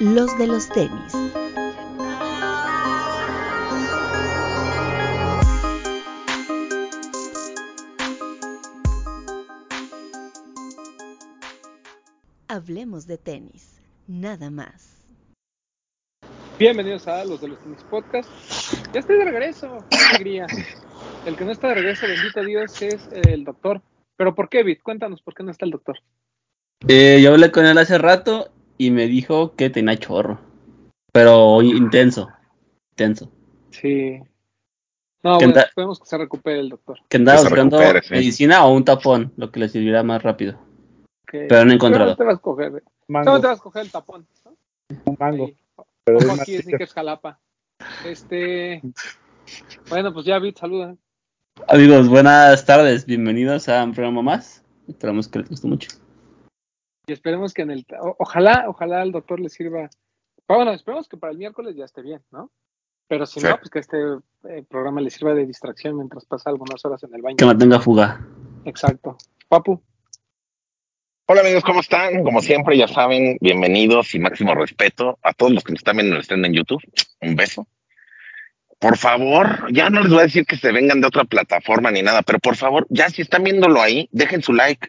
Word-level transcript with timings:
los 0.00 0.38
de 0.38 0.46
los 0.46 0.68
tenis. 0.68 1.12
Hablemos 12.46 13.06
de 13.06 13.18
tenis, 13.18 13.80
nada 14.06 14.50
más. 14.50 15.04
Bienvenidos 16.58 17.08
a 17.08 17.24
los 17.24 17.40
de 17.40 17.48
los 17.48 17.58
tenis 17.60 17.82
podcast. 17.90 18.30
Ya 18.92 19.00
estoy 19.00 19.18
de 19.18 19.24
regreso, 19.24 19.84
qué 19.90 19.96
alegría. 20.10 20.46
El 21.26 21.36
que 21.36 21.44
no 21.44 21.50
está 21.50 21.68
de 21.68 21.74
regreso, 21.74 22.06
bendito 22.06 22.44
Dios, 22.44 22.82
es 22.82 23.08
el 23.12 23.44
doctor. 23.44 23.82
¿Pero 24.16 24.34
por 24.34 24.48
qué, 24.48 24.62
Bit? 24.62 24.82
Cuéntanos 24.82 25.22
por 25.22 25.34
qué 25.34 25.42
no 25.42 25.50
está 25.50 25.64
el 25.64 25.72
doctor. 25.72 25.98
Eh, 26.86 27.20
yo 27.20 27.32
hablé 27.32 27.50
con 27.50 27.66
él 27.66 27.76
hace 27.78 27.98
rato 27.98 28.52
y 28.78 28.90
me 28.90 29.06
dijo 29.06 29.54
que 29.56 29.68
tenía 29.70 29.96
chorro. 29.98 30.38
Pero 31.12 31.60
intenso. 31.62 32.28
Intenso. 32.92 33.30
Sí. 33.70 34.20
No, 35.22 35.38
¿Qué 35.38 35.46
bueno, 35.46 35.60
esperemos 35.60 35.98
que 35.98 36.06
se 36.06 36.16
recupere 36.16 36.60
el 36.60 36.68
doctor. 36.68 37.00
Que 37.08 37.16
andaba 37.16 37.42
buscando 37.42 37.78
sí. 37.80 38.12
medicina 38.12 38.64
o 38.64 38.72
un 38.72 38.84
tapón, 38.84 39.32
lo 39.36 39.50
que 39.50 39.60
le 39.60 39.68
servirá 39.68 40.02
más 40.04 40.22
rápido. 40.22 40.58
Que- 41.26 41.46
Pero 41.48 41.64
no 41.64 41.72
he 41.72 41.74
encontrado. 41.74 42.14
Seguramente 42.14 42.24
vas 42.24 42.32
a 42.32 42.36
escoger, 42.36 42.66
eh. 42.76 42.90
Mango, 43.08 43.24
Seguramente 43.24 43.46
vas 43.46 43.52
a 43.52 43.56
escoger 43.56 43.82
el 43.82 43.90
tapón. 43.90 44.26
¿no? 44.44 44.56
un 45.04 45.16
mango. 45.18 45.46
Ahí. 45.46 45.56
Pero 46.04 46.18
Como 46.20 46.34
es 46.34 46.40
aquí 46.40 46.56
dicen 46.56 46.78
que 46.78 46.84
es 46.84 46.92
Jalapa. 46.92 47.40
Este. 48.06 48.80
Bueno, 49.88 50.12
pues 50.12 50.24
ya, 50.24 50.38
Bit, 50.38 50.58
saluda. 50.58 50.96
Amigos, 51.66 52.08
buenas 52.08 52.64
tardes. 52.64 53.04
Bienvenidos 53.04 53.68
a 53.68 53.82
un 53.82 53.92
programa 53.92 54.22
más. 54.22 54.62
Esperamos 54.86 55.28
que 55.28 55.40
les 55.40 55.50
guste 55.50 55.66
mucho. 55.66 55.88
Y 57.08 57.12
esperemos 57.14 57.54
que 57.54 57.62
en 57.62 57.70
el. 57.70 57.86
o- 58.00 58.16
ojalá, 58.18 58.66
ojalá 58.68 59.00
al 59.00 59.12
doctor 59.12 59.40
le 59.40 59.48
sirva. 59.48 59.88
Bueno, 60.46 60.72
esperemos 60.72 61.08
que 61.08 61.16
para 61.16 61.32
el 61.32 61.38
miércoles 61.38 61.74
ya 61.74 61.84
esté 61.86 62.02
bien, 62.02 62.22
¿no? 62.30 62.52
Pero 63.08 63.24
si 63.24 63.40
Sí. 63.40 63.46
no, 63.46 63.56
pues 63.56 63.70
que 63.70 63.78
este 63.78 63.96
eh, 64.50 64.62
programa 64.68 65.00
le 65.00 65.08
sirva 65.10 65.32
de 65.34 65.46
distracción 65.46 65.96
mientras 65.96 66.26
pasa 66.26 66.50
algunas 66.50 66.84
horas 66.84 67.02
en 67.04 67.14
el 67.14 67.22
baño. 67.22 67.36
Que 67.36 67.46
no 67.46 67.56
tenga 67.56 67.80
fuga. 67.80 68.20
Exacto. 68.66 69.16
Papu. 69.48 69.82
Hola 71.30 71.40
amigos, 71.40 71.64
¿cómo 71.64 71.80
están? 71.80 72.22
Como 72.22 72.40
siempre, 72.42 72.76
ya 72.76 72.88
saben, 72.88 73.38
bienvenidos 73.40 74.14
y 74.14 74.18
máximo 74.18 74.54
respeto 74.54 75.18
a 75.22 75.32
todos 75.32 75.52
los 75.52 75.64
que 75.64 75.72
nos 75.72 75.80
están 75.80 75.96
viendo 75.96 76.12
en 76.14 76.18
el 76.18 76.24
stream 76.24 76.44
en 76.44 76.52
YouTube. 76.54 76.82
Un 77.22 77.36
beso. 77.36 77.66
Por 78.78 78.96
favor, 78.98 79.72
ya 79.72 79.90
no 79.90 80.00
les 80.00 80.10
voy 80.10 80.20
a 80.20 80.22
decir 80.22 80.44
que 80.46 80.56
se 80.56 80.72
vengan 80.72 81.00
de 81.00 81.06
otra 81.06 81.24
plataforma 81.24 81.90
ni 81.90 82.00
nada, 82.02 82.22
pero 82.22 82.38
por 82.38 82.56
favor, 82.56 82.86
ya 82.90 83.08
si 83.10 83.22
están 83.22 83.42
viéndolo 83.44 83.80
ahí, 83.82 84.08
dejen 84.12 84.42
su 84.42 84.52
like, 84.52 84.88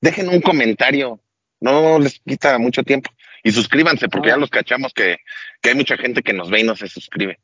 dejen 0.00 0.28
un 0.28 0.40
comentario, 0.40 1.20
no 1.60 1.98
les 1.98 2.20
quita 2.20 2.58
mucho 2.58 2.82
tiempo. 2.82 3.10
Y 3.42 3.52
suscríbanse, 3.52 4.08
porque 4.08 4.28
ya 4.28 4.36
los 4.36 4.50
cachamos 4.50 4.92
que, 4.92 5.18
que 5.62 5.70
hay 5.70 5.76
mucha 5.76 5.96
gente 5.96 6.22
que 6.22 6.32
nos 6.32 6.50
ve 6.50 6.60
y 6.60 6.64
no 6.64 6.74
se 6.74 6.88
suscribe. 6.88 7.38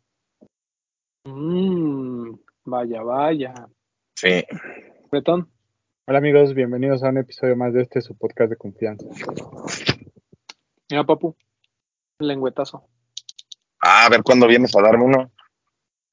Mm, 1.24 2.34
vaya, 2.64 3.02
vaya. 3.02 3.54
Sí. 4.16 4.44
Bretón. 5.10 5.48
Hola 6.06 6.18
amigos, 6.18 6.54
bienvenidos 6.54 7.04
a 7.04 7.10
un 7.10 7.18
episodio 7.18 7.54
más 7.56 7.72
de 7.72 7.82
este 7.82 8.00
su 8.00 8.16
podcast 8.16 8.50
de 8.50 8.56
confianza. 8.56 9.06
Mira, 10.90 11.04
Papu. 11.04 11.36
Un 12.18 12.26
lengüetazo. 12.26 12.88
Ah, 13.80 14.06
a 14.06 14.08
ver 14.08 14.22
cuándo 14.22 14.46
vienes 14.48 14.74
a 14.76 14.82
darme 14.82 15.04
uno. 15.04 15.32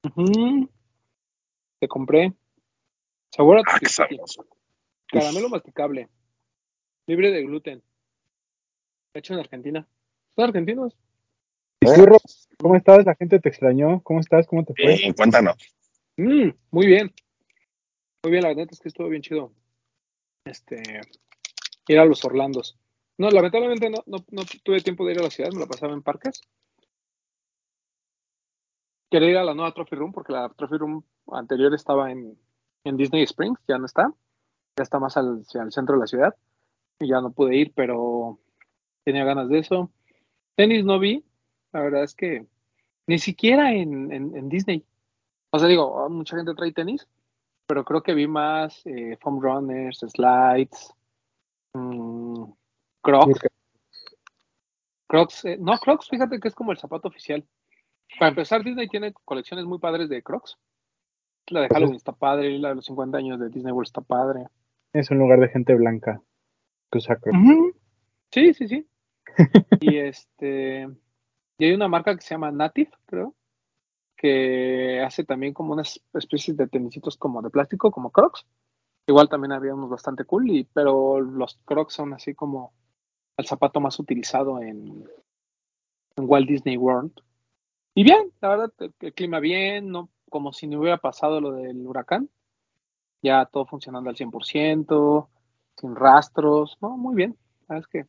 Ujú. 0.04 0.70
Te 1.80 1.88
compré. 1.88 2.32
Sabor 3.32 3.58
a 3.58 3.62
Ah. 3.66 3.78
Caramelo 5.08 5.48
masticable. 5.48 6.08
Libre 7.06 7.32
de 7.32 7.42
gluten. 7.42 7.82
Hecho 9.14 9.34
en 9.34 9.40
Argentina. 9.40 9.86
¿Son 10.36 10.44
argentinos? 10.44 10.96
Rob, 11.80 12.20
¿cómo 12.58 12.76
estás? 12.76 13.04
La 13.04 13.14
gente 13.14 13.40
te 13.40 13.48
extrañó. 13.48 14.00
¿Cómo 14.02 14.20
estás? 14.20 14.46
¿Cómo 14.46 14.64
te 14.64 14.74
fue? 14.74 14.96
Sí, 14.96 15.12
cuéntanos. 15.12 15.56
Mm, 16.16 16.50
muy 16.70 16.86
bien. 16.86 17.12
Muy 18.22 18.30
bien, 18.30 18.42
la 18.42 18.48
verdad 18.50 18.68
es 18.70 18.80
que 18.80 18.88
estuvo 18.88 19.08
bien 19.08 19.22
chido. 19.22 19.52
Este. 20.44 20.82
Ir 21.88 21.98
a 21.98 22.04
los 22.04 22.24
Orlandos. 22.24 22.78
No, 23.18 23.30
lamentablemente 23.30 23.90
no, 23.90 23.98
no, 24.06 24.18
no 24.30 24.42
tuve 24.62 24.80
tiempo 24.80 25.04
de 25.04 25.12
ir 25.12 25.20
a 25.20 25.24
la 25.24 25.30
ciudad, 25.30 25.50
me 25.52 25.60
la 25.60 25.66
pasaba 25.66 25.92
en 25.92 26.02
parques. 26.02 26.40
Quería 29.10 29.30
ir 29.30 29.36
a 29.38 29.44
la 29.44 29.54
nueva 29.54 29.74
Trophy 29.74 29.96
Room 29.96 30.12
porque 30.12 30.32
la 30.32 30.48
Trophy 30.50 30.76
Room 30.76 31.04
anterior 31.32 31.74
estaba 31.74 32.12
en, 32.12 32.38
en 32.84 32.96
Disney 32.96 33.24
Springs, 33.24 33.58
ya 33.66 33.78
no 33.78 33.86
está. 33.86 34.12
Ya 34.76 34.82
está 34.82 34.98
más 34.98 35.16
al, 35.16 35.40
hacia 35.40 35.62
el 35.62 35.72
centro 35.72 35.96
de 35.96 36.00
la 36.00 36.06
ciudad. 36.06 36.34
Y 37.00 37.08
ya 37.08 37.20
no 37.20 37.32
pude 37.32 37.56
ir, 37.56 37.72
pero 37.74 38.38
tenía 39.10 39.24
ganas 39.24 39.48
de 39.48 39.58
eso. 39.58 39.90
Tenis 40.54 40.84
no 40.84 41.00
vi. 41.00 41.24
La 41.72 41.80
verdad 41.80 42.04
es 42.04 42.14
que 42.14 42.46
ni 43.08 43.18
siquiera 43.18 43.72
en, 43.72 44.12
en, 44.12 44.36
en 44.36 44.48
Disney. 44.48 44.84
O 45.50 45.58
sea, 45.58 45.68
digo, 45.68 46.08
mucha 46.08 46.36
gente 46.36 46.54
trae 46.54 46.72
tenis, 46.72 47.08
pero 47.66 47.84
creo 47.84 48.02
que 48.02 48.14
vi 48.14 48.28
más 48.28 48.86
eh, 48.86 49.16
foam 49.20 49.40
runners, 49.40 49.98
slides, 50.06 50.94
mm, 51.74 52.44
crocs. 53.02 53.40
Crocs, 55.08 55.44
eh, 55.44 55.56
no, 55.58 55.76
Crocs, 55.78 56.08
fíjate 56.08 56.38
que 56.38 56.46
es 56.46 56.54
como 56.54 56.70
el 56.70 56.78
zapato 56.78 57.08
oficial. 57.08 57.44
Para 58.16 58.28
empezar, 58.28 58.62
Disney 58.62 58.86
tiene 58.88 59.12
colecciones 59.24 59.66
muy 59.66 59.80
padres 59.80 60.08
de 60.08 60.22
Crocs. 60.22 60.56
La 61.48 61.62
de 61.62 61.68
Halloween 61.68 61.96
está 61.96 62.12
padre, 62.12 62.56
la 62.60 62.68
de 62.68 62.74
los 62.76 62.84
50 62.84 63.18
años 63.18 63.40
de 63.40 63.48
Disney 63.48 63.72
World 63.72 63.88
está 63.88 64.02
padre. 64.02 64.46
Es 64.92 65.10
un 65.10 65.18
lugar 65.18 65.40
de 65.40 65.48
gente 65.48 65.74
blanca 65.74 66.22
que 66.92 66.98
usa 66.98 67.16
crocs. 67.16 67.38
Sí, 68.30 68.54
sí, 68.54 68.68
sí. 68.68 68.86
y 69.80 69.98
este. 69.98 70.88
Y 71.58 71.64
hay 71.64 71.72
una 71.72 71.88
marca 71.88 72.14
que 72.14 72.22
se 72.22 72.34
llama 72.34 72.50
Native, 72.50 72.90
creo, 73.06 73.34
que 74.16 75.02
hace 75.02 75.24
también 75.24 75.52
como 75.52 75.74
unas 75.74 76.00
especies 76.14 76.56
de 76.56 76.68
tenisitos 76.68 77.16
como 77.16 77.42
de 77.42 77.50
plástico, 77.50 77.90
como 77.90 78.10
Crocs. 78.10 78.46
Igual 79.06 79.28
también 79.28 79.52
había 79.52 79.74
unos 79.74 79.90
bastante 79.90 80.24
cool, 80.24 80.50
y, 80.50 80.64
pero 80.64 81.20
los 81.20 81.58
Crocs 81.64 81.94
son 81.94 82.14
así 82.14 82.34
como 82.34 82.72
el 83.36 83.46
zapato 83.46 83.80
más 83.80 83.98
utilizado 83.98 84.60
en, 84.60 85.04
en 86.16 86.24
Walt 86.26 86.48
Disney 86.48 86.76
World. 86.76 87.12
Y 87.94 88.04
bien, 88.04 88.32
la 88.40 88.48
verdad, 88.48 88.72
el, 89.00 89.14
clima 89.14 89.40
bien, 89.40 89.90
no 89.90 90.10
como 90.30 90.52
si 90.52 90.66
no 90.66 90.80
hubiera 90.80 90.98
pasado 90.98 91.40
lo 91.40 91.52
del 91.52 91.86
huracán. 91.86 92.30
Ya 93.22 93.44
todo 93.46 93.66
funcionando 93.66 94.08
al 94.08 94.16
100%, 94.16 95.28
sin 95.76 95.96
rastros, 95.96 96.78
no, 96.80 96.96
muy 96.96 97.14
bien. 97.14 97.36
Es 97.68 97.86
que 97.86 98.06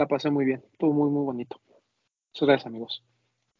la 0.00 0.06
pasé 0.08 0.30
muy 0.30 0.44
bien, 0.46 0.64
estuvo 0.72 0.92
muy, 0.92 1.10
muy 1.10 1.24
bonito. 1.24 1.60
Muchas 2.32 2.48
gracias, 2.48 2.66
amigos. 2.66 3.04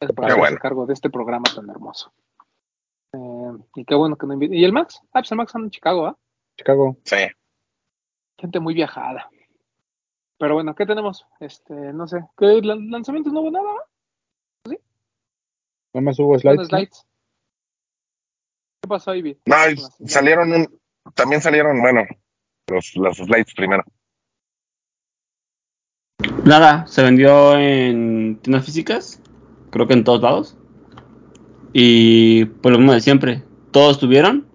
Gracias 0.01 0.17
por 0.17 0.25
hacerse 0.25 0.41
bueno. 0.41 0.59
cargo 0.59 0.87
de 0.87 0.95
este 0.95 1.11
programa 1.11 1.45
tan 1.55 1.69
hermoso. 1.69 2.13
Eh, 3.13 3.53
y 3.77 3.85
qué 3.85 3.95
bueno 3.95 4.17
que 4.17 4.27
no 4.27 4.33
invité. 4.35 4.57
¿Y 4.57 4.65
el 4.65 4.73
Max? 4.73 5.01
Ah, 5.09 5.21
pues 5.21 5.31
el 5.33 5.37
Max 5.37 5.55
anda 5.55 5.67
en 5.67 5.71
Chicago, 5.71 6.07
¿ah? 6.07 6.17
Chicago. 6.57 6.97
Sí. 7.05 7.17
Gente 8.39 8.61
muy 8.61 8.73
viajada. 8.75 9.29
Pero 10.39 10.55
bueno, 10.55 10.75
¿qué 10.75 10.87
tenemos? 10.87 11.27
Este, 11.41 11.75
no 11.75 12.09
sé. 12.09 12.25
¿Qué 12.39 12.47
lan- 12.63 12.91
lanzamientos 12.91 13.33
no 13.33 13.41
hubo 13.41 13.51
nada? 13.51 13.69
Nada 15.93 16.05
más 16.05 16.19
hubo 16.19 16.39
slides. 16.39 16.69
slides. 16.69 17.07
¿Qué 18.81 18.89
pasó, 18.89 19.15
Ivy? 19.15 19.39
No, 19.45 19.57
salieron 20.07 20.53
un, 20.53 20.81
también 21.15 21.43
salieron, 21.43 21.81
bueno, 21.83 22.05
los, 22.69 22.95
los 22.97 23.17
slides 23.19 23.53
primero. 23.55 23.83
Nada, 26.45 26.87
se 26.87 27.03
vendió 27.03 27.57
en 27.57 28.39
tiendas 28.43 28.65
físicas. 28.65 29.21
Creo 29.71 29.87
que 29.87 29.93
en 29.95 30.05
todos 30.05 30.23
lados. 30.23 30.57
Y 31.73 32.47
pues 32.47 32.73
lo 32.73 32.79
mismo 32.79 32.93
de 32.93 33.01
siempre. 33.01 33.43
Todos 33.71 33.99
tuvieron, 33.99 34.47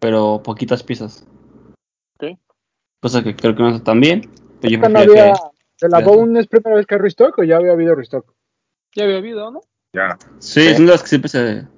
pero 0.00 0.42
poquitas 0.42 0.82
piezas. 0.82 1.26
Ok. 2.18 2.38
Cosa 3.00 3.22
que 3.22 3.34
creo 3.34 3.54
que 3.54 3.62
no 3.62 3.70
está 3.70 3.84
tan 3.84 4.00
bien. 4.00 4.30
Pero 4.60 4.72
yo 4.72 4.88
¿No 4.88 4.98
había, 4.98 5.32
que. 5.34 5.40
¿De 5.80 5.88
la 5.88 6.00
ya. 6.00 6.06
Bone 6.06 6.40
es 6.40 6.48
primera 6.48 6.76
vez 6.76 6.86
que 6.86 6.96
hay 6.96 7.00
restock 7.00 7.38
o 7.38 7.44
ya 7.44 7.56
había 7.56 7.72
habido 7.72 7.94
restock? 7.94 8.26
Ya 8.94 9.04
había 9.04 9.18
habido, 9.18 9.50
¿no? 9.50 9.60
Ya. 9.92 10.18
Sí, 10.40 10.60
Sí. 10.62 10.74
son 10.74 10.86
de 10.86 10.92
las 10.92 11.02
que 11.02 11.08
siempre 11.08 11.28
se. 11.28 11.62
No, 11.62 11.68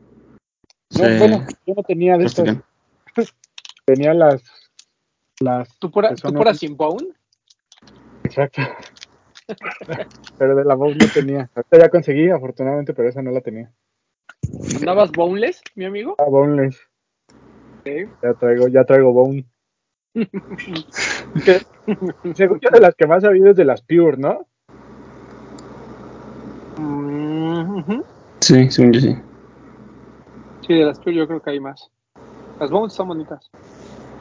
se- 0.90 1.18
bueno, 1.18 1.46
yo 1.66 1.74
no 1.74 1.82
tenía 1.82 2.16
de 2.16 2.24
estas. 2.24 2.56
Tenía 3.84 4.14
las. 4.14 4.42
Las. 5.40 5.68
¿Tú 5.78 5.90
pura, 5.90 6.14
tú 6.14 6.32
pura 6.32 6.54
sin 6.54 6.76
bone? 6.76 7.08
Exacto. 8.24 8.62
Pero 10.38 10.54
de 10.54 10.64
la 10.64 10.74
Bone 10.74 10.96
no 10.96 11.06
tenía. 11.12 11.50
Ahorita 11.54 11.78
ya 11.78 11.88
conseguí, 11.88 12.30
afortunadamente, 12.30 12.94
pero 12.94 13.08
esa 13.08 13.22
no 13.22 13.30
la 13.30 13.40
tenía. 13.40 13.72
¿Andabas 14.76 15.12
boneless, 15.12 15.62
mi 15.74 15.84
amigo? 15.84 16.16
Ah, 16.18 16.28
boneless. 16.28 16.78
Ya 17.84 18.34
traigo, 18.34 18.68
ya 18.68 18.84
traigo 18.84 19.12
bone. 19.12 19.44
Según 22.34 22.60
yo, 22.60 22.70
de 22.70 22.80
las 22.80 22.94
que 22.94 23.06
más 23.06 23.24
ha 23.24 23.28
habido 23.28 23.50
es 23.50 23.56
de 23.56 23.64
las 23.64 23.82
Pure, 23.82 24.16
¿no? 24.18 24.46
Mm. 26.76 28.02
Sí, 28.40 28.70
según 28.70 28.92
yo 28.92 29.00
sí. 29.00 29.16
Sí, 30.66 30.74
de 30.74 30.84
las 30.84 30.98
que 30.98 31.14
yo 31.14 31.26
creo 31.26 31.40
que 31.40 31.50
hay 31.50 31.60
más. 31.60 31.90
Las 32.58 32.70
bones 32.70 32.92
son 32.92 33.08
bonitas. 33.08 33.50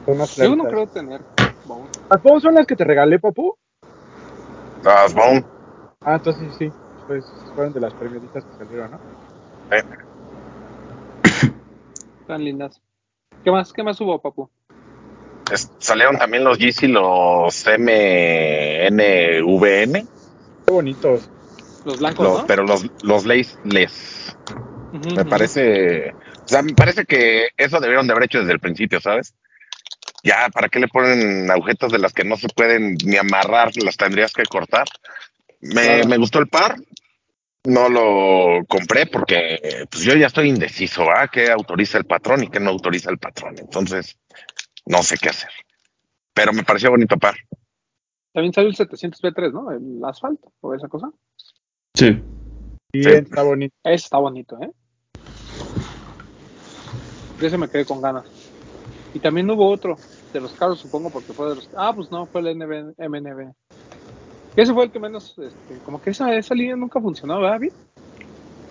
Yo 0.06 0.56
no 0.56 0.64
creo 0.64 0.86
tener 0.86 1.20
bones. 1.66 1.90
¿Las 2.10 2.22
Bones 2.22 2.42
son 2.42 2.54
las 2.54 2.66
que 2.66 2.74
te 2.74 2.84
regalé, 2.84 3.18
papu? 3.18 3.56
Las 4.82 5.14
Bone. 5.14 5.44
Ah, 6.02 6.14
entonces 6.16 6.48
sí. 6.58 6.70
pues 7.06 7.24
fueron 7.54 7.72
de 7.72 7.80
las 7.80 7.92
premiaditas 7.94 8.44
que 8.44 8.64
salieron, 8.64 8.92
¿no? 8.92 8.98
Eh, 9.70 9.82
Están 12.20 12.44
lindas. 12.44 12.80
¿Qué 13.44 13.50
más, 13.50 13.72
qué 13.72 13.82
más 13.82 14.00
hubo, 14.00 14.20
papu? 14.20 14.48
es- 15.50 15.70
salieron 15.78 16.16
también 16.16 16.44
los 16.44 16.58
Yeezy, 16.58 16.86
los 16.86 17.66
MNVN, 17.66 18.86
Qué 20.66 20.72
bonitos. 20.72 21.28
Los 21.84 21.98
blancos, 21.98 22.28
los- 22.28 22.38
¿no? 22.40 22.46
pero 22.46 22.62
los, 22.64 22.86
los 23.02 23.24
Me 25.16 25.24
parece, 25.24 26.10
o 26.10 26.46
sea, 26.48 26.62
me 26.62 26.74
parece 26.74 27.04
que 27.04 27.48
eso 27.56 27.80
debieron 27.80 28.06
de 28.06 28.12
haber 28.12 28.24
hecho 28.24 28.38
desde 28.40 28.52
el 28.52 28.60
principio, 28.60 29.00
¿sabes? 29.00 29.34
Ya, 30.22 30.48
¿para 30.52 30.68
qué 30.68 30.78
le 30.80 30.88
ponen 30.88 31.50
agujetas 31.50 31.92
de 31.92 31.98
las 31.98 32.12
que 32.12 32.24
no 32.24 32.36
se 32.36 32.48
pueden 32.48 32.96
ni 33.04 33.16
amarrar? 33.16 33.70
Las 33.82 33.96
tendrías 33.96 34.32
que 34.32 34.44
cortar. 34.44 34.86
Me, 35.60 35.82
Claro. 35.82 36.08
me 36.08 36.16
gustó 36.18 36.38
el 36.38 36.48
par. 36.48 36.76
No 37.64 37.88
lo 37.90 38.64
compré 38.66 39.06
porque 39.06 39.86
pues 39.90 40.02
yo 40.04 40.14
ya 40.14 40.26
estoy 40.28 40.48
indeciso, 40.48 41.10
¿ah? 41.10 41.28
¿Qué 41.28 41.50
autoriza 41.50 41.98
el 41.98 42.06
patrón 42.06 42.44
y 42.44 42.48
qué 42.48 42.58
no 42.58 42.70
autoriza 42.70 43.10
el 43.10 43.18
patrón? 43.18 43.56
Entonces, 43.58 44.18
no 44.86 45.02
sé 45.02 45.16
qué 45.18 45.28
hacer. 45.28 45.50
Pero 46.32 46.52
me 46.54 46.62
pareció 46.64 46.90
bonito 46.90 47.18
par. 47.18 47.36
También 48.32 48.54
salió 48.54 48.70
el 48.70 48.76
700 48.76 49.20
B3, 49.22 49.52
¿no? 49.52 49.70
El 49.72 50.02
asfalto 50.04 50.52
o 50.60 50.74
esa 50.74 50.88
cosa. 50.88 51.10
Sí. 51.94 52.22
Bien, 52.92 53.24
está 53.24 53.42
bonito. 53.42 53.74
Ese 53.84 53.94
está 54.04 54.18
bonito, 54.18 54.58
¿eh? 54.62 54.70
De 57.40 57.46
ese 57.46 57.58
me 57.58 57.68
quedé 57.68 57.84
con 57.84 58.00
ganas. 58.00 58.24
Y 59.12 59.18
también 59.18 59.50
hubo 59.50 59.68
otro, 59.68 59.96
de 60.32 60.40
los 60.40 60.52
carros, 60.52 60.78
supongo, 60.80 61.10
porque 61.10 61.32
fue 61.32 61.48
de 61.48 61.56
los. 61.56 61.68
Ah, 61.76 61.92
pues 61.94 62.10
no, 62.10 62.26
fue 62.26 62.40
el 62.42 62.56
NB, 62.56 62.94
MNB. 62.98 63.52
Ese 64.56 64.72
fue 64.72 64.84
el 64.84 64.90
que 64.90 65.00
menos. 65.00 65.36
Este, 65.38 65.78
como 65.84 66.00
que 66.00 66.10
esa, 66.10 66.34
esa 66.36 66.54
línea 66.54 66.76
nunca 66.76 67.00
funcionó, 67.00 67.36
¿verdad, 67.40 67.52
David? 67.52 67.72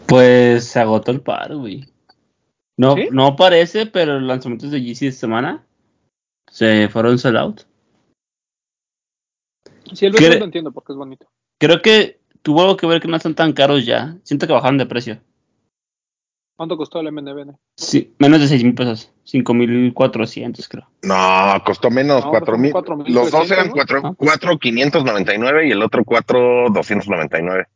Pues 0.07 0.65
se 0.65 0.79
agotó 0.79 1.11
el 1.11 1.21
par, 1.21 1.55
güey. 1.55 1.85
No, 2.77 2.95
¿Sí? 2.95 3.09
no 3.11 3.35
parece, 3.35 3.85
pero 3.85 4.13
los 4.19 4.27
lanzamientos 4.27 4.71
de 4.71 4.79
GC 4.79 5.07
esta 5.07 5.19
semana 5.21 5.65
se 6.49 6.87
fueron 6.89 7.19
sell 7.19 7.37
out. 7.37 7.61
Sí, 9.93 10.05
el 10.05 10.15
¿Qué- 10.15 10.29
B3 10.29 10.39
lo 10.39 10.45
entiendo 10.45 10.71
porque 10.71 10.93
es 10.93 10.97
bonito. 10.97 11.27
Creo 11.59 11.81
que 11.81 12.21
tuvo 12.41 12.61
algo 12.61 12.77
que 12.77 12.87
ver 12.87 13.01
que 13.01 13.07
no 13.07 13.17
están 13.17 13.35
tan 13.35 13.53
caros 13.53 13.85
ya. 13.85 14.17
Siento 14.23 14.47
que 14.47 14.53
bajaron 14.53 14.77
de 14.77 14.85
precio. 14.85 15.19
¿Cuánto 16.55 16.77
costó 16.77 16.99
el 16.99 17.07
MNB? 17.07 17.55
Sí, 17.77 18.13
menos 18.19 18.39
de 18.39 18.47
6 18.47 18.63
mil 18.63 18.75
pesos. 18.75 19.11
5 19.29 19.53
mil 19.53 19.93
400, 19.93 20.67
creo. 20.67 20.89
No, 21.03 21.61
costó 21.63 21.91
menos, 21.91 22.23
No, 22.25 22.31
cuatro 22.31 22.45
fueron 22.57 22.61
mil. 22.61 22.71
cuatro 22.71 22.97
mil 22.97 23.13
Los 23.13 23.29
dos 23.29 23.51
eran 23.51 23.67
¿no? 23.67 23.73
cuatro, 23.73 24.01
Ah. 24.03 24.13
cuatro 24.17 24.57
quinientos 24.57 25.05
noventa 25.05 25.35
y 25.35 25.37
nueve 25.37 25.67
y 25.67 25.71
el 25.71 25.83
otro 25.83 26.03
cuatro 26.03 26.67
doscientos 26.71 27.07
noventa 27.07 27.37
y 27.37 27.43
nueve. 27.43 27.67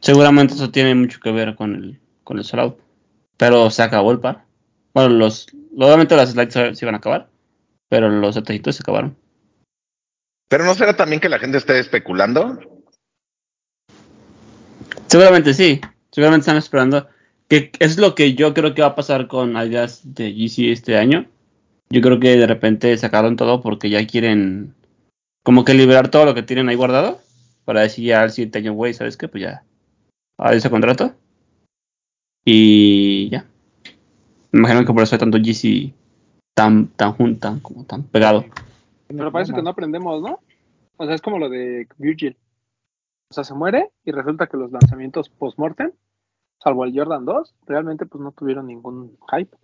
Seguramente 0.00 0.54
eso 0.54 0.70
tiene 0.70 0.94
mucho 0.94 1.20
que 1.20 1.30
ver 1.30 1.54
con 1.56 1.74
el, 1.74 2.00
con 2.24 2.38
el 2.38 2.46
out. 2.58 2.78
Pero 3.36 3.68
se 3.70 3.82
acabó 3.82 4.12
el 4.12 4.20
par. 4.20 4.44
Bueno, 4.94 5.10
los, 5.10 5.46
obviamente 5.76 6.16
las 6.16 6.30
slides 6.30 6.54
se, 6.54 6.74
se 6.74 6.84
iban 6.84 6.94
a 6.94 6.98
acabar. 6.98 7.28
Pero 7.90 8.08
los 8.08 8.34
detallitos 8.34 8.76
se 8.76 8.82
acabaron. 8.82 9.16
Pero 10.48 10.64
no 10.64 10.74
será 10.74 10.96
también 10.96 11.20
que 11.20 11.28
la 11.28 11.38
gente 11.38 11.58
esté 11.58 11.78
especulando. 11.78 12.58
Seguramente 15.06 15.52
sí. 15.54 15.80
Seguramente 16.10 16.42
están 16.44 16.56
esperando. 16.56 17.08
Que 17.48 17.70
es 17.78 17.98
lo 17.98 18.14
que 18.14 18.34
yo 18.34 18.54
creo 18.54 18.74
que 18.74 18.82
va 18.82 18.88
a 18.88 18.94
pasar 18.94 19.28
con 19.28 19.56
Adidas 19.56 20.02
de 20.04 20.32
GC 20.32 20.72
este 20.72 20.96
año. 20.96 21.26
Yo 21.90 22.00
creo 22.00 22.18
que 22.18 22.36
de 22.36 22.46
repente 22.46 22.96
sacaron 22.96 23.36
todo 23.36 23.60
porque 23.60 23.90
ya 23.90 24.06
quieren 24.06 24.74
como 25.42 25.64
que 25.64 25.74
liberar 25.74 26.10
todo 26.10 26.24
lo 26.24 26.34
que 26.34 26.42
tienen 26.42 26.68
ahí 26.68 26.76
guardado. 26.76 27.20
Para 27.64 27.82
decir 27.82 28.04
ya 28.04 28.22
al 28.22 28.30
siguiente 28.30 28.58
año, 28.58 28.72
güey, 28.72 28.94
¿sabes 28.94 29.16
qué? 29.16 29.28
Pues 29.28 29.42
ya. 29.42 29.64
A 30.38 30.54
ese 30.54 30.70
contrato. 30.70 31.14
Y 32.44 33.30
ya. 33.30 33.46
Me 34.52 34.60
imagino 34.60 34.84
que 34.84 34.92
por 34.92 35.02
eso 35.02 35.14
hay 35.14 35.18
tanto 35.18 35.38
GC 35.38 35.92
tan, 36.54 36.88
tan 36.88 37.12
juntan, 37.12 37.60
como 37.60 37.84
tan 37.84 38.04
pegado. 38.04 38.44
Pero 39.08 39.32
parece 39.32 39.52
que 39.52 39.62
no 39.62 39.70
aprendemos, 39.70 40.22
¿no? 40.22 40.40
O 40.96 41.06
sea, 41.06 41.14
es 41.14 41.20
como 41.20 41.38
lo 41.38 41.48
de 41.48 41.88
Virgil. 41.98 42.36
O 43.30 43.34
sea, 43.34 43.44
se 43.44 43.54
muere 43.54 43.90
y 44.04 44.12
resulta 44.12 44.46
que 44.46 44.56
los 44.56 44.70
lanzamientos 44.70 45.28
post-mortem, 45.28 45.92
salvo 46.64 46.84
el 46.86 46.98
Jordan 46.98 47.26
2, 47.26 47.54
realmente 47.66 48.06
pues 48.06 48.24
no 48.24 48.32
tuvieron 48.32 48.66
ningún 48.66 49.18
hype. 49.30 49.54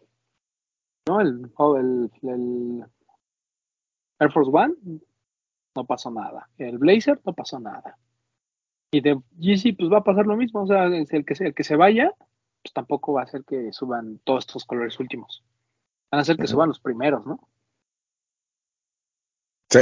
¿No? 1.08 1.20
El, 1.22 1.50
o 1.56 1.76
el, 1.78 2.10
el 2.22 2.84
Air 4.18 4.30
Force 4.30 4.50
One 4.52 4.74
no 5.74 5.86
pasó 5.86 6.10
nada. 6.10 6.48
El 6.58 6.76
Blazer 6.78 7.18
no 7.24 7.32
pasó 7.32 7.58
nada. 7.58 7.96
Y 8.92 9.00
de 9.00 9.14
GC 9.38 9.76
pues 9.78 9.90
va 9.90 9.98
a 9.98 10.04
pasar 10.04 10.26
lo 10.26 10.36
mismo. 10.36 10.62
O 10.62 10.66
sea, 10.66 10.84
el 10.84 11.24
que 11.24 11.34
se, 11.34 11.46
el 11.46 11.54
que 11.54 11.64
se 11.64 11.76
vaya, 11.76 12.12
pues 12.62 12.74
tampoco 12.74 13.14
va 13.14 13.22
a 13.22 13.26
ser 13.26 13.44
que 13.44 13.72
suban 13.72 14.20
todos 14.24 14.44
estos 14.44 14.66
colores 14.66 15.00
últimos. 15.00 15.42
Van 16.10 16.20
a 16.20 16.24
ser 16.24 16.36
que 16.36 16.46
suban 16.46 16.68
los 16.68 16.80
primeros, 16.80 17.24
¿no? 17.24 17.48
Sí. 19.70 19.80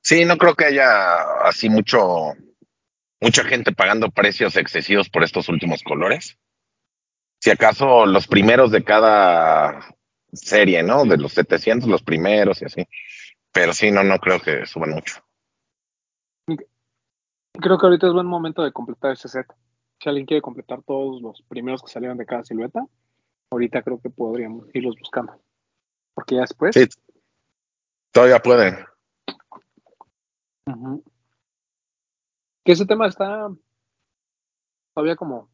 Sí, 0.00 0.24
no 0.24 0.36
creo 0.36 0.54
que 0.54 0.66
haya 0.66 1.40
así 1.42 1.68
mucho, 1.68 2.34
mucha 3.22 3.44
gente 3.44 3.72
pagando 3.72 4.10
precios 4.10 4.56
excesivos 4.56 5.08
por 5.08 5.22
estos 5.22 5.48
últimos 5.48 5.82
colores. 5.84 6.38
Si 7.40 7.50
acaso 7.50 8.04
los 8.04 8.26
primeros 8.26 8.72
de 8.72 8.82
cada 8.82 9.96
serie, 10.32 10.82
¿no? 10.82 11.04
De 11.04 11.16
los 11.16 11.32
700, 11.32 11.88
los 11.88 12.02
primeros 12.02 12.60
y 12.60 12.64
así. 12.64 12.88
Pero 13.52 13.72
sí, 13.72 13.92
no, 13.92 14.02
no 14.02 14.18
creo 14.18 14.40
que 14.40 14.66
suban 14.66 14.90
mucho. 14.90 15.22
Creo 17.52 17.78
que 17.78 17.86
ahorita 17.86 18.08
es 18.08 18.12
buen 18.12 18.26
momento 18.26 18.64
de 18.64 18.72
completar 18.72 19.12
ese 19.12 19.28
set. 19.28 19.46
Si 20.00 20.08
alguien 20.08 20.26
quiere 20.26 20.42
completar 20.42 20.82
todos 20.82 21.22
los 21.22 21.42
primeros 21.42 21.80
que 21.82 21.92
salieron 21.92 22.18
de 22.18 22.26
cada 22.26 22.42
silueta, 22.42 22.84
ahorita 23.50 23.82
creo 23.82 24.00
que 24.00 24.10
podríamos 24.10 24.66
irlos 24.74 24.96
buscando. 24.98 25.40
Porque 26.14 26.34
ya 26.36 26.40
después. 26.40 26.74
Sí. 26.74 26.88
Todavía 28.10 28.40
pueden. 28.40 28.84
Ujú. 30.66 31.04
Que 32.64 32.72
ese 32.72 32.86
tema 32.86 33.06
está 33.06 33.48
todavía 34.94 35.16
como, 35.16 35.48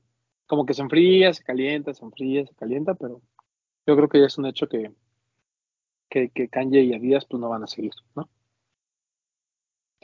como 0.46 0.66
que 0.66 0.74
se 0.74 0.82
enfría, 0.82 1.32
se 1.32 1.42
calienta, 1.42 1.94
se 1.94 2.04
enfría, 2.04 2.46
se 2.46 2.54
calienta, 2.54 2.94
pero 2.94 3.20
yo 3.86 3.96
creo 3.96 4.08
que 4.08 4.20
ya 4.20 4.26
es 4.26 4.36
un 4.38 4.46
hecho 4.46 4.68
que, 4.68 4.92
que, 6.10 6.30
que 6.30 6.48
Kanye 6.48 6.82
y 6.82 6.94
Adidas 6.94 7.24
pues 7.24 7.40
no 7.40 7.48
van 7.48 7.62
a 7.62 7.66
seguir, 7.66 7.92
¿no? 8.14 8.28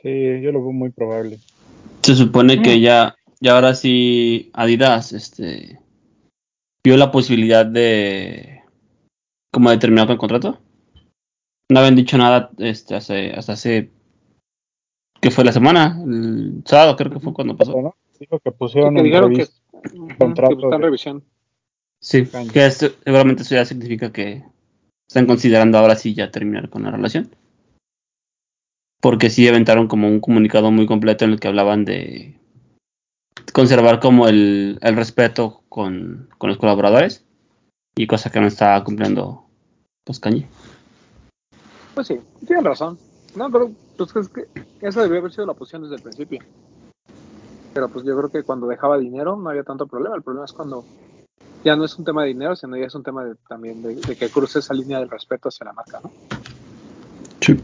Sí, 0.00 0.40
yo 0.42 0.52
lo 0.52 0.62
veo 0.62 0.72
muy 0.72 0.90
probable. 0.90 1.38
Se 2.02 2.14
supone 2.14 2.60
que 2.62 2.76
Mm. 2.76 2.80
ya, 2.80 3.16
ya 3.40 3.54
ahora 3.54 3.74
sí 3.74 4.50
Adidas 4.52 5.12
este, 5.12 5.80
vio 6.84 6.96
la 6.96 7.10
posibilidad 7.10 7.64
de 7.66 8.62
como 9.50 9.70
de 9.70 9.78
terminar 9.78 10.06
con 10.06 10.14
el 10.14 10.18
contrato. 10.18 10.60
No 11.70 11.78
habían 11.80 11.96
dicho 11.96 12.18
nada 12.18 12.50
este, 12.58 12.94
hace, 12.94 13.32
hasta 13.32 13.54
hace 13.54 13.90
que 15.24 15.30
fue 15.30 15.42
la 15.42 15.52
semana, 15.52 15.98
el 16.04 16.62
sábado 16.66 16.96
creo 16.96 17.10
que 17.10 17.18
fue 17.18 17.32
cuando 17.32 17.56
pasó. 17.56 17.80
¿no? 17.80 17.94
Dijo 18.20 18.38
que 18.40 18.52
pusieron 18.52 18.94
que 18.94 19.02
dijeron 19.02 19.32
que, 19.32 19.46
contrato 20.18 20.52
está 20.52 20.66
en 20.74 20.80
de- 20.82 20.86
revisión. 20.86 21.24
Sí, 21.98 22.28
que 22.52 22.66
esto- 22.66 22.90
seguramente 23.02 23.42
eso 23.42 23.54
ya 23.54 23.64
significa 23.64 24.12
que 24.12 24.44
están 25.08 25.24
considerando 25.26 25.78
ahora 25.78 25.96
sí 25.96 26.12
ya 26.12 26.30
terminar 26.30 26.68
con 26.68 26.82
la 26.82 26.90
relación. 26.90 27.34
Porque 29.00 29.30
sí 29.30 29.48
aventaron 29.48 29.88
como 29.88 30.08
un 30.08 30.20
comunicado 30.20 30.70
muy 30.70 30.84
completo 30.84 31.24
en 31.24 31.30
el 31.32 31.40
que 31.40 31.48
hablaban 31.48 31.86
de 31.86 32.38
conservar 33.54 34.00
como 34.00 34.28
el, 34.28 34.78
el 34.82 34.94
respeto 34.94 35.62
con, 35.70 36.28
con 36.36 36.50
los 36.50 36.58
colaboradores 36.58 37.24
y 37.96 38.06
cosa 38.06 38.30
que 38.30 38.40
no 38.40 38.46
estaba 38.46 38.84
cumpliendo 38.84 39.46
pues 40.04 40.20
Kanye. 40.20 40.46
Pues 41.94 42.08
sí, 42.08 42.18
tienen 42.46 42.66
razón. 42.66 42.98
No, 43.34 43.50
pero 43.50 43.70
pues 43.96 44.14
es 44.16 44.28
que 44.28 44.46
esa 44.80 45.02
debió 45.02 45.18
haber 45.18 45.32
sido 45.32 45.46
la 45.46 45.54
posición 45.54 45.82
desde 45.82 45.96
el 45.96 46.02
principio. 46.02 46.40
Pero 47.72 47.88
pues 47.88 48.04
yo 48.04 48.16
creo 48.16 48.30
que 48.30 48.42
cuando 48.42 48.66
dejaba 48.66 48.98
dinero 48.98 49.36
no 49.36 49.50
había 49.50 49.64
tanto 49.64 49.86
problema. 49.86 50.16
El 50.16 50.22
problema 50.22 50.44
es 50.44 50.52
cuando 50.52 50.84
ya 51.64 51.76
no 51.76 51.84
es 51.84 51.98
un 51.98 52.04
tema 52.04 52.22
de 52.22 52.28
dinero, 52.28 52.54
sino 52.54 52.76
ya 52.76 52.86
es 52.86 52.94
un 52.94 53.02
tema 53.02 53.24
de, 53.24 53.34
también 53.48 53.82
de, 53.82 53.96
de 53.96 54.16
que 54.16 54.28
cruce 54.28 54.58
esa 54.60 54.74
línea 54.74 55.00
del 55.00 55.10
respeto 55.10 55.48
hacia 55.48 55.66
la 55.66 55.72
marca, 55.72 56.00
¿no? 56.02 56.10
Sí. 57.40 57.60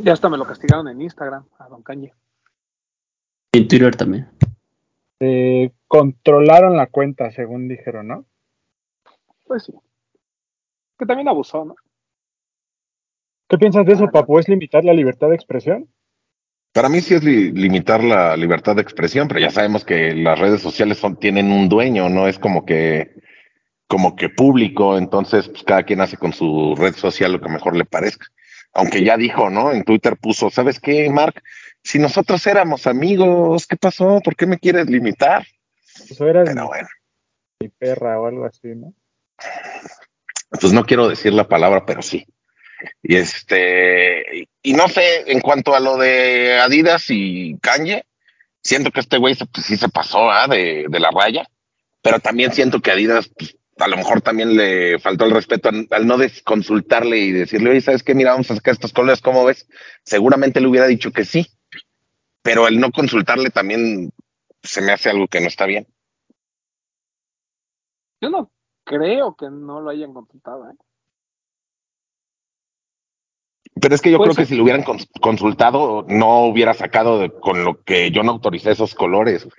Ya 0.00 0.12
hasta 0.12 0.28
me 0.28 0.38
lo 0.38 0.44
castigaron 0.44 0.88
en 0.88 1.00
Instagram, 1.00 1.44
a 1.58 1.68
Don 1.68 1.82
Kanye. 1.82 2.12
Y 3.52 3.58
en 3.58 3.68
Twitter 3.68 3.96
también. 3.96 4.28
Eh, 5.20 5.72
controlaron 5.88 6.76
la 6.76 6.86
cuenta, 6.88 7.30
según 7.30 7.68
dijeron, 7.68 8.08
¿no? 8.08 8.24
Pues 9.44 9.64
sí. 9.64 9.74
Que 10.98 11.06
también 11.06 11.28
abusó, 11.28 11.64
¿no? 11.64 11.74
¿Qué 13.48 13.58
piensas 13.58 13.86
de 13.86 13.92
eso, 13.92 14.04
Ah. 14.04 14.10
Papu? 14.12 14.38
¿Es 14.38 14.48
limitar 14.48 14.84
la 14.84 14.92
libertad 14.92 15.28
de 15.28 15.36
expresión? 15.36 15.88
Para 16.72 16.88
mí 16.88 17.00
sí 17.00 17.14
es 17.14 17.24
li- 17.24 17.52
limitar 17.52 18.04
la 18.04 18.36
libertad 18.36 18.76
de 18.76 18.82
expresión, 18.82 19.28
pero 19.28 19.40
ya 19.40 19.50
sabemos 19.50 19.84
que 19.84 20.14
las 20.14 20.38
redes 20.38 20.60
sociales 20.60 20.98
son, 20.98 21.16
tienen 21.16 21.50
un 21.50 21.68
dueño, 21.68 22.08
no 22.10 22.28
es 22.28 22.38
como 22.38 22.66
que, 22.66 23.14
como 23.88 24.14
que 24.14 24.28
público, 24.28 24.98
entonces 24.98 25.48
pues, 25.48 25.62
cada 25.62 25.84
quien 25.84 26.00
hace 26.02 26.16
con 26.18 26.32
su 26.34 26.74
red 26.76 26.94
social 26.94 27.32
lo 27.32 27.40
que 27.40 27.48
mejor 27.48 27.76
le 27.76 27.84
parezca. 27.86 28.26
Aunque 28.74 29.02
ya 29.02 29.16
dijo, 29.16 29.48
¿no? 29.48 29.72
En 29.72 29.84
Twitter 29.84 30.18
puso, 30.18 30.50
¿sabes 30.50 30.78
qué, 30.80 31.08
Mark? 31.08 31.42
Si 31.82 31.98
nosotros 31.98 32.46
éramos 32.46 32.86
amigos, 32.86 33.66
¿qué 33.66 33.76
pasó? 33.76 34.20
¿Por 34.22 34.36
qué 34.36 34.46
me 34.46 34.58
quieres 34.58 34.90
limitar? 34.90 35.46
Eso 36.10 36.26
era 36.28 36.44
Pero 36.44 36.66
bueno, 36.66 36.88
mi 37.60 37.68
perra 37.70 38.20
o 38.20 38.26
algo 38.26 38.44
así, 38.44 38.68
¿no? 38.74 38.92
pues 40.60 40.72
no 40.74 40.84
quiero 40.84 41.08
decir 41.08 41.32
la 41.32 41.48
palabra, 41.48 41.86
pero 41.86 42.02
sí. 42.02 42.26
Y 43.02 43.16
este, 43.16 44.48
y- 44.62 44.72
no 44.74 44.88
sé, 44.88 45.30
en 45.30 45.40
cuanto 45.40 45.74
a 45.74 45.80
lo 45.80 45.96
de 45.96 46.58
Adidas 46.60 47.06
y 47.08 47.58
Kanye, 47.60 48.04
siento 48.62 48.90
que 48.90 49.00
este 49.00 49.18
güey 49.18 49.34
se- 49.34 49.46
pues, 49.46 49.66
sí 49.66 49.76
se 49.76 49.88
pasó 49.88 50.30
¿ah? 50.30 50.46
de, 50.48 50.86
de 50.88 51.00
la 51.00 51.10
raya, 51.10 51.46
pero 52.02 52.20
también 52.20 52.52
siento 52.52 52.80
que 52.80 52.90
Adidas, 52.90 53.28
pues, 53.36 53.56
a 53.78 53.88
lo 53.88 53.96
mejor 53.96 54.20
también 54.22 54.56
le 54.56 54.98
faltó 54.98 55.24
el 55.24 55.32
respeto 55.32 55.68
al, 55.68 56.06
no 56.06 56.16
consultarle 56.44 57.18
y 57.18 57.32
decirle, 57.32 57.70
oye, 57.70 57.80
¿sabes 57.80 58.02
qué? 58.02 58.14
Mira, 58.14 58.32
vamos 58.32 58.50
a 58.50 58.56
sacar 58.56 58.72
estos 58.72 58.92
colores, 58.92 59.20
¿cómo 59.20 59.44
ves? 59.44 59.68
Seguramente 60.04 60.60
le 60.60 60.68
hubiera 60.68 60.86
dicho 60.86 61.12
que 61.12 61.24
sí, 61.24 61.46
pero 62.42 62.68
el 62.68 62.80
no 62.80 62.90
consultarle 62.90 63.50
también 63.50 64.12
se 64.62 64.80
me 64.80 64.92
hace 64.92 65.10
algo 65.10 65.28
que 65.28 65.40
no 65.40 65.46
está 65.48 65.66
bien. 65.66 65.86
Yo 68.20 68.30
no 68.30 68.50
creo 68.84 69.36
que 69.36 69.46
no 69.50 69.80
lo 69.80 69.90
hayan 69.90 70.14
consultado, 70.14 70.70
¿eh? 70.70 70.74
Pero 73.80 73.94
es 73.94 74.00
que 74.00 74.10
yo 74.10 74.18
Pues 74.18 74.30
creo 74.30 74.36
que 74.44 74.48
si 74.48 74.56
lo 74.56 74.62
hubieran 74.64 74.82
cons- 74.84 75.08
consultado, 75.20 76.04
no 76.08 76.46
hubiera 76.46 76.72
sacado 76.74 77.18
de- 77.18 77.30
con 77.30 77.64
lo 77.64 77.82
que 77.82 78.10
yo 78.10 78.22
no 78.22 78.32
autoricé 78.32 78.70
esos 78.70 78.94
colores. 78.94 79.44
güey. 79.44 79.56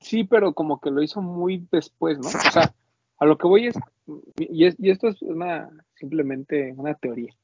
Sí, 0.00 0.24
pero 0.24 0.54
como 0.54 0.80
que 0.80 0.90
lo 0.90 1.02
hizo 1.02 1.20
muy 1.22 1.66
después, 1.70 2.18
¿no? 2.18 2.26
O 2.28 2.30
sea, 2.30 2.74
a 3.18 3.24
lo 3.26 3.36
que 3.38 3.46
voy 3.46 3.66
es, 3.68 3.76
y, 4.38 4.64
es- 4.64 4.76
y 4.78 4.90
esto 4.90 5.08
es 5.08 5.20
una 5.22 5.70
simplemente 5.94 6.72
una 6.76 6.94
teoría. 6.94 7.34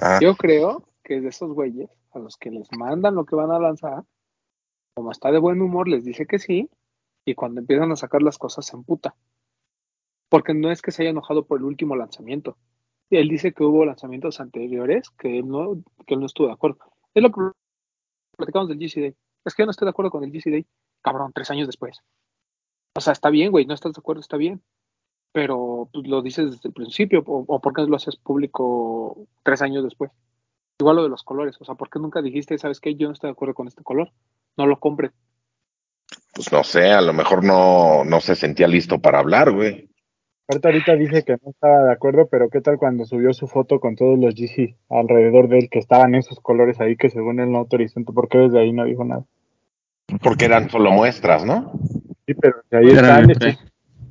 Ah, 0.00 0.18
Yo 0.20 0.36
creo 0.36 0.88
que 1.04 1.16
es 1.16 1.22
de 1.22 1.28
esos 1.28 1.52
güeyes 1.52 1.88
a 2.12 2.18
los 2.18 2.36
que 2.36 2.50
les 2.50 2.68
mandan 2.76 3.14
lo 3.14 3.24
que 3.24 3.36
van 3.36 3.50
a 3.52 3.58
lanzar, 3.58 4.04
como 4.94 5.12
está 5.12 5.30
de 5.30 5.38
buen 5.38 5.60
humor, 5.62 5.88
les 5.88 6.04
dice 6.04 6.26
que 6.26 6.38
sí, 6.38 6.68
y 7.24 7.34
cuando 7.34 7.60
empiezan 7.60 7.92
a 7.92 7.96
sacar 7.96 8.22
las 8.22 8.36
cosas 8.38 8.66
se 8.66 8.76
emputa. 8.76 9.14
Porque 10.28 10.52
no 10.54 10.70
es 10.70 10.82
que 10.82 10.90
se 10.90 11.02
haya 11.02 11.10
enojado 11.10 11.46
por 11.46 11.58
el 11.60 11.64
último 11.64 11.94
lanzamiento. 11.96 12.56
Él 13.10 13.28
dice 13.28 13.52
que 13.52 13.64
hubo 13.64 13.84
lanzamientos 13.84 14.40
anteriores 14.40 15.10
que 15.18 15.38
él 15.38 15.48
no, 15.48 15.82
que 16.06 16.14
él 16.14 16.20
no 16.20 16.26
estuvo 16.26 16.48
de 16.48 16.52
acuerdo. 16.52 16.78
Es 17.14 17.22
lo 17.22 17.30
que 17.30 17.40
platicamos 18.36 18.68
del 18.68 18.78
GC 18.78 19.00
Day. 19.00 19.14
Es 19.44 19.54
que 19.54 19.62
yo 19.62 19.66
no 19.66 19.70
estoy 19.70 19.86
de 19.86 19.90
acuerdo 19.90 20.10
con 20.10 20.24
el 20.24 20.30
GC 20.30 20.50
Day. 20.50 20.66
Cabrón, 21.02 21.32
tres 21.34 21.50
años 21.50 21.66
después. 21.66 22.00
O 22.96 23.00
sea, 23.00 23.12
está 23.12 23.30
bien, 23.30 23.50
güey, 23.50 23.64
no 23.64 23.74
estás 23.74 23.92
de 23.92 24.00
acuerdo, 24.00 24.20
está 24.20 24.36
bien. 24.36 24.62
Pero 25.32 25.88
pues, 25.92 26.06
lo 26.06 26.22
dices 26.22 26.50
desde 26.50 26.68
el 26.68 26.74
principio, 26.74 27.22
o, 27.26 27.60
por 27.60 27.72
qué 27.72 27.82
lo 27.82 27.96
haces 27.96 28.16
público 28.16 29.26
tres 29.42 29.62
años 29.62 29.84
después. 29.84 30.10
Igual 30.80 30.96
lo 30.96 31.02
de 31.02 31.08
los 31.08 31.22
colores, 31.22 31.56
o 31.60 31.64
sea, 31.64 31.74
¿por 31.74 31.90
qué 31.90 31.98
nunca 31.98 32.22
dijiste, 32.22 32.58
sabes 32.58 32.80
qué, 32.80 32.94
yo 32.94 33.08
no 33.08 33.12
estoy 33.12 33.28
de 33.28 33.32
acuerdo 33.32 33.54
con 33.54 33.66
este 33.66 33.82
color? 33.82 34.12
No 34.56 34.66
lo 34.66 34.78
compres. 34.78 35.12
pues 36.34 36.52
no 36.52 36.62
sé, 36.62 36.92
a 36.92 37.00
lo 37.00 37.12
mejor 37.12 37.44
no, 37.44 38.04
no 38.04 38.20
se 38.20 38.36
sentía 38.36 38.68
listo 38.68 39.00
para 39.00 39.18
hablar, 39.18 39.52
güey. 39.52 39.90
Aparte 40.48 40.68
ahorita 40.68 40.96
dice 40.96 41.24
que 41.24 41.32
no 41.44 41.50
estaba 41.50 41.84
de 41.84 41.92
acuerdo, 41.92 42.26
pero 42.30 42.48
¿qué 42.48 42.62
tal 42.62 42.78
cuando 42.78 43.04
subió 43.04 43.34
su 43.34 43.46
foto 43.46 43.80
con 43.80 43.96
todos 43.96 44.18
los 44.18 44.34
GC 44.34 44.76
alrededor 44.88 45.48
de 45.48 45.58
él 45.58 45.68
que 45.70 45.78
estaban 45.78 46.14
esos 46.14 46.40
colores 46.40 46.80
ahí 46.80 46.96
que 46.96 47.10
según 47.10 47.38
él 47.38 47.52
no 47.52 47.58
autorizó? 47.58 48.02
¿Por 48.02 48.30
qué 48.30 48.38
desde 48.38 48.58
ahí 48.58 48.72
no 48.72 48.86
dijo 48.86 49.04
nada? 49.04 49.24
Porque 50.22 50.46
eran 50.46 50.70
solo 50.70 50.90
muestras, 50.90 51.44
¿no? 51.44 51.72
Sí, 52.26 52.32
pero 52.32 52.62
si 52.70 52.76
ahí 52.76 52.86
Era- 52.88 53.20
están, 53.20 53.52
si 53.52 53.58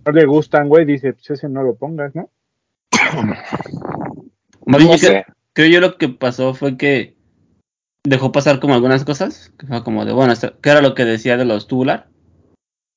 no 0.05 0.11
le 0.11 0.25
gustan, 0.27 0.69
güey, 0.69 0.85
dice, 0.85 1.13
pues 1.13 1.27
ese 1.31 1.49
no 1.49 1.63
lo 1.63 1.75
pongas, 1.75 2.13
¿no? 2.13 2.29
Sé. 4.97 5.07
creo, 5.07 5.23
creo 5.53 5.67
yo 5.69 5.81
lo 5.81 5.97
que 5.97 6.09
pasó 6.09 6.53
fue 6.53 6.77
que 6.77 7.15
dejó 8.03 8.31
pasar 8.31 8.59
como 8.59 8.75
algunas 8.75 9.05
cosas, 9.05 9.51
que 9.57 9.65
fue 9.65 9.83
como 9.83 10.05
de, 10.05 10.13
bueno, 10.13 10.33
que 10.61 10.69
era 10.69 10.81
lo 10.81 10.93
que 10.93 11.03
decía 11.03 11.35
de 11.35 11.45
los 11.45 11.65
tubular, 11.65 12.09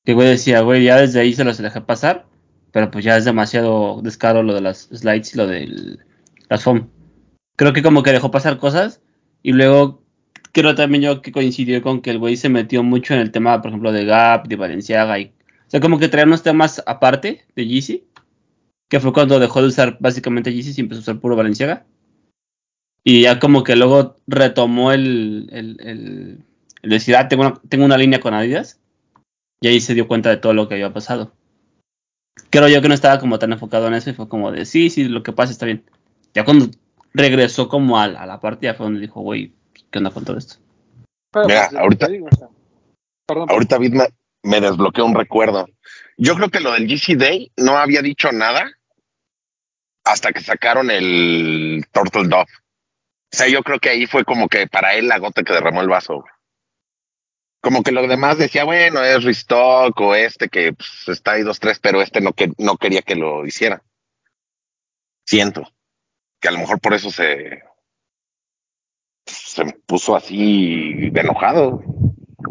que 0.05 0.13
güey 0.13 0.27
decía, 0.27 0.61
güey, 0.61 0.83
ya 0.83 0.97
desde 0.97 1.21
ahí 1.21 1.33
se 1.33 1.43
los 1.43 1.57
dejé 1.57 1.81
pasar, 1.81 2.27
pero 2.71 2.89
pues 2.91 3.03
ya 3.05 3.17
es 3.17 3.25
demasiado 3.25 4.01
descaro 4.01 4.43
lo 4.43 4.53
de 4.53 4.61
las 4.61 4.89
slides 4.93 5.33
y 5.33 5.37
lo 5.37 5.47
de 5.47 5.97
las 6.49 6.63
foam. 6.63 6.89
Creo 7.57 7.73
que 7.73 7.83
como 7.83 8.03
que 8.03 8.11
dejó 8.11 8.31
pasar 8.31 8.57
cosas 8.57 9.01
y 9.43 9.51
luego 9.51 10.01
creo 10.51 10.75
también 10.75 11.03
yo 11.03 11.21
que 11.21 11.31
coincidió 11.31 11.81
con 11.81 12.01
que 12.01 12.11
el 12.11 12.19
güey 12.19 12.37
se 12.37 12.49
metió 12.49 12.83
mucho 12.83 13.13
en 13.13 13.19
el 13.21 13.31
tema, 13.31 13.61
por 13.61 13.69
ejemplo, 13.69 13.91
de 13.91 14.05
Gap, 14.05 14.47
de 14.47 14.55
Valenciaga 14.55 15.19
y... 15.19 15.25
O 15.25 15.71
sea, 15.71 15.79
como 15.79 15.99
que 15.99 16.09
traía 16.09 16.25
unos 16.25 16.43
temas 16.43 16.83
aparte 16.85 17.45
de 17.55 17.65
Yeezy, 17.65 18.03
que 18.89 18.99
fue 18.99 19.13
cuando 19.13 19.39
dejó 19.39 19.61
de 19.61 19.69
usar 19.69 19.97
básicamente 20.01 20.53
Yeezy 20.53 20.73
y 20.75 20.81
empezó 20.81 20.99
a 20.99 21.03
usar 21.03 21.19
puro 21.19 21.37
Valenciaga. 21.37 21.85
Y 23.03 23.21
ya 23.21 23.39
como 23.39 23.63
que 23.63 23.75
luego 23.75 24.17
retomó 24.27 24.91
el, 24.91 25.47
el, 25.51 25.77
el- 25.81 26.45
el 26.83 27.15
ah, 27.15 27.27
tengo 27.27 27.43
una, 27.43 27.61
tengo 27.69 27.85
una 27.85 27.97
línea 27.97 28.19
con 28.19 28.33
Adidas. 28.33 28.79
Y 29.61 29.67
ahí 29.67 29.79
se 29.79 29.93
dio 29.93 30.07
cuenta 30.07 30.29
de 30.29 30.37
todo 30.37 30.53
lo 30.53 30.67
que 30.67 30.73
había 30.75 30.91
pasado. 30.91 31.33
Creo 32.49 32.67
yo 32.67 32.81
que 32.81 32.87
no 32.87 32.93
estaba 32.93 33.19
como 33.19 33.39
tan 33.39 33.51
enfocado 33.53 33.87
en 33.87 33.93
eso 33.93 34.09
y 34.09 34.13
fue 34.13 34.27
como 34.27 34.51
de, 34.51 34.65
sí, 34.65 34.89
sí, 34.89 35.05
lo 35.05 35.23
que 35.23 35.31
pasa 35.33 35.51
está 35.51 35.65
bien. 35.65 35.83
Ya 36.33 36.45
cuando 36.45 36.67
regresó 37.13 37.67
como 37.69 37.99
a, 37.99 38.05
a 38.05 38.25
la 38.25 38.39
parte 38.39 38.65
ya 38.65 38.73
fue 38.73 38.85
donde 38.85 39.01
dijo, 39.01 39.21
güey, 39.21 39.53
¿qué 39.89 39.97
onda 39.97 40.11
con 40.11 40.25
todo 40.25 40.37
esto? 40.37 40.55
Pero, 41.31 41.47
Mira, 41.47 41.67
pues, 41.69 41.81
ahorita- 41.81 42.07
te 42.07 42.13
digo, 42.13 42.27
o 42.31 42.35
sea, 42.35 42.47
perdón, 43.25 43.49
Ahorita 43.49 43.77
Vid 43.77 43.93
me, 43.93 44.07
me 44.43 44.61
desbloqueó 44.61 45.05
un 45.05 45.15
recuerdo. 45.15 45.67
Yo 46.17 46.35
creo 46.35 46.49
que 46.49 46.59
lo 46.59 46.71
del 46.73 46.87
GC 46.87 47.15
Day 47.17 47.51
no 47.57 47.77
había 47.77 48.01
dicho 48.01 48.31
nada 48.31 48.71
hasta 50.03 50.31
que 50.31 50.41
sacaron 50.41 50.89
el 50.91 51.85
Turtle 51.91 52.27
Dove. 52.27 52.51
O 53.33 53.37
sea, 53.37 53.47
yo 53.47 53.63
creo 53.63 53.79
que 53.79 53.89
ahí 53.89 54.07
fue 54.07 54.25
como 54.25 54.49
que 54.49 54.67
para 54.67 54.95
él 54.95 55.07
la 55.07 55.19
gota 55.19 55.43
que 55.43 55.53
derramó 55.53 55.81
el 55.81 55.87
vaso. 55.87 56.23
Como 57.61 57.83
que 57.83 57.91
lo 57.91 58.07
demás 58.07 58.37
decía, 58.37 58.63
bueno, 58.63 59.03
es 59.03 59.23
restock 59.23 59.99
o 60.01 60.15
este 60.15 60.49
que 60.49 60.73
pues, 60.73 61.07
está 61.07 61.33
ahí 61.33 61.43
dos, 61.43 61.59
tres, 61.59 61.79
pero 61.79 62.01
este 62.01 62.19
no, 62.19 62.33
que, 62.33 62.51
no 62.57 62.77
quería 62.77 63.01
que 63.03 63.15
lo 63.15 63.45
hiciera. 63.45 63.83
Siento 65.25 65.63
que 66.39 66.47
a 66.47 66.51
lo 66.51 66.57
mejor 66.57 66.79
por 66.81 66.95
eso 66.95 67.11
se, 67.11 67.61
se 69.25 69.65
puso 69.85 70.15
así 70.15 71.11
enojado. 71.13 71.81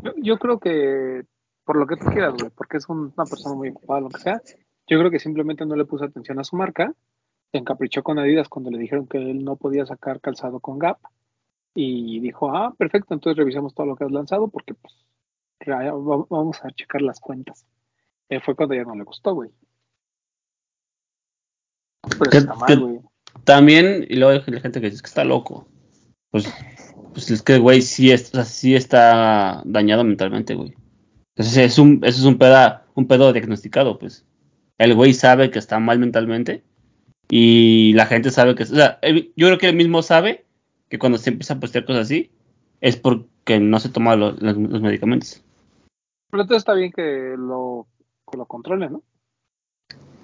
Yo, 0.05 0.12
yo 0.17 0.38
creo 0.38 0.61
que, 0.61 1.25
por 1.64 1.76
lo 1.76 1.87
que 1.88 1.97
tú 1.97 2.07
quieras, 2.07 2.35
güey, 2.38 2.50
porque 2.50 2.76
es 2.76 2.88
un- 2.88 3.12
una 3.17 3.26
persona 3.26 3.57
muy 3.57 3.71
ocupada, 3.71 4.00
lo 4.00 4.09
que 4.09 4.21
sea, 4.21 4.40
yo 4.87 4.99
creo 4.99 5.11
que 5.11 5.19
simplemente 5.19 5.67
no 5.67 5.75
le 5.75 5.85
puso 5.85 6.05
atención 6.05 6.38
a 6.38 6.45
su 6.45 6.55
marca, 6.57 6.93
se 7.50 7.59
encaprichó 7.59 8.05
con 8.05 8.21
Adidas 8.21 8.49
cuando 8.49 8.71
le 8.71 8.79
dijeron 8.79 9.09
que 9.09 9.19
él 9.19 9.45
no 9.45 9.57
podía 9.57 9.85
sacar 9.85 10.21
calzado 10.21 10.61
con 10.61 10.79
Gap, 10.79 10.99
y 11.75 12.21
dijo, 12.21 12.55
ah, 12.55 12.75
perfecto, 12.77 13.15
entonces 13.15 13.39
revisamos 13.39 13.75
todo 13.75 13.87
lo 13.87 13.97
que 13.97 14.05
has 14.05 14.11
lanzado, 14.11 14.49
porque 14.49 14.75
pues 14.75 14.95
vamos 15.67 16.65
a 16.65 16.71
checar 16.71 17.03
las 17.03 17.21
cuentas. 17.21 17.67
Eh, 18.29 18.41
fue 18.41 18.55
cuando 18.57 18.75
ya 18.75 18.85
no 18.85 18.95
le 18.95 19.05
gustó, 19.05 19.35
güey. 19.35 19.50
Pero 22.03 22.31
¿Qué- 22.31 22.39
está 22.39 22.55
mal, 22.55 22.79
güey. 22.81 23.00
También, 23.45 24.07
y 24.09 24.17
luego 24.17 24.33
hay 24.33 24.61
gente 24.61 24.81
que 24.81 24.91
dice 24.91 25.03
que 25.03 25.09
está 25.09 25.25
loco. 25.25 25.69
Pues, 26.31 26.53
pues 27.12 27.31
es 27.31 27.43
que, 27.43 27.59
güey, 27.59 27.83
sí, 27.83 28.11
es, 28.11 28.31
o 28.31 28.37
sea, 28.37 28.45
sí 28.45 28.75
está 28.75 29.62
dañado 29.65 30.05
mentalmente, 30.05 30.55
güey. 30.55 30.75
Entonces 31.37 31.57
es 31.57 31.79
un, 31.79 32.00
eso 32.05 32.21
es 32.21 32.25
un 32.25 32.39
pedo, 32.39 32.81
un 32.95 33.07
pedo 33.07 33.33
diagnosticado, 33.33 33.99
pues. 33.99 34.27
El 34.79 34.95
güey 34.95 35.12
sabe 35.12 35.50
que 35.50 35.59
está 35.59 35.79
mal 35.79 35.99
mentalmente 35.99 36.65
y 37.29 37.93
la 37.95 38.07
gente 38.07 38.31
sabe 38.31 38.55
que... 38.55 38.62
O 38.65 38.67
sea, 38.67 38.99
yo 39.03 39.47
creo 39.47 39.59
que 39.59 39.69
él 39.69 39.77
mismo 39.77 40.03
sabe 40.03 40.47
que 40.90 40.99
cuando 40.99 41.16
se 41.16 41.30
empieza 41.30 41.54
a 41.54 41.61
postear 41.61 41.87
cosas 41.87 42.02
así 42.02 42.30
es 42.82 42.97
porque 42.97 43.59
no 43.61 43.80
se 43.80 43.88
toma 43.88 44.16
lo- 44.16 44.32
los, 44.32 44.56
los 44.56 44.82
medicamentos. 44.82 45.42
Pero 46.30 46.42
entonces 46.42 46.61
está 46.61 46.75
bien 46.75 46.92
que 46.92 47.35
lo, 47.38 47.87
que 48.30 48.37
lo 48.37 48.44
controle, 48.47 48.90
¿no? 48.90 49.02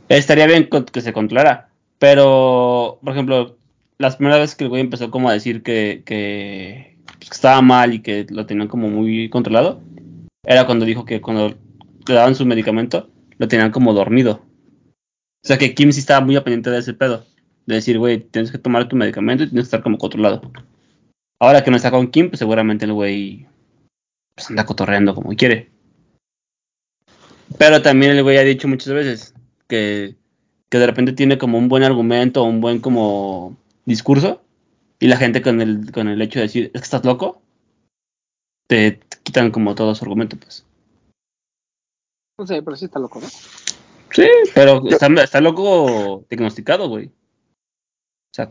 Estaría 0.09 0.47
bien 0.47 0.69
que 0.93 1.01
se 1.01 1.13
controlara. 1.13 1.69
Pero, 1.99 2.99
por 3.03 3.13
ejemplo, 3.13 3.57
las 3.99 4.17
primeras 4.17 4.41
veces 4.41 4.57
que 4.57 4.65
el 4.65 4.71
güey 4.71 4.83
empezó 4.83 5.11
como 5.11 5.29
a 5.29 5.33
decir 5.33 5.63
que, 5.63 6.03
que, 6.05 6.99
pues, 7.19 7.31
que 7.31 7.35
estaba 7.35 7.63
mal 7.63 7.95
y 7.95 8.01
que 8.03 8.27
lo 8.31 8.47
tenían 8.47 8.69
como 8.69 8.89
muy 8.89 9.29
controlado, 9.31 9.81
era 10.45 10.67
cuando 10.67 10.85
dijo 10.85 11.05
que 11.05 11.21
cuando 11.21 11.49
le 12.07 12.15
daban 12.15 12.35
su 12.35 12.45
medicamento, 12.47 13.09
lo 13.39 13.49
tenían 13.49 13.73
como 13.73 13.93
dormido. 13.95 14.43
O 15.45 15.49
sea 15.49 15.59
que 15.59 15.75
Kim 15.75 15.93
sí 15.93 16.01
estaba 16.01 16.25
muy 16.25 16.39
pendiente 16.41 16.71
de 16.71 16.79
ese 16.79 16.95
pedo. 16.95 17.25
De 17.67 17.75
decir, 17.75 17.99
güey, 17.99 18.21
tienes 18.21 18.51
que 18.51 18.59
tomar 18.59 18.89
tu 18.89 18.97
medicamento 18.97 19.45
y 19.45 19.49
tienes 19.49 19.65
que 19.65 19.67
estar 19.67 19.83
como 19.83 19.99
controlado. 19.99 20.41
Ahora 21.41 21.63
que 21.63 21.71
no 21.71 21.77
está 21.77 21.91
con 21.91 22.11
Kim, 22.11 22.31
pues 22.31 22.39
seguramente 22.39 22.85
el 22.85 22.93
güey 22.93 23.47
pues, 24.35 24.51
anda 24.51 24.65
cotorreando 24.65 25.15
como 25.15 25.35
quiere. 25.35 25.71
Pero 27.59 27.83
también 27.83 28.13
el 28.13 28.23
güey 28.23 28.39
ha 28.39 28.43
dicho 28.43 28.69
muchas 28.69 28.93
veces 28.93 29.35
que, 29.69 30.17
que 30.69 30.79
de 30.79 30.87
repente 30.87 31.13
tiene 31.13 31.39
como 31.39 31.59
un 31.59 31.69
buen 31.69 31.83
argumento, 31.83 32.45
un 32.45 32.61
buen 32.61 32.81
como 32.81 33.57
discurso, 33.85 34.43
y 34.99 35.09
la 35.09 35.17
gente 35.17 35.43
con 35.43 35.61
el, 35.61 35.93
con 35.93 36.09
el 36.09 36.21
hecho 36.23 36.39
de 36.39 36.45
decir, 36.45 36.65
es 36.67 36.81
que 36.81 36.85
estás 36.85 37.05
loco, 37.05 37.43
te, 38.67 38.93
te 38.93 39.19
quitan 39.23 39.51
como 39.51 39.75
todo 39.75 39.95
su 39.95 40.05
argumento, 40.05 40.37
pues. 40.37 40.65
No 42.39 42.47
sé, 42.47 42.63
pero 42.63 42.77
sí 42.77 42.87
está 42.87 42.99
loco, 42.99 43.21
¿no? 43.21 43.27
Sí, 44.11 44.29
pero 44.55 44.87
está, 44.89 45.07
está 45.23 45.41
loco 45.41 46.25
diagnosticado, 46.29 46.89
güey. 46.89 47.11
O 48.37 48.43
sea, 48.45 48.51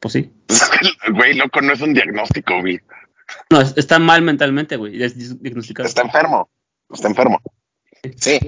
pues 0.00 0.12
sí. 0.12 0.32
Güey, 1.12 1.34
loco, 1.34 1.60
no 1.60 1.72
es 1.72 1.80
un 1.80 1.94
diagnóstico, 1.94 2.60
güey. 2.60 2.80
No, 3.48 3.60
es- 3.60 3.74
está 3.76 4.00
mal 4.00 4.22
mentalmente, 4.22 4.74
güey. 4.76 5.00
Es 5.00 5.40
diagnosticado. 5.40 5.88
Está 5.88 6.02
enfermo. 6.02 6.50
Está 6.92 7.06
enfermo. 7.08 7.40
Sí. 8.16 8.40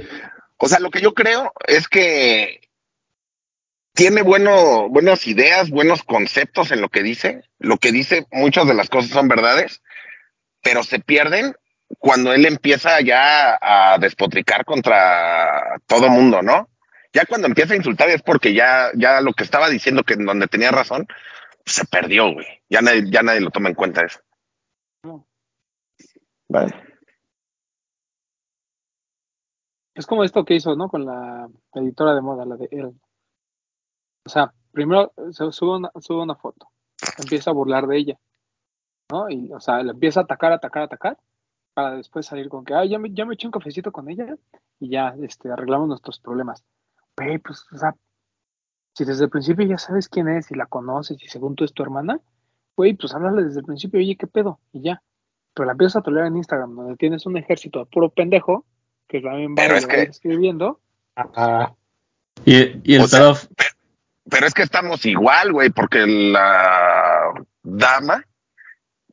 O 0.57 0.67
sea, 0.69 0.81
lo 0.81 0.91
que 0.91 1.01
yo 1.01 1.15
creo 1.15 1.53
es 1.69 1.87
que 1.87 2.69
tiene 3.95 4.23
bueno, 4.23 4.89
buenas 4.89 5.27
ideas, 5.29 5.71
buenos 5.71 6.03
conceptos 6.03 6.73
en 6.73 6.81
lo 6.81 6.89
que 6.89 7.03
dice. 7.05 7.43
Lo 7.61 7.77
que 7.79 7.93
dice, 7.93 8.27
muchas 8.33 8.67
de 8.67 8.75
las 8.75 8.89
cosas 8.89 9.11
son 9.13 9.29
verdades, 9.29 9.83
pero 10.63 10.83
se 10.83 10.99
pierden 10.99 11.55
cuando 11.99 12.33
él 12.33 12.45
empieza 12.47 13.01
ya 13.03 13.57
a 13.61 13.99
despotricar 13.99 14.65
contra 14.65 15.79
todo 15.87 16.09
mundo, 16.09 16.43
¿no? 16.43 16.69
Ya 17.13 17.27
cuando 17.27 17.47
empieza 17.47 17.75
a 17.75 17.77
insultar 17.77 18.09
es 18.09 18.23
porque 18.23 18.55
ya, 18.55 18.91
ya 18.97 19.21
lo 19.21 19.33
que 19.33 19.45
estaba 19.45 19.69
diciendo 19.69 20.03
que 20.03 20.15
en 20.15 20.25
donde 20.25 20.47
tenía 20.47 20.71
razón, 20.71 21.07
se 21.65 21.85
perdió, 21.85 22.33
güey. 22.33 22.47
Ya 22.71 22.81
nadie, 22.81 23.05
ya 23.11 23.23
nadie 23.23 23.41
lo 23.41 23.51
toma 23.51 23.69
en 23.69 23.75
cuenta 23.75 24.05
eso. 24.05 24.21
No. 25.05 25.27
Vale. 26.49 26.75
Es 29.95 30.07
como 30.07 30.25
esto 30.25 30.45
que 30.45 30.55
hizo, 30.55 30.75
¿no? 30.75 30.89
Con 30.89 31.05
la 31.05 31.49
editora 31.75 32.15
de 32.15 32.23
moda, 32.23 32.47
la 32.47 32.57
de 32.57 32.69
él. 32.71 32.95
O 34.25 34.29
sea, 34.29 34.55
primero 34.73 35.13
se 35.31 35.51
sube 35.53 35.77
una, 35.77 35.91
sube 36.01 36.23
una 36.23 36.35
foto, 36.35 36.69
empieza 37.19 37.51
a 37.51 37.55
burlar 37.55 37.87
de 37.87 37.99
ella, 37.99 38.19
¿no? 39.11 39.29
Y, 39.29 39.53
o 39.53 39.61
sea, 39.61 39.83
le 39.83 39.91
empieza 39.91 40.21
a 40.21 40.23
atacar, 40.25 40.53
atacar, 40.53 40.85
atacar, 40.85 41.19
para 41.75 41.97
después 41.97 42.27
salir 42.27 42.49
con 42.49 42.65
que, 42.65 42.75
ay, 42.75 42.91
ya 42.91 42.99
me, 42.99 43.13
ya 43.13 43.25
me 43.25 43.35
eché 43.35 43.47
un 43.47 43.53
cafecito 43.53 43.93
con 43.93 44.09
ella 44.09 44.37
y 44.79 44.91
ya, 44.91 45.15
este, 45.23 45.51
arreglamos 45.51 45.89
nuestros 45.89 46.21
problemas. 46.21 46.65
Güey, 47.25 47.39
pues, 47.39 47.65
o 47.73 47.79
sea, 47.79 47.95
si 48.95 49.05
desde 49.05 49.25
el 49.25 49.31
principio 49.31 49.67
ya 49.67 49.79
sabes 49.79 50.09
quién 50.09 50.29
es 50.29 50.51
y 50.51 50.55
la 50.55 50.67
conoces 50.67 51.17
y 51.23 51.29
según 51.29 51.55
tú 51.55 51.65
es 51.65 51.73
tu 51.73 51.83
hermana, 51.83 52.21
güey, 52.77 52.95
pues 52.95 53.15
háblale 53.15 53.45
desde 53.45 53.61
el 53.61 53.67
principio, 53.67 54.01
oye, 54.01 54.17
¿qué 54.17 54.27
pedo? 54.27 54.59
Y 54.73 54.83
ya. 54.83 55.03
Pero 55.55 55.67
la 55.67 55.73
empiezas 55.73 55.97
a 55.97 56.03
tolerar 56.03 56.29
en 56.29 56.37
Instagram, 56.39 56.75
donde 56.75 56.97
tienes 56.97 57.27
un 57.27 57.37
ejército 57.37 57.81
de 57.81 57.87
puro 57.87 58.11
pendejo, 58.11 58.65
que 59.09 59.21
también 59.21 59.53
va 59.53 59.57
Pero 59.57 59.75
y 59.75 59.79
es 59.79 59.87
que- 59.87 60.03
escribiendo. 60.03 60.81
Y, 62.45 62.81
y 62.85 62.95
el 62.97 63.03
O 63.03 63.07
sea, 63.07 63.21
pedo- 63.21 63.37
Pero 64.31 64.47
es 64.47 64.55
que 64.55 64.63
estamos 64.63 65.05
igual, 65.05 65.53
güey, 65.53 65.71
porque 65.71 66.07
la 66.07 67.33
dama 67.63 68.25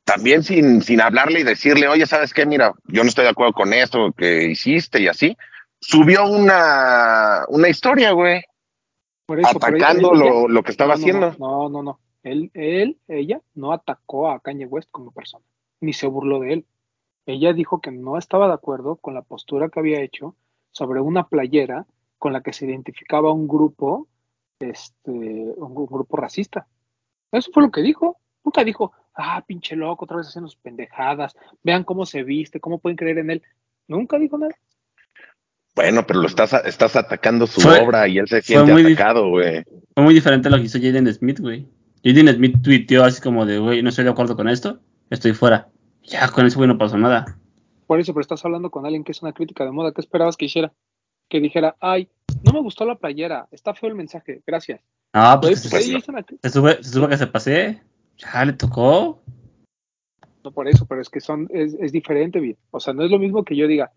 también 0.05 0.43
sin, 0.43 0.81
sin 0.81 1.01
hablarle 1.01 1.41
y 1.41 1.43
decirle, 1.43 1.87
oye, 1.87 2.05
¿sabes 2.07 2.33
qué? 2.33 2.45
Mira, 2.45 2.73
yo 2.85 3.03
no 3.03 3.09
estoy 3.09 3.25
de 3.25 3.31
acuerdo 3.31 3.53
con 3.53 3.73
esto 3.73 4.11
que 4.13 4.45
hiciste 4.45 5.01
y 5.01 5.07
así, 5.07 5.37
subió 5.81 6.25
una, 6.27 7.45
una 7.49 7.69
historia, 7.69 8.11
güey, 8.11 8.41
Por 9.25 9.39
eso, 9.39 9.59
por 9.59 9.75
eso, 9.75 9.85
atacando 9.85 10.13
ella- 10.13 10.25
lo, 10.25 10.47
lo 10.47 10.63
que 10.63 10.71
estaba 10.71 10.95
no, 10.95 10.99
haciendo. 10.99 11.35
No, 11.39 11.69
no, 11.69 11.83
no. 11.83 11.99
Él, 12.23 12.51
él, 12.53 12.99
ella 13.07 13.41
no 13.55 13.71
atacó 13.71 14.29
a 14.29 14.39
Kanye 14.41 14.65
West 14.65 14.89
como 14.91 15.11
persona, 15.11 15.45
ni 15.81 15.93
se 15.93 16.07
burló 16.07 16.39
de 16.39 16.53
él. 16.53 16.65
Ella 17.25 17.53
dijo 17.53 17.79
que 17.79 17.91
no 17.91 18.17
estaba 18.17 18.47
de 18.47 18.53
acuerdo 18.53 18.97
con 18.97 19.13
la 19.13 19.21
postura 19.21 19.69
que 19.69 19.79
había 19.79 20.01
hecho 20.01 20.35
sobre 20.71 20.99
una 20.99 21.27
playera 21.27 21.85
con 22.17 22.33
la 22.33 22.41
que 22.41 22.51
se 22.53 22.65
identificaba 22.65 23.31
un 23.31 23.47
grupo, 23.47 24.07
este, 24.59 25.11
un, 25.11 25.73
gru- 25.75 25.89
grupo 25.89 26.17
racista. 26.17 26.67
Eso 27.31 27.51
fue 27.53 27.63
lo 27.63 27.71
que 27.71 27.81
dijo. 27.81 28.17
Nunca 28.43 28.63
dijo, 28.63 28.91
ah, 29.15 29.43
pinche 29.45 29.75
loco, 29.75 30.05
otra 30.05 30.17
vez 30.17 30.27
haciendo 30.27 30.49
sus 30.49 30.59
pendejadas, 30.59 31.35
vean 31.63 31.83
cómo 31.83 32.05
se 32.05 32.23
viste, 32.23 32.59
cómo 32.59 32.79
pueden 32.79 32.97
creer 32.97 33.19
en 33.19 33.31
él. 33.31 33.43
Nunca 33.87 34.17
dijo 34.17 34.37
nada. 34.37 34.55
Bueno, 35.75 36.05
pero 36.05 36.19
lo 36.21 36.27
estás, 36.27 36.53
estás 36.65 36.95
atacando 36.95 37.47
su 37.47 37.61
Fue- 37.61 37.79
obra 37.79 38.07
y 38.07 38.17
él 38.17 38.27
se 38.27 38.41
siente 38.41 38.71
atacado, 38.73 39.29
güey. 39.29 39.63
fue 39.93 40.03
muy 40.03 40.13
diferente 40.13 40.47
a 40.47 40.51
lo 40.51 40.57
que 40.57 40.63
hizo 40.63 40.79
Jaden 40.79 41.11
Smith, 41.13 41.39
güey. 41.39 41.67
Jaden 42.03 42.27
Smith 42.35 42.55
tuiteó 42.61 43.03
así 43.03 43.21
como 43.21 43.45
de, 43.45 43.59
güey, 43.59 43.81
no 43.81 43.89
estoy 43.89 44.03
de 44.05 44.11
acuerdo 44.11 44.35
con 44.35 44.49
esto, 44.49 44.79
estoy 45.09 45.33
fuera. 45.33 45.69
Ya, 46.03 46.27
con 46.29 46.45
eso, 46.45 46.57
güey, 46.57 46.67
no 46.67 46.77
pasó 46.77 46.97
nada. 46.97 47.37
Por 47.87 47.99
eso, 47.99 48.13
pero 48.13 48.21
estás 48.21 48.43
hablando 48.45 48.69
con 48.71 48.85
alguien 48.85 49.03
que 49.03 49.11
es 49.11 49.21
una 49.21 49.33
crítica 49.33 49.63
de 49.65 49.71
moda. 49.71 49.91
¿Qué 49.93 50.01
esperabas 50.01 50.37
que 50.37 50.45
hiciera? 50.45 50.73
Que 51.27 51.39
dijera, 51.39 51.75
ay, 51.79 52.09
no 52.43 52.51
me 52.53 52.61
gustó 52.61 52.85
la 52.85 52.95
playera, 52.95 53.47
está 53.51 53.73
feo 53.73 53.89
el 53.89 53.95
mensaje, 53.95 54.41
gracias. 54.45 54.81
Ah, 55.13 55.37
pues, 55.41 55.61
pues 55.61 55.71
pues 55.71 55.89
no. 55.91 55.97
hizo 55.97 56.11
una 56.11 56.21
cri- 56.25 56.39
se 56.41 56.49
sube, 56.49 56.83
se 56.83 56.89
sube 56.91 57.09
que 57.09 57.17
se 57.17 57.27
pase. 57.27 57.81
Ya 58.17 58.45
le 58.45 58.53
tocó. 58.53 59.21
No 60.43 60.51
por 60.51 60.67
eso, 60.67 60.85
pero 60.85 61.01
es 61.01 61.09
que 61.09 61.19
son, 61.19 61.47
es, 61.51 61.73
es 61.79 61.91
diferente, 61.91 62.39
Vid. 62.39 62.55
O 62.71 62.79
sea, 62.79 62.93
no 62.93 63.03
es 63.03 63.11
lo 63.11 63.19
mismo 63.19 63.43
que 63.43 63.55
yo 63.55 63.67
diga, 63.67 63.91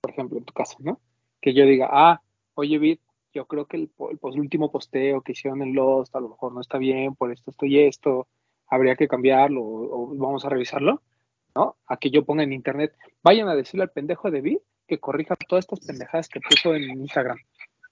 por 0.00 0.10
ejemplo, 0.12 0.38
en 0.38 0.44
tu 0.44 0.52
caso, 0.52 0.76
¿no? 0.80 1.00
Que 1.44 1.52
yo 1.52 1.66
diga, 1.66 1.90
ah, 1.92 2.22
oye, 2.54 2.78
Vid, 2.78 2.98
yo 3.34 3.44
creo 3.44 3.66
que 3.66 3.76
el, 3.76 3.90
el 4.00 4.40
último 4.40 4.72
posteo 4.72 5.20
que 5.20 5.32
hicieron 5.32 5.60
en 5.60 5.74
Lost 5.74 6.16
a 6.16 6.20
lo 6.20 6.30
mejor 6.30 6.54
no 6.54 6.62
está 6.62 6.78
bien, 6.78 7.14
por 7.14 7.30
esto, 7.30 7.50
esto 7.50 7.66
y 7.66 7.80
esto, 7.80 8.26
habría 8.66 8.96
que 8.96 9.08
cambiarlo 9.08 9.60
o, 9.60 10.04
o 10.04 10.14
vamos 10.16 10.46
a 10.46 10.48
revisarlo, 10.48 11.02
¿no? 11.54 11.76
A 11.86 11.98
que 11.98 12.08
yo 12.10 12.24
ponga 12.24 12.44
en 12.44 12.54
internet, 12.54 12.96
vayan 13.22 13.46
a 13.48 13.54
decirle 13.54 13.82
al 13.82 13.90
pendejo 13.90 14.30
de 14.30 14.40
Vid 14.40 14.56
que 14.88 14.98
corrija 15.00 15.36
todas 15.36 15.66
estas 15.66 15.80
pendejadas 15.80 16.30
que 16.30 16.40
puso 16.40 16.74
en 16.74 16.84
Instagram. 17.02 17.36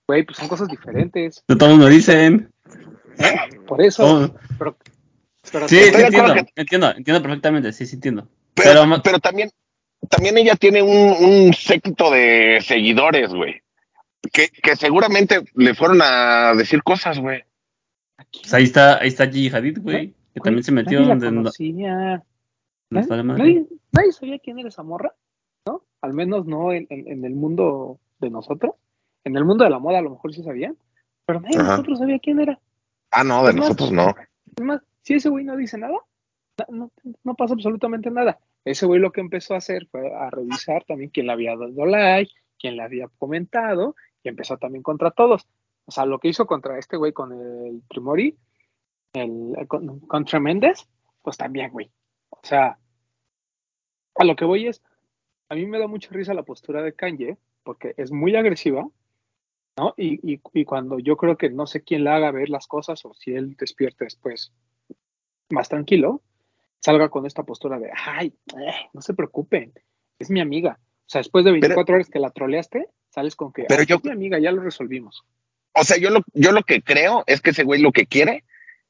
Güey, 0.09 0.23
pues 0.23 0.39
son 0.39 0.49
cosas 0.49 0.69
diferentes. 0.69 1.45
De 1.47 1.55
todos 1.57 1.77
me 1.77 1.91
dicen. 1.91 2.51
Por 3.67 3.83
eso, 3.83 4.03
Todo- 4.03 4.35
pero, 4.59 4.77
pero 5.53 5.69
Sí, 5.69 5.79
entiendo, 5.79 6.35
entiendo, 6.57 6.91
entiendo 6.97 7.23
perfectamente, 7.23 7.71
sí, 7.75 7.85
sí 7.85 7.97
entiendo. 7.97 8.29
Pero, 8.55 8.83
pero 9.05 9.19
también, 9.19 9.51
también 10.09 10.39
ella 10.39 10.57
tiene 10.57 10.83
un, 10.83 11.25
un 11.25 11.53
séquito 11.55 12.11
de 12.11 12.59
seguidores, 12.63 13.33
güey. 13.33 13.63
Que, 14.33 14.49
que 14.49 14.77
seguramente 14.77 15.41
le 15.55 15.75
fueron 15.75 16.01
a 16.03 16.55
decir 16.55 16.83
cosas, 16.83 17.19
güey. 17.19 17.43
Pues 18.31 18.55
ahí 18.55 18.65
está, 18.65 18.99
ahí 18.99 19.09
está 19.09 19.27
Gigi 19.27 19.55
Hadid, 19.55 19.79
güey, 19.81 20.15
que 20.33 20.41
también 20.41 20.63
se 20.63 20.73
metió 20.73 21.03
donde 21.03 21.31
no, 21.31 21.39
conocía. 21.41 22.23
no 22.91 23.01
¿Eh? 23.01 23.07
Nadie, 23.25 23.67
nadie 23.91 24.13
sabía 24.13 24.39
quién 24.39 24.59
era 24.59 24.69
esa 24.69 24.83
morra, 24.83 25.13
¿no? 25.67 25.83
Al 26.03 26.13
menos 26.15 26.47
no 26.47 26.73
en, 26.73 26.87
en- 26.91 27.09
en 27.09 27.25
el 27.25 27.35
mundo 27.35 27.99
de 28.21 28.31
nosotros. 28.31 28.75
En 29.25 29.37
el 29.37 29.45
mundo 29.45 29.65
de 29.65 29.71
la 29.71 29.79
moda 29.79 29.99
a 29.99 30.03
lo 30.03 30.11
mejor 30.11 30.33
sí 30.35 30.43
sabían, 30.43 30.77
pero 31.27 31.41
nadie 31.41 31.59
de 31.59 31.65
nosotros 31.65 31.99
sabía 31.99 32.19
quién 32.19 32.41
era. 32.41 32.59
Ah, 33.11 33.25
no, 33.25 33.45
de 33.45 33.53
nosotros 33.55 33.91
no. 33.93 34.15
Es 34.57 34.65
más, 34.65 34.81
si 35.03 35.15
ese 35.15 35.29
güey 35.29 35.45
no 35.45 35.57
dice 35.57 35.79
nada, 35.79 35.97
no, 36.69 36.93
no, 37.25 37.35
pasa 37.35 37.55
absolutamente 37.55 38.11
nada. 38.11 38.39
Ese 38.65 38.87
güey 38.87 39.01
lo 39.01 39.13
que 39.13 39.21
empezó 39.21 39.55
a 39.55 39.59
hacer 39.59 39.87
fue 39.87 40.13
a 40.13 40.31
revisar 40.31 40.85
también 40.85 41.11
quién 41.11 41.27
le 41.27 41.33
había 41.33 41.57
dado 41.57 41.87
like, 41.87 42.33
quién 42.59 42.77
le 42.77 42.83
había 42.83 43.09
comentado, 43.19 43.97
y 44.23 44.29
empezó 44.29 44.57
también 44.59 44.83
contra 44.83 45.11
todos. 45.11 45.49
O 45.85 45.91
sea, 45.91 46.07
lo 46.07 46.19
que 46.19 46.29
hizo 46.29 46.47
contra 46.47 46.79
este 46.79 46.97
güey 46.97 47.13
con 47.13 47.33
el 47.33 47.83
Primori, 47.89 48.37
el, 49.15 49.55
el 49.57 49.67
con, 49.67 50.01
contra 50.01 50.41
Méndez, 50.41 50.89
pues 51.23 51.37
también, 51.37 51.71
güey. 51.71 51.91
O 52.31 52.41
sea, 52.43 52.79
a 54.15 54.25
lo 54.25 54.37
que 54.37 54.45
voy 54.45 54.69
es, 54.69 54.83
a 55.49 55.55
mí 55.55 55.67
me 55.67 55.79
da 55.79 55.87
mucha 55.87 56.11
risa 56.11 56.35
la 56.35 56.45
postura 56.45 56.83
de 56.83 56.95
Kanye, 56.95 57.37
porque 57.65 57.95
es 57.97 58.13
muy 58.13 58.37
agresiva, 58.37 58.89
¿no? 59.77 59.95
Y, 59.97 60.35
y, 60.35 60.41
y 60.53 60.65
cuando 60.65 60.99
yo 60.99 61.17
creo 61.17 61.37
que 61.37 61.51
no 61.51 61.67
sé 61.67 61.83
quién 61.83 62.05
le 62.05 62.11
haga 62.11 62.31
ver 62.31 62.49
las 62.49 62.67
cosas, 62.67 63.05
o 63.05 63.15
si 63.15 63.33
él 63.35 63.57
despierte 63.57 64.05
después 64.05 64.53
más 65.51 65.69
tranquilo, 65.69 66.23
salga 66.83 67.09
con 67.09 67.27
esta 67.27 67.43
postura 67.45 67.79
de, 67.79 67.91
ay, 67.95 68.35
eh, 68.57 68.73
no 68.93 69.01
se 69.01 69.15
preocupen, 69.15 69.73
es 70.19 70.31
mi 70.31 70.41
amiga. 70.41 70.79
O 70.83 71.09
sea, 71.13 71.21
después 71.21 71.45
de 71.45 71.53
24 71.53 71.95
horas 71.95 72.09
que 72.11 72.19
la 72.19 72.31
troleaste, 72.31 72.89
sales 73.11 73.37
con 73.37 73.53
que, 73.53 73.65
Pero 73.69 73.81
"Ay, 73.81 73.87
yo- 73.87 73.97
es 73.97 74.05
mi 74.05 74.11
amiga, 74.11 74.39
ya 74.39 74.51
lo 74.53 74.63
resolvimos. 74.63 75.25
O 75.75 75.85
sea, 75.85 75.97
yo 75.97 76.11
lo, 76.11 76.21
yo 76.35 76.53
lo 76.53 76.63
que 76.63 76.83
creo 76.83 77.25
es 77.27 77.41
que 77.41 77.51
ese 77.51 77.65
güey 77.65 77.81
lo 77.81 77.93
que 77.93 78.07
quiere 78.07 78.45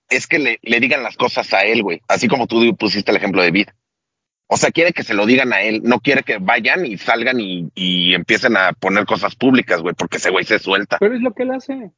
es 0.09 0.27
que 0.27 0.39
le, 0.39 0.59
le 0.63 0.81
digan 0.81 1.03
las 1.03 1.17
cosas 1.17 1.53
a 1.55 1.63
él, 1.63 1.83
güey. 1.83 2.01
Así 2.09 2.29
como 2.29 2.47
tú 2.47 2.77
pusiste 2.77 3.11
el 3.13 3.17
ejemplo 3.17 3.41
de 3.43 3.51
Vid. 3.51 3.69
O 4.49 4.57
sea, 4.57 4.71
quiere 4.71 4.93
que 4.93 5.05
se 5.05 5.15
lo 5.15 5.25
digan 5.25 5.53
a 5.53 5.63
él. 5.63 5.83
No 5.85 6.01
quiere 6.01 6.23
que 6.25 6.39
vayan 6.39 6.85
y 6.85 6.99
salgan 6.99 7.41
y, 7.41 7.71
y 7.75 8.15
empiecen 8.15 8.57
a 8.57 8.73
poner 8.73 9.07
cosas 9.07 9.35
públicas, 9.37 9.81
güey, 9.81 9.95
porque 9.95 10.17
ese 10.19 10.31
güey 10.31 10.45
se 10.45 10.59
suelta. 10.59 10.99
Pero 10.99 11.15
es 11.15 11.23
lo 11.23 11.33
que 11.33 11.45
él 11.45 11.53
hace. 11.53 11.93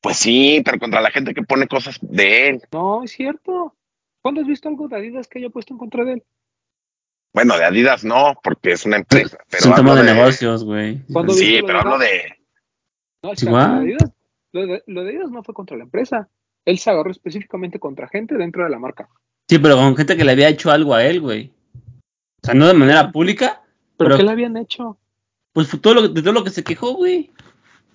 Pues 0.00 0.16
sí, 0.16 0.62
pero 0.64 0.78
contra 0.78 1.00
la 1.02 1.10
gente 1.10 1.34
que 1.34 1.42
pone 1.42 1.66
cosas 1.66 1.98
de 2.00 2.48
él. 2.48 2.62
No, 2.72 3.02
es 3.02 3.10
cierto. 3.12 3.74
¿Cuándo 4.22 4.40
has 4.40 4.46
visto 4.46 4.68
algo 4.68 4.88
de 4.88 4.96
Adidas 4.96 5.28
que 5.28 5.38
haya 5.38 5.50
puesto 5.50 5.72
en 5.74 5.78
contra 5.78 6.04
de 6.04 6.14
él? 6.14 6.24
Bueno, 7.32 7.56
de 7.56 7.64
Adidas 7.64 8.04
no, 8.04 8.34
porque 8.42 8.72
es 8.72 8.84
una 8.84 8.96
empresa. 8.96 9.38
Pero 9.48 9.60
es 9.60 9.66
un 9.66 9.74
tema 9.74 9.94
de, 9.94 10.14
negocios, 10.14 10.64
güey. 10.64 11.00
¿Cuándo 11.12 11.32
Sí, 11.32 11.60
pero 11.64 11.78
de 11.78 11.78
hablo 11.78 11.98
de. 11.98 12.22
No, 13.22 13.32
igual. 13.40 13.68
lo 13.68 13.74
de 13.74 13.80
Adidas, 13.80 14.12
lo 14.52 14.66
de, 14.66 14.82
lo 14.86 15.04
de 15.04 15.10
Adidas 15.10 15.30
no 15.30 15.42
fue 15.42 15.54
contra 15.54 15.76
la 15.76 15.84
empresa. 15.84 16.28
Él 16.64 16.78
se 16.78 16.90
agarró 16.90 17.10
específicamente 17.10 17.78
contra 17.78 18.08
gente 18.08 18.34
dentro 18.36 18.64
de 18.64 18.70
la 18.70 18.78
marca. 18.78 19.08
Sí, 19.48 19.58
pero 19.58 19.76
con 19.76 19.96
gente 19.96 20.16
que 20.16 20.24
le 20.24 20.32
había 20.32 20.48
hecho 20.48 20.70
algo 20.70 20.94
a 20.94 21.04
él, 21.04 21.20
güey. 21.20 21.52
O 22.42 22.46
sea, 22.46 22.54
no 22.54 22.66
de 22.66 22.74
manera 22.74 23.10
pública, 23.12 23.62
¿Pero, 23.96 24.10
Pero- 24.10 24.16
qué 24.16 24.24
le 24.24 24.30
habían 24.30 24.56
hecho? 24.56 24.96
pues 25.52 25.68
fue 25.68 25.78
todo 25.78 25.94
lo, 25.94 26.08
de 26.08 26.22
todo 26.22 26.32
lo 26.32 26.44
que 26.44 26.50
se 26.50 26.64
quejó, 26.64 26.94
güey. 26.94 27.30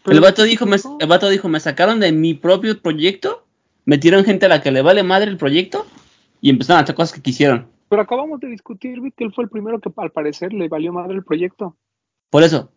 ¿Pero 0.03 0.17
El 0.17 0.21
vato 0.21 0.43
dijo, 0.43 0.65
me, 0.67 0.77
dijo? 0.77 0.97
el 0.99 1.07
vato 1.07 1.29
dijo, 1.29 1.49
me 1.49 1.59
sacaron 1.59 1.99
de 1.99 2.11
mi 2.11 2.35
propio 2.35 2.79
proyecto, 2.79 3.43
metieron 3.85 4.23
gente 4.23 4.45
a 4.45 4.49
la 4.49 4.61
que 4.61 4.71
le 4.71 4.83
vale 4.83 5.01
madre 5.01 5.31
el 5.31 5.37
proyecto 5.37 5.87
y 6.41 6.49
empezaron 6.49 6.79
a 6.79 6.83
hacer 6.83 6.95
cosas 6.95 7.13
que 7.13 7.21
quisieron. 7.21 7.67
Pero 7.89 8.01
acabamos 8.01 8.39
de 8.39 8.47
discutir, 8.47 8.99
Vic, 8.99 9.15
que 9.15 9.23
él 9.23 9.33
fue 9.33 9.43
el 9.43 9.49
primero 9.49 9.79
que 9.79 9.91
al 9.95 10.11
parecer 10.11 10.53
le 10.53 10.67
valió 10.67 10.91
madre 10.93 11.13
el 11.15 11.23
proyecto. 11.23 11.75
Por 12.29 12.43
eso. 12.43 12.71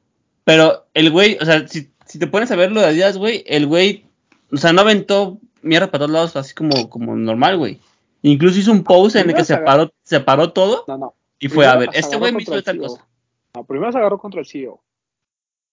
Pero 0.44 0.87
el 0.94 1.11
güey, 1.11 1.37
o 1.40 1.44
sea, 1.44 1.66
si, 1.68 1.90
si 2.07 2.18
te 2.18 2.27
pones 2.27 2.51
a 2.51 2.57
ver 2.57 2.73
lo 2.73 2.81
de 2.81 2.87
Adidas, 2.88 3.18
güey, 3.18 3.42
el 3.47 3.66
güey, 3.66 4.05
o 4.53 4.57
sea, 4.57 4.73
no 4.73 4.81
aventó 4.83 5.38
mierda 5.62 5.87
para 5.88 5.99
todos 6.01 6.11
lados 6.11 6.37
así 6.37 6.55
como, 6.55 6.88
como 6.88 7.16
normal, 7.16 7.57
güey. 7.59 7.81
Incluso 8.23 8.59
hizo 8.59 8.73
un 8.73 8.85
post 8.85 9.16
en 9.16 9.29
el 9.31 9.35
que 9.37 9.44
se 9.44 9.55
separó, 9.55 9.92
separó 10.03 10.53
todo 10.53 10.85
No, 10.88 10.99
no. 10.99 11.14
y 11.38 11.49
fue 11.49 11.66
a 11.66 11.77
ver, 11.77 11.90
este 11.92 12.16
güey 12.16 12.33
me 12.33 12.42
hizo 12.42 12.61
tal 12.62 12.77
CEO. 12.77 12.88
cosa. 12.88 13.07
No, 13.55 13.64
primero 13.64 13.92
se 13.92 13.99
agarró 13.99 14.18
contra 14.18 14.40
el 14.40 14.47
CEO. 14.47 14.81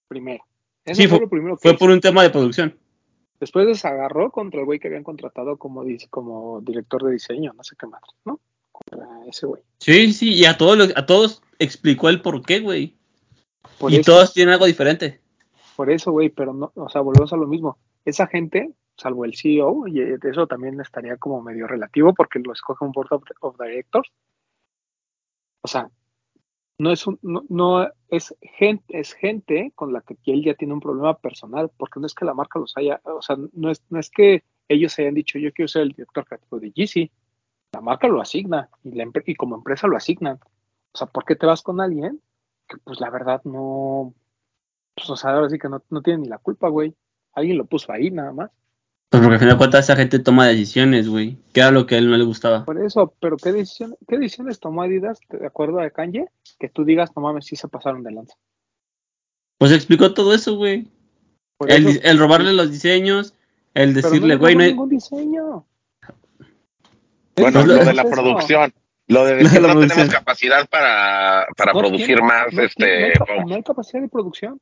Primero. 0.08 0.44
Eso 0.86 1.02
Sí, 1.02 1.08
fue, 1.08 1.18
fue, 1.18 1.26
lo 1.26 1.30
primero 1.30 1.56
que 1.58 1.62
fue 1.62 1.72
hizo. 1.72 1.80
por 1.80 1.90
un 1.90 2.00
tema 2.02 2.22
de 2.24 2.30
producción. 2.30 2.78
Después 3.40 3.80
se 3.80 3.88
agarró 3.88 4.32
contra 4.32 4.60
el 4.62 4.66
güey 4.66 4.80
que 4.80 4.88
habían 4.88 5.04
contratado 5.04 5.58
como, 5.58 5.84
como 6.10 6.62
director 6.62 7.04
de 7.04 7.12
diseño, 7.14 7.52
no 7.54 7.64
sé 7.64 7.76
qué 7.78 7.86
más, 7.88 8.02
¿no? 8.24 8.40
Contra 8.72 9.08
ese 9.28 9.46
güey. 9.46 9.62
Sí, 9.80 10.14
sí, 10.14 10.34
y 10.34 10.46
a 10.46 10.58
todos, 10.58 10.78
los- 10.78 10.94
a 10.96 11.06
todos 11.06 11.42
explicó 11.60 12.10
el 12.10 12.22
por 12.22 12.42
qué, 12.44 12.60
güey. 12.60 12.96
Por 13.80 13.92
Y 13.92 13.98
eso, 13.98 14.12
todos 14.14 14.34
tienen 14.34 14.54
algo 14.54 14.66
diferente. 14.66 15.20
por 15.76 15.90
eso, 15.92 16.12
güey, 16.12 16.30
pero 16.30 16.54
no, 16.54 16.72
o 16.76 16.88
sea, 16.90 17.02
volvemos 17.02 17.34
a 17.34 17.38
lo 17.38 17.48
mismo. 17.48 17.78
Esa 18.06 18.28
gente, 18.28 18.72
salvo 18.98 19.26
el 19.26 19.36
CEO, 19.36 19.88
y 19.88 20.00
eh, 20.00 20.18
eso 20.24 20.48
también 20.48 20.80
estaría 20.80 21.18
como 21.18 21.42
medio 21.42 21.68
relativo 21.68 22.14
porque 22.14 22.40
lo 22.40 22.54
escoge 22.54 22.86
un 22.86 22.92
board 22.94 23.12
of, 23.12 23.24
of 23.42 23.58
directors. 23.60 24.10
O 25.62 25.68
sea, 25.68 25.90
no 26.78 26.92
es 26.92 27.08
un, 27.08 27.20
no, 27.22 27.44
no 27.50 27.88
es 28.10 28.36
gente, 28.42 29.00
es 29.00 29.14
gente 29.14 29.72
con 29.76 29.94
la 29.94 30.02
que 30.02 30.18
él 30.26 30.44
ya 30.44 30.56
tiene 30.56 30.74
un 30.74 30.80
problema 30.80 31.18
personal, 31.18 31.72
porque 31.78 32.00
no 32.00 32.06
es 32.06 32.14
que 32.14 32.26
la 32.26 32.34
marca 32.34 32.60
los 32.60 32.76
haya, 32.78 33.02
o 33.04 33.22
sea, 33.22 33.38
no 33.54 33.72
es, 33.72 33.84
no 33.90 34.00
es 34.00 34.10
que 34.10 34.44
ellos 34.68 34.98
hayan 35.00 35.14
dicho 35.14 35.38
yo 35.40 35.54
quiero 35.54 35.68
ser 35.68 35.84
el 35.84 35.90
director 35.90 36.26
creativo 36.26 36.60
de 36.60 36.72
Yeezy, 36.72 37.12
la 37.72 37.82
marca 37.82 38.08
lo 38.08 38.22
asigna 38.22 38.70
y, 38.84 38.92
la, 38.92 39.10
y 39.26 39.36
como 39.36 39.56
empresa 39.56 39.88
lo 39.88 39.98
asignan. 39.98 40.40
O 40.94 40.98
sea, 40.98 41.08
¿por 41.08 41.26
qué 41.26 41.36
te 41.36 41.46
vas 41.46 41.62
con 41.62 41.82
alguien 41.82 42.22
que 42.68 42.78
pues 42.78 43.00
la 43.00 43.10
verdad 43.10 43.42
no, 43.44 44.14
pues, 44.96 45.10
o 45.10 45.16
sea, 45.16 45.32
ahora 45.32 45.50
sí 45.50 45.60
que 45.60 45.70
no, 45.70 45.84
no 45.90 46.02
tiene 46.02 46.22
ni 46.24 46.28
la 46.30 46.38
culpa, 46.38 46.70
güey. 46.70 46.96
Alguien 47.34 47.58
lo 47.58 47.66
puso 47.66 47.92
ahí 47.92 48.12
nada 48.12 48.32
más. 48.32 48.52
Pues 49.10 49.22
porque 49.22 49.36
al 49.36 49.40
final 49.40 49.54
de 49.54 49.58
cuentas 49.58 49.86
esa 49.86 49.96
gente 49.96 50.20
toma 50.20 50.48
decisiones, 50.48 51.08
güey. 51.08 51.38
Que 51.54 51.62
era 51.62 51.72
lo 51.72 51.86
que 51.86 51.96
a 51.96 51.98
él 52.00 52.10
no 52.10 52.18
le 52.18 52.24
gustaba. 52.26 52.66
Por 52.66 52.84
eso, 52.84 53.14
pero 53.22 53.38
¿qué, 53.38 53.52
decisión, 53.54 53.96
qué 54.08 54.18
decisiones 54.18 54.60
tomó 54.60 54.82
Adidas 54.84 55.20
de 55.30 55.46
acuerdo 55.46 55.80
a 55.80 55.90
Kanye? 55.90 56.26
Que 56.60 56.70
tú 56.70 56.84
digas, 56.84 57.12
no 57.16 57.22
mames, 57.22 57.46
sí 57.46 57.56
se 57.56 57.68
pasaron 57.68 58.04
de 58.04 58.12
lanza. 58.12 58.34
Pues 59.58 59.72
explicó 59.72 60.14
todo 60.14 60.34
eso, 60.34 60.56
güey. 60.58 60.88
El, 61.68 61.88
eso- 61.88 62.00
el 62.04 62.18
robarle 62.20 62.52
los 62.54 62.72
diseños, 62.72 63.34
el 63.74 63.94
decirle, 63.94 64.36
güey, 64.36 64.56
no 64.56 64.64
hay- 64.64 64.70
ningún 64.72 64.90
diseño. 64.90 65.66
Bueno, 67.38 67.60
Pues 67.60 67.66
lo 67.68 67.76
lo- 67.76 67.86
de 67.86 67.94
la 67.94 68.02
eso. 68.02 68.12
producción. 68.12 68.74
Lo 69.08 69.24
de 69.26 69.36
decir 69.60 69.62
no 69.62 69.80
tenemos 69.80 70.10
capacidad 70.10 70.68
para, 70.68 71.46
para 71.56 71.74
No 71.74 71.80
producir 71.80 72.08
tiene- 72.08 72.22
más 72.24 72.52
no 72.52 72.64
este 72.64 73.14
no 73.20 73.26
hay 73.54 73.58
no 73.58 73.64
capacidad 73.64 74.02
de 74.02 74.10
producción. 74.10 74.60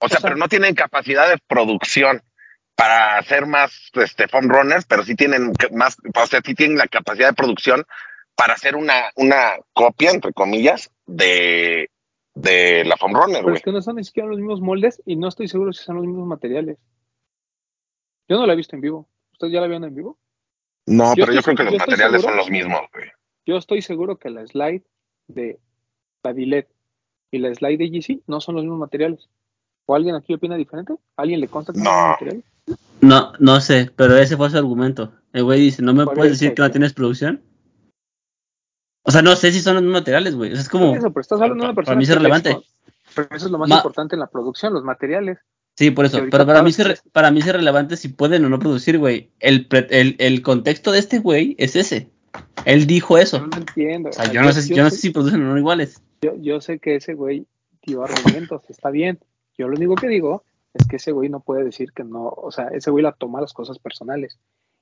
O 0.00 0.08
sea, 0.08 0.18
o 0.18 0.20
sea- 0.20 0.20
pero 0.22 0.36
no 0.36 0.48
tienen 0.48 0.74
capacidad 0.74 1.28
de 1.30 1.38
producción 1.46 2.20
para 2.76 3.18
hacer 3.18 3.46
más 3.46 3.90
este 3.94 4.28
foam 4.28 4.48
runners, 4.48 4.84
pero 4.86 5.02
sí 5.02 5.14
tienen 5.16 5.52
más, 5.72 5.96
o 6.14 6.26
sea, 6.26 6.40
sí 6.44 6.54
tienen 6.54 6.76
la 6.78 6.86
capacidad 6.86 7.28
de 7.28 7.34
producción 7.34 7.84
para 8.34 8.52
hacer 8.54 8.76
una, 8.76 9.10
una 9.16 9.52
copia, 9.72 10.10
entre 10.10 10.32
comillas, 10.34 10.90
de, 11.06 11.90
de 12.34 12.84
la 12.84 12.96
foam 12.98 13.14
runner, 13.14 13.42
güey. 13.42 13.56
es 13.56 13.62
que 13.62 13.72
no 13.72 13.80
son 13.80 13.96
ni 13.96 14.04
siquiera 14.04 14.28
los 14.28 14.36
mismos 14.38 14.60
moldes 14.60 15.02
y 15.06 15.16
no 15.16 15.28
estoy 15.28 15.48
seguro 15.48 15.72
si 15.72 15.82
son 15.84 15.96
los 15.96 16.04
mismos 16.04 16.26
materiales. 16.26 16.76
Yo 18.28 18.36
no 18.38 18.46
la 18.46 18.52
he 18.52 18.56
visto 18.56 18.76
en 18.76 18.82
vivo. 18.82 19.08
¿Ustedes 19.32 19.52
ya 19.52 19.60
la 19.60 19.66
vieron 19.68 19.84
en 19.84 19.94
vivo? 19.94 20.18
No, 20.86 21.14
yo 21.14 21.24
pero 21.24 21.32
yo 21.32 21.42
creo 21.42 21.56
que 21.56 21.62
los 21.64 21.72
yo 21.72 21.78
materiales 21.78 22.20
seguro- 22.20 22.28
son 22.28 22.36
los 22.36 22.50
mismos, 22.50 22.80
güey. 22.92 23.08
Yo 23.46 23.56
estoy 23.56 23.80
seguro 23.82 24.18
que 24.18 24.30
la 24.30 24.46
slide 24.46 24.82
de 25.28 25.58
la 26.22 26.32
Dilet 26.32 26.68
y 27.30 27.38
la 27.38 27.54
slide 27.54 27.78
de 27.78 27.88
GC 27.90 28.22
no 28.26 28.40
son 28.40 28.56
los 28.56 28.64
mismos 28.64 28.80
materiales. 28.80 29.28
¿O 29.86 29.94
alguien 29.94 30.16
aquí 30.16 30.34
opina 30.34 30.56
diferente? 30.56 30.94
¿Alguien 31.16 31.40
le 31.40 31.48
consta 31.48 31.72
que 31.72 31.78
son 31.78 31.84
los 31.84 31.92
No. 31.94 31.98
mismos 32.00 32.10
materiales? 32.20 32.44
No, 33.00 33.32
no 33.38 33.60
sé, 33.60 33.90
pero 33.94 34.16
ese 34.16 34.36
fue 34.36 34.50
su 34.50 34.56
argumento. 34.56 35.12
El 35.32 35.44
güey 35.44 35.60
dice, 35.60 35.82
¿no 35.82 35.92
me 35.94 36.04
puedes 36.06 36.32
decir 36.32 36.54
que 36.54 36.62
no 36.62 36.70
tienes 36.70 36.92
producción? 36.94 37.42
O 39.02 39.10
sea, 39.12 39.22
no 39.22 39.36
sé 39.36 39.52
si 39.52 39.60
son 39.60 39.74
los 39.76 39.84
materiales, 39.84 40.34
güey. 40.34 40.50
O 40.50 40.54
sea, 40.54 40.62
es 40.62 40.68
como... 40.68 40.94
Eso, 40.96 41.10
pero 41.10 41.20
estás 41.20 41.40
hablando 41.40 41.62
de 41.64 41.68
una 41.70 41.74
para 41.74 41.84
persona 41.84 41.96
mí 41.98 42.04
es 42.04 42.10
relevante. 42.14 42.50
expo- 42.52 42.64
Pero 43.14 43.28
eso 43.36 43.46
es 43.46 43.52
lo 43.52 43.58
más 43.58 43.68
Ma- 43.68 43.76
importante 43.76 44.16
en 44.16 44.20
la 44.20 44.26
producción, 44.26 44.72
los 44.74 44.82
materiales. 44.82 45.38
Sí, 45.76 45.90
por 45.90 46.06
eso. 46.06 46.22
Pero 46.30 46.46
para 46.46 46.62
mí, 46.62 46.70
es, 46.70 47.02
para 47.12 47.30
mí 47.30 47.40
es 47.40 47.46
relevante 47.52 47.96
si 47.98 48.08
pueden 48.08 48.44
o 48.46 48.48
no 48.48 48.58
producir, 48.58 48.98
güey. 48.98 49.30
El, 49.38 49.68
el, 49.90 50.16
el 50.18 50.42
contexto 50.42 50.90
de 50.90 50.98
este 50.98 51.18
güey 51.18 51.54
es 51.58 51.76
ese. 51.76 52.10
Él 52.64 52.86
dijo 52.86 53.18
eso. 53.18 53.38
Yo 53.38 53.46
no 53.46 53.56
entiendo. 53.58 54.08
O 54.08 54.12
sea, 54.12 54.32
yo 54.32 54.42
no 54.42 54.52
sé, 54.52 54.62
si- 54.62 54.74
yo 54.74 54.82
no 54.82 54.90
sé 54.90 54.96
si 54.96 55.10
producen 55.10 55.42
o 55.42 55.52
no 55.52 55.58
iguales. 55.58 56.00
yo, 56.22 56.32
yo 56.40 56.60
sé 56.62 56.78
que 56.78 56.96
ese 56.96 57.14
güey 57.14 57.46
dio 57.82 58.02
argumentos, 58.02 58.62
está 58.70 58.90
bien. 58.90 59.20
Yo 59.56 59.68
lo 59.68 59.76
único 59.76 59.94
que 59.94 60.08
digo 60.08 60.42
es 60.76 60.86
que 60.86 60.96
ese 60.96 61.12
güey 61.12 61.28
no 61.28 61.40
puede 61.40 61.64
decir 61.64 61.92
que 61.92 62.04
no, 62.04 62.28
o 62.28 62.50
sea, 62.50 62.68
ese 62.68 62.90
güey 62.90 63.02
la 63.02 63.12
toma 63.12 63.40
las 63.40 63.52
cosas 63.52 63.78
personales. 63.78 64.38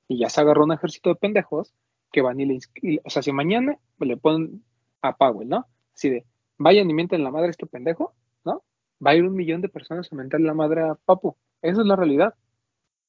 Y 0.07 0.19
ya 0.19 0.29
se 0.29 0.41
agarró 0.41 0.63
un 0.65 0.71
ejército 0.73 1.09
de 1.09 1.15
pendejos 1.15 1.73
que 2.11 2.21
van 2.21 2.39
y 2.39 2.45
le 2.45 2.53
inscri- 2.55 3.01
O 3.03 3.09
sea, 3.09 3.21
si 3.21 3.31
mañana 3.31 3.77
le 3.99 4.17
ponen 4.17 4.63
a 5.01 5.15
Powell, 5.17 5.49
¿no? 5.49 5.65
Así 5.93 6.09
de, 6.09 6.25
vayan 6.57 6.89
y 6.89 6.93
mienten 6.93 7.23
la 7.23 7.31
madre 7.31 7.47
a 7.47 7.51
este 7.51 7.65
pendejo, 7.65 8.13
¿no? 8.43 8.63
Va 9.05 9.11
a 9.11 9.15
ir 9.15 9.23
un 9.23 9.33
millón 9.35 9.61
de 9.61 9.69
personas 9.69 10.11
a 10.11 10.15
mentarle 10.15 10.47
la 10.47 10.53
madre 10.53 10.81
a 10.81 10.95
Papu. 10.95 11.35
Esa 11.61 11.81
es 11.81 11.87
la 11.87 11.95
realidad. 11.95 12.35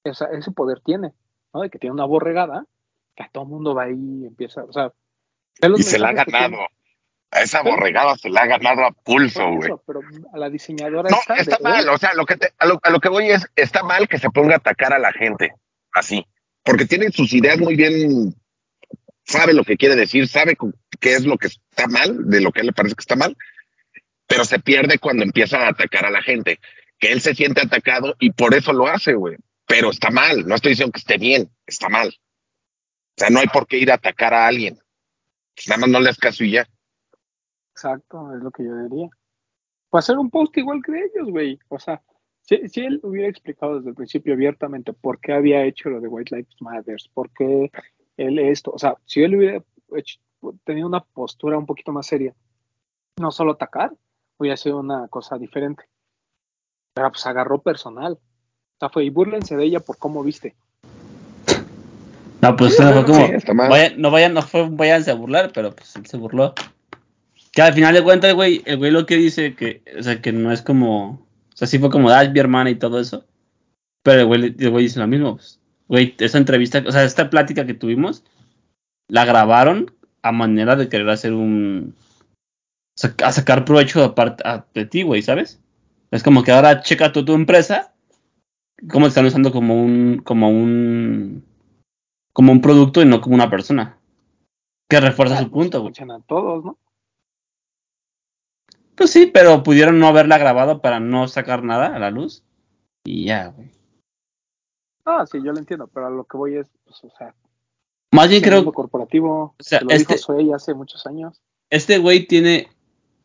Esa- 0.04 0.30
ese 0.32 0.50
poder 0.52 0.80
tiene, 0.80 1.12
¿no? 1.52 1.60
De 1.60 1.70
que 1.70 1.78
tiene 1.78 1.92
una 1.94 2.04
borregada, 2.06 2.66
que 3.14 3.22
a 3.24 3.28
todo 3.30 3.44
mundo 3.44 3.74
va 3.74 3.84
ahí 3.84 4.22
y 4.22 4.26
empieza, 4.26 4.64
o 4.64 4.72
sea, 4.72 4.92
Y 5.78 5.82
se 5.82 5.98
la 5.98 6.08
ha 6.08 6.12
ganado. 6.32 6.56
A 7.30 7.42
esa 7.42 7.62
Pero- 7.62 7.74
borregada 7.76 8.16
se 8.16 8.30
la 8.30 8.42
ha 8.42 8.46
ganado 8.46 8.84
a 8.84 8.92
pulso, 8.92 9.46
güey. 9.50 9.70
pero 9.86 10.00
a 10.32 10.38
la 10.38 10.48
diseñadora 10.48 11.10
No, 11.10 11.18
está 11.36 11.58
mal, 11.60 11.88
o 11.88 11.98
sea, 11.98 12.14
lo 12.14 12.24
que 12.24 12.36
te- 12.36 12.52
a, 12.58 12.66
lo, 12.66 12.78
a 12.82 12.90
lo 12.90 13.00
que 13.00 13.08
voy 13.08 13.30
es, 13.30 13.46
está 13.56 13.82
mal 13.82 14.08
que 14.08 14.18
se 14.18 14.30
ponga 14.30 14.54
a 14.54 14.58
atacar 14.58 14.92
a 14.92 14.98
la 14.98 15.12
gente, 15.12 15.52
así, 15.92 16.24
porque 16.62 16.86
tiene 16.86 17.10
sus 17.10 17.32
ideas 17.32 17.58
muy 17.58 17.74
bien, 17.74 18.34
sabe 19.24 19.52
lo 19.54 19.64
que 19.64 19.76
quiere 19.76 19.96
decir, 19.96 20.28
sabe 20.28 20.56
qué 21.00 21.14
es 21.14 21.24
lo 21.26 21.36
que 21.36 21.48
está 21.48 21.88
mal, 21.88 22.28
de 22.30 22.40
lo 22.40 22.52
que 22.52 22.62
le 22.62 22.72
parece 22.72 22.94
que 22.94 23.02
está 23.02 23.16
mal, 23.16 23.36
pero 24.28 24.44
se 24.44 24.58
pierde 24.60 24.98
cuando 24.98 25.24
empieza 25.24 25.58
a 25.66 25.68
atacar 25.70 26.06
a 26.06 26.10
la 26.10 26.22
gente, 26.22 26.60
que 26.98 27.12
él 27.12 27.20
se 27.20 27.34
siente 27.34 27.60
atacado 27.60 28.14
y 28.20 28.30
por 28.30 28.54
eso 28.54 28.72
lo 28.72 28.86
hace, 28.86 29.14
güey, 29.14 29.36
pero 29.66 29.90
está 29.90 30.10
mal, 30.10 30.46
no 30.46 30.54
estoy 30.54 30.70
diciendo 30.70 30.92
que 30.92 31.00
esté 31.00 31.18
bien, 31.18 31.50
está 31.66 31.88
mal. 31.88 32.08
O 32.08 33.18
sea, 33.18 33.30
no 33.30 33.40
hay 33.40 33.46
por 33.48 33.66
qué 33.66 33.78
ir 33.78 33.90
a 33.90 33.94
atacar 33.94 34.32
a 34.32 34.46
alguien, 34.46 34.78
nada 35.66 35.80
más 35.80 35.90
no 35.90 35.98
le 36.00 36.06
das 36.06 36.18
caso 36.18 36.44
y 36.44 36.52
ya. 36.52 36.68
Exacto, 37.76 38.34
es 38.34 38.42
lo 38.42 38.50
que 38.50 38.64
yo 38.64 38.74
diría. 38.74 39.10
O 39.90 39.98
hacer 39.98 40.16
un 40.16 40.30
post 40.30 40.56
igual 40.56 40.80
que 40.82 40.92
de 40.92 41.00
ellos, 41.14 41.28
güey. 41.30 41.58
O 41.68 41.78
sea, 41.78 42.00
si, 42.40 42.66
si 42.70 42.80
él 42.80 43.00
hubiera 43.02 43.28
explicado 43.28 43.76
desde 43.76 43.90
el 43.90 43.94
principio 43.94 44.32
abiertamente 44.32 44.94
por 44.94 45.20
qué 45.20 45.34
había 45.34 45.62
hecho 45.62 45.90
lo 45.90 46.00
de 46.00 46.08
White 46.08 46.34
Lives 46.34 46.56
Matters, 46.60 47.10
por 47.12 47.28
qué 47.30 47.70
él 48.16 48.38
esto, 48.38 48.70
o 48.72 48.78
sea, 48.78 48.96
si 49.04 49.22
él 49.22 49.36
hubiera 49.36 49.62
hecho- 49.94 50.20
tenido 50.64 50.86
una 50.88 51.00
postura 51.00 51.58
un 51.58 51.66
poquito 51.66 51.92
más 51.92 52.06
seria, 52.06 52.34
no 53.20 53.30
solo 53.30 53.52
atacar, 53.52 53.92
hubiera 54.38 54.56
sido 54.56 54.78
una 54.78 55.06
cosa 55.08 55.36
diferente. 55.36 55.84
Pero 56.94 57.10
pues 57.12 57.26
agarró 57.26 57.60
personal. 57.60 58.14
O 58.14 58.78
sea, 58.78 58.88
fue 58.88 59.04
y 59.04 59.10
búrlense 59.10 59.54
de 59.54 59.64
ella 59.64 59.80
por 59.80 59.98
cómo 59.98 60.22
viste. 60.22 60.56
No, 62.40 62.56
pues 62.56 62.74
Sí, 62.76 62.82
no 62.82 62.92
fue 62.92 63.04
como. 63.04 63.26
sí, 63.26 63.32
vayan, 63.54 64.00
no 64.00 64.10
vayan, 64.10 64.32
no 64.32 64.40
fue 64.40 64.66
váyanse 64.70 65.10
a 65.10 65.14
burlar, 65.14 65.50
pero 65.52 65.74
pues 65.74 65.94
él 65.96 66.06
se 66.06 66.16
burló. 66.16 66.54
Que 67.56 67.62
al 67.62 67.72
final 67.72 67.94
de 67.94 68.04
cuentas, 68.04 68.28
el 68.28 68.34
güey, 68.36 68.60
el 68.66 68.76
güey 68.76 68.90
lo 68.90 69.06
que 69.06 69.16
dice 69.16 69.54
que, 69.54 69.82
o 69.98 70.02
sea, 70.02 70.20
que 70.20 70.30
no 70.30 70.52
es 70.52 70.60
como. 70.60 71.12
O 71.12 71.56
sea, 71.56 71.66
sí 71.66 71.78
fue 71.78 71.88
como, 71.88 72.10
ah, 72.10 72.22
es 72.22 72.30
mi 72.30 72.38
hermana 72.38 72.68
y 72.68 72.74
todo 72.74 73.00
eso. 73.00 73.24
Pero 74.02 74.20
el 74.20 74.26
güey, 74.26 74.54
el 74.58 74.70
güey 74.70 74.84
dice 74.84 75.00
lo 75.00 75.06
mismo. 75.06 75.36
Pues, 75.36 75.58
güey, 75.88 76.14
esa 76.18 76.36
entrevista, 76.36 76.84
o 76.86 76.92
sea, 76.92 77.04
esta 77.04 77.30
plática 77.30 77.64
que 77.64 77.72
tuvimos, 77.72 78.24
la 79.08 79.24
grabaron 79.24 79.90
a 80.20 80.32
manera 80.32 80.76
de 80.76 80.90
querer 80.90 81.08
hacer 81.08 81.32
un. 81.32 81.94
a 83.24 83.32
sacar 83.32 83.64
provecho 83.64 84.02
de, 84.02 84.10
parte, 84.10 84.42
a- 84.46 84.66
de 84.74 84.84
ti, 84.84 85.02
güey, 85.02 85.22
¿sabes? 85.22 85.58
Es 86.10 86.22
como 86.22 86.42
que 86.42 86.52
ahora 86.52 86.82
checa 86.82 87.10
tú 87.10 87.24
tu 87.24 87.32
empresa, 87.32 87.94
cómo 88.90 89.06
te 89.06 89.08
están 89.08 89.24
usando 89.24 89.50
como 89.50 89.82
un. 89.82 90.18
como 90.22 90.50
un. 90.50 91.42
como 92.34 92.52
un 92.52 92.60
producto 92.60 93.00
y 93.00 93.06
no 93.06 93.22
como 93.22 93.34
una 93.34 93.48
persona. 93.48 93.96
Que 94.90 95.00
refuerza 95.00 95.38
su 95.38 95.50
punto, 95.50 95.80
güey. 95.80 95.94
A 95.98 96.20
todos, 96.28 96.62
¿no? 96.62 96.78
Pues 98.96 99.10
sí, 99.10 99.26
pero 99.26 99.62
pudieron 99.62 99.98
no 99.98 100.08
haberla 100.08 100.38
grabado 100.38 100.80
para 100.80 101.00
no 101.00 101.28
sacar 101.28 101.62
nada 101.62 101.94
a 101.94 101.98
la 101.98 102.10
luz. 102.10 102.42
Y 103.04 103.26
ya, 103.26 103.48
güey. 103.48 103.70
Ah, 105.04 105.24
sí, 105.30 105.38
yo 105.44 105.52
lo 105.52 105.58
entiendo, 105.58 105.86
pero 105.86 106.06
a 106.06 106.10
lo 106.10 106.24
que 106.24 106.36
voy 106.36 106.56
es, 106.56 106.66
pues, 106.84 107.04
o 107.04 107.10
sea, 107.16 107.34
Más 108.12 108.28
bien 108.28 108.42
creo 108.42 108.64
corporativo, 108.72 109.54
o 109.58 109.62
sea, 109.62 109.80
lo 109.80 109.90
este- 109.90 110.14
dijo 110.14 110.24
Sway 110.26 110.52
hace 110.52 110.74
muchos 110.74 111.06
años. 111.06 111.40
este 111.70 111.98
güey 111.98 112.26
tiene 112.26 112.70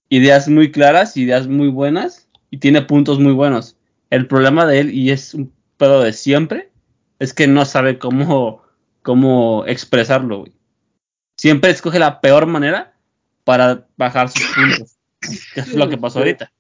ideas 0.10 0.48
muy 0.48 0.72
claras, 0.72 1.18
ideas 1.18 1.48
muy 1.48 1.70
buenas 1.70 2.28
y 2.52 2.58
tiene 2.58 2.82
puntos 2.82 3.20
muy 3.20 3.32
buenos. 3.32 3.78
El 4.10 4.28
problema 4.28 4.66
de 4.66 4.80
él, 4.82 4.94
y 4.94 5.10
es 5.12 5.34
un 5.34 5.54
pedo 5.78 6.02
de 6.02 6.14
siempre, 6.14 6.70
es 7.20 7.34
que 7.34 7.48
no 7.48 7.66
sabe 7.66 7.98
cómo, 7.98 8.62
cómo 9.04 9.64
expresarlo, 9.66 10.40
güey. 10.40 10.54
Siempre 11.40 11.72
escoge 11.72 11.98
la 11.98 12.20
peor 12.22 12.46
manera 12.46 12.94
para 13.44 13.88
bajar 13.98 14.30
sus 14.30 14.46
puntos. 14.54 14.98
Que 15.54 15.60
es 15.62 15.74
lo 15.76 15.90
que 15.90 15.98
pasó 15.98 16.20
ahorita. 16.20 16.52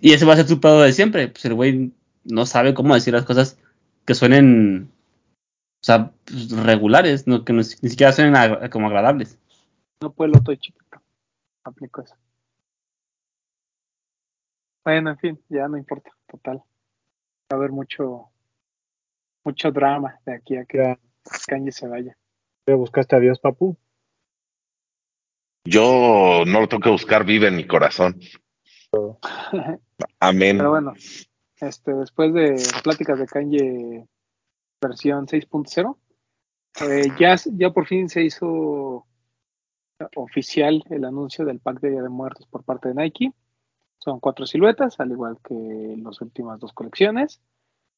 Y 0.00 0.12
ese 0.12 0.26
va 0.26 0.34
a 0.34 0.36
ser 0.36 0.46
su 0.46 0.60
pedo 0.60 0.82
de 0.82 0.92
siempre. 0.92 1.28
Pues 1.28 1.44
el 1.46 1.54
güey 1.54 1.92
no 2.24 2.46
sabe 2.46 2.74
cómo 2.74 2.94
decir 2.94 3.14
las 3.14 3.24
cosas 3.24 3.58
que 4.04 4.14
suenen 4.14 4.90
sea, 5.84 6.12
pues, 6.24 6.50
regulares, 6.50 7.26
no, 7.26 7.44
que 7.44 7.52
no- 7.52 7.58
ni 7.58 7.88
siquiera 7.90 8.12
agra- 8.34 8.70
como 8.70 8.86
agradables. 8.86 9.38
No 10.00 10.12
puede 10.12 10.30
el 10.32 10.38
otro 10.38 10.54
chiquito. 10.54 11.02
Aplico 11.62 12.02
eso. 12.02 12.16
Bueno, 14.84 15.10
en 15.10 15.18
fin, 15.18 15.40
ya 15.48 15.68
no 15.68 15.76
importa, 15.78 16.10
total. 16.26 16.58
Va 16.58 16.64
a 17.50 17.54
haber 17.56 17.70
mucho, 17.70 18.30
mucho 19.44 19.70
drama 19.72 20.18
de 20.26 20.34
aquí 20.34 20.56
a 20.56 20.64
que 20.64 20.98
Kanye 21.46 21.72
se 21.72 21.86
vaya. 21.88 22.16
¿ya 22.66 22.74
buscaste 22.74 23.16
a 23.16 23.20
Dios, 23.20 23.38
papu? 23.38 23.76
Yo 25.64 26.44
no 26.46 26.60
lo 26.60 26.68
tengo 26.68 26.82
que 26.82 26.90
buscar, 26.90 27.24
vive 27.24 27.48
en 27.48 27.56
mi 27.56 27.66
corazón. 27.66 28.20
Amén. 30.20 30.58
Pero 30.58 30.70
bueno, 30.70 30.92
este, 31.56 31.94
después 31.94 32.32
de 32.34 32.62
pláticas 32.82 33.18
de 33.18 33.26
Kanye 33.26 34.06
versión 34.80 35.26
6.0, 35.26 35.96
eh, 36.82 37.08
ya, 37.18 37.36
ya 37.52 37.70
por 37.70 37.86
fin 37.86 38.08
se 38.08 38.22
hizo 38.22 39.06
oficial 40.16 40.84
el 40.90 41.04
anuncio 41.04 41.44
del 41.44 41.60
pack 41.60 41.80
de 41.80 41.90
Día 41.90 42.02
de 42.02 42.08
Muertos 42.08 42.46
por 42.46 42.64
parte 42.64 42.88
de 42.88 42.94
Nike. 42.94 43.32
Son 43.98 44.20
cuatro 44.20 44.44
siluetas, 44.44 45.00
al 45.00 45.12
igual 45.12 45.38
que 45.42 45.96
las 45.98 46.20
últimas 46.20 46.60
dos 46.60 46.72
colecciones. 46.72 47.40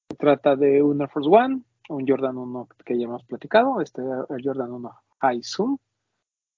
Se 0.08 0.16
trata 0.16 0.54
de 0.54 0.82
un 0.82 1.00
Air 1.00 1.10
Force 1.10 1.28
One, 1.28 1.62
un 1.88 2.06
Jordan 2.06 2.36
1 2.36 2.68
que 2.84 2.96
ya 2.96 3.06
hemos 3.06 3.24
platicado, 3.24 3.80
este 3.80 4.02
el 4.02 4.42
Jordan 4.44 4.72
1 4.72 4.92
High 5.20 5.42
Zoom, 5.42 5.78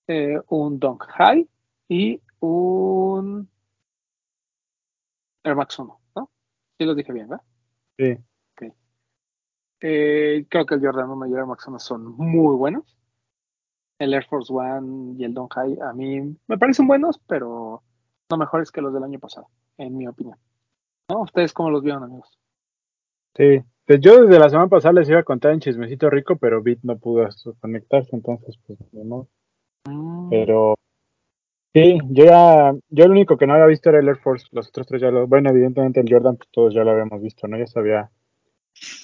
eh, 0.08 0.40
un 0.48 0.78
Dunk 0.80 1.04
High 1.04 1.48
y 1.88 2.20
un 2.40 3.48
Air 5.44 5.54
Max 5.54 5.78
1, 5.78 6.00
¿no? 6.16 6.30
Sí 6.76 6.84
los 6.84 6.96
dije 6.96 7.12
bien, 7.12 7.28
¿verdad? 7.28 7.44
Sí. 7.96 8.18
Eh, 9.80 10.44
creo 10.48 10.66
que 10.66 10.74
el 10.74 10.80
Jordan 10.80 11.10
1 11.10 11.26
y 11.26 11.32
el 11.32 11.36
Air 11.36 11.46
Max 11.46 11.66
1 11.68 11.78
son 11.78 12.16
muy 12.16 12.56
buenos. 12.56 12.96
El 13.98 14.14
Air 14.14 14.26
Force 14.26 14.52
One 14.52 15.14
y 15.18 15.24
el 15.24 15.34
Don 15.34 15.48
High 15.48 15.78
a 15.80 15.92
mí 15.92 16.36
me 16.46 16.58
parecen 16.58 16.86
buenos, 16.86 17.20
pero 17.26 17.82
no 18.30 18.36
mejores 18.36 18.70
que 18.70 18.80
los 18.80 18.92
del 18.92 19.04
año 19.04 19.18
pasado, 19.18 19.48
en 19.76 19.96
mi 19.96 20.06
opinión. 20.06 20.38
¿No? 21.08 21.22
¿Ustedes 21.22 21.52
cómo 21.52 21.70
los 21.70 21.82
vieron, 21.82 22.02
amigos? 22.02 22.38
Sí. 23.36 23.62
Pues 23.86 24.00
yo 24.00 24.22
desde 24.22 24.38
la 24.38 24.50
semana 24.50 24.68
pasada 24.68 24.94
les 24.94 25.08
iba 25.08 25.20
a 25.20 25.24
contar 25.24 25.52
en 25.52 25.60
chismecito 25.60 26.10
rico, 26.10 26.36
pero 26.36 26.62
Bit 26.62 26.80
no 26.82 26.98
pudo 26.98 27.26
conectarse, 27.60 28.14
entonces 28.14 28.58
pues 28.66 28.78
ni 28.92 29.02
Mm, 29.96 30.30
Pero 30.30 30.74
sí, 31.74 31.98
yo 32.10 32.24
ya, 32.24 32.72
yo 32.90 33.04
el 33.04 33.10
único 33.12 33.36
que 33.36 33.46
no 33.46 33.54
había 33.54 33.66
visto 33.66 33.90
era 33.90 34.00
el 34.00 34.08
Air 34.08 34.18
Force, 34.18 34.46
los 34.52 34.68
otros 34.68 34.86
tres 34.86 35.02
ya 35.02 35.10
lo, 35.10 35.26
bueno, 35.26 35.50
evidentemente 35.50 36.00
el 36.00 36.10
Jordan, 36.12 36.36
pues 36.36 36.48
todos 36.50 36.74
ya 36.74 36.84
lo 36.84 36.90
habíamos 36.92 37.22
visto, 37.22 37.46
¿no? 37.48 37.58
Ya 37.58 37.66
se 37.66 37.78
había 37.78 38.10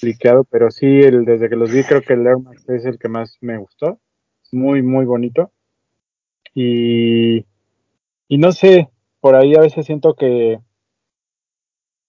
liqueado, 0.02 0.44
pero 0.44 0.70
sí, 0.70 0.86
el, 0.86 1.24
desde 1.24 1.48
que 1.48 1.56
los 1.56 1.72
vi 1.72 1.84
creo 1.84 2.02
que 2.02 2.14
el 2.14 2.26
Air 2.26 2.38
Max 2.38 2.68
es 2.68 2.84
el 2.86 2.98
que 2.98 3.08
más 3.08 3.38
me 3.40 3.58
gustó, 3.58 4.00
muy, 4.52 4.82
muy 4.82 5.04
bonito. 5.06 5.52
Y, 6.54 7.44
y 8.28 8.38
no 8.38 8.52
sé, 8.52 8.90
por 9.20 9.36
ahí 9.36 9.54
a 9.56 9.60
veces 9.60 9.86
siento 9.86 10.14
que, 10.14 10.60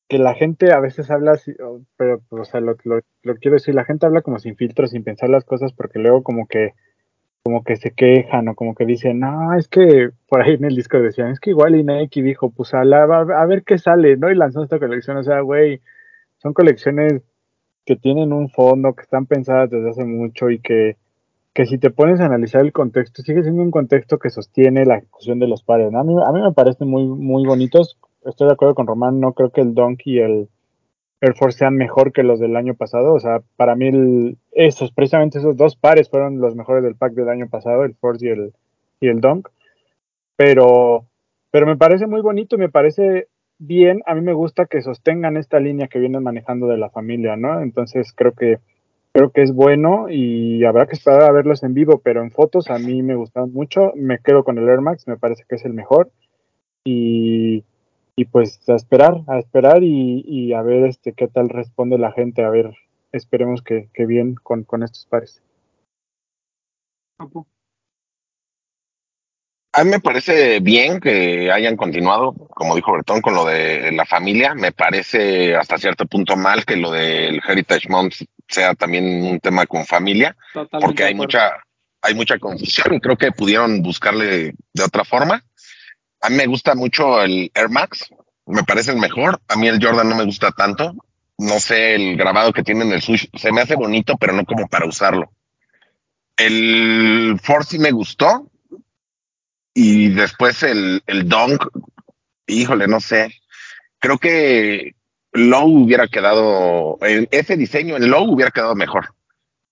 que 0.08 0.18
la 0.20 0.36
gente 0.36 0.72
a 0.72 0.80
veces 0.80 1.10
habla, 1.10 1.32
así, 1.34 1.54
pero, 1.98 2.22
o 2.30 2.46
sea, 2.46 2.60
lo, 2.60 2.76
lo, 2.84 3.00
lo 3.24 3.36
quiero 3.38 3.56
decir, 3.56 3.74
la 3.76 3.86
gente 3.86 4.06
habla 4.06 4.22
como 4.22 4.40
sin 4.40 4.56
filtro, 4.56 4.88
sin 4.88 5.04
pensar 5.04 5.30
las 5.30 5.46
cosas, 5.46 5.74
porque 5.74 6.00
luego 6.00 6.24
como 6.24 6.48
que 6.48 6.74
como 7.46 7.64
que 7.64 7.76
se 7.76 7.92
quejan 7.92 8.48
o 8.48 8.56
como 8.56 8.74
que 8.74 8.88
dicen, 8.88 9.20
no, 9.20 9.54
es 9.54 9.68
que 9.68 10.10
por 10.28 10.42
ahí 10.42 10.56
en 10.56 10.66
el 10.66 10.76
disco 10.76 10.98
decían, 11.00 11.30
es 11.30 11.40
que 11.40 11.52
igual 11.52 11.74
Nike 11.86 12.24
dijo, 12.24 12.50
pues 12.50 12.74
a, 12.74 12.84
la- 12.84 13.04
a, 13.04 13.46
ver 13.46 13.64
qué 13.64 13.78
sale, 13.78 14.18
¿no? 14.18 14.32
Y 14.32 14.36
lanzó 14.36 14.64
esta 14.64 14.80
colección, 14.80 15.18
o 15.18 15.24
sea, 15.24 15.42
güey, 15.42 15.80
son 16.40 16.54
colecciones 16.54 17.22
que 17.86 17.98
tienen 17.98 18.34
un 18.34 18.50
fondo, 18.50 18.96
que 18.96 19.04
están 19.04 19.28
pensadas 19.28 19.70
desde 19.70 19.92
hace 19.92 20.06
mucho 20.06 20.50
y 20.50 20.58
que, 20.58 20.98
que 21.54 21.68
si 21.68 21.78
te 21.78 21.92
pones 21.92 22.20
a 22.20 22.26
analizar 22.26 22.62
el 22.62 22.74
contexto, 22.74 23.22
sigue 23.22 23.44
siendo 23.44 23.62
un 23.62 23.70
contexto 23.70 24.18
que 24.18 24.32
sostiene 24.32 24.84
la 24.86 24.98
ejecución 24.98 25.38
de 25.38 25.48
los 25.48 25.62
pares, 25.62 25.92
¿no? 25.92 26.00
A 26.00 26.04
mí, 26.04 26.16
a 26.26 26.32
mí 26.32 26.42
me 26.42 26.52
parecen 26.52 26.88
muy, 26.90 27.06
muy 27.06 27.46
bonitos, 27.46 28.00
estoy 28.26 28.48
de 28.48 28.54
acuerdo 28.54 28.74
con 28.74 28.88
Román, 28.88 29.20
no 29.20 29.34
creo 29.34 29.52
que 29.52 29.62
el 29.62 29.76
Donkey 29.76 30.16
y 30.16 30.20
el 30.20 30.50
Air 31.22 31.36
Force 31.36 31.60
sean 31.60 31.76
mejor 31.76 32.12
que 32.12 32.24
los 32.24 32.40
del 32.40 32.56
año 32.56 32.74
pasado. 32.74 33.14
O 33.14 33.20
sea, 33.20 33.42
para 33.56 33.76
mí 33.76 33.88
el- 33.88 34.38
esos, 34.56 34.92
precisamente 34.92 35.38
esos 35.38 35.58
dos 35.58 35.76
pares 35.76 36.10
fueron 36.10 36.40
los 36.40 36.56
mejores 36.56 36.82
del 36.82 36.96
pack 36.96 37.14
del 37.14 37.30
año 37.30 37.50
pasado, 37.50 37.84
el 37.84 37.94
Force 37.94 38.26
y 38.26 38.30
el, 38.30 38.54
y 39.02 39.10
el 39.10 39.20
Dunk. 39.20 39.50
Pero, 40.38 41.06
pero 41.52 41.68
me 41.68 41.78
parece 41.78 42.08
muy 42.08 42.22
bonito, 42.22 42.58
me 42.58 42.70
parece 42.70 43.28
bien. 43.60 44.02
A 44.06 44.16
mí 44.16 44.22
me 44.22 44.34
gusta 44.34 44.66
que 44.66 44.82
sostengan 44.82 45.38
esta 45.38 45.60
línea 45.60 45.88
que 45.88 46.00
vienen 46.00 46.24
manejando 46.24 46.68
de 46.68 46.78
la 46.78 46.90
familia, 46.90 47.36
¿no? 47.36 47.62
Entonces 47.62 48.14
creo 48.14 48.32
que 48.32 48.60
creo 49.12 49.30
que 49.30 49.44
es 49.44 49.54
bueno 49.54 50.08
y 50.10 50.66
habrá 50.66 50.88
que 50.88 50.96
esperar 50.96 51.24
a 51.24 51.32
verlos 51.32 51.64
en 51.64 51.74
vivo, 51.74 52.02
pero 52.04 52.22
en 52.22 52.32
fotos 52.32 52.70
a 52.70 52.80
mí 52.80 53.02
me 53.02 53.16
gustaron 53.16 53.54
mucho. 53.54 53.92
Me 53.96 54.20
quedo 54.20 54.44
con 54.44 54.58
el 54.58 54.68
Air 54.68 54.82
Max, 54.82 55.08
me 55.08 55.18
parece 55.18 55.44
que 55.48 55.56
es 55.56 55.66
el 55.66 55.74
mejor. 55.74 56.12
Y, 56.86 57.64
y 58.16 58.26
pues 58.26 58.68
a 58.70 58.76
esperar, 58.76 59.22
a 59.28 59.40
esperar 59.40 59.84
y, 59.84 60.24
y 60.26 60.54
a 60.54 60.62
ver 60.62 60.86
este 60.86 61.14
qué 61.14 61.28
tal 61.28 61.50
responde 61.50 61.98
la 61.98 62.12
gente, 62.12 62.44
a 62.44 62.50
ver, 62.50 62.74
esperemos 63.16 63.62
que, 63.62 63.90
que 63.94 64.06
bien 64.06 64.36
con, 64.36 64.64
con 64.64 64.84
estos 64.84 65.06
pares. 65.06 65.42
A 69.74 69.84
mí 69.84 69.90
me 69.90 70.00
parece 70.00 70.60
bien 70.62 71.00
que 71.00 71.52
hayan 71.52 71.76
continuado, 71.76 72.34
como 72.34 72.76
dijo 72.76 72.94
Bertón, 72.94 73.22
con 73.22 73.34
lo 73.34 73.46
de 73.46 73.92
la 73.92 74.06
familia. 74.06 74.56
Me 74.56 74.72
parece 74.72 75.56
hasta 75.56 75.78
cierto 75.78 76.06
punto 76.06 76.38
mal 76.38 76.66
que 76.66 76.78
lo 76.78 76.92
del 76.92 77.42
Heritage 77.46 77.90
Month 77.90 78.16
sea 78.48 78.74
también 78.74 79.24
un 79.26 79.40
tema 79.40 79.66
con 79.66 79.86
familia, 79.86 80.38
Totalmente 80.54 80.86
porque 80.86 81.04
hay 81.04 81.16
mucha, 81.16 81.52
hay 82.02 82.14
mucha 82.14 82.40
confusión 82.40 82.94
y 82.94 83.02
creo 83.02 83.18
que 83.18 83.32
pudieron 83.32 83.82
buscarle 83.82 84.54
de 84.74 84.84
otra 84.84 85.04
forma. 85.04 85.44
A 86.22 86.30
mí 86.30 86.38
me 86.38 86.48
gusta 86.48 86.74
mucho 86.76 87.22
el 87.22 87.52
Air 87.54 87.70
Max, 87.70 88.10
me 88.46 88.64
parece 88.64 88.92
el 88.92 88.98
mejor. 88.98 89.42
A 89.48 89.56
mí 89.56 89.68
el 89.68 89.84
Jordan 89.84 90.08
no 90.08 90.16
me 90.16 90.26
gusta 90.26 90.52
tanto. 90.52 90.94
No 91.38 91.60
sé, 91.60 91.96
el 91.96 92.18
grabado 92.18 92.54
que 92.54 92.64
tiene 92.64 92.86
en 92.86 92.94
el 92.94 93.02
sush 93.02 93.28
se 93.34 93.52
me 93.52 93.62
hace 93.62 93.76
bonito, 93.76 94.18
pero 94.18 94.34
no 94.34 94.46
como 94.46 94.68
para 94.68 94.88
usarlo. 94.88 95.32
El 96.38 97.40
Force 97.42 97.72
sí 97.72 97.80
me 97.80 97.92
gustó. 97.92 98.50
Y 99.74 100.10
después 100.10 100.64
el, 100.64 101.04
el 101.06 101.28
Dunk, 101.28 101.66
híjole, 102.48 102.88
no 102.88 103.02
sé. 103.02 103.34
Creo 104.00 104.18
que 104.18 104.96
Low 105.34 105.84
hubiera 105.84 106.08
quedado, 106.08 106.98
en 107.02 107.28
ese 107.32 107.58
diseño 107.58 107.98
en 107.98 108.10
Low 108.10 108.32
hubiera 108.32 108.52
quedado 108.52 108.76
mejor. 108.76 109.14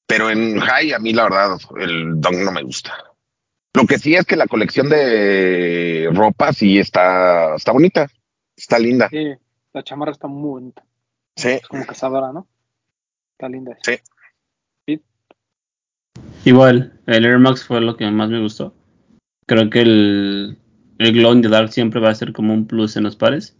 Pero 0.05 0.29
en 0.29 0.59
High, 0.59 0.91
a 0.91 0.99
mí 0.99 1.13
la 1.13 1.23
verdad, 1.23 1.57
el 1.79 2.19
Dunk 2.19 2.35
no 2.39 2.51
me 2.51 2.63
gusta. 2.63 2.93
Lo 3.73 3.85
que 3.87 3.97
sí 3.97 4.13
es 4.13 4.25
que 4.25 4.35
la 4.35 4.47
colección 4.47 4.89
de 4.89 6.09
ropa 6.13 6.51
sí 6.51 6.77
está, 6.77 7.55
está 7.55 7.71
bonita, 7.71 8.07
está 8.55 8.77
linda. 8.77 9.07
Sí, 9.09 9.33
la 9.71 9.83
chamarra 9.83 10.11
está 10.11 10.27
muy 10.27 10.49
bonita. 10.49 10.83
Sí, 11.35 11.49
Es 11.49 11.67
como 11.67 11.85
cazadora, 11.85 12.31
¿no? 12.31 12.47
Está 13.33 13.49
linda. 13.49 13.77
sí. 13.83 13.93
Igual, 16.45 16.99
el 17.07 17.25
Air 17.25 17.39
Max 17.39 17.63
fue 17.63 17.79
lo 17.79 17.95
que 17.95 18.09
más 18.11 18.29
me 18.29 18.41
gustó. 18.41 18.73
Creo 19.47 19.69
que 19.69 19.81
el, 19.81 20.57
el 20.97 21.13
Glow 21.13 21.33
in 21.33 21.41
the 21.41 21.47
Dark 21.47 21.71
siempre 21.71 22.01
va 22.01 22.09
a 22.09 22.15
ser 22.15 22.33
como 22.33 22.53
un 22.53 22.67
plus 22.67 22.97
en 22.97 23.03
los 23.03 23.15
pares. 23.15 23.55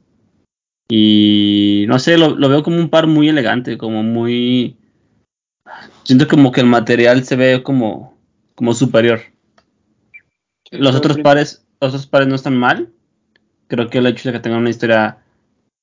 Y 0.89 1.85
no 1.87 1.97
sé, 1.97 2.17
lo, 2.17 2.35
lo 2.35 2.49
veo 2.49 2.61
como 2.61 2.77
un 2.77 2.89
par 2.89 3.07
muy 3.07 3.29
elegante, 3.29 3.77
como 3.77 4.03
muy... 4.03 4.77
Siento 6.03 6.27
como 6.27 6.51
que 6.51 6.59
el 6.61 6.67
material 6.67 7.23
se 7.23 7.37
ve 7.37 7.63
como, 7.63 8.17
como 8.55 8.73
superior. 8.73 9.21
Los 10.71 10.95
otros 10.95 11.17
pares, 11.19 11.65
los 11.79 11.93
otros 11.93 12.07
pares 12.07 12.27
no 12.27 12.35
están 12.35 12.57
mal. 12.57 12.91
Creo 13.67 13.89
que 13.89 13.99
el 13.99 14.07
hecho 14.07 14.29
de 14.29 14.33
que 14.33 14.41
tengan 14.41 14.59
una 14.59 14.69
historia 14.69 15.22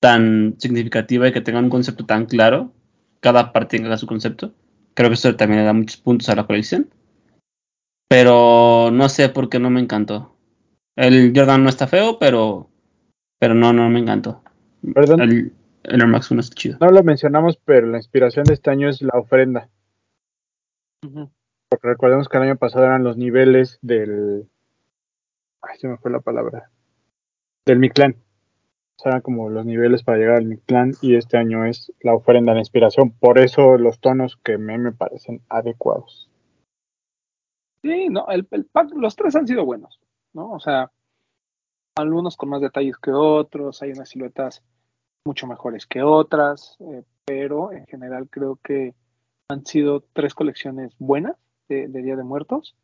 tan 0.00 0.56
significativa 0.58 1.28
y 1.28 1.32
que 1.32 1.40
tengan 1.40 1.64
un 1.64 1.70
concepto 1.70 2.06
tan 2.06 2.26
claro, 2.26 2.72
cada 3.20 3.52
parte 3.52 3.76
tenga 3.76 3.96
su 3.96 4.06
concepto, 4.06 4.52
creo 4.94 5.10
que 5.10 5.14
eso 5.14 5.36
también 5.36 5.60
le 5.60 5.66
da 5.66 5.72
muchos 5.72 5.98
puntos 5.98 6.28
a 6.28 6.34
la 6.34 6.46
colección. 6.46 6.90
Pero 8.08 8.90
no 8.92 9.08
sé 9.08 9.28
por 9.28 9.48
qué 9.48 9.60
no 9.60 9.70
me 9.70 9.80
encantó. 9.80 10.34
El 10.96 11.32
Jordan 11.34 11.62
no 11.62 11.68
está 11.68 11.86
feo, 11.86 12.18
pero 12.18 12.68
pero 13.38 13.54
no, 13.54 13.72
no 13.72 13.88
me 13.88 14.00
encantó. 14.00 14.42
Perdón, 14.94 15.20
El, 15.22 15.52
el 15.84 16.00
Air 16.00 16.06
Max 16.06 16.30
1 16.30 16.40
está 16.40 16.54
chido. 16.54 16.78
no 16.80 16.90
lo 16.90 17.02
mencionamos, 17.02 17.56
pero 17.64 17.86
la 17.86 17.98
inspiración 17.98 18.44
de 18.44 18.54
este 18.54 18.70
año 18.70 18.88
es 18.88 19.00
la 19.00 19.18
ofrenda. 19.18 19.68
Porque 21.00 21.88
recordemos 21.88 22.28
que 22.28 22.36
el 22.36 22.42
año 22.42 22.56
pasado 22.56 22.84
eran 22.84 23.04
los 23.04 23.16
niveles 23.16 23.78
del. 23.80 24.48
Ay, 25.62 25.78
se 25.78 25.88
me 25.88 25.96
fue 25.96 26.10
la 26.10 26.20
palabra. 26.20 26.70
Del 27.64 27.78
Mictlán. 27.78 28.16
Eran 29.04 29.20
como 29.20 29.48
los 29.48 29.64
niveles 29.64 30.02
para 30.02 30.18
llegar 30.18 30.36
al 30.36 30.46
Mictlán. 30.46 30.92
Y 31.00 31.16
este 31.16 31.36
año 31.36 31.64
es 31.64 31.92
la 32.00 32.14
ofrenda, 32.14 32.54
la 32.54 32.60
inspiración. 32.60 33.10
Por 33.10 33.38
eso 33.38 33.78
los 33.78 34.00
tonos 34.00 34.36
que 34.44 34.58
me, 34.58 34.78
me 34.78 34.92
parecen 34.92 35.42
adecuados. 35.48 36.30
Sí, 37.82 38.08
no, 38.08 38.26
el, 38.28 38.44
pack, 38.44 38.90
los 38.94 39.16
tres 39.16 39.34
han 39.36 39.46
sido 39.46 39.64
buenos, 39.64 40.00
¿no? 40.34 40.52
O 40.52 40.60
sea, 40.60 40.90
algunos 41.96 42.36
con 42.36 42.50
más 42.50 42.60
detalles 42.60 42.98
que 42.98 43.10
otros, 43.10 43.80
hay 43.82 43.92
unas 43.92 44.10
siluetas 44.10 44.62
mucho 45.24 45.46
mejores 45.46 45.86
que 45.86 46.02
otras, 46.02 46.76
eh, 46.80 47.02
pero 47.24 47.72
en 47.72 47.86
general 47.86 48.28
creo 48.28 48.58
que 48.62 48.94
han 49.48 49.64
sido 49.64 50.04
tres 50.12 50.34
colecciones 50.34 50.94
buenas 50.98 51.36
de 51.68 51.88
Día 51.88 52.16
de 52.16 52.24
Muertos, 52.24 52.74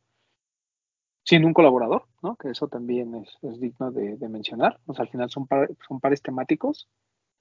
sin 1.27 1.45
un 1.45 1.53
colaborador, 1.53 2.05
¿no? 2.23 2.37
Que 2.37 2.51
eso 2.51 2.69
también 2.69 3.15
es, 3.17 3.37
es 3.43 3.61
digno 3.61 3.91
de, 3.91 4.17
de 4.17 4.29
mencionar. 4.29 4.81
Sea, 4.95 5.03
al 5.05 5.09
final 5.11 5.29
son, 5.31 5.47
par- 5.47 5.69
son 5.87 6.01
pares 6.01 6.23
temáticos 6.23 6.89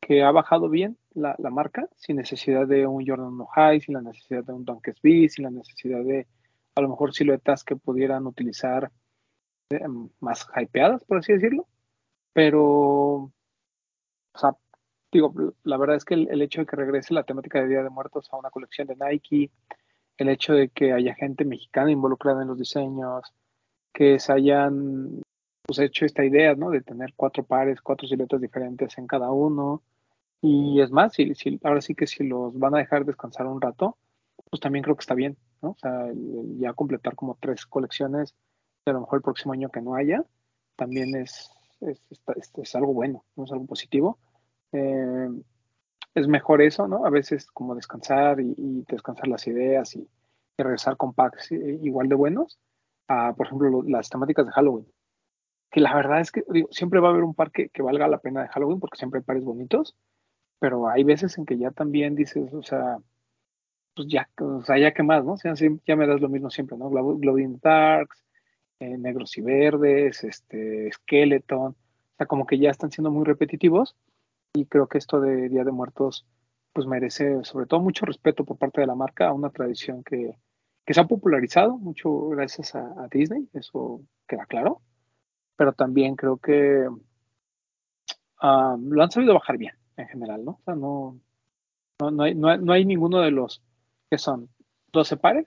que 0.01 0.23
ha 0.23 0.31
bajado 0.31 0.69
bien 0.69 0.97
la, 1.13 1.35
la 1.39 1.49
marca, 1.51 1.87
sin 1.95 2.17
necesidad 2.17 2.67
de 2.67 2.87
un 2.87 3.05
Jordan 3.07 3.37
No 3.37 3.45
High, 3.47 3.81
sin 3.81 3.93
la 3.95 4.01
necesidad 4.01 4.43
de 4.43 4.53
un 4.53 4.65
Dunk 4.65 4.87
SB, 4.89 5.29
sin 5.29 5.45
la 5.45 5.51
necesidad 5.51 6.03
de 6.03 6.27
a 6.75 6.81
lo 6.81 6.89
mejor 6.89 7.13
siluetas 7.13 7.63
que 7.63 7.75
pudieran 7.75 8.27
utilizar 8.27 8.91
eh, 9.69 9.79
más 10.19 10.47
hypeadas, 10.55 11.03
por 11.05 11.19
así 11.19 11.33
decirlo. 11.33 11.67
Pero, 12.33 12.63
o 12.63 13.31
sea, 14.35 14.55
digo, 15.11 15.33
la 15.63 15.77
verdad 15.77 15.95
es 15.95 16.05
que 16.05 16.15
el, 16.15 16.27
el 16.29 16.41
hecho 16.41 16.61
de 16.61 16.67
que 16.67 16.75
regrese 16.75 17.13
la 17.13 17.23
temática 17.23 17.61
de 17.61 17.67
Día 17.69 17.83
de 17.83 17.89
Muertos 17.89 18.27
a 18.31 18.37
una 18.37 18.49
colección 18.49 18.87
de 18.87 18.95
Nike, 18.97 19.51
el 20.17 20.29
hecho 20.29 20.53
de 20.53 20.69
que 20.69 20.91
haya 20.91 21.15
gente 21.15 21.45
mexicana 21.45 21.91
involucrada 21.91 22.41
en 22.41 22.49
los 22.49 22.57
diseños, 22.57 23.33
que 23.95 24.19
se 24.19 24.33
hayan 24.33 25.23
pues, 25.65 25.79
hecho 25.79 26.05
esta 26.05 26.25
idea, 26.25 26.55
¿no? 26.55 26.71
De 26.71 26.81
tener 26.83 27.13
cuatro 27.15 27.45
pares, 27.45 27.81
cuatro 27.81 28.07
siluetas 28.09 28.41
diferentes 28.41 28.97
en 28.99 29.07
cada 29.07 29.31
uno. 29.31 29.83
Y 30.41 30.81
es 30.81 30.91
más, 30.91 31.13
si, 31.13 31.33
si, 31.35 31.59
ahora 31.63 31.81
sí 31.81 31.95
que 31.95 32.07
si 32.07 32.25
los 32.25 32.59
van 32.59 32.75
a 32.75 32.79
dejar 32.79 33.05
descansar 33.05 33.47
un 33.47 33.61
rato, 33.61 33.97
pues 34.51 34.59
también 34.61 34.83
creo 34.83 34.97
que 34.97 35.01
está 35.03 35.15
bien, 35.15 35.37
¿no? 35.63 35.71
O 35.71 35.77
sea, 35.79 36.07
ya 36.59 36.73
completar 36.73 37.15
como 37.15 37.37
tres 37.41 37.65
colecciones, 37.65 38.35
a 38.85 38.91
lo 38.91 39.01
mejor 39.01 39.19
el 39.19 39.23
próximo 39.23 39.53
año 39.53 39.69
que 39.69 39.81
no 39.81 39.95
haya, 39.95 40.25
también 40.75 41.15
es, 41.15 41.51
es, 41.81 42.01
es- 42.57 42.75
algo 42.75 42.93
bueno, 42.93 43.25
¿no? 43.37 43.45
Es 43.45 43.51
algo 43.53 43.65
positivo. 43.65 44.19
Eh, 44.73 45.29
es 46.15 46.27
mejor 46.27 46.61
eso, 46.61 46.87
¿no? 46.87 47.05
A 47.05 47.09
veces 47.09 47.47
como 47.47 47.75
descansar 47.75 48.41
y, 48.41 48.53
y 48.57 48.85
descansar 48.87 49.27
las 49.29 49.47
ideas 49.47 49.95
y, 49.95 50.07
y 50.57 50.63
regresar 50.63 50.97
con 50.97 51.13
packs 51.13 51.51
eh, 51.53 51.79
igual 51.83 52.09
de 52.09 52.15
buenos 52.15 52.59
por 53.07 53.45
ejemplo, 53.47 53.69
lo- 53.69 53.83
las 53.83 54.09
temáticas 54.09 54.45
de 54.45 54.51
Halloween. 54.51 54.87
Que 55.71 55.81
la 55.81 55.93
verdad 55.95 56.21
es 56.21 56.31
que 56.31 56.43
digo, 56.49 56.69
siempre 56.71 56.99
va 56.99 57.09
a 57.09 57.11
haber 57.11 57.23
un 57.23 57.33
par 57.35 57.51
que, 57.51 57.69
valga 57.81 58.07
la 58.07 58.19
pena 58.19 58.43
de 58.43 58.49
Halloween 58.49 58.79
porque 58.79 58.97
siempre 58.97 59.19
hay 59.19 59.23
pares 59.23 59.43
bonitos, 59.43 59.95
pero 60.59 60.87
hay 60.89 61.03
veces 61.03 61.37
en 61.37 61.45
que 61.45 61.57
ya 61.57 61.71
también 61.71 62.15
dices, 62.15 62.53
o 62.53 62.63
sea, 62.63 62.97
pues 63.95 64.07
ya, 64.09 64.29
o 64.39 64.63
sea, 64.63 64.77
ya 64.77 64.93
que 64.93 65.03
más, 65.03 65.23
¿no? 65.25 65.33
O 65.33 65.37
sea, 65.37 65.53
ya 65.85 65.95
me 65.95 66.07
das 66.07 66.21
lo 66.21 66.29
mismo 66.29 66.49
siempre, 66.49 66.77
¿no? 66.77 66.89
Glow, 66.89 67.17
Glow 67.17 67.37
in 67.37 67.59
the 67.59 67.69
Darks, 67.69 68.23
eh, 68.79 68.97
negros 68.97 69.37
y 69.37 69.41
verdes, 69.41 70.23
este, 70.23 70.91
Skeleton, 70.91 71.67
o 71.71 71.75
sea, 72.17 72.25
como 72.27 72.45
que 72.45 72.57
ya 72.57 72.71
están 72.71 72.91
siendo 72.91 73.11
muy 73.11 73.25
repetitivos 73.25 73.95
y 74.53 74.65
creo 74.65 74.87
que 74.87 74.97
esto 74.97 75.19
de 75.19 75.49
Día 75.49 75.63
de 75.63 75.71
Muertos 75.71 76.25
pues 76.73 76.87
merece 76.87 77.43
sobre 77.45 77.67
todo 77.67 77.79
mucho 77.79 78.05
respeto 78.05 78.43
por 78.43 78.57
parte 78.57 78.81
de 78.81 78.87
la 78.87 78.95
marca 78.95 79.27
a 79.27 79.33
una 79.33 79.49
tradición 79.49 80.03
que, 80.03 80.37
que 80.85 80.93
se 80.93 81.01
ha 81.01 81.05
popularizado 81.07 81.77
mucho 81.77 82.29
gracias 82.29 82.75
a, 82.75 82.81
a 83.03 83.07
Disney, 83.09 83.49
eso 83.53 84.01
queda 84.27 84.45
claro, 84.45 84.81
pero 85.55 85.73
también 85.73 86.15
creo 86.15 86.37
que 86.37 86.87
ah, 88.41 88.77
lo 88.79 89.03
han 89.03 89.11
sabido 89.11 89.33
bajar 89.33 89.57
bien 89.57 89.73
en 89.97 90.07
general, 90.07 90.43
¿no? 90.45 90.51
O 90.51 90.61
sea, 90.65 90.75
no, 90.75 91.17
no, 91.99 92.11
no, 92.11 92.23
hay, 92.23 92.35
no, 92.35 92.49
hay, 92.49 92.59
no 92.59 92.73
hay 92.73 92.85
ninguno 92.85 93.19
de 93.21 93.31
los 93.31 93.61
que 94.09 94.17
son 94.17 94.49
12 94.93 95.17
pares 95.17 95.45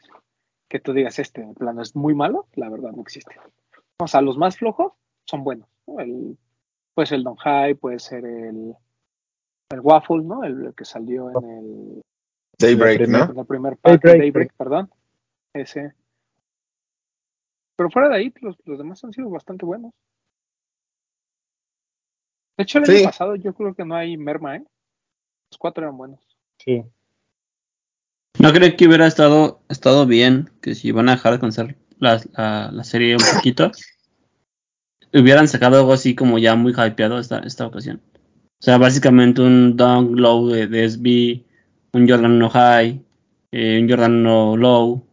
que 0.68 0.81
tú 0.81 0.92
digas, 0.92 1.18
este 1.18 1.46
plano 1.55 1.83
es 1.83 1.94
muy 1.96 2.14
malo, 2.14 2.46
la 2.55 2.68
verdad 2.68 2.92
no 2.92 3.03
existe. 3.03 3.35
O 4.01 4.07
sea, 4.07 4.20
los 4.20 4.37
más 4.37 4.57
flojos 4.59 4.92
son 5.24 5.44
buenos, 5.44 5.68
¿no? 5.87 6.01
El, 6.01 6.37
puede 6.94 7.07
ser 7.07 7.18
el 7.18 7.24
Don 7.24 7.37
High, 7.37 7.74
puede 7.74 7.98
ser 7.98 8.24
el, 8.24 8.74
el 9.70 9.81
Waffle, 9.81 10.22
¿no? 10.24 10.44
El, 10.44 10.66
el 10.66 10.74
que 10.74 10.85
salió 10.85 11.31
en 11.31 11.48
el, 11.51 12.03
Daybreak, 12.59 12.98
primer- 12.98 13.27
¿no? 13.27 13.33
en 13.33 13.38
el 13.38 13.46
primer 13.46 13.77
pack, 13.77 14.03
Daybreak, 14.03 14.18
Daybreak, 14.20 14.53
perdón. 14.57 14.90
Ese. 15.61 15.92
Pero 17.77 17.90
fuera 17.90 18.09
de 18.09 18.16
ahí, 18.16 18.33
los, 18.40 18.57
los 18.64 18.79
demás 18.79 19.03
han 19.05 19.12
sido 19.12 19.29
bastante 19.31 19.64
buenos. 19.64 19.92
De 22.57 22.64
hecho, 22.64 22.79
el 22.79 22.87
Sí. 22.87 22.97
año 22.97 23.05
pasado 23.05 23.37
yo 23.37 23.55
creo 23.55 23.75
que 23.75 23.85
no 23.85 23.94
hay 23.94 24.16
merma, 24.16 24.57
¿eh? 24.57 24.64
Los 25.51 25.59
cuatro 25.59 25.85
eran 25.85 25.97
buenos. 25.97 26.21
Sí. 26.59 26.83
¿No 28.40 28.53
creo 28.53 28.77
que 28.77 28.87
hubiera 28.87 29.07
estado, 29.07 29.61
estado 29.68 30.07
bien 30.07 30.51
que 30.61 30.75
si 30.75 30.92
van 30.92 31.09
a 31.09 31.12
dejar 31.12 31.33
de 31.35 31.38
conocer 31.40 31.77
la, 31.99 32.21
la, 32.37 32.71
la 32.73 32.85
serie 32.85 33.16
un 33.16 33.23
poquito, 33.35 33.71
hubieran 35.12 35.49
sacado 35.49 35.79
algo 35.79 35.92
así 35.92 36.14
como 36.14 36.38
ya 36.38 36.55
muy 36.55 36.73
hypeado 36.73 37.18
esta, 37.18 37.38
esta 37.40 37.66
ocasión? 37.66 38.01
O 38.61 38.62
sea, 38.62 38.77
básicamente 38.79 39.40
un 39.40 39.77
Dunk 39.77 40.18
Low 40.18 40.49
de, 40.49 40.66
de 40.66 40.85
SB, 40.85 41.44
un 41.92 42.09
Jordan 42.09 42.38
No 42.38 42.51
High, 42.51 43.05
eh, 43.53 43.81
un 43.81 43.88
Jordan 43.88 44.23
No 44.23 44.57
Low. 44.57 45.05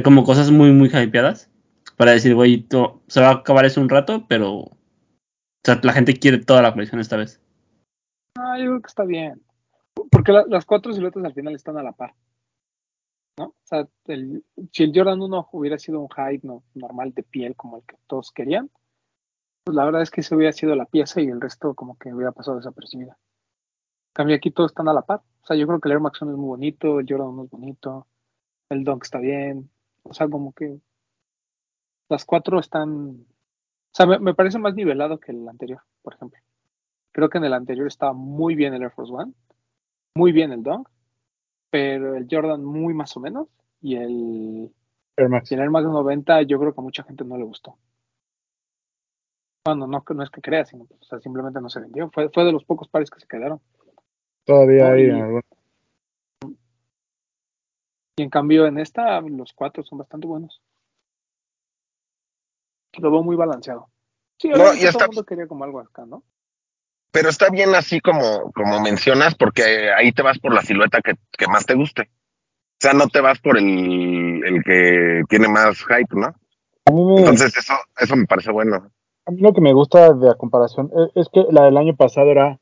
Como 0.00 0.24
cosas 0.24 0.50
muy, 0.50 0.72
muy 0.72 0.88
hypeadas. 0.88 1.50
Para 1.96 2.12
decir, 2.12 2.34
güey, 2.34 2.66
se 3.08 3.20
va 3.20 3.28
a 3.28 3.32
acabar 3.32 3.64
eso 3.64 3.80
un 3.80 3.88
rato, 3.88 4.26
pero 4.26 4.52
o 4.60 4.70
sea, 5.64 5.78
la 5.82 5.92
gente 5.92 6.14
quiere 6.18 6.38
toda 6.38 6.62
la 6.62 6.72
colección 6.72 7.00
esta 7.00 7.16
vez. 7.16 7.40
Ah, 8.38 8.58
yo 8.58 8.64
creo 8.66 8.80
que 8.80 8.88
está 8.88 9.04
bien. 9.04 9.42
Porque 10.10 10.32
la- 10.32 10.46
las 10.48 10.64
cuatro 10.64 10.92
siluetas 10.92 11.24
al 11.24 11.34
final 11.34 11.54
están 11.54 11.76
a 11.76 11.82
la 11.82 11.92
par. 11.92 12.14
¿No? 13.38 13.46
O 13.46 13.54
sea, 13.64 13.86
el- 14.06 14.44
si 14.72 14.84
el 14.84 14.92
Jordan 14.94 15.20
1 15.20 15.48
hubiera 15.52 15.78
sido 15.78 16.00
un 16.00 16.08
no, 16.42 16.64
normal 16.74 17.12
de 17.12 17.22
piel 17.22 17.54
como 17.56 17.76
el 17.76 17.82
que 17.84 17.96
todos 18.06 18.30
querían, 18.32 18.70
pues 19.64 19.74
la 19.74 19.84
verdad 19.84 20.02
es 20.02 20.10
que 20.10 20.22
ese 20.22 20.34
hubiera 20.34 20.52
sido 20.52 20.74
la 20.74 20.86
pieza 20.86 21.20
y 21.20 21.28
el 21.28 21.40
resto 21.40 21.74
como 21.74 21.96
que 21.96 22.12
hubiera 22.12 22.32
pasado 22.32 22.56
desapercibida. 22.56 23.12
En 23.12 24.14
cambio 24.14 24.36
aquí 24.36 24.50
todos 24.50 24.72
están 24.72 24.88
a 24.88 24.92
la 24.92 25.02
par. 25.02 25.22
O 25.42 25.46
sea, 25.46 25.56
yo 25.56 25.66
creo 25.66 25.80
que 25.80 25.88
el 25.88 25.92
Air 25.92 26.00
Max 26.00 26.20
1 26.20 26.32
es 26.32 26.36
muy 26.36 26.48
bonito, 26.48 27.00
el 27.00 27.06
Jordan 27.08 27.28
1 27.28 27.44
es 27.44 27.50
bonito, 27.50 28.06
el 28.70 28.84
Dunk 28.84 29.04
está 29.04 29.18
bien. 29.18 29.70
O 30.04 30.14
sea, 30.14 30.28
como 30.28 30.52
que 30.52 30.78
las 32.08 32.24
cuatro 32.24 32.58
están... 32.58 32.90
O 32.90 33.94
sea, 33.94 34.06
me, 34.06 34.18
me 34.18 34.34
parece 34.34 34.58
más 34.58 34.74
nivelado 34.74 35.18
que 35.20 35.32
el 35.32 35.46
anterior, 35.48 35.80
por 36.02 36.14
ejemplo. 36.14 36.40
Creo 37.12 37.28
que 37.28 37.38
en 37.38 37.44
el 37.44 37.52
anterior 37.52 37.86
estaba 37.86 38.12
muy 38.12 38.54
bien 38.54 38.72
el 38.74 38.82
Air 38.82 38.90
Force 38.90 39.12
One, 39.12 39.32
muy 40.14 40.32
bien 40.32 40.52
el 40.52 40.62
Dunk, 40.62 40.88
pero 41.70 42.16
el 42.16 42.26
Jordan 42.30 42.64
muy 42.64 42.94
más 42.94 43.16
o 43.16 43.20
menos 43.20 43.48
y 43.80 43.96
el, 43.96 44.72
Air 45.16 45.28
Max. 45.28 45.50
y 45.50 45.54
el 45.54 45.60
Air 45.60 45.70
Max 45.70 45.86
90 45.86 46.42
yo 46.42 46.58
creo 46.58 46.74
que 46.74 46.80
a 46.80 46.84
mucha 46.84 47.02
gente 47.02 47.24
no 47.24 47.36
le 47.36 47.44
gustó. 47.44 47.76
Bueno, 49.64 49.86
no, 49.86 50.02
no 50.08 50.22
es 50.22 50.30
que 50.30 50.40
crea, 50.40 50.64
sino 50.64 50.84
o 50.84 51.04
sea, 51.04 51.20
simplemente 51.20 51.60
no 51.60 51.68
se 51.68 51.80
vendió. 51.80 52.10
Fue, 52.10 52.28
fue 52.30 52.44
de 52.44 52.52
los 52.52 52.64
pocos 52.64 52.88
pares 52.88 53.10
que 53.10 53.20
se 53.20 53.28
quedaron. 53.28 53.60
Todavía 54.44 54.90
hay 54.90 55.10
algún- 55.10 55.42
Y 58.16 58.22
en 58.22 58.30
cambio 58.30 58.66
en 58.66 58.78
esta 58.78 59.20
los 59.22 59.52
cuatro 59.54 59.82
son 59.84 59.98
bastante 59.98 60.26
buenos. 60.26 60.60
Lo 62.98 63.10
veo 63.10 63.22
muy 63.22 63.36
balanceado. 63.36 63.88
Sí, 64.38 64.48
No, 64.48 64.56
todo 64.58 64.72
está- 64.74 65.04
el 65.04 65.08
mundo 65.08 65.24
quería 65.24 65.46
como 65.46 65.64
algo 65.64 65.80
acá, 65.80 66.04
¿no? 66.04 66.22
Pero 67.10 67.28
está 67.28 67.48
bien 67.50 67.74
así 67.74 68.00
como, 68.00 68.50
como 68.52 68.80
mencionas, 68.80 69.34
porque 69.34 69.90
ahí 69.92 70.12
te 70.12 70.22
vas 70.22 70.38
por 70.38 70.54
la 70.54 70.62
silueta 70.62 71.00
que, 71.00 71.14
que 71.36 71.46
más 71.46 71.64
te 71.66 71.74
guste. 71.74 72.02
O 72.02 72.80
sea, 72.80 72.92
no 72.94 73.06
te 73.08 73.20
vas 73.20 73.38
por 73.40 73.58
el, 73.58 74.42
el 74.44 74.62
que 74.64 75.22
tiene 75.28 75.48
más 75.48 75.78
hype, 75.84 76.14
¿no? 76.18 76.34
Me- 76.92 77.18
Entonces 77.20 77.56
eso, 77.56 77.74
eso 77.98 78.16
me 78.16 78.26
parece 78.26 78.50
bueno. 78.50 78.90
a 79.26 79.30
mí 79.30 79.40
lo 79.40 79.52
que 79.52 79.60
me 79.60 79.72
gusta 79.72 80.12
de 80.12 80.26
la 80.26 80.34
comparación 80.34 80.90
es, 81.14 81.26
es 81.26 81.28
que 81.32 81.44
la 81.50 81.64
del 81.64 81.76
año 81.76 81.94
pasado 81.96 82.30
era 82.30 82.58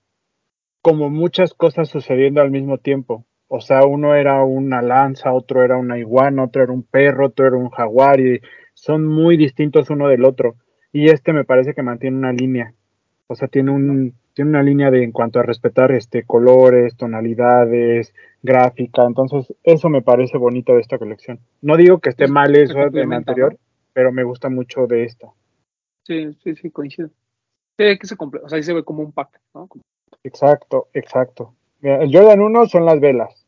como 0.83 1.09
muchas 1.11 1.55
cosas 1.55 1.89
sucediendo 1.89 2.41
al 2.41 2.51
mismo 2.51 2.79
tiempo. 2.79 3.25
O 3.53 3.61
sea, 3.61 3.85
uno 3.85 4.15
era 4.15 4.45
una 4.45 4.81
lanza, 4.81 5.33
otro 5.33 5.65
era 5.65 5.77
una 5.77 5.99
iguana, 5.99 6.45
otro 6.45 6.63
era 6.63 6.73
un 6.73 6.85
perro, 6.85 7.27
otro 7.27 7.49
era 7.49 7.57
un 7.57 7.69
jaguar 7.71 8.21
y 8.21 8.41
son 8.75 9.05
muy 9.05 9.37
distintos 9.37 9.91
uno 9.91 10.07
del 10.07 10.25
otro. 10.25 10.55
Y 10.93 11.11
este 11.11 11.33
me 11.33 11.45
parece 11.45 11.75
que 11.75 11.83
mantiene 11.83 12.17
una 12.17 12.33
línea. 12.33 12.73
O 13.27 13.35
sea, 13.35 13.49
tiene 13.49 13.73
un 13.73 14.15
tiene 14.35 14.51
una 14.51 14.63
línea 14.63 14.93
de 14.93 15.03
en 15.03 15.11
cuanto 15.11 15.41
a 15.41 15.43
respetar 15.43 15.91
este 15.91 16.23
colores, 16.23 16.97
tonalidades, 16.97 18.15
gráfica. 18.41 19.05
Entonces, 19.05 19.53
eso 19.65 19.89
me 19.89 20.01
parece 20.01 20.39
bonito 20.39 20.75
de 20.75 20.83
esta 20.83 20.99
colección. 20.99 21.41
No 21.61 21.77
digo 21.77 21.99
que 21.99 22.11
esté 22.11 22.29
mal 22.29 22.55
eso 22.55 22.75
complementa, 22.75 23.33
anterior, 23.33 23.55
¿no? 23.55 23.59
pero 23.93 24.13
me 24.13 24.23
gusta 24.23 24.49
mucho 24.49 24.87
de 24.87 25.05
esta. 25.05 25.27
Sí, 26.05 26.33
sí, 26.45 26.55
sí, 26.55 26.71
coincido. 26.71 27.09
Sí, 27.77 27.99
que 27.99 28.07
se 28.07 28.15
o 28.17 28.49
sea, 28.49 28.57
ahí 28.57 28.63
se 28.63 28.75
ve 28.75 28.85
como 28.85 29.03
un 29.03 29.11
pack, 29.11 29.41
¿no? 29.55 29.69
Exacto, 30.23 30.87
exacto. 30.95 31.55
Mira, 31.81 32.03
el 32.03 32.15
Jordan 32.15 32.41
1 32.41 32.67
son 32.67 32.85
las 32.85 33.01
velas. 33.01 33.40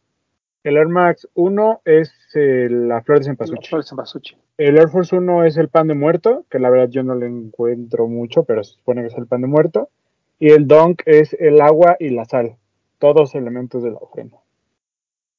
El 0.64 0.76
Air 0.76 0.88
Max 0.88 1.28
1 1.34 1.82
es 1.84 2.12
eh, 2.34 2.68
la 2.70 3.02
flor 3.02 3.18
de 3.18 3.24
cempasúchil. 3.24 3.68
Flores 3.68 3.90
en 3.90 3.96
Basuchi. 3.96 4.36
El 4.56 4.78
Air 4.78 4.88
Force 4.88 5.16
1 5.16 5.44
es 5.44 5.56
el 5.56 5.68
pan 5.68 5.88
de 5.88 5.94
muerto, 5.94 6.46
que 6.48 6.60
la 6.60 6.70
verdad 6.70 6.88
yo 6.88 7.02
no 7.02 7.16
le 7.16 7.26
encuentro 7.26 8.06
mucho, 8.06 8.44
pero 8.44 8.62
se 8.62 8.74
supone 8.74 9.02
que 9.02 9.08
es 9.08 9.16
el 9.16 9.26
pan 9.26 9.40
de 9.40 9.48
muerto. 9.48 9.90
Y 10.38 10.50
el 10.50 10.68
Dunk 10.68 11.02
es 11.06 11.34
el 11.34 11.60
agua 11.60 11.96
y 11.98 12.10
la 12.10 12.24
sal. 12.24 12.56
Todos 12.98 13.34
elementos 13.34 13.82
de 13.82 13.90
la 13.90 13.98
ofrenda. 13.98 14.38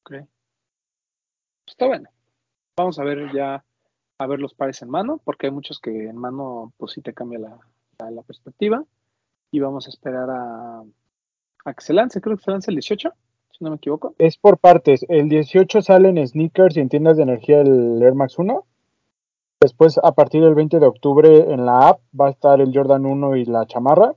Ok. 0.02 0.28
Está 1.68 1.88
bueno. 1.88 2.10
Vamos 2.76 3.00
a 3.00 3.04
ver 3.04 3.32
ya, 3.34 3.64
a 4.18 4.28
ver 4.28 4.40
los 4.40 4.54
pares 4.54 4.82
en 4.82 4.90
mano, 4.90 5.22
porque 5.24 5.48
hay 5.48 5.54
muchos 5.54 5.80
que 5.80 6.10
en 6.10 6.18
mano, 6.18 6.74
pues 6.78 6.94
sí 6.94 7.02
te 7.02 7.14
cambia 7.14 7.40
la, 7.40 7.58
la, 8.00 8.12
la 8.12 8.22
perspectiva. 8.24 8.84
Y 9.52 9.60
vamos 9.60 9.88
a 9.88 9.90
esperar 9.90 10.30
a, 10.30 10.84
a 11.66 11.74
que 11.74 11.82
se 11.82 11.94
lance, 11.94 12.20
creo 12.20 12.36
que 12.36 12.44
se 12.44 12.52
lance 12.52 12.72
el 12.72 12.76
18, 12.76 13.14
si 13.58 13.64
no 13.64 13.70
me 13.70 13.78
equivoco. 13.78 14.14
Es 14.18 14.38
por 14.38 14.58
partes. 14.58 15.06
El 15.10 15.30
18 15.30 15.82
sale 15.82 16.10
en 16.10 16.28
sneakers 16.28 16.78
y 16.78 16.82
en 16.82 16.89
tiendas 16.89 17.18
de 17.18 17.24
energía 17.24 17.62
el 17.62 18.01
Air 18.01 18.16
Max 18.16 18.38
1. 18.38 18.66
Después, 19.62 19.99
a 20.04 20.12
partir 20.12 20.43
del 20.43 20.56
20 20.56 20.80
de 20.80 20.86
octubre, 20.86 21.54
en 21.54 21.66
la 21.66 21.89
app 21.89 22.01
va 22.20 22.28
a 22.28 22.32
estar 22.32 22.60
el 22.60 22.74
Jordan 22.74 23.06
1 23.06 23.38
y 23.38 23.45
la 23.45 23.66
chamarra. 23.66 24.16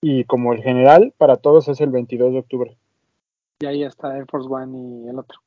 Y 0.00 0.24
como 0.24 0.52
el 0.52 0.62
general, 0.62 1.14
para 1.16 1.36
todos 1.36 1.68
es 1.68 1.80
el 1.80 1.90
22 1.90 2.32
de 2.32 2.38
octubre. 2.38 2.76
Y 3.60 3.66
ahí 3.66 3.82
está 3.82 4.16
Air 4.16 4.26
Force 4.30 4.48
One 4.48 4.78
y 4.78 5.08
el 5.08 5.18
otro. 5.18 5.40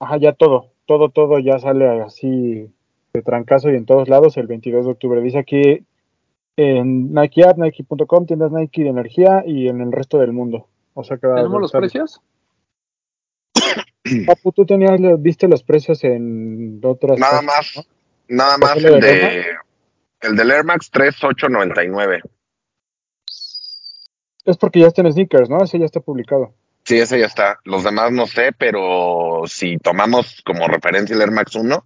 Ajá, 0.00 0.16
ya 0.16 0.32
todo. 0.32 0.66
Todo, 0.86 1.10
todo 1.10 1.38
ya 1.38 1.58
sale 1.58 2.02
así 2.02 2.68
de 3.14 3.22
trancazo 3.22 3.70
y 3.70 3.76
en 3.76 3.86
todos 3.86 4.08
lados 4.08 4.36
el 4.36 4.46
22 4.48 4.84
de 4.86 4.90
octubre. 4.90 5.20
Dice 5.20 5.38
aquí 5.38 5.86
en 6.56 7.14
Nike 7.14 7.44
App, 7.44 7.58
Nike.com, 7.58 8.26
tiendas 8.26 8.50
Nike 8.50 8.82
de 8.82 8.90
energía 8.90 9.44
y 9.46 9.68
en 9.68 9.80
el 9.80 9.92
resto 9.92 10.18
del 10.18 10.32
mundo. 10.32 10.66
O 10.94 11.04
sea 11.04 11.16
que 11.16 11.28
¿Tenemos 11.28 11.60
los 11.60 11.72
precios? 11.72 12.20
Papu, 14.26 14.52
tú 14.52 14.66
tenías, 14.66 14.98
viste 15.18 15.48
los 15.48 15.62
precios 15.62 16.02
en 16.04 16.80
otras. 16.82 17.18
Nada 17.18 17.42
más, 17.42 17.86
nada 18.28 18.58
más 18.58 18.72
¿Cuál 18.72 18.84
es 18.84 18.84
el 18.84 19.00
de 19.00 19.08
de 19.08 19.44
el 20.22 20.36
del 20.36 20.50
Air 20.50 20.64
Max 20.64 20.90
3899. 20.90 22.20
¿no? 22.24 22.30
Es 24.44 24.56
porque 24.56 24.80
ya 24.80 24.88
está 24.88 25.02
en 25.02 25.12
sneakers, 25.12 25.48
¿no? 25.48 25.62
Ese 25.62 25.78
ya 25.78 25.84
está 25.84 26.00
publicado. 26.00 26.54
Sí, 26.84 26.98
ese 26.98 27.18
ya 27.20 27.26
está. 27.26 27.60
Los 27.64 27.84
demás 27.84 28.10
no 28.10 28.26
sé, 28.26 28.52
pero 28.52 29.42
si 29.46 29.78
tomamos 29.78 30.42
como 30.44 30.66
referencia 30.66 31.14
el 31.14 31.22
Air 31.22 31.30
Max 31.30 31.54
1, 31.54 31.84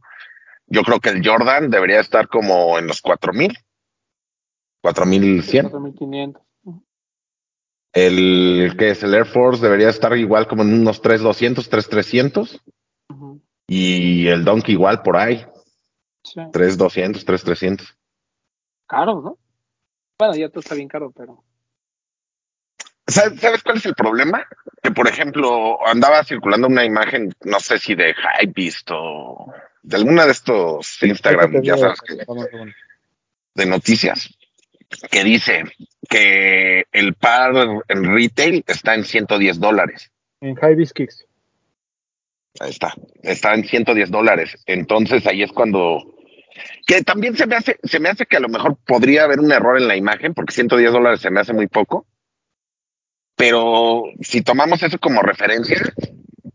yo 0.68 0.82
creo 0.82 1.00
que 1.00 1.10
el 1.10 1.26
Jordan 1.26 1.70
debería 1.70 2.00
estar 2.00 2.28
como 2.28 2.78
en 2.78 2.86
los 2.86 3.02
4000. 3.02 3.58
4100. 4.80 5.70
4500. 5.70 6.45
El 7.96 8.74
que 8.78 8.90
es 8.90 9.02
el 9.02 9.14
Air 9.14 9.24
Force 9.24 9.62
debería 9.62 9.88
estar 9.88 10.14
igual 10.18 10.46
como 10.46 10.62
en 10.62 10.74
unos 10.74 11.00
3200, 11.00 11.66
3300 11.70 12.60
Ujú. 13.08 13.40
y 13.66 14.26
el 14.28 14.44
Donkey 14.44 14.74
igual 14.74 15.02
por 15.02 15.16
ahí, 15.16 15.46
Sí. 16.22 16.40
3200, 16.52 17.24
3300. 17.24 17.96
Caro, 18.86 19.22
¿no? 19.22 19.38
Bueno, 20.18 20.34
ya 20.34 20.50
todo 20.50 20.60
está 20.60 20.74
bien 20.74 20.88
caro, 20.88 21.10
pero. 21.10 21.42
¿Sabes 23.06 23.62
cuál 23.62 23.78
es 23.78 23.86
el 23.86 23.94
problema? 23.94 24.46
Que, 24.82 24.90
por 24.90 25.08
ejemplo, 25.08 25.78
andaba 25.86 26.22
circulando 26.24 26.66
una 26.66 26.84
imagen, 26.84 27.32
no 27.44 27.60
sé 27.60 27.78
si 27.78 27.94
de 27.94 28.12
Hypebeast 28.12 28.90
o 28.92 29.52
de 29.82 29.96
alguna 29.96 30.26
de 30.26 30.32
estos 30.32 31.02
Instagram, 31.02 31.62
ya 31.62 31.78
sabes, 31.78 32.00
que, 32.02 32.16
de 33.54 33.66
noticias, 33.66 34.36
que 35.10 35.24
dice 35.24 35.64
que 36.08 36.84
el 36.92 37.14
par 37.14 37.52
en 37.88 38.04
retail 38.14 38.64
está 38.66 38.94
en 38.94 39.04
110 39.04 39.58
dólares. 39.58 40.10
En 40.40 40.54
High 40.54 40.76
Kicks. 40.94 41.26
Ahí 42.60 42.70
está, 42.70 42.94
está 43.22 43.54
en 43.54 43.64
110 43.64 44.10
dólares. 44.10 44.56
Entonces 44.66 45.26
ahí 45.26 45.42
es 45.42 45.52
cuando 45.52 46.16
que 46.86 47.02
también 47.02 47.36
se 47.36 47.46
me 47.46 47.56
hace, 47.56 47.78
se 47.82 48.00
me 48.00 48.08
hace 48.08 48.26
que 48.26 48.36
a 48.36 48.40
lo 48.40 48.48
mejor 48.48 48.78
podría 48.86 49.24
haber 49.24 49.40
un 49.40 49.52
error 49.52 49.76
en 49.76 49.88
la 49.88 49.96
imagen, 49.96 50.34
porque 50.34 50.54
110 50.54 50.92
dólares 50.92 51.20
se 51.20 51.30
me 51.30 51.40
hace 51.40 51.52
muy 51.52 51.66
poco. 51.66 52.06
Pero 53.34 54.04
si 54.20 54.42
tomamos 54.42 54.82
eso 54.82 54.98
como 54.98 55.20
referencia, 55.20 55.78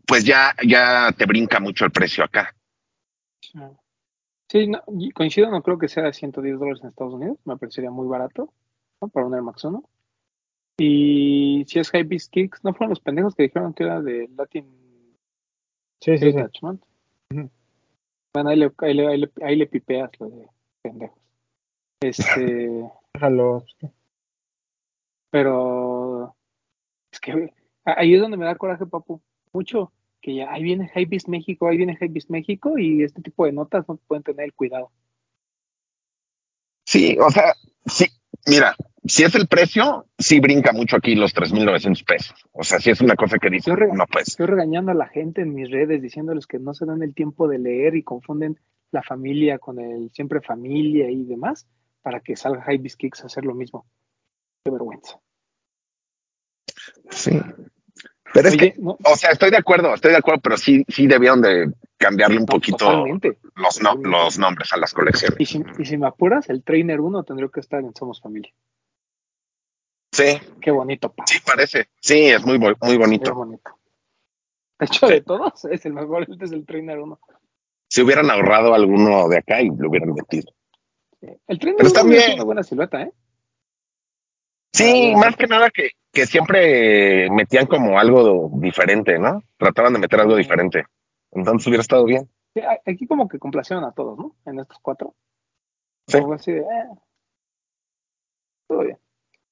pues 0.06 0.24
ya, 0.24 0.54
ya 0.66 1.12
te 1.16 1.26
brinca 1.26 1.60
mucho 1.60 1.84
el 1.84 1.92
precio 1.92 2.24
acá. 2.24 2.54
Sí, 4.52 4.66
no, 4.66 4.82
coincido, 5.14 5.50
no 5.50 5.62
creo 5.62 5.78
que 5.78 5.88
sea 5.88 6.02
de 6.02 6.12
110 6.12 6.58
dólares 6.58 6.82
en 6.82 6.90
Estados 6.90 7.14
Unidos, 7.14 7.38
me 7.46 7.56
parecería 7.56 7.90
muy 7.90 8.06
barato 8.06 8.52
¿no? 9.00 9.08
para 9.08 9.24
un 9.24 9.32
Air 9.32 9.40
Max 9.40 9.64
1. 9.64 9.82
Y 10.76 11.64
si 11.66 11.78
es 11.78 11.88
Hypebeast 11.88 12.30
Kicks, 12.30 12.62
¿no 12.62 12.74
fueron 12.74 12.90
los 12.90 13.00
pendejos 13.00 13.34
que 13.34 13.44
dijeron 13.44 13.72
que 13.72 13.84
era 13.84 14.02
de 14.02 14.28
Latin 14.36 14.66
Sí, 16.02 16.18
sí, 16.18 16.32
sí. 16.32 16.38
Bueno, 18.34 18.50
ahí 18.50 18.56
le, 18.58 18.70
ahí, 18.76 18.92
le, 18.92 19.06
ahí, 19.06 19.18
le, 19.20 19.32
ahí 19.42 19.56
le 19.56 19.66
pipeas 19.68 20.10
lo 20.20 20.28
de 20.28 20.46
pendejos. 20.82 21.18
Este, 22.02 22.90
Déjalo. 23.14 23.64
pero 25.30 26.36
es 27.10 27.20
que 27.20 27.54
ahí 27.86 28.14
es 28.14 28.20
donde 28.20 28.36
me 28.36 28.44
da 28.44 28.56
coraje, 28.56 28.84
papu, 28.84 29.22
mucho, 29.54 29.90
que 30.22 30.36
ya 30.36 30.52
ahí 30.52 30.62
viene 30.62 30.90
Hypebeast 30.94 31.28
México, 31.28 31.68
ahí 31.68 31.76
viene 31.76 31.98
Hypebeast 32.00 32.30
México 32.30 32.78
y 32.78 33.02
este 33.02 33.20
tipo 33.20 33.44
de 33.44 33.52
notas 33.52 33.86
no 33.88 33.96
pueden 33.96 34.22
tener 34.22 34.44
el 34.46 34.54
cuidado. 34.54 34.90
Sí, 36.84 37.18
o 37.20 37.30
sea, 37.30 37.54
sí, 37.84 38.06
mira, 38.46 38.74
si 39.04 39.24
es 39.24 39.34
el 39.34 39.48
precio, 39.48 40.06
sí 40.16 40.40
brinca 40.40 40.72
mucho 40.72 40.96
aquí 40.96 41.14
los 41.16 41.34
3.900 41.34 42.04
pesos. 42.04 42.46
O 42.52 42.62
sea, 42.62 42.78
si 42.78 42.90
es 42.90 43.00
una 43.00 43.16
cosa 43.16 43.38
que 43.38 43.50
dice, 43.50 43.72
no 43.72 44.06
pues. 44.06 44.28
Estoy 44.28 44.46
regañando 44.46 44.92
a 44.92 44.94
la 44.94 45.08
gente 45.08 45.42
en 45.42 45.54
mis 45.54 45.70
redes 45.70 46.00
diciéndoles 46.00 46.46
que 46.46 46.58
no 46.58 46.72
se 46.72 46.86
dan 46.86 47.02
el 47.02 47.14
tiempo 47.14 47.48
de 47.48 47.58
leer 47.58 47.96
y 47.96 48.04
confunden 48.04 48.58
la 48.92 49.02
familia 49.02 49.58
con 49.58 49.80
el 49.80 50.10
siempre 50.12 50.40
familia 50.40 51.10
y 51.10 51.24
demás 51.24 51.66
para 52.02 52.20
que 52.20 52.36
salga 52.36 52.62
Hypebeast 52.62 52.98
Kicks 52.98 53.22
a 53.22 53.26
hacer 53.26 53.44
lo 53.44 53.54
mismo. 53.54 53.86
Qué 54.64 54.70
vergüenza. 54.70 55.18
Sí. 57.10 57.40
Pero 58.32 58.48
es 58.48 58.54
Oye, 58.54 58.72
que, 58.72 58.80
no, 58.80 58.96
o 59.04 59.16
sea, 59.16 59.30
estoy 59.30 59.50
de 59.50 59.58
acuerdo, 59.58 59.92
estoy 59.94 60.12
de 60.12 60.16
acuerdo, 60.18 60.40
pero 60.42 60.56
sí, 60.56 60.84
sí 60.88 61.06
debieron 61.06 61.42
de 61.42 61.70
cambiarle 61.98 62.38
un 62.38 62.46
poquito 62.46 63.04
los, 63.54 63.82
no- 63.82 63.94
los 63.96 64.38
nombres 64.38 64.72
a 64.72 64.76
las 64.78 64.92
colecciones. 64.94 65.36
Y 65.38 65.46
si, 65.46 65.62
y 65.78 65.84
si 65.84 65.96
me 65.98 66.06
apuras, 66.06 66.48
el 66.48 66.62
Trainer 66.64 67.00
1 67.00 67.24
tendría 67.24 67.48
que 67.52 67.60
estar 67.60 67.80
en 67.80 67.94
Somos 67.94 68.20
Familia. 68.20 68.52
Sí, 70.12 70.38
Qué 70.60 70.70
bonito, 70.70 71.12
pa. 71.12 71.24
sí 71.26 71.38
parece. 71.44 71.88
Sí, 72.00 72.26
es 72.26 72.44
muy, 72.44 72.58
muy 72.58 72.96
bonito. 72.96 73.34
bonito. 73.34 73.78
De 74.78 74.86
hecho, 74.86 75.06
de 75.06 75.20
todos, 75.22 75.64
es 75.70 75.84
el 75.86 75.92
mejor, 75.92 76.26
este 76.30 76.44
es 76.44 76.52
el 76.52 76.66
Trainer 76.66 76.98
1. 76.98 77.20
Si 77.88 78.02
hubieran 78.02 78.30
ahorrado 78.30 78.74
alguno 78.74 79.28
de 79.28 79.38
acá 79.38 79.60
y 79.60 79.68
lo 79.68 79.88
hubieran 79.90 80.12
metido. 80.14 80.52
El 81.20 81.58
Trainer 81.58 81.76
Pero 81.76 81.88
1 81.90 82.00
está 82.00 82.00
es 82.30 82.34
una 82.34 82.44
buena 82.44 82.62
silueta, 82.62 83.02
¿eh? 83.02 83.12
Sí, 84.72 85.12
Ah, 85.14 85.18
más 85.18 85.36
que 85.36 85.46
nada 85.46 85.70
que, 85.70 85.90
que 86.12 86.26
siempre 86.26 87.30
metían 87.30 87.66
como 87.66 87.98
algo 87.98 88.50
diferente, 88.54 89.18
¿no? 89.18 89.42
Trataban 89.56 89.94
de 89.94 89.98
meter 89.98 90.20
algo 90.20 90.36
diferente. 90.36 90.84
Entonces 91.32 91.66
hubiera 91.66 91.80
estado 91.80 92.04
bien. 92.04 92.28
Sí, 92.54 92.60
Aquí 92.86 93.06
como 93.06 93.28
que 93.28 93.38
complacieron 93.38 93.84
a 93.84 93.92
todos, 93.92 94.18
¿no? 94.18 94.36
En 94.44 94.60
estos 94.60 94.78
cuatro. 94.82 95.14
Sí. 96.06 96.18
Algo 96.18 96.34
así 96.34 96.52
de, 96.52 96.60
eh, 96.60 96.88
todo 98.68 98.80
bien. 98.80 98.98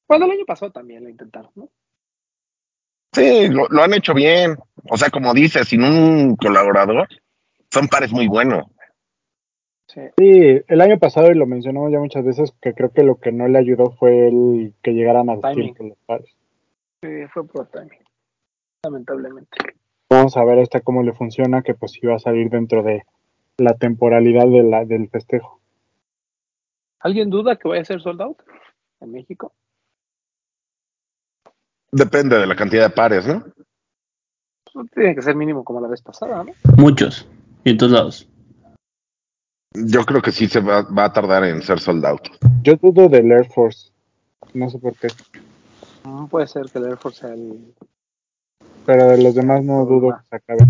Bueno, 0.06 0.26
el 0.26 0.32
año 0.32 0.44
pasado 0.44 0.70
también 0.70 1.04
lo 1.04 1.08
intentaron, 1.08 1.50
¿no? 1.54 1.70
Sí, 3.12 3.48
lo, 3.48 3.66
lo 3.68 3.82
han 3.82 3.94
hecho 3.94 4.12
bien. 4.12 4.56
O 4.90 4.98
sea, 4.98 5.08
como 5.08 5.32
dices, 5.32 5.68
sin 5.68 5.82
un 5.82 6.36
colaborador, 6.36 7.08
son 7.70 7.88
pares 7.88 8.12
muy 8.12 8.28
buenos. 8.28 8.66
Sí. 9.86 10.00
Sí, 10.18 10.62
el 10.68 10.80
año 10.80 10.98
pasado, 10.98 11.30
y 11.32 11.34
lo 11.34 11.46
mencionamos 11.46 11.90
ya 11.90 11.98
muchas 11.98 12.24
veces, 12.24 12.52
que 12.60 12.74
creo 12.74 12.92
que 12.92 13.02
lo 13.02 13.18
que 13.18 13.32
no 13.32 13.48
le 13.48 13.58
ayudó 13.58 13.92
fue 13.92 14.28
el 14.28 14.74
que 14.82 14.92
llegaran 14.92 15.30
a 15.30 15.34
los 15.34 15.42
pares. 16.06 16.36
Sí, 17.02 17.08
fue 17.32 17.46
por 17.46 17.66
timing. 17.68 17.98
Lamentablemente. 18.84 19.56
Vamos 20.10 20.36
a 20.36 20.44
ver 20.44 20.58
a 20.58 20.62
esta 20.62 20.80
cómo 20.80 21.02
le 21.02 21.14
funciona, 21.14 21.62
que 21.62 21.74
pues 21.74 21.98
iba 22.02 22.14
a 22.14 22.18
salir 22.18 22.50
dentro 22.50 22.82
de 22.82 23.04
la 23.56 23.74
temporalidad 23.74 24.46
de 24.46 24.62
la, 24.62 24.84
del 24.84 25.08
festejo. 25.08 25.60
¿Alguien 27.00 27.30
duda 27.30 27.56
que 27.56 27.68
vaya 27.68 27.82
a 27.82 27.86
ser 27.86 28.02
sold 28.02 28.20
out 28.20 28.42
en 29.00 29.12
México? 29.12 29.52
Depende 31.92 32.38
de 32.38 32.46
la 32.46 32.54
cantidad 32.56 32.88
de 32.88 32.94
pares, 32.94 33.26
¿no? 33.26 33.44
Pues, 34.72 34.90
tiene 34.90 35.14
que 35.14 35.22
ser 35.22 35.34
mínimo 35.34 35.64
como 35.64 35.80
la 35.80 35.88
vez 35.88 36.02
pasada, 36.02 36.44
¿no? 36.44 36.52
Muchos. 36.76 37.26
Y 37.64 37.70
en 37.70 37.78
todos 37.78 37.92
lados. 37.92 38.28
Yo 39.72 40.04
creo 40.04 40.20
que 40.20 40.32
sí 40.32 40.48
se 40.48 40.60
va, 40.60 40.82
va 40.82 41.06
a 41.06 41.12
tardar 41.12 41.44
en 41.44 41.62
ser 41.62 41.80
sold 41.80 42.04
out. 42.04 42.28
Yo 42.62 42.76
dudo 42.76 43.08
del 43.08 43.30
Air 43.30 43.46
Force, 43.46 43.92
no 44.52 44.68
sé 44.68 44.78
por 44.78 44.94
qué, 44.96 45.08
Mm, 46.04 46.26
Puede 46.26 46.46
ser 46.46 46.66
que 46.70 46.78
el 46.78 46.86
Air 46.86 46.96
Force 46.96 47.20
sea 47.20 47.34
el... 47.34 47.74
pero 48.86 49.08
de 49.08 49.22
los 49.22 49.34
demás 49.34 49.64
no 49.64 49.84
dudo 49.84 50.16
que 50.16 50.28
se 50.28 50.36
acabe. 50.36 50.66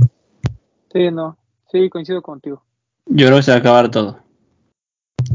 Sí, 0.92 1.10
no. 1.10 1.36
Sí, 1.70 1.88
coincido 1.88 2.20
contigo. 2.22 2.62
Yo 3.06 3.26
creo 3.26 3.38
que 3.38 3.42
se 3.44 3.50
va 3.52 3.58
a 3.58 3.60
acabar 3.60 3.90
todo. 3.90 4.18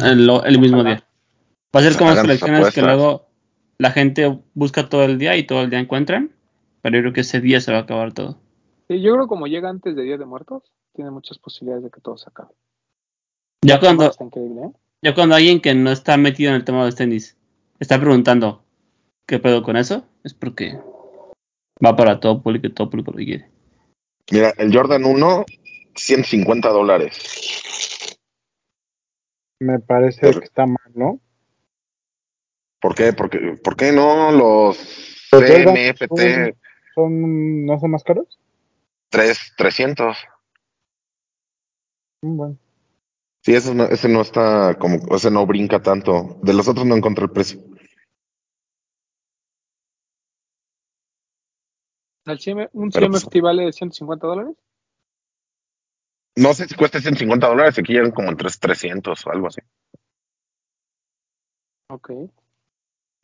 El, 0.02 0.60
mismo 0.60 0.80
Ojalá. 0.80 0.96
día. 0.96 1.08
Va 1.76 1.80
a 1.80 1.84
ser 1.84 1.98
como 1.98 2.12
las 2.12 2.22
colecciones 2.22 2.74
que 2.74 2.82
luego 2.82 3.28
la 3.78 3.92
gente 3.92 4.40
busca 4.54 4.90
todo 4.90 5.04
el 5.04 5.18
día 5.18 5.38
y 5.38 5.44
todo 5.44 5.62
el 5.62 5.70
día 5.70 5.80
encuentran. 5.80 6.32
Pero 6.82 6.98
yo 6.98 7.02
creo 7.04 7.14
que 7.14 7.22
ese 7.22 7.42
día 7.42 7.62
se 7.62 7.72
va 7.72 7.80
a 7.80 7.82
acabar 7.82 8.14
todo. 8.14 8.38
Sí, 8.88 9.02
yo 9.02 9.14
creo 9.14 9.26
que 9.26 9.30
como 9.30 9.48
llega 9.48 9.70
antes 9.70 9.96
de 9.96 10.04
Día 10.04 10.18
de 10.18 10.26
Muertos, 10.26 10.64
tiene 10.94 11.10
muchas 11.10 11.40
posibilidades 11.40 11.84
de 11.86 11.90
que 11.90 12.02
todo 12.02 12.18
se 12.18 12.30
acabe. 12.30 12.54
Ya 13.64 13.80
cuando, 13.80 14.06
Está 14.06 14.24
increíble, 14.24 14.62
¿eh? 14.62 14.72
ya 15.02 15.16
cuando 15.16 15.36
alguien 15.36 15.60
que 15.60 15.74
no 15.74 15.92
está 15.92 16.18
metido 16.18 16.52
en 16.52 16.58
el 16.58 16.66
tema 16.66 16.80
de 16.80 16.86
los 16.86 16.96
tenis 16.96 17.36
está 17.80 18.00
preguntando 18.00 18.65
qué 19.28 19.40
pedo 19.40 19.64
con 19.64 19.76
eso, 19.78 20.08
es 20.24 20.34
porque 20.34 20.80
va 21.84 21.96
para 21.96 22.20
todo 22.20 22.42
público 22.42 22.68
y 22.68 22.74
todo 22.74 22.90
público 22.90 23.12
lo 23.12 23.18
quiere. 23.18 23.50
Mira, 24.32 24.54
el 24.58 24.74
Jordan 24.76 25.06
1, 25.06 25.46
150 25.96 26.70
dólares. 26.70 27.18
Me 29.60 29.80
parece 29.80 30.20
Pero- 30.22 30.40
que 30.40 30.46
está 30.46 30.66
mal, 30.66 30.92
¿no? 30.94 31.20
¿Por 32.82 32.94
qué? 32.94 33.14
Porque, 33.14 33.58
¿Por 33.64 33.76
qué 33.76 33.92
no 33.92 34.32
los 34.32 34.78
Jordan 35.32 35.76
CMFT? 35.76 36.56
son, 36.94 37.66
¿No 37.66 37.80
son 37.80 37.92
más 37.92 38.04
caros? 38.04 38.40
3, 39.10 39.54
300. 39.58 40.18
Mm, 42.22 42.38
Bueno, 42.38 42.58
Sí, 43.44 43.54
ese 43.54 43.76
no, 43.76 43.84
ese 43.86 44.10
no 44.10 44.22
está 44.22 44.76
como, 44.80 45.16
ese 45.16 45.30
no 45.30 45.46
brinca 45.46 45.80
tanto. 45.82 46.40
De 46.42 46.52
los 46.54 46.68
otros 46.68 46.86
no 46.88 46.96
encontré 46.96 47.26
el 47.26 47.32
precio. 47.32 47.60
¿El 52.26 52.40
CM, 52.40 52.70
¿Un 52.74 52.90
Pero, 52.90 53.08
CMFT 53.08 53.42
vale 53.42 53.72
150 53.72 54.28
dólares? 54.28 54.56
No 56.38 56.54
sé 56.54 56.68
si 56.68 56.76
cuesta 56.76 57.00
150 57.00 57.48
dólares, 57.48 57.78
aquí 57.80 57.94
llegan 57.94 58.12
como 58.12 58.30
en 58.30 58.38
3, 58.38 58.60
300 58.60 59.26
o 59.26 59.32
algo 59.32 59.48
así. 59.48 59.62
Ok. 61.90 62.12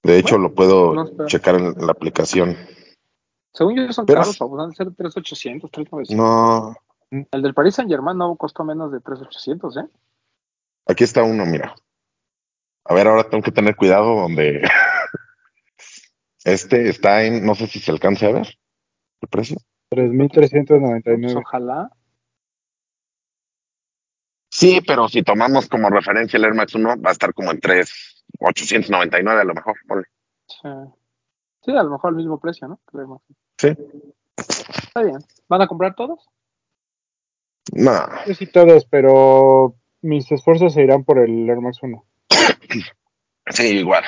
De 0.04 0.18
hecho, 0.18 0.38
lo 0.38 0.54
puedo 0.54 0.94
no 0.94 1.28
checar 1.28 1.56
en 1.56 1.74
la 1.86 1.92
aplicación. 1.92 2.56
Según 3.54 3.76
yo 3.76 3.92
son 3.92 4.06
Pero- 4.06 4.22
caros, 4.22 4.40
van 4.40 4.70
a 4.70 4.74
ser 4.74 4.94
3,800, 4.96 5.70
3,900. 5.72 6.16
No, 6.16 6.76
El 7.32 7.42
del 7.42 7.54
Paris 7.54 7.76
Saint 7.76 7.92
Germain 7.92 8.18
no 8.18 8.36
costó 8.36 8.64
menos 8.64 8.92
de 8.92 9.02
3,800, 9.02 9.78
¿eh? 9.78 9.90
aquí 10.88 11.04
está 11.04 11.24
uno, 11.24 11.46
mira. 11.46 11.76
A 12.86 12.94
ver, 12.94 13.08
ahora 13.08 13.30
tengo 13.30 13.44
que 13.44 13.52
tener 13.52 13.76
cuidado 13.76 14.16
donde 14.22 14.62
este 16.46 16.90
está 16.90 17.24
en, 17.24 17.46
no 17.46 17.56
sé 17.56 17.68
si 17.68 17.80
se 17.80 17.92
alcance 17.92 18.26
a 18.26 18.32
ver 18.32 18.58
el 19.22 19.28
precio. 19.28 19.58
3.399. 19.92 21.22
Pues 21.22 21.36
ojalá. 21.36 21.90
Sí, 24.50 24.82
pero 24.86 25.08
si 25.08 25.24
tomamos 25.24 25.68
como 25.68 25.90
referencia 25.90 26.38
el 26.38 26.46
Air 26.46 26.54
Max 26.54 26.76
1, 26.76 27.02
va 27.02 27.10
a 27.10 27.14
estar 27.14 27.34
como 27.34 27.52
en 27.52 27.60
3,899 27.60 29.42
a 29.42 29.44
lo 29.44 29.54
mejor. 29.54 29.76
ponle. 29.88 30.06
Sí. 30.48 30.70
Sí, 31.64 31.72
a 31.72 31.84
lo 31.84 31.92
mejor 31.92 32.10
al 32.10 32.16
mismo 32.16 32.40
precio, 32.40 32.68
¿no? 32.68 32.82
Sí. 33.58 33.70
Está 34.38 35.04
bien. 35.04 35.20
¿Van 35.48 35.62
a 35.62 35.68
comprar 35.68 35.96
todos? 35.96 36.28
No, 37.74 37.92
Yo 38.26 38.34
sí 38.34 38.48
todos, 38.48 38.86
pero 38.86 39.76
mis 40.02 40.30
esfuerzos 40.32 40.74
se 40.74 40.82
irán 40.82 41.04
por 41.04 41.20
el 41.20 41.48
Air 41.50 41.62
Max 41.62 41.78
1. 41.82 42.04
sí, 43.48 43.78
igual. 43.78 44.04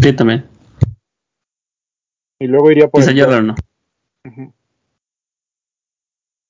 Sí, 0.00 0.12
también. 0.14 0.48
Y 2.38 2.46
luego 2.46 2.70
iría 2.70 2.88
por 2.88 3.00
Quizá 3.00 3.12
el, 3.12 3.20
Jordan 3.20 3.46
no. 3.48 3.54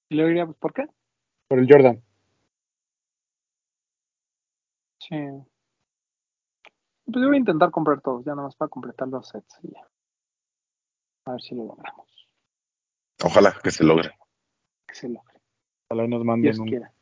Y 0.08 0.16
luego 0.16 0.46
pues, 0.46 0.58
¿por 0.58 0.72
qué? 0.74 0.86
por 1.48 1.58
el 1.58 1.68
Jordan. 1.70 2.02
Sí. 4.98 5.16
Pues 7.04 7.16
yo 7.22 7.26
voy 7.28 7.36
a 7.36 7.38
intentar 7.40 7.70
comprar 7.70 8.00
todos, 8.00 8.24
ya 8.24 8.32
nada 8.34 8.44
más 8.48 8.56
para 8.56 8.68
completar 8.70 9.08
los 9.08 9.28
sets 9.28 9.58
y 9.62 9.72
ya. 9.72 9.86
A 11.26 11.32
ver 11.32 11.42
si 11.42 11.54
lo 11.54 11.64
logramos. 11.64 12.06
Ojalá 13.22 13.54
que 13.62 13.70
se 13.70 13.84
logre. 13.84 14.10
Que 14.86 14.94
se 14.94 15.08
logre. 15.08 15.40
Ojalá 15.88 16.08
nos 16.08 16.20
Dios 16.20 16.24
manden 16.26 16.60
un. 16.60 16.66
quiera. 16.68 16.92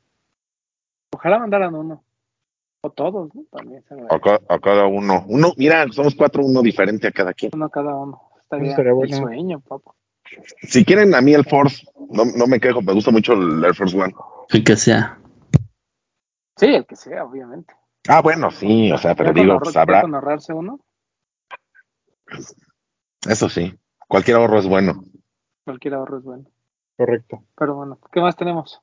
Ojalá 1.14 1.38
mandaran 1.38 1.74
uno. 1.74 2.04
O 2.84 2.90
todos, 2.90 3.32
¿no? 3.34 3.44
También 3.52 3.84
se 3.84 3.94
A, 3.94 4.18
ca- 4.20 4.40
a 4.48 4.58
cada 4.58 4.86
uno. 4.86 5.24
Uno, 5.28 5.52
mira, 5.56 5.86
somos 5.92 6.16
cuatro, 6.16 6.44
uno 6.44 6.62
diferente 6.62 7.06
a 7.06 7.12
cada 7.12 7.32
quien. 7.32 7.52
Uno 7.54 7.70
cada 7.70 7.94
uno. 7.94 8.20
Estaría 8.52 8.92
el 8.92 9.14
sueño, 9.14 9.60
papá. 9.60 9.92
Si 10.62 10.84
quieren 10.84 11.14
a 11.14 11.20
mí 11.20 11.34
el 11.34 11.44
Force, 11.44 11.86
no, 12.10 12.24
no 12.24 12.46
me 12.46 12.60
quejo, 12.60 12.82
me 12.82 12.92
gusta 12.92 13.10
mucho 13.10 13.32
el 13.32 13.64
Air 13.64 13.74
Force 13.74 13.98
One. 13.98 14.14
El 14.50 14.64
que 14.64 14.76
sea. 14.76 15.18
Sí, 16.56 16.66
el 16.66 16.86
que 16.86 16.96
sea, 16.96 17.24
obviamente. 17.24 17.74
Ah, 18.08 18.20
bueno, 18.20 18.50
sí, 18.50 18.90
o 18.92 18.98
sea, 18.98 19.14
pero 19.14 19.32
digo, 19.32 19.58
habrá, 19.74 20.02
con 20.02 20.14
ahorrarse 20.14 20.52
uno, 20.52 20.80
eso 23.28 23.48
sí, 23.48 23.72
cualquier 24.08 24.36
ahorro 24.38 24.58
es 24.58 24.66
bueno. 24.66 25.04
cualquier 25.64 25.94
ahorro 25.94 26.18
es 26.18 26.24
bueno. 26.24 26.44
Correcto. 26.96 27.44
Pero 27.56 27.76
bueno, 27.76 27.98
¿qué 28.10 28.20
más 28.20 28.36
tenemos? 28.36 28.80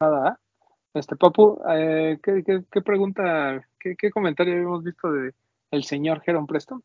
Nada, 0.00 0.30
¿eh? 0.30 0.68
Este, 0.94 1.16
Papu, 1.16 1.60
eh, 1.70 2.18
¿qué, 2.22 2.42
qué, 2.44 2.64
qué 2.70 2.82
pregunta, 2.82 3.66
qué, 3.78 3.96
qué 3.96 4.10
comentario 4.10 4.54
habíamos 4.54 4.82
visto 4.84 5.10
de 5.10 5.34
el 5.70 5.84
señor 5.84 6.22
Heron 6.26 6.46
Preston? 6.46 6.82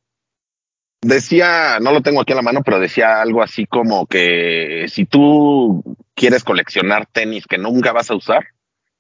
Decía, 1.07 1.79
no 1.79 1.91
lo 1.91 2.01
tengo 2.01 2.19
aquí 2.19 2.33
a 2.33 2.37
la 2.37 2.41
mano, 2.41 2.63
pero 2.63 2.79
decía 2.79 3.21
algo 3.21 3.43
así 3.43 3.67
como 3.67 4.07
que 4.07 4.87
si 4.89 5.05
tú 5.05 5.83
quieres 6.15 6.43
coleccionar 6.43 7.05
tenis 7.05 7.45
que 7.45 7.59
nunca 7.59 7.91
vas 7.91 8.09
a 8.09 8.15
usar, 8.15 8.47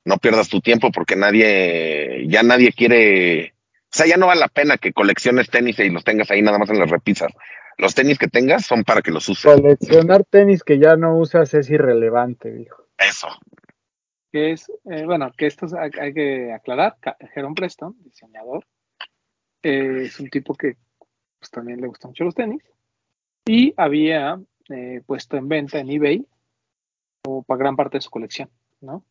no 0.03 0.17
pierdas 0.19 0.47
tu 0.47 0.61
tiempo 0.61 0.91
porque 0.91 1.15
nadie, 1.15 2.27
ya 2.27 2.43
nadie 2.43 2.73
quiere, 2.73 3.55
o 3.85 3.89
sea, 3.89 4.05
ya 4.05 4.17
no 4.17 4.27
vale 4.27 4.39
la 4.41 4.49
pena 4.49 4.77
que 4.77 4.93
colecciones 4.93 5.49
tenis 5.49 5.79
y 5.79 5.89
los 5.89 6.03
tengas 6.03 6.29
ahí 6.29 6.43
nada 6.43 6.59
más 6.59 6.69
en 6.69 6.77
las 6.77 6.91
repisas. 6.91 7.31
Los 7.79 7.95
tenis 7.95 8.19
que 8.19 8.27
tengas 8.27 8.67
son 8.67 8.83
para 8.83 9.01
que 9.01 9.09
los 9.09 9.27
uses. 9.27 9.51
Coleccionar 9.55 10.25
tenis 10.25 10.63
que 10.63 10.77
ya 10.77 10.95
no 10.97 11.17
usas 11.17 11.55
es 11.55 11.71
irrelevante, 11.71 12.51
dijo. 12.51 12.83
Eso. 12.99 13.29
Que 14.31 14.51
es, 14.51 14.69
eh, 14.91 15.05
bueno, 15.05 15.31
que 15.35 15.47
esto 15.47 15.65
es- 15.65 15.73
hay, 15.73 15.89
hay 15.99 16.13
que 16.13 16.53
aclarar, 16.53 16.97
Heron 17.35 17.55
Preston, 17.55 17.95
diseñador, 18.03 18.63
eh, 19.63 20.03
es 20.03 20.19
un 20.19 20.29
tipo 20.29 20.53
que 20.53 20.75
pues, 21.45 21.51
también 21.51 21.79
le 21.79 21.87
gustan 21.87 22.09
mucho 22.09 22.23
los 22.23 22.33
tenis 22.33 22.63
y 23.45 23.73
había 23.77 24.41
eh, 24.69 25.01
puesto 25.05 25.37
en 25.37 25.47
venta 25.47 25.77
en 25.77 25.91
eBay 25.91 26.25
como 27.23 27.43
para 27.43 27.59
gran 27.59 27.75
parte 27.75 27.97
de 27.97 28.01
su 28.01 28.09
colección, 28.09 28.49
¿no? 28.81 29.03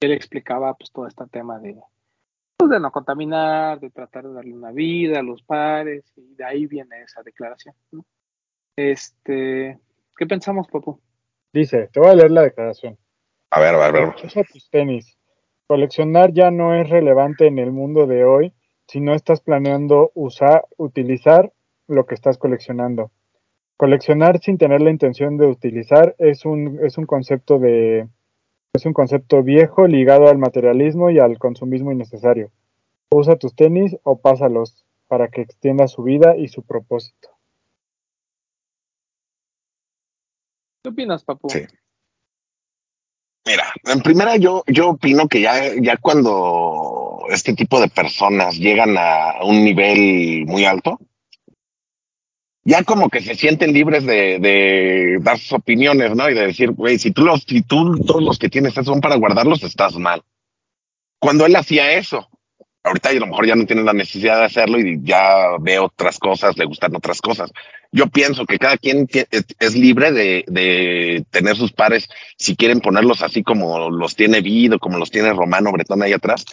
Él 0.00 0.12
explicaba 0.12 0.74
pues 0.74 0.92
todo 0.92 1.06
este 1.06 1.26
tema 1.26 1.58
de, 1.58 1.80
pues, 2.56 2.70
de 2.70 2.80
no 2.80 2.90
contaminar, 2.90 3.80
de 3.80 3.90
tratar 3.90 4.26
de 4.26 4.34
darle 4.34 4.52
una 4.52 4.72
vida 4.72 5.20
a 5.20 5.22
los 5.22 5.42
pares 5.42 6.04
y 6.16 6.34
de 6.34 6.44
ahí 6.44 6.66
viene 6.66 7.02
esa 7.02 7.22
declaración, 7.22 7.74
¿no? 7.92 8.04
Este, 8.76 9.78
¿qué 10.18 10.26
pensamos, 10.26 10.68
Papu? 10.68 11.00
Dice, 11.52 11.88
te 11.92 12.00
voy 12.00 12.10
a 12.10 12.14
leer 12.14 12.30
la 12.30 12.42
declaración. 12.42 12.98
A 13.50 13.60
ver, 13.60 13.74
a 13.74 13.78
ver, 13.78 13.96
a 13.96 14.06
ver. 14.06 14.46
Tus 14.52 14.70
tenis. 14.70 15.18
Coleccionar 15.66 16.32
ya 16.32 16.50
no 16.50 16.74
es 16.74 16.88
relevante 16.90 17.46
en 17.46 17.58
el 17.58 17.72
mundo 17.72 18.06
de 18.06 18.24
hoy 18.24 18.54
si 18.86 19.00
no 19.00 19.14
estás 19.14 19.40
planeando 19.40 20.10
usar, 20.14 20.66
utilizar 20.76 21.52
lo 21.90 22.06
que 22.06 22.14
estás 22.14 22.38
coleccionando. 22.38 23.10
Coleccionar 23.76 24.40
sin 24.40 24.58
tener 24.58 24.80
la 24.80 24.90
intención 24.90 25.36
de 25.36 25.46
utilizar 25.46 26.14
es 26.18 26.44
un, 26.44 26.80
es 26.82 26.98
un 26.98 27.06
concepto 27.06 27.58
de 27.58 28.08
es 28.72 28.86
un 28.86 28.92
concepto 28.92 29.42
viejo 29.42 29.88
ligado 29.88 30.28
al 30.28 30.38
materialismo 30.38 31.10
y 31.10 31.18
al 31.18 31.38
consumismo 31.38 31.90
innecesario. 31.90 32.52
Usa 33.10 33.36
tus 33.36 33.54
tenis 33.54 33.96
o 34.04 34.20
pásalos 34.20 34.84
para 35.08 35.28
que 35.28 35.40
extienda 35.40 35.88
su 35.88 36.04
vida 36.04 36.36
y 36.36 36.46
su 36.46 36.62
propósito. 36.62 37.30
¿Qué 40.82 40.90
opinas, 40.90 41.24
Papu? 41.24 41.50
Sí. 41.50 41.66
Mira, 43.44 43.64
en 43.84 44.00
primera 44.02 44.36
yo, 44.36 44.62
yo 44.66 44.90
opino 44.90 45.26
que 45.26 45.40
ya, 45.40 45.74
ya 45.80 45.96
cuando 45.96 47.24
este 47.30 47.54
tipo 47.54 47.80
de 47.80 47.88
personas 47.88 48.56
llegan 48.56 48.96
a 48.96 49.42
un 49.42 49.64
nivel 49.64 50.44
muy 50.46 50.64
alto, 50.64 51.00
ya 52.70 52.84
como 52.84 53.10
que 53.10 53.20
se 53.20 53.34
sienten 53.34 53.72
libres 53.72 54.06
de, 54.06 55.18
dar 55.22 55.36
sus 55.40 55.54
opiniones, 55.54 56.14
¿no? 56.14 56.30
Y 56.30 56.34
de 56.34 56.46
decir, 56.46 56.70
güey, 56.70 57.00
si 57.00 57.10
tú 57.10 57.24
los, 57.24 57.42
si 57.42 57.62
tú 57.62 57.98
todos 58.06 58.22
los 58.22 58.38
que 58.38 58.48
tienes 58.48 58.74
son 58.74 59.00
para 59.00 59.16
guardarlos, 59.16 59.64
estás 59.64 59.96
mal. 59.96 60.22
Cuando 61.18 61.46
él 61.46 61.56
hacía 61.56 61.94
eso, 61.94 62.30
ahorita 62.84 63.08
a 63.08 63.14
lo 63.14 63.26
mejor 63.26 63.48
ya 63.48 63.56
no 63.56 63.66
tiene 63.66 63.82
la 63.82 63.92
necesidad 63.92 64.38
de 64.38 64.44
hacerlo 64.44 64.78
y 64.78 65.00
ya 65.02 65.56
ve 65.58 65.80
otras 65.80 66.20
cosas, 66.20 66.56
le 66.58 66.64
gustan 66.64 66.94
otras 66.94 67.20
cosas. 67.20 67.50
Yo 67.90 68.06
pienso 68.06 68.46
que 68.46 68.60
cada 68.60 68.76
quien 68.76 69.08
es, 69.58 69.74
libre 69.74 70.12
de, 70.12 71.24
tener 71.32 71.56
sus 71.56 71.72
pares, 71.72 72.08
si 72.36 72.54
quieren 72.54 72.80
ponerlos 72.80 73.20
así 73.22 73.42
como 73.42 73.90
los 73.90 74.14
tiene 74.14 74.42
Vido, 74.42 74.78
como 74.78 74.96
los 74.96 75.10
tiene 75.10 75.32
Romano 75.32 75.72
Bretón 75.72 76.04
ahí 76.04 76.12
atrás, 76.12 76.44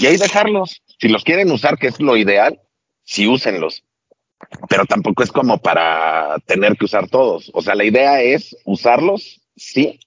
y 0.00 0.06
ahí 0.06 0.16
dejarlos. 0.16 0.82
Si 0.98 1.08
los 1.08 1.22
quieren 1.22 1.52
usar, 1.52 1.76
que 1.76 1.88
es 1.88 2.00
lo 2.00 2.16
ideal, 2.16 2.58
sí 3.04 3.26
úsenlos. 3.26 3.84
Pero 4.68 4.84
tampoco 4.84 5.22
es 5.22 5.32
como 5.32 5.58
para 5.58 6.36
tener 6.46 6.76
que 6.76 6.84
usar 6.84 7.08
todos. 7.08 7.50
O 7.54 7.62
sea, 7.62 7.74
la 7.74 7.84
idea 7.84 8.20
es 8.20 8.56
usarlos, 8.64 9.40
sí, 9.56 9.98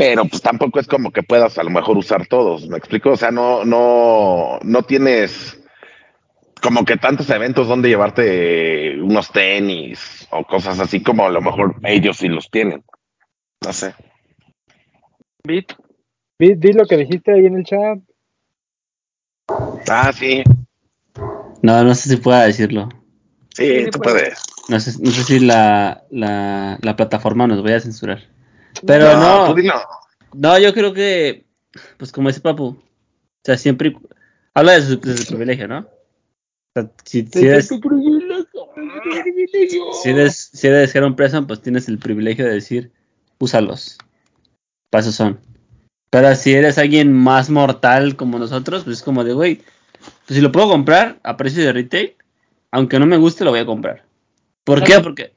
pero 0.00 0.24
pues 0.24 0.40
tampoco 0.40 0.80
es 0.80 0.86
como 0.86 1.10
que 1.10 1.22
puedas 1.22 1.58
a 1.58 1.62
lo 1.62 1.68
mejor 1.68 1.98
usar 1.98 2.26
todos, 2.26 2.66
¿me 2.66 2.78
explico? 2.78 3.10
O 3.10 3.16
sea, 3.18 3.30
no, 3.30 3.66
no, 3.66 4.58
no 4.62 4.82
tienes 4.84 5.62
como 6.62 6.86
que 6.86 6.96
tantos 6.96 7.28
eventos 7.28 7.68
donde 7.68 7.90
llevarte 7.90 8.98
unos 8.98 9.30
tenis 9.30 10.26
o 10.30 10.42
cosas 10.44 10.80
así 10.80 11.02
como 11.02 11.26
a 11.26 11.28
lo 11.28 11.42
mejor 11.42 11.76
ellos 11.82 12.16
sí 12.16 12.28
los 12.28 12.50
tienen. 12.50 12.82
No 13.62 13.74
sé. 13.74 13.94
Bit, 15.44 15.74
Di, 16.38 16.54
di 16.54 16.72
lo 16.72 16.86
que 16.86 16.96
dijiste 16.96 17.34
ahí 17.34 17.44
en 17.44 17.56
el 17.56 17.64
chat. 17.64 17.98
Ah, 19.86 20.12
sí, 20.14 20.42
No, 21.62 21.82
no 21.84 21.94
sé 21.94 22.08
si 22.08 22.16
pueda 22.16 22.44
decirlo. 22.44 22.88
sí, 23.54 23.84
Sí, 23.84 23.90
tú 23.90 23.98
puede. 23.98 24.20
puedes. 24.20 24.42
No 24.68 24.78
sé, 24.80 24.92
no 25.00 25.10
sé 25.10 25.24
si 25.24 25.40
la, 25.40 26.04
la, 26.10 26.78
la 26.80 26.96
plataforma 26.96 27.46
nos 27.46 27.62
vaya 27.62 27.76
a 27.76 27.80
censurar. 27.80 28.28
Pero 28.86 29.16
no, 29.16 29.46
no, 29.46 29.54
tú 29.54 29.60
dilo. 29.60 29.74
no, 30.34 30.58
yo 30.58 30.72
creo 30.72 30.92
que, 30.92 31.46
pues 31.96 32.12
como 32.12 32.28
dice 32.28 32.40
Papu, 32.40 32.64
o 32.66 32.82
sea, 33.44 33.56
siempre 33.56 33.96
habla 34.54 34.72
de 34.72 34.82
su, 34.82 35.00
de 35.00 35.16
su 35.16 35.26
privilegio, 35.26 35.66
¿no? 35.66 35.78
O 35.80 35.86
sea, 36.74 36.90
si, 37.04 37.26
si 37.26 37.46
eres, 37.46 37.68
Si 40.02 40.10
eres, 40.10 40.50
si 40.52 40.66
eres 40.68 40.94
Heron 40.94 41.16
Preston, 41.16 41.46
pues 41.46 41.60
tienes 41.60 41.88
el 41.88 41.98
privilegio 41.98 42.44
de 42.46 42.52
decir, 42.54 42.92
úsalos. 43.38 43.98
Pasos 44.90 45.14
son. 45.14 45.40
Pero 46.10 46.34
si 46.34 46.52
eres 46.52 46.78
alguien 46.78 47.12
más 47.12 47.50
mortal 47.50 48.16
como 48.16 48.38
nosotros, 48.38 48.84
pues 48.84 48.98
es 48.98 49.02
como 49.02 49.24
de, 49.24 49.32
güey, 49.32 49.62
pues 50.30 50.36
si 50.36 50.44
lo 50.44 50.52
puedo 50.52 50.68
comprar 50.68 51.18
a 51.24 51.36
precio 51.36 51.64
de 51.64 51.72
retail, 51.72 52.14
aunque 52.70 53.00
no 53.00 53.06
me 53.06 53.16
guste, 53.16 53.44
lo 53.44 53.50
voy 53.50 53.58
a 53.58 53.66
comprar. 53.66 54.04
¿Por 54.62 54.84
qué? 54.84 55.00
Porque, 55.00 55.34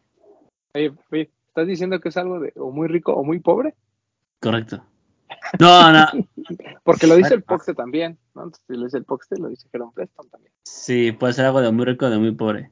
Oye, 0.75 0.93
oye, 1.11 1.31
¿estás 1.47 1.65
diciendo 1.65 1.99
que 1.99 2.09
es 2.09 2.17
algo 2.17 2.39
de 2.39 2.53
o 2.57 2.69
muy 2.69 2.87
rico 2.87 3.11
o 3.11 3.23
muy 3.23 3.39
pobre? 3.39 3.73
correcto. 4.39 4.83
No, 5.59 5.91
no. 5.91 6.05
Porque 6.83 7.07
lo 7.07 7.15
dice 7.15 7.33
el 7.33 7.41
Poxte 7.41 7.73
también, 7.73 8.19
¿no? 8.35 8.43
Entonces, 8.43 8.63
si 8.67 8.75
lo 8.75 8.83
dice 8.83 8.97
el 8.99 9.05
Poxte, 9.05 9.39
lo 9.39 9.49
dice 9.49 9.67
Heron 9.73 9.91
Preston 9.93 10.29
también. 10.29 10.53
Sí, 10.63 11.11
puede 11.11 11.33
ser 11.33 11.45
algo 11.45 11.61
de 11.61 11.71
muy 11.71 11.85
rico 11.85 12.05
o 12.05 12.11
de 12.11 12.19
muy 12.19 12.33
pobre. 12.33 12.69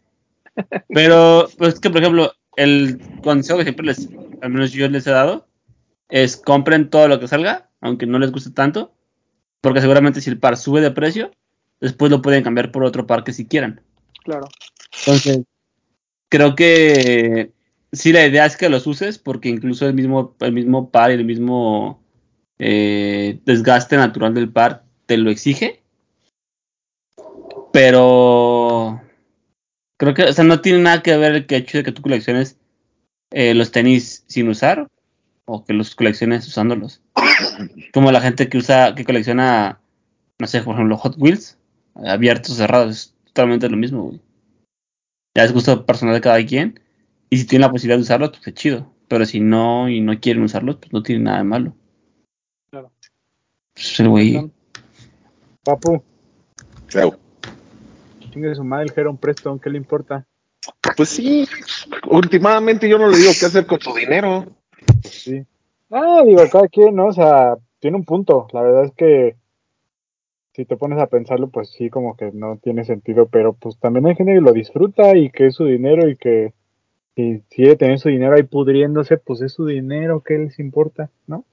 Pero, 0.90 1.48
pues 1.58 1.74
es 1.74 1.80
que, 1.80 1.90
por 1.90 2.02
ejemplo, 2.02 2.34
el 2.56 3.02
consejo 3.24 3.58
que 3.58 3.64
siempre 3.64 3.88
les, 3.88 4.08
al 4.44 4.52
menos 4.52 4.72
yo 4.74 4.88
les 4.90 5.08
he 5.08 5.12
dado, 5.12 5.48
es 6.08 6.38
compren 6.38 6.92
todo 6.92 7.08
lo 7.08 7.20
que 7.20 7.28
salga, 7.28 7.72
aunque 7.82 8.06
no 8.06 8.20
les 8.20 8.32
guste 8.32 8.52
tanto, 8.52 8.94
porque 9.60 9.82
seguramente 9.82 10.22
si 10.22 10.30
el 10.30 10.38
par 10.38 10.56
sube 10.56 10.82
de 10.82 10.92
precio, 10.92 11.32
después 11.82 12.12
lo 12.12 12.22
pueden 12.22 12.44
cambiar 12.44 12.72
por 12.72 12.84
otro 12.84 13.06
par 13.08 13.24
que 13.24 13.34
si 13.34 13.46
quieran. 13.46 13.82
Claro. 14.24 14.48
Entonces, 15.00 15.42
creo 16.30 16.56
que 16.56 17.52
sí 17.92 18.14
la 18.14 18.26
idea 18.26 18.46
es 18.46 18.56
que 18.56 18.70
los 18.70 18.88
uses, 18.88 19.18
porque 19.18 19.50
incluso 19.50 19.88
el 19.88 19.94
mismo, 19.94 20.36
el 20.40 20.54
mismo 20.54 20.90
par 20.92 21.12
y 21.12 21.16
el 21.16 21.26
mismo 21.26 22.02
eh, 22.60 23.40
desgaste 23.46 23.98
natural 23.98 24.34
del 24.34 24.52
par 24.52 24.84
te 25.06 25.18
lo 25.18 25.30
exige. 25.30 25.82
Pero 27.74 29.02
creo 29.98 30.14
que, 30.14 30.24
o 30.24 30.34
sea, 30.34 30.44
no 30.44 30.62
tiene 30.62 30.80
nada 30.80 31.02
que 31.02 31.16
ver 31.18 31.34
el 31.34 31.46
que 31.46 31.58
hecho 31.58 31.78
de 31.78 31.84
que 31.84 31.92
tú 31.92 32.02
colecciones 32.02 32.58
eh, 33.32 33.54
los 33.54 33.72
tenis 33.72 34.24
sin 34.28 34.50
usar 34.50 34.88
o 35.46 35.64
que 35.66 35.74
los 35.74 35.96
colecciones 35.96 36.48
usándolos. 36.48 37.02
Como 37.94 38.12
la 38.12 38.22
gente 38.22 38.50
que 38.50 38.58
usa, 38.58 38.94
que 38.96 39.06
colecciona, 39.06 39.82
no 40.40 40.48
sé, 40.48 40.62
por 40.62 40.76
ejemplo, 40.76 40.98
Hot 40.98 41.16
Wheels, 41.18 41.58
abiertos, 41.96 42.58
cerrados, 42.58 42.92
es 42.92 43.16
totalmente 43.28 43.70
lo 43.70 43.78
mismo, 43.78 44.04
güey. 44.04 44.22
Ya 45.36 45.44
es 45.44 45.54
gusto 45.54 45.86
personal 45.86 46.14
de 46.14 46.22
cada 46.22 46.46
quien. 46.46 46.80
Y 47.30 47.38
si 47.38 47.48
tienen 47.48 47.68
la 47.68 47.72
posibilidad 47.72 47.98
de 47.98 48.04
usarlos, 48.04 48.32
pues 48.32 48.48
es 48.48 48.54
chido. 48.54 48.94
Pero 49.08 49.26
si 49.26 49.40
no 49.40 49.90
y 49.90 50.02
no 50.02 50.20
quieren 50.20 50.44
usarlos, 50.44 50.78
pues 50.78 50.92
no 50.92 51.04
tiene 51.04 51.24
nada 51.24 51.38
de 51.38 51.44
malo. 51.44 51.74
Claro. 52.70 52.92
Pues 53.74 54.00
el 54.00 54.10
güey. 54.10 54.52
Papu, 55.64 56.04
Creo. 56.88 57.18
chingue 58.32 58.56
su 58.56 58.64
madre 58.64 58.86
el 58.86 58.94
Heron 58.96 59.18
Preston, 59.18 59.60
¿qué 59.60 59.70
le 59.70 59.78
importa? 59.78 60.26
Pues 60.98 61.10
sí, 61.10 61.48
últimamente 62.10 62.90
yo 62.90 62.98
no 62.98 63.08
le 63.08 63.18
digo 63.18 63.32
qué 63.40 63.46
hacer 63.46 63.66
con 63.66 63.80
su 63.80 63.94
dinero. 63.94 64.46
Sí. 65.04 65.46
Ah, 65.90 66.24
digo, 66.26 66.42
cada 66.52 66.68
quien, 66.68 66.96
¿no? 66.96 67.08
O 67.08 67.14
sea, 67.14 67.56
tiene 67.80 67.98
un 67.98 68.06
punto. 68.06 68.48
La 68.54 68.62
verdad 68.62 68.86
es 68.86 68.94
que 68.94 69.36
si 70.54 70.66
te 70.66 70.78
pones 70.78 71.00
a 71.00 71.08
pensarlo, 71.08 71.50
pues 71.50 71.70
sí, 71.72 71.90
como 71.90 72.16
que 72.18 72.32
no 72.34 72.58
tiene 72.58 72.84
sentido, 72.84 73.28
pero 73.28 73.54
pues 73.54 73.80
también 73.80 74.06
hay 74.08 74.16
gente 74.16 74.34
que 74.34 74.42
lo 74.42 74.52
disfruta 74.52 75.16
y 75.16 75.30
que 75.30 75.48
es 75.48 75.56
su 75.56 75.66
dinero 75.66 76.10
y 76.10 76.18
que 76.18 76.54
si 77.16 77.44
quiere 77.50 77.76
tener 77.76 78.00
su 78.00 78.10
dinero 78.10 78.36
ahí 78.36 78.44
pudriéndose, 78.44 79.18
pues 79.18 79.42
es 79.42 79.54
su 79.54 79.66
dinero, 79.66 80.22
¿qué 80.26 80.38
les 80.38 80.60
importa? 80.60 81.10
¿No? 81.28 81.46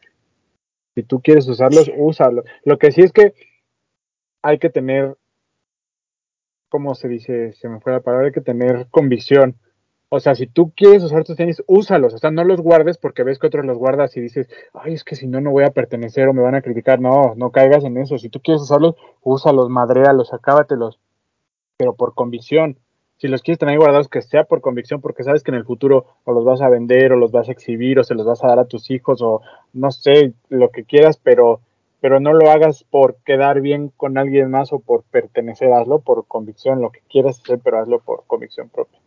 Si 0.95 1.03
tú 1.05 1.21
quieres 1.21 1.47
usarlos, 1.49 1.91
úsalo. 1.97 2.43
Lo 2.65 2.79
que 2.79 2.91
sí 2.91 3.03
es 3.03 3.13
que 3.13 3.35
hay 4.43 4.59
que 4.59 4.71
tener, 4.71 5.17
¿cómo 6.69 6.95
se 6.95 7.09
dice? 7.09 7.53
Se 7.53 7.69
me 7.69 7.81
fue 7.81 7.93
la 7.93 8.01
palabra, 8.01 8.27
hay 8.27 8.33
que 8.33 8.41
tener 8.41 8.89
convicción. 8.91 9.57
O 10.11 10.21
sea, 10.21 10.35
si 10.35 10.47
tú 10.47 10.73
quieres 10.75 11.03
usar 11.03 11.25
tus 11.25 11.37
tenis, 11.37 11.63
úsalos. 11.67 12.15
O 12.15 12.19
sea, 12.19 12.31
no 12.31 12.43
los 12.43 12.61
guardes 12.63 12.97
porque 12.97 13.25
ves 13.25 13.39
que 13.39 13.47
otros 13.47 13.67
los 13.67 13.77
guardas 13.77 14.17
y 14.17 14.21
dices, 14.21 14.49
ay, 14.73 14.95
es 14.95 15.05
que 15.05 15.17
si 15.17 15.27
no, 15.27 15.41
no 15.41 15.51
voy 15.51 15.65
a 15.65 15.71
pertenecer 15.71 16.29
o 16.29 16.33
me 16.33 16.43
van 16.43 16.55
a 16.55 16.63
criticar. 16.63 16.99
No, 17.01 17.35
no 17.37 17.51
caigas 17.51 17.85
en 17.85 17.99
eso. 17.99 18.17
Si 18.17 18.31
tú 18.31 18.41
quieres 18.41 18.63
usarlos, 18.63 18.95
úsalos, 19.23 19.69
madréalos, 19.69 20.33
acábatelos. 20.33 20.99
Pero 21.77 21.95
por 21.95 22.15
convicción. 22.15 22.79
Si 23.19 23.29
los 23.29 23.43
quieres 23.43 23.59
tener 23.59 23.79
guardados, 23.79 24.09
que 24.09 24.23
sea 24.23 24.45
por 24.45 24.61
convicción, 24.61 25.01
porque 25.01 25.25
sabes 25.25 25.43
que 25.43 25.51
en 25.51 25.57
el 25.57 25.65
futuro 25.65 26.07
o 26.25 26.33
los 26.33 26.45
vas 26.45 26.63
a 26.63 26.69
vender 26.69 27.13
o 27.13 27.17
los 27.17 27.33
vas 27.33 27.49
a 27.49 27.53
exhibir 27.53 27.99
o 27.99 28.05
se 28.05 28.15
los 28.15 28.25
vas 28.25 28.43
a 28.45 28.47
dar 28.47 28.61
a 28.61 28.67
tus 28.67 28.91
hijos 28.91 29.21
o 29.23 29.43
no 29.73 29.91
sé, 29.91 30.35
lo 30.49 30.71
que 30.71 30.85
quieras, 30.85 31.19
pero, 31.23 31.61
pero 32.01 32.21
no 32.21 32.33
lo 32.33 32.51
hagas 32.51 32.85
por 32.85 33.17
quedar 33.27 33.61
bien 33.61 33.93
con 33.97 34.19
alguien 34.19 34.51
más 34.51 34.73
o 34.73 34.79
por 34.79 35.03
pertenecer. 35.03 35.73
Hazlo 35.73 35.99
por 35.99 36.27
convicción, 36.27 36.81
lo 36.81 36.91
que 36.91 37.01
quieras 37.11 37.41
hacer, 37.41 37.59
pero 37.63 37.81
hazlo 37.81 37.99
por 37.99 38.25
convicción 38.27 38.69
propia. 38.69 39.01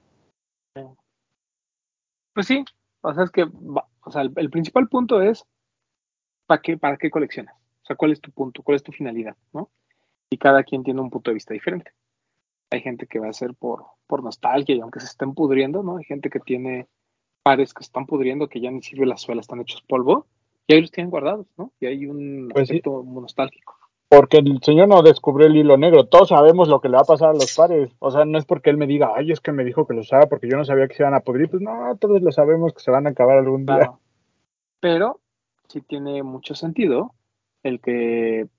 Pues 2.34 2.48
sí, 2.48 2.64
o 3.02 3.14
sea, 3.14 3.24
es 3.24 3.32
que, 3.32 3.44
o 3.44 4.12
sea, 4.12 4.22
el, 4.22 4.32
el 4.36 4.50
principal 4.50 4.88
punto 4.88 5.22
es, 5.22 5.46
¿para 6.46 6.62
qué, 6.62 6.78
¿para 6.78 6.98
qué 6.98 7.10
coleccionas? 7.10 7.56
O 7.56 7.86
sea, 7.86 7.96
¿cuál 7.96 8.12
es 8.12 8.22
tu 8.22 8.32
punto? 8.32 8.64
¿Cuál 8.64 8.76
es 8.76 8.84
tu 8.84 8.92
finalidad? 8.92 9.36
¿no? 9.54 9.70
Y 10.30 10.38
cada 10.38 10.64
quien 10.64 10.84
tiene 10.84 11.02
un 11.02 11.10
punto 11.10 11.32
de 11.32 11.36
vista 11.36 11.54
diferente. 11.54 11.92
Hay 12.70 12.82
gente 12.82 13.06
que 13.06 13.20
va 13.20 13.28
a 13.28 13.34
ser 13.34 13.54
por, 13.54 13.86
por 14.08 14.24
nostalgia 14.24 14.76
y 14.76 14.80
aunque 14.80 15.02
se 15.02 15.08
estén 15.08 15.34
pudriendo, 15.34 15.84
¿no? 15.84 15.98
Hay 15.98 16.06
gente 16.06 16.30
que 16.30 16.40
tiene 16.40 16.88
pares 17.44 17.74
que 17.74 17.84
están 17.84 18.06
pudriendo, 18.06 18.48
que 18.48 18.62
ya 18.62 18.72
ni 18.72 18.82
sirve 18.82 19.06
la 19.06 19.18
suela, 19.18 19.42
están 19.42 19.60
hechos 19.60 19.82
polvo, 19.82 20.28
y 20.68 20.74
ahí 20.74 20.82
los 20.82 20.92
tienen 20.92 21.10
guardados, 21.10 21.48
¿no? 21.58 21.74
Y 21.82 21.88
hay 21.88 22.06
un 22.06 22.48
Pues 22.54 22.70
sí. 22.70 22.76
aspecto 22.76 23.04
nostálgico. 23.04 23.78
Porque 24.12 24.40
el 24.40 24.62
señor 24.62 24.90
no 24.90 25.04
descubrió 25.04 25.48
el 25.48 25.56
hilo 25.56 25.78
negro. 25.78 26.06
Todos 26.06 26.30
sabemos 26.30 26.68
lo 26.68 26.82
que 26.82 26.90
le 26.90 26.96
va 26.96 27.04
a 27.04 27.06
pasar 27.06 27.30
a 27.30 27.34
los 27.34 27.56
pares. 27.56 27.96
O 28.00 28.12
sea, 28.12 28.26
no 28.26 28.38
es 28.38 28.44
porque 28.44 28.70
él 28.70 28.76
me 28.76 28.86
diga, 28.86 29.14
ay, 29.16 29.32
es 29.32 29.40
que 29.40 29.54
me 29.54 29.64
dijo 29.64 29.88
que 29.88 29.94
los 29.94 30.08
usaba 30.08 30.26
porque 30.26 30.50
yo 30.50 30.58
no 30.58 30.66
sabía 30.66 30.90
que 30.90 30.96
se 30.96 31.04
iban 31.04 31.14
a 31.14 31.22
pudrir. 31.22 31.50
Pues 31.50 31.62
no, 31.62 31.96
todos 31.96 32.22
lo 32.22 32.30
sabemos 32.34 32.74
que 32.74 32.82
se 32.82 32.92
van 32.92 33.08
a 33.08 33.12
acabar 33.12 33.38
algún 33.38 33.66
día. 33.66 33.94
Pero 34.82 35.22
sí 35.70 35.80
tiene 35.80 36.24
mucho 36.24 36.56
sentido 36.56 37.14
el 37.64 37.80
que 37.80 38.50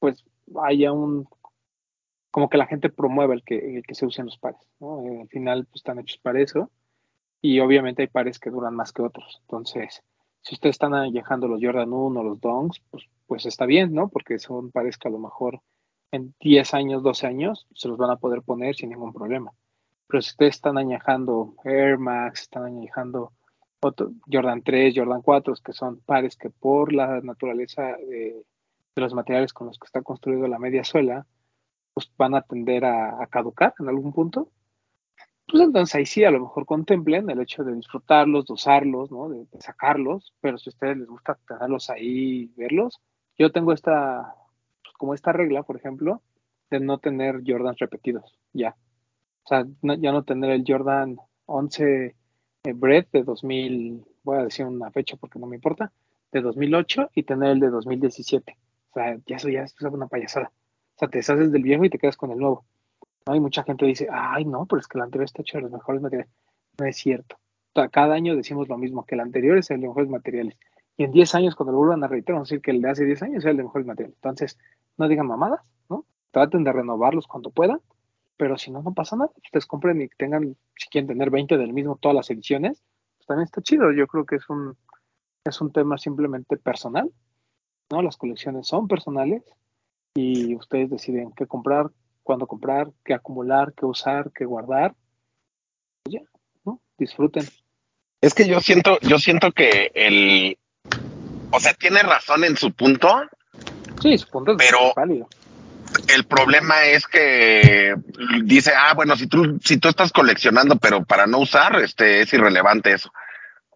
pues 0.00 0.22
haya 0.62 0.92
un 0.92 1.26
como 2.30 2.50
que 2.50 2.58
la 2.58 2.66
gente 2.66 2.90
promueva 2.90 3.32
el 3.32 3.42
que, 3.42 3.76
el 3.76 3.84
que 3.84 3.94
se 3.94 4.04
usen 4.04 4.26
los 4.26 4.36
pares, 4.36 4.60
¿no? 4.80 5.00
Eh, 5.06 5.22
al 5.22 5.28
final 5.28 5.64
pues 5.64 5.76
están 5.76 5.98
hechos 5.98 6.18
para 6.18 6.42
eso 6.42 6.68
y 7.40 7.58
obviamente 7.60 8.02
hay 8.02 8.08
pares 8.08 8.38
que 8.38 8.50
duran 8.50 8.74
más 8.74 8.92
que 8.92 9.00
otros. 9.00 9.38
Entonces, 9.44 10.02
si 10.44 10.54
ustedes 10.54 10.74
están 10.74 10.94
añejando 10.94 11.48
los 11.48 11.60
Jordan 11.62 11.92
1 11.92 12.20
o 12.20 12.22
los 12.22 12.40
Donks, 12.40 12.82
pues, 12.90 13.04
pues 13.26 13.46
está 13.46 13.64
bien, 13.64 13.94
¿no? 13.94 14.08
Porque 14.08 14.38
son 14.38 14.70
pares 14.70 14.98
que 14.98 15.08
a 15.08 15.10
lo 15.10 15.18
mejor 15.18 15.60
en 16.12 16.34
10 16.40 16.74
años, 16.74 17.02
12 17.02 17.26
años 17.26 17.66
se 17.74 17.88
los 17.88 17.96
van 17.96 18.10
a 18.10 18.16
poder 18.16 18.42
poner 18.42 18.76
sin 18.76 18.90
ningún 18.90 19.14
problema. 19.14 19.52
Pero 20.06 20.20
si 20.20 20.30
ustedes 20.30 20.56
están 20.56 20.76
añejando 20.76 21.54
Air 21.64 21.98
Max, 21.98 22.42
están 22.42 22.64
añejando 22.64 23.32
Jordan 24.30 24.62
3, 24.62 24.94
Jordan 24.94 25.22
4, 25.22 25.54
que 25.64 25.72
son 25.72 26.00
pares 26.00 26.36
que 26.36 26.50
por 26.50 26.92
la 26.92 27.20
naturaleza 27.22 27.96
de, 27.96 28.44
los 28.96 29.14
materiales 29.14 29.52
con 29.52 29.66
los 29.66 29.78
que 29.78 29.86
está 29.86 30.02
construido 30.02 30.46
la 30.46 30.58
media 30.58 30.84
suela, 30.84 31.26
pues 31.94 32.12
van 32.18 32.34
a 32.34 32.42
tender 32.42 32.84
a 32.84 33.26
caducar 33.30 33.74
en 33.78 33.88
algún 33.88 34.12
punto. 34.12 34.50
Pues 35.46 35.62
entonces 35.62 35.94
ahí 35.94 36.06
sí 36.06 36.24
a 36.24 36.30
lo 36.30 36.40
mejor 36.40 36.66
contemplen 36.66 37.28
el 37.30 37.40
hecho 37.40 37.64
de 37.64 37.74
disfrutarlos, 37.74 38.46
de 38.46 38.54
usarlos, 38.54 39.10
¿no? 39.10 39.28
de, 39.28 39.46
sacarlos, 39.60 40.32
pero 40.40 40.58
si 40.58 40.70
a 40.70 40.72
ustedes 40.72 40.96
les 40.98 41.06
gusta 41.08 41.38
tenerlos 41.46 41.90
ahí 41.90 42.46
verlos, 42.56 43.00
yo 43.38 43.52
tengo 43.52 43.72
esta, 43.72 44.34
pues, 44.82 44.94
como 44.96 45.14
esta 45.14 45.32
regla, 45.32 45.62
por 45.62 45.76
ejemplo, 45.76 46.22
de 46.70 46.80
no 46.80 46.98
tener 46.98 47.42
Jordans 47.46 47.78
repetidos, 47.78 48.38
ya. 48.52 48.76
O 49.44 49.48
sea, 49.48 49.66
no- 49.82 49.94
ya 49.94 50.12
no 50.12 50.24
tener 50.24 50.50
el 50.50 50.64
Jordan 50.66 51.18
11 51.46 52.16
eh, 52.64 52.72
Bread 52.74 53.06
de 53.12 53.22
2000, 53.24 54.04
voy 54.22 54.38
a 54.38 54.44
decir 54.44 54.66
una 54.66 54.90
fecha 54.90 55.16
porque 55.16 55.38
no 55.38 55.46
me 55.46 55.56
importa, 55.56 55.92
de 56.32 56.40
2008 56.40 57.10
y 57.14 57.24
tener 57.24 57.50
el 57.50 57.60
de 57.60 57.70
2017. 57.70 58.56
O 58.90 58.94
sea, 58.94 59.18
ya 59.26 59.36
eso 59.36 59.48
ya 59.50 59.62
es 59.64 59.74
una 59.82 60.08
payasada. 60.08 60.52
O 60.96 60.98
sea, 60.98 61.08
te 61.08 61.18
deshaces 61.18 61.52
del 61.52 61.62
viejo 61.62 61.84
y 61.84 61.90
te 61.90 61.98
quedas 61.98 62.16
con 62.16 62.30
el 62.32 62.38
nuevo. 62.38 62.64
¿No? 63.26 63.34
Y 63.34 63.40
mucha 63.40 63.62
gente 63.64 63.86
dice, 63.86 64.08
ay, 64.10 64.44
no, 64.44 64.66
pero 64.66 64.80
es 64.80 64.88
que 64.88 64.98
el 64.98 65.04
anterior 65.04 65.24
está 65.24 65.42
hecho 65.42 65.58
de 65.58 65.62
los 65.62 65.72
mejores 65.72 66.02
materiales. 66.02 66.32
No 66.78 66.86
es 66.86 66.96
cierto. 66.96 67.36
Cada 67.90 68.14
año 68.14 68.36
decimos 68.36 68.68
lo 68.68 68.78
mismo, 68.78 69.04
que 69.04 69.14
el 69.16 69.20
anterior 69.20 69.58
es 69.58 69.70
el 69.70 69.80
de 69.80 69.88
mejores 69.88 70.08
materiales. 70.08 70.56
Y 70.96 71.04
en 71.04 71.10
10 71.10 71.34
años, 71.34 71.56
cuando 71.56 71.72
lo 71.72 71.78
vuelvan 71.78 72.04
a 72.04 72.08
reiterar, 72.08 72.36
vamos 72.36 72.48
a 72.48 72.54
decir 72.54 72.62
que 72.62 72.70
el 72.70 72.80
de 72.80 72.90
hace 72.90 73.04
10 73.04 73.22
años 73.24 73.38
es 73.38 73.50
el 73.50 73.56
de 73.56 73.64
mejores 73.64 73.86
materiales. 73.86 74.16
Entonces, 74.16 74.58
no 74.96 75.08
digan 75.08 75.26
mamadas, 75.26 75.60
¿no? 75.88 76.06
Traten 76.30 76.62
de 76.62 76.72
renovarlos 76.72 77.26
cuando 77.26 77.50
puedan, 77.50 77.80
pero 78.36 78.56
si 78.58 78.70
no, 78.70 78.82
no 78.82 78.94
pasa 78.94 79.16
nada. 79.16 79.30
Ustedes 79.42 79.66
compren 79.66 80.00
y 80.00 80.08
tengan, 80.08 80.56
si 80.76 80.88
quieren 80.88 81.08
tener 81.08 81.30
20 81.30 81.56
del 81.56 81.72
mismo, 81.72 81.96
todas 81.96 82.14
las 82.14 82.30
ediciones, 82.30 82.84
pues 83.16 83.26
también 83.26 83.44
está 83.44 83.60
chido. 83.60 83.92
Yo 83.92 84.06
creo 84.06 84.24
que 84.24 84.36
es 84.36 84.48
un, 84.48 84.76
es 85.44 85.60
un 85.60 85.72
tema 85.72 85.98
simplemente 85.98 86.56
personal, 86.56 87.10
¿no? 87.90 88.02
Las 88.02 88.16
colecciones 88.16 88.68
son 88.68 88.86
personales 88.86 89.42
y 90.14 90.54
ustedes 90.54 90.90
deciden 90.90 91.32
qué 91.32 91.46
comprar, 91.46 91.90
cuándo 92.24 92.48
comprar, 92.48 92.88
qué 93.04 93.14
acumular, 93.14 93.72
qué 93.76 93.86
usar, 93.86 94.32
qué 94.34 94.44
guardar. 94.44 94.94
Ya, 96.10 96.20
¿no? 96.64 96.80
Disfruten. 96.98 97.46
Es 98.20 98.34
que 98.34 98.48
yo 98.48 98.60
siento, 98.60 98.98
yo 99.02 99.18
siento 99.18 99.52
que 99.52 99.92
el, 99.94 100.58
o 101.52 101.60
sea, 101.60 101.74
tiene 101.74 102.02
razón 102.02 102.42
en 102.42 102.56
su 102.56 102.72
punto, 102.72 103.08
Sí, 104.02 104.18
su 104.18 104.28
punto 104.28 104.52
es 104.52 104.58
Pero- 104.58 104.92
válido. 104.94 105.28
El 106.08 106.24
problema 106.24 106.84
es 106.84 107.06
que 107.06 107.94
dice, 108.42 108.72
ah, 108.76 108.94
bueno, 108.94 109.16
si 109.16 109.28
tú, 109.28 109.58
si 109.62 109.76
tú 109.78 109.88
estás 109.88 110.10
coleccionando, 110.12 110.76
pero 110.76 111.04
para 111.04 111.26
no 111.26 111.38
usar, 111.38 111.76
este, 111.76 112.20
es 112.22 112.32
irrelevante 112.32 112.92
eso. 112.92 113.12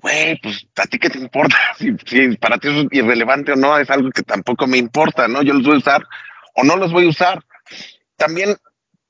Güey, 0.01 0.39
pues, 0.43 0.67
¿a 0.77 0.87
ti 0.87 0.99
qué 0.99 1.11
te 1.11 1.19
importa? 1.19 1.57
Si, 1.79 1.95
si 2.07 2.37
para 2.37 2.59
ti 2.59 2.69
es 2.69 2.87
irrelevante 2.91 3.53
o 3.53 3.57
no, 3.57 3.79
es 3.79 3.89
algo 3.91 4.11
que 4.11 4.23
tampoco 4.23 4.67
me 4.67 4.79
importa, 4.79 5.29
¿no? 5.29 5.43
Yo 5.43 5.55
los 5.55 5.63
voy 5.65 5.77
a 5.77 5.79
usar 5.79 6.03
o 6.57 6.65
no 6.65 6.77
los 6.77 6.93
voy 6.93 7.07
a 7.07 7.11
usar. 7.11 7.45
También, 8.19 8.57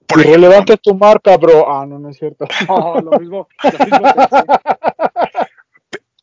por 0.07 0.21
ejemplo, 0.21 0.39
Irrelevante 0.39 0.75
es 0.75 0.81
tu 0.83 0.95
marca, 0.95 1.37
bro. 1.37 1.69
Ah, 1.69 1.85
no, 1.87 1.99
no 1.99 2.11
es 2.11 2.19
cierto. 2.19 2.47
Oh, 2.69 3.01
lo 3.01 3.19
mismo, 3.19 3.49
lo 3.63 3.85
mismo. 3.85 4.15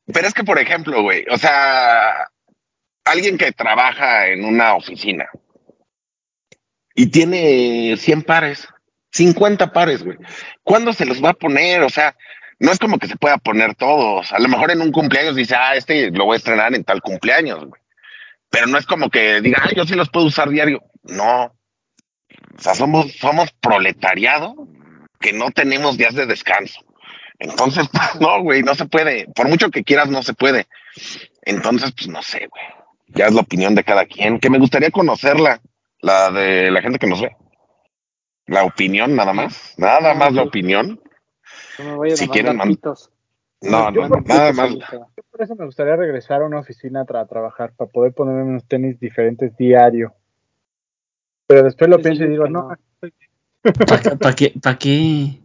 Pero 0.05 0.27
es 0.27 0.33
que, 0.33 0.43
por 0.43 0.59
ejemplo, 0.59 1.01
güey, 1.01 1.25
o 1.29 1.37
sea, 1.37 2.29
alguien 3.03 3.37
que 3.37 3.51
trabaja 3.51 4.27
en 4.27 4.45
una 4.45 4.75
oficina 4.75 5.27
y 6.93 7.07
tiene 7.07 7.97
100 7.97 8.21
pares, 8.21 8.67
50 9.11 9.73
pares, 9.73 10.03
güey, 10.03 10.17
¿cuándo 10.63 10.93
se 10.93 11.05
los 11.05 11.23
va 11.23 11.31
a 11.31 11.33
poner? 11.33 11.81
O 11.81 11.89
sea, 11.89 12.15
no 12.59 12.71
es 12.71 12.77
como 12.77 12.99
que 12.99 13.07
se 13.07 13.17
pueda 13.17 13.37
poner 13.37 13.73
todos. 13.75 14.31
A 14.31 14.39
lo 14.39 14.47
mejor 14.47 14.71
en 14.71 14.81
un 14.81 14.91
cumpleaños 14.91 15.35
dice, 15.35 15.55
ah, 15.55 15.75
este 15.75 16.11
lo 16.11 16.25
voy 16.25 16.35
a 16.35 16.37
estrenar 16.37 16.75
en 16.75 16.83
tal 16.83 17.01
cumpleaños, 17.01 17.65
güey. 17.65 17.81
Pero 18.51 18.67
no 18.67 18.77
es 18.77 18.85
como 18.85 19.09
que 19.09 19.41
diga, 19.41 19.59
ah, 19.63 19.69
yo 19.75 19.85
sí 19.85 19.95
los 19.95 20.09
puedo 20.09 20.27
usar 20.27 20.49
diario. 20.49 20.83
No. 21.03 21.54
O 22.57 22.61
sea, 22.61 22.75
somos, 22.75 23.11
somos 23.13 23.51
proletariado 23.53 24.55
que 25.19 25.33
no 25.33 25.51
tenemos 25.51 25.97
días 25.97 26.15
de 26.15 26.25
descanso. 26.25 26.81
Entonces, 27.39 27.87
no, 28.19 28.41
güey, 28.41 28.63
no 28.63 28.75
se 28.75 28.85
puede. 28.85 29.27
Por 29.33 29.47
mucho 29.47 29.71
que 29.71 29.83
quieras, 29.83 30.09
no 30.09 30.23
se 30.23 30.33
puede. 30.33 30.67
Entonces, 31.41 31.91
pues 31.91 32.07
no 32.07 32.21
sé, 32.21 32.47
güey. 32.47 32.63
Ya 33.07 33.27
es 33.27 33.33
la 33.33 33.41
opinión 33.41 33.75
de 33.75 33.83
cada 33.83 34.05
quien. 34.05 34.39
Que 34.39 34.49
me 34.49 34.59
gustaría 34.59 34.91
conocerla, 34.91 35.61
la 36.01 36.31
de 36.31 36.71
la 36.71 36.81
gente 36.81 36.99
que 36.99 37.07
nos 37.07 37.21
ve. 37.21 37.35
La 38.47 38.63
opinión, 38.63 39.15
nada 39.15 39.33
más. 39.33 39.73
Nada 39.77 40.13
más 40.13 40.33
la 40.33 40.43
opinión. 40.43 40.99
No 41.79 42.01
Si 42.15 42.27
quieren, 42.27 42.59
pitos. 42.59 43.11
No, 43.61 43.89
no, 43.89 44.07
nada 44.07 44.53
más. 44.53 44.71
Yo 44.71 45.23
por 45.31 45.41
eso 45.41 45.55
me 45.55 45.65
gustaría 45.65 45.95
regresar 45.95 46.41
a 46.41 46.45
una 46.45 46.59
oficina 46.59 47.01
a 47.01 47.25
trabajar, 47.25 47.73
para 47.75 47.89
poder 47.89 48.13
ponerme 48.13 48.43
unos 48.43 48.67
tenis 48.67 48.99
diferentes 48.99 49.55
diario. 49.57 50.13
Pero 51.47 51.63
después 51.63 51.89
lo 51.89 51.97
Sí, 51.97 52.03
pienso 52.03 52.23
y 52.23 52.29
digo, 52.29 52.47
no. 52.47 52.69
¿Para 53.87 54.35
qué? 54.35 54.53
¿Para 54.61 54.77
qué? 54.77 55.39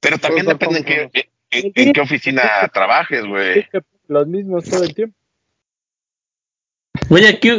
Pero 0.00 0.18
también 0.18 0.44
Todos 0.46 0.58
depende 0.58 0.78
en 0.80 1.10
qué, 1.10 1.30
en, 1.50 1.72
en 1.74 1.92
qué 1.92 2.00
oficina 2.00 2.42
trabajes, 2.72 3.24
güey. 3.24 3.66
los 4.08 4.26
mismos 4.26 4.64
todo 4.68 4.82
el 4.84 4.94
tiempo. 4.94 5.16
Oye, 7.10 7.28
aquí, 7.28 7.50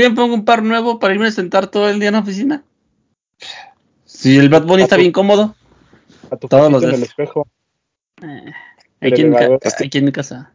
me 0.00 0.10
pongo 0.10 0.34
un 0.34 0.44
par 0.44 0.62
nuevo 0.62 0.98
para 0.98 1.14
irme 1.14 1.26
a 1.28 1.32
sentar 1.32 1.66
todo 1.68 1.88
el 1.88 1.98
día 1.98 2.08
en 2.08 2.14
la 2.14 2.20
oficina. 2.20 2.64
Si 4.04 4.38
el 4.38 4.48
Bad 4.48 4.64
Bunny 4.64 4.82
está 4.84 4.96
bien 4.96 5.12
cómodo. 5.12 5.54
A 6.30 6.36
tu 6.36 6.48
Todos 6.48 6.70
los 6.70 6.82
fotito 6.82 6.88
en 6.88 6.94
el 6.94 7.00
días. 7.00 7.10
espejo. 7.10 7.48
eh, 8.22 8.52
Aquí 9.00 9.22
en, 9.22 9.34
ca- 9.34 9.58
aquí 9.84 9.98
en 9.98 10.04
mi 10.04 10.12
casa. 10.12 10.52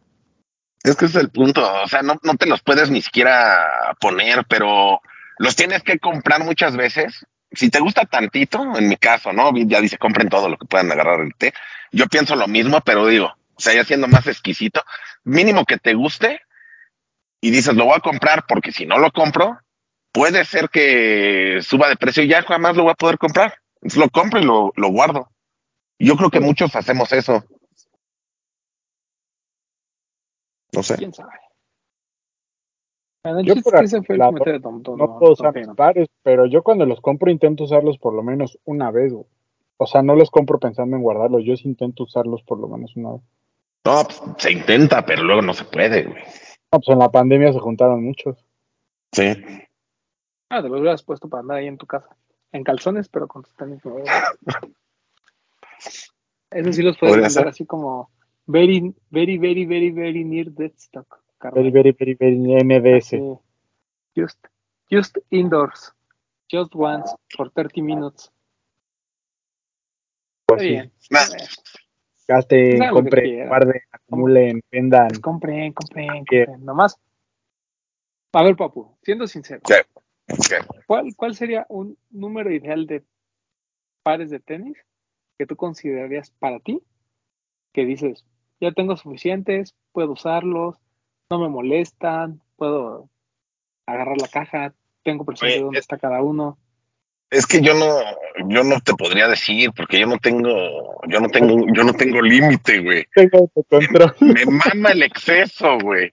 Es 0.82 0.96
que 0.96 1.04
ese 1.04 1.18
es 1.18 1.24
el 1.24 1.30
punto. 1.30 1.62
O 1.84 1.86
sea, 1.88 2.02
no, 2.02 2.18
no 2.22 2.36
te 2.36 2.46
los 2.46 2.62
puedes 2.62 2.90
ni 2.90 3.02
siquiera 3.02 3.94
poner, 4.00 4.44
pero 4.48 5.00
los 5.40 5.56
tienes 5.56 5.82
que 5.82 5.98
comprar 5.98 6.44
muchas 6.44 6.76
veces. 6.76 7.26
Si 7.50 7.70
te 7.70 7.80
gusta 7.80 8.04
tantito, 8.04 8.76
en 8.76 8.88
mi 8.88 8.98
caso, 8.98 9.32
¿no? 9.32 9.50
Ya 9.56 9.80
dice, 9.80 9.96
compren 9.96 10.28
todo 10.28 10.50
lo 10.50 10.58
que 10.58 10.66
puedan 10.66 10.92
agarrar 10.92 11.20
el 11.20 11.34
té. 11.34 11.54
Yo 11.92 12.08
pienso 12.08 12.36
lo 12.36 12.46
mismo, 12.46 12.82
pero 12.82 13.06
digo, 13.06 13.32
o 13.54 13.60
sea, 13.60 13.72
ya 13.72 13.82
siendo 13.84 14.06
más 14.06 14.26
exquisito, 14.26 14.84
mínimo 15.24 15.64
que 15.64 15.78
te 15.78 15.94
guste 15.94 16.42
y 17.40 17.50
dices, 17.50 17.74
lo 17.74 17.86
voy 17.86 17.94
a 17.96 18.00
comprar 18.00 18.44
porque 18.46 18.70
si 18.70 18.84
no 18.84 18.98
lo 18.98 19.10
compro, 19.12 19.58
puede 20.12 20.44
ser 20.44 20.68
que 20.68 21.60
suba 21.62 21.88
de 21.88 21.96
precio 21.96 22.22
y 22.22 22.28
ya 22.28 22.42
jamás 22.42 22.76
lo 22.76 22.82
voy 22.82 22.92
a 22.92 22.96
poder 22.96 23.16
comprar. 23.16 23.62
Entonces 23.76 23.98
lo 23.98 24.10
compro 24.10 24.40
y 24.40 24.44
lo, 24.44 24.74
lo 24.76 24.88
guardo. 24.88 25.30
Yo 25.98 26.18
creo 26.18 26.30
que 26.30 26.40
muchos 26.40 26.76
hacemos 26.76 27.12
eso. 27.12 27.42
No 30.74 30.82
sé. 30.82 30.98
Bueno, 33.22 33.40
el 33.40 33.46
Yo 33.46 33.54
chiste 33.54 33.70
por 33.70 33.84
es 33.84 33.92
que 33.92 34.02
fue 34.02 34.14
el 34.14 34.18
la- 34.18 34.60
Tom 34.60 34.82
Tom, 34.82 34.98
No 34.98 35.06
no, 35.06 35.18
puedo 35.18 35.32
usar 35.32 35.54
mis 35.54 35.68
pares, 35.68 36.08
pero 36.22 36.46
yo 36.46 36.62
cuando 36.62 36.86
los 36.86 37.00
compro 37.00 37.30
intento 37.30 37.64
usarlos 37.64 37.98
por 37.98 38.14
lo 38.14 38.22
menos 38.22 38.58
una 38.64 38.90
vez, 38.90 39.12
güey. 39.12 39.26
O 39.76 39.86
sea, 39.86 40.02
no 40.02 40.14
los 40.14 40.30
compro 40.30 40.58
pensando 40.58 40.96
en 40.96 41.02
guardarlos, 41.02 41.42
yo 41.44 41.56
sí 41.56 41.68
intento 41.68 42.04
usarlos 42.04 42.42
por 42.42 42.58
lo 42.58 42.68
menos 42.68 42.96
una 42.96 43.12
vez. 43.12 43.22
No, 43.84 44.04
pues, 44.04 44.22
se 44.38 44.52
intenta, 44.52 45.04
pero 45.04 45.22
luego 45.22 45.42
no 45.42 45.54
se 45.54 45.64
puede, 45.64 46.04
güey. 46.04 46.22
No, 46.72 46.78
pues 46.80 46.88
en 46.88 46.98
la 46.98 47.10
pandemia 47.10 47.52
se 47.52 47.58
juntaron 47.58 48.04
muchos. 48.04 48.36
Sí. 49.12 49.32
Ah, 50.50 50.62
te 50.62 50.68
lo 50.68 50.78
hubieras 50.78 51.02
puesto 51.02 51.28
para 51.28 51.40
andar 51.42 51.58
ahí 51.58 51.66
en 51.66 51.78
tu 51.78 51.86
casa. 51.86 52.16
En 52.52 52.64
calzones, 52.64 53.08
pero 53.08 53.28
con 53.28 53.42
tus 53.42 53.54
tenis 53.54 53.84
nuevos. 53.84 54.08
Esos 56.50 56.76
sí 56.76 56.82
los 56.82 56.98
puedes 56.98 57.32
ser. 57.32 57.48
así 57.48 57.64
como 57.64 58.10
very, 58.46 58.94
very, 59.10 59.38
very, 59.38 59.64
very, 59.66 59.90
very 59.90 60.24
near 60.24 60.50
dead 60.50 60.72
stock. 60.76 61.19
Very, 61.42 61.70
very, 61.70 61.92
very, 61.92 62.14
very. 62.14 62.98
Así, 62.98 63.18
Just, 64.14 64.38
just 64.90 65.18
indoors. 65.30 65.92
Just 66.50 66.74
once 66.74 67.14
for 67.36 67.50
30 67.50 67.82
minutes. 67.82 68.30
Pues 70.46 70.62
sí. 70.62 70.68
bien. 70.68 70.92
Gasten, 72.26 72.80
que 72.80 72.90
compren, 72.90 73.48
guarden, 73.48 73.82
acumulen, 73.90 74.60
vendan. 74.70 75.08
Pues 75.08 75.20
compren, 75.20 75.72
compren. 75.72 76.24
Nomás. 76.64 76.96
A 78.32 78.42
ver, 78.44 78.54
Papu, 78.56 78.96
siendo 79.02 79.26
sincero, 79.26 79.60
¿Qué? 79.66 79.82
¿Qué? 80.48 80.58
¿cuál, 80.86 81.14
¿cuál 81.16 81.34
sería 81.34 81.66
un 81.68 81.98
número 82.10 82.52
ideal 82.52 82.86
de 82.86 83.02
pares 84.04 84.30
de 84.30 84.38
tenis 84.38 84.78
que 85.36 85.46
tú 85.46 85.56
considerarías 85.56 86.30
para 86.38 86.60
ti? 86.60 86.80
Que 87.72 87.84
dices, 87.84 88.24
ya 88.60 88.70
tengo 88.70 88.96
suficientes, 88.96 89.74
puedo 89.90 90.12
usarlos, 90.12 90.76
no 91.30 91.38
me 91.38 91.48
molestan, 91.48 92.40
puedo 92.56 93.08
agarrar 93.86 94.16
la 94.20 94.28
caja, 94.28 94.74
tengo 95.04 95.24
presente 95.24 95.54
Oye, 95.54 95.62
dónde 95.62 95.78
es- 95.78 95.84
está 95.84 95.96
cada 95.96 96.22
uno. 96.22 96.58
Es 97.30 97.46
que 97.46 97.60
yo 97.60 97.74
no, 97.74 97.86
yo 98.48 98.64
no 98.64 98.80
te 98.80 98.92
podría 98.94 99.28
decir, 99.28 99.70
porque 99.76 100.00
yo 100.00 100.06
no 100.08 100.18
tengo, 100.18 100.50
yo 101.06 101.20
no 101.20 101.28
tengo, 101.28 101.64
yo 101.72 101.84
no 101.84 101.92
tengo 101.94 102.20
límite, 102.20 102.80
güey. 102.80 103.06
Tengo 103.14 103.38
autocontrol. 103.38 104.16
Me 104.18 104.44
mama 104.46 104.90
el 104.90 105.04
exceso, 105.04 105.78
güey. 105.78 106.12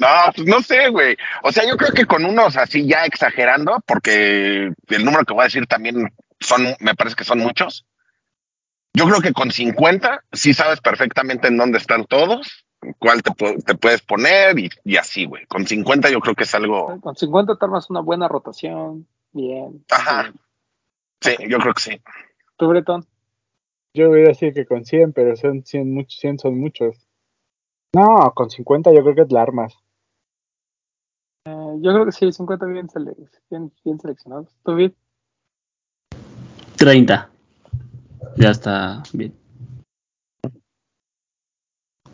No, 0.00 0.08
pues 0.34 0.48
no 0.48 0.60
sé, 0.62 0.88
güey. 0.88 1.16
O 1.44 1.52
sea, 1.52 1.64
yo 1.64 1.76
creo 1.76 1.92
que 1.92 2.06
con 2.06 2.24
unos 2.24 2.56
así 2.56 2.88
ya 2.88 3.04
exagerando, 3.04 3.80
porque 3.86 4.72
el 4.88 5.04
número 5.04 5.24
que 5.24 5.32
voy 5.32 5.42
a 5.42 5.44
decir 5.44 5.66
también 5.68 6.12
son, 6.40 6.74
me 6.80 6.96
parece 6.96 7.14
que 7.14 7.22
son 7.22 7.38
muchos. 7.38 7.86
Yo 8.94 9.04
creo 9.06 9.20
que 9.20 9.32
con 9.32 9.52
50 9.52 10.24
sí 10.32 10.54
sabes 10.54 10.80
perfectamente 10.80 11.46
en 11.46 11.56
dónde 11.56 11.78
están 11.78 12.04
todos, 12.04 12.63
cuál 12.98 13.22
te, 13.22 13.32
te 13.62 13.74
puedes 13.74 14.02
poner 14.02 14.58
y, 14.58 14.68
y 14.84 14.96
así, 14.96 15.24
güey. 15.24 15.46
Con 15.46 15.66
50 15.66 16.10
yo 16.10 16.20
creo 16.20 16.34
que 16.34 16.44
es 16.44 16.54
algo, 16.54 17.00
Con 17.00 17.16
50 17.16 17.56
te 17.56 17.64
armas 17.64 17.88
una 17.90 18.00
buena 18.00 18.28
rotación. 18.28 19.06
Bien. 19.32 19.84
Ajá. 19.90 20.22
bien. 20.22 20.34
sí, 21.20 21.36
yo 21.48 21.58
creo 21.58 21.74
que 21.74 21.80
sí. 21.80 22.00
¿Tú, 22.56 22.68
Bretón? 22.68 23.06
Yo 23.94 24.08
voy 24.08 24.22
a 24.22 24.28
decir 24.28 24.52
que 24.52 24.66
con 24.66 24.84
100, 24.84 25.12
pero 25.12 25.36
son 25.36 25.64
100, 25.64 25.92
muchos, 25.92 26.18
100 26.18 26.38
son 26.38 26.58
muchos. 26.58 26.96
No, 27.94 28.32
con 28.34 28.50
50 28.50 28.92
yo 28.92 29.02
creo 29.02 29.14
que 29.26 29.32
la 29.34 29.42
armas. 29.42 29.74
Eh, 31.46 31.76
yo 31.80 31.92
creo 31.92 32.04
que 32.04 32.12
sí, 32.12 32.32
50 32.32 32.66
bien, 32.66 32.88
sele- 32.88 33.14
bien, 33.50 33.72
bien 33.84 34.00
seleccionados. 34.00 34.48
¿Tú, 34.64 34.74
bien? 34.74 34.94
30. 36.76 37.30
Ya 38.36 38.50
está 38.50 39.02
bien. 39.12 39.32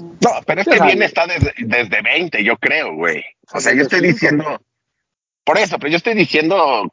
No, 0.00 0.30
pero 0.46 0.60
este 0.60 0.82
bien 0.82 1.02
está 1.02 1.26
desde, 1.26 1.52
desde 1.58 2.02
20, 2.02 2.42
yo 2.44 2.56
creo, 2.56 2.94
güey. 2.94 3.24
O 3.52 3.60
sea, 3.60 3.74
yo 3.74 3.82
estoy 3.82 4.00
diciendo, 4.00 4.60
por 5.44 5.58
eso, 5.58 5.78
pero 5.78 5.90
yo 5.90 5.96
estoy 5.96 6.14
diciendo 6.14 6.92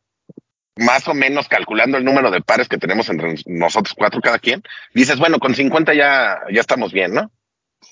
más 0.77 1.07
o 1.07 1.13
menos 1.13 1.47
calculando 1.47 1.97
el 1.97 2.05
número 2.05 2.31
de 2.31 2.41
pares 2.41 2.67
que 2.67 2.77
tenemos 2.77 3.09
entre 3.09 3.35
nosotros 3.45 3.95
cuatro 3.97 4.21
cada 4.21 4.39
quien. 4.39 4.63
Dices, 4.93 5.19
bueno, 5.19 5.39
con 5.39 5.55
50 5.55 5.93
ya, 5.93 6.39
ya 6.51 6.61
estamos 6.61 6.93
bien, 6.93 7.13
¿no? 7.13 7.31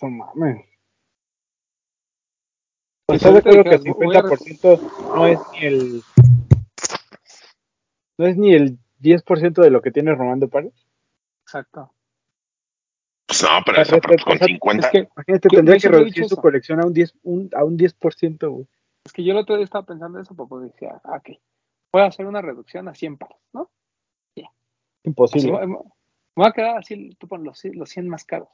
No 0.01 0.09
mames. 0.09 0.65
Pues 3.07 3.21
¿Estás 3.21 3.43
de 3.43 3.49
ahorita 3.49 3.49
acuerdo 3.49 3.69
que 3.69 3.75
el 3.75 3.83
dijeras, 3.83 4.03
voy 4.05 4.15
a 4.15 4.23
50% 4.23 5.15
no 5.15 5.27
es 5.27 5.39
ni 5.53 5.65
el. 5.65 6.03
No 8.17 8.27
es 8.27 8.37
ni 8.37 8.53
el 8.53 8.79
10% 9.01 9.61
de 9.61 9.69
lo 9.69 9.81
que 9.81 9.91
tiene 9.91 10.15
Romando 10.15 10.49
Pares? 10.49 10.73
Exacto. 11.43 11.91
Pues 13.27 13.41
no, 13.43 13.49
pero 13.65 13.81
eso 13.81 13.99
con 14.01 14.35
o 14.35 14.37
sea, 14.37 14.47
50. 14.47 14.87
Es 14.87 14.91
que, 14.91 14.97
Imagínate, 15.15 15.47
Yo- 15.51 15.57
tendría 15.57 15.77
yo 15.77 15.89
que 15.89 15.97
reducir 15.97 16.25
su 16.29 16.35
colección 16.37 16.79
a 16.79 16.85
un 16.85 16.93
10%, 16.93 17.13
un, 17.23 17.49
a 17.55 17.63
un 17.63 17.77
10%, 17.77 18.49
güey. 18.51 18.67
es 19.05 19.13
que 19.13 19.23
yo 19.23 19.31
el 19.33 19.39
otro 19.39 19.55
día 19.55 19.63
estaba 19.65 19.85
pensando 19.85 20.19
eso, 20.19 20.35
papá. 20.35 20.59
Decía, 20.59 21.01
ah, 21.03 21.17
ok, 21.17 21.29
voy 21.93 22.01
a 22.03 22.05
hacer 22.05 22.25
una 22.27 22.41
reducción 22.41 22.87
a 22.87 22.93
100 22.93 23.17
pares, 23.17 23.37
¿no? 23.53 23.69
Así, 24.37 24.47
Imposible. 25.03 25.51
me, 25.59 25.67
me 25.67 25.75
voy 26.35 26.47
a 26.47 26.51
quedar 26.51 26.77
así, 26.77 27.09
tú 27.19 27.27
pon 27.27 27.43
los, 27.43 27.57
100 27.59 27.77
los 27.77 27.89
100 27.89 28.07
más 28.09 28.25
caros. 28.25 28.49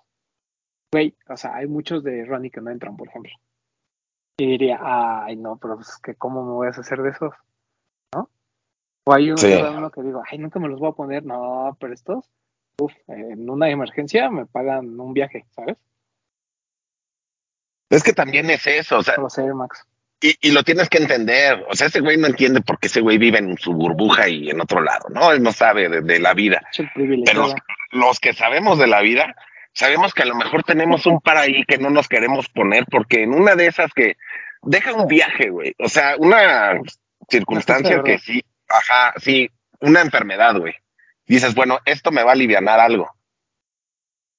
Güey, 0.94 1.16
o 1.30 1.38
sea, 1.38 1.56
hay 1.56 1.68
muchos 1.68 2.04
de 2.04 2.26
Ronnie 2.26 2.52
que 2.52 2.60
no 2.62 2.70
entran, 2.70 2.98
por 2.98 3.08
ejemplo. 3.08 3.32
Y 4.38 4.46
diría, 4.48 4.80
ay, 4.82 5.36
no, 5.38 5.58
pero 5.58 5.76
pues, 5.76 5.98
que 6.04 6.16
¿cómo 6.16 6.44
me 6.44 6.52
voy 6.52 6.68
a 6.68 6.72
hacer 6.72 7.02
de 7.02 7.10
esos? 7.12 7.34
¿No? 8.14 8.30
O 9.08 9.14
hay 9.14 9.28
uno, 9.30 9.38
Sí. 9.38 9.54
uno 9.54 9.90
que 9.92 10.02
digo, 10.02 10.22
ay, 10.30 10.38
nunca 10.40 10.60
me 10.60 10.68
los 10.68 10.80
voy 10.80 10.90
a 10.90 10.94
poner. 10.94 11.24
No, 11.26 11.78
pero 11.80 11.94
estos, 11.94 12.30
uf, 12.80 12.94
en 13.08 13.50
una 13.50 13.70
emergencia 13.70 14.30
me 14.30 14.46
pagan 14.46 15.00
un 15.00 15.14
viaje, 15.14 15.46
¿sabes? 15.56 15.78
Es 17.90 18.04
que 18.04 18.14
también 18.14 18.50
es 18.50 18.66
eso, 18.68 19.00
o 19.00 19.04
sea, 19.04 19.16
Los 19.18 19.38
Air 19.38 19.54
Max. 19.54 19.86
y, 20.22 20.36
y 20.42 20.52
lo 20.52 20.64
tienes 20.64 20.88
que 20.90 20.98
entender. 21.00 21.66
O 21.70 21.76
sea, 21.76 21.88
ese 21.88 22.00
güey 22.00 22.18
no 22.18 22.28
entiende 22.28 22.62
por 22.62 22.80
qué 22.80 22.88
ese 22.88 23.02
güey 23.02 23.18
vive 23.18 23.40
en 23.40 23.58
su 23.58 23.74
burbuja 23.74 24.30
y 24.30 24.50
en 24.50 24.62
otro 24.62 24.82
lado, 24.82 25.10
¿no? 25.10 25.32
Él 25.32 25.44
no 25.44 25.52
sabe 25.52 25.90
de, 25.90 26.02
de 26.02 26.20
la 26.20 26.34
vida. 26.34 26.62
Es 26.72 26.80
el 26.80 26.90
privilegiado. 26.94 27.54
Pero 27.54 27.64
los 27.92 28.20
que 28.20 28.32
sabemos 28.34 28.80
de 28.80 28.88
la 28.88 29.02
vida, 29.02 29.36
sabemos 29.74 30.14
que 30.14 30.24
a 30.24 30.28
lo 30.28 30.36
mejor 30.36 30.64
tenemos 30.64 31.06
un 31.06 31.20
par 31.20 31.38
ahí 31.38 31.66
que 31.66 31.78
no 31.78 31.90
nos 31.90 32.08
queremos 32.08 32.48
poner, 32.50 32.86
porque 32.90 33.24
en 33.24 33.34
una 33.34 33.56
de 33.56 33.68
esas 33.68 33.92
que 33.94 34.16
deja 34.62 34.94
un 34.94 35.08
viaje, 35.08 35.50
güey. 35.50 35.76
O 35.80 35.90
sea, 35.90 36.16
una 36.18 36.80
circunstancia 37.30 38.02
que 38.04 38.20
sí, 38.20 38.42
ajá, 38.70 39.14
sí, 39.18 39.50
una 39.82 40.00
enfermedad, 40.00 40.56
güey. 40.58 40.76
Dices, 41.26 41.56
bueno, 41.56 41.80
esto 41.86 42.12
me 42.12 42.24
va 42.24 42.32
a 42.32 42.34
aliviar 42.34 42.68
algo. 42.68 43.10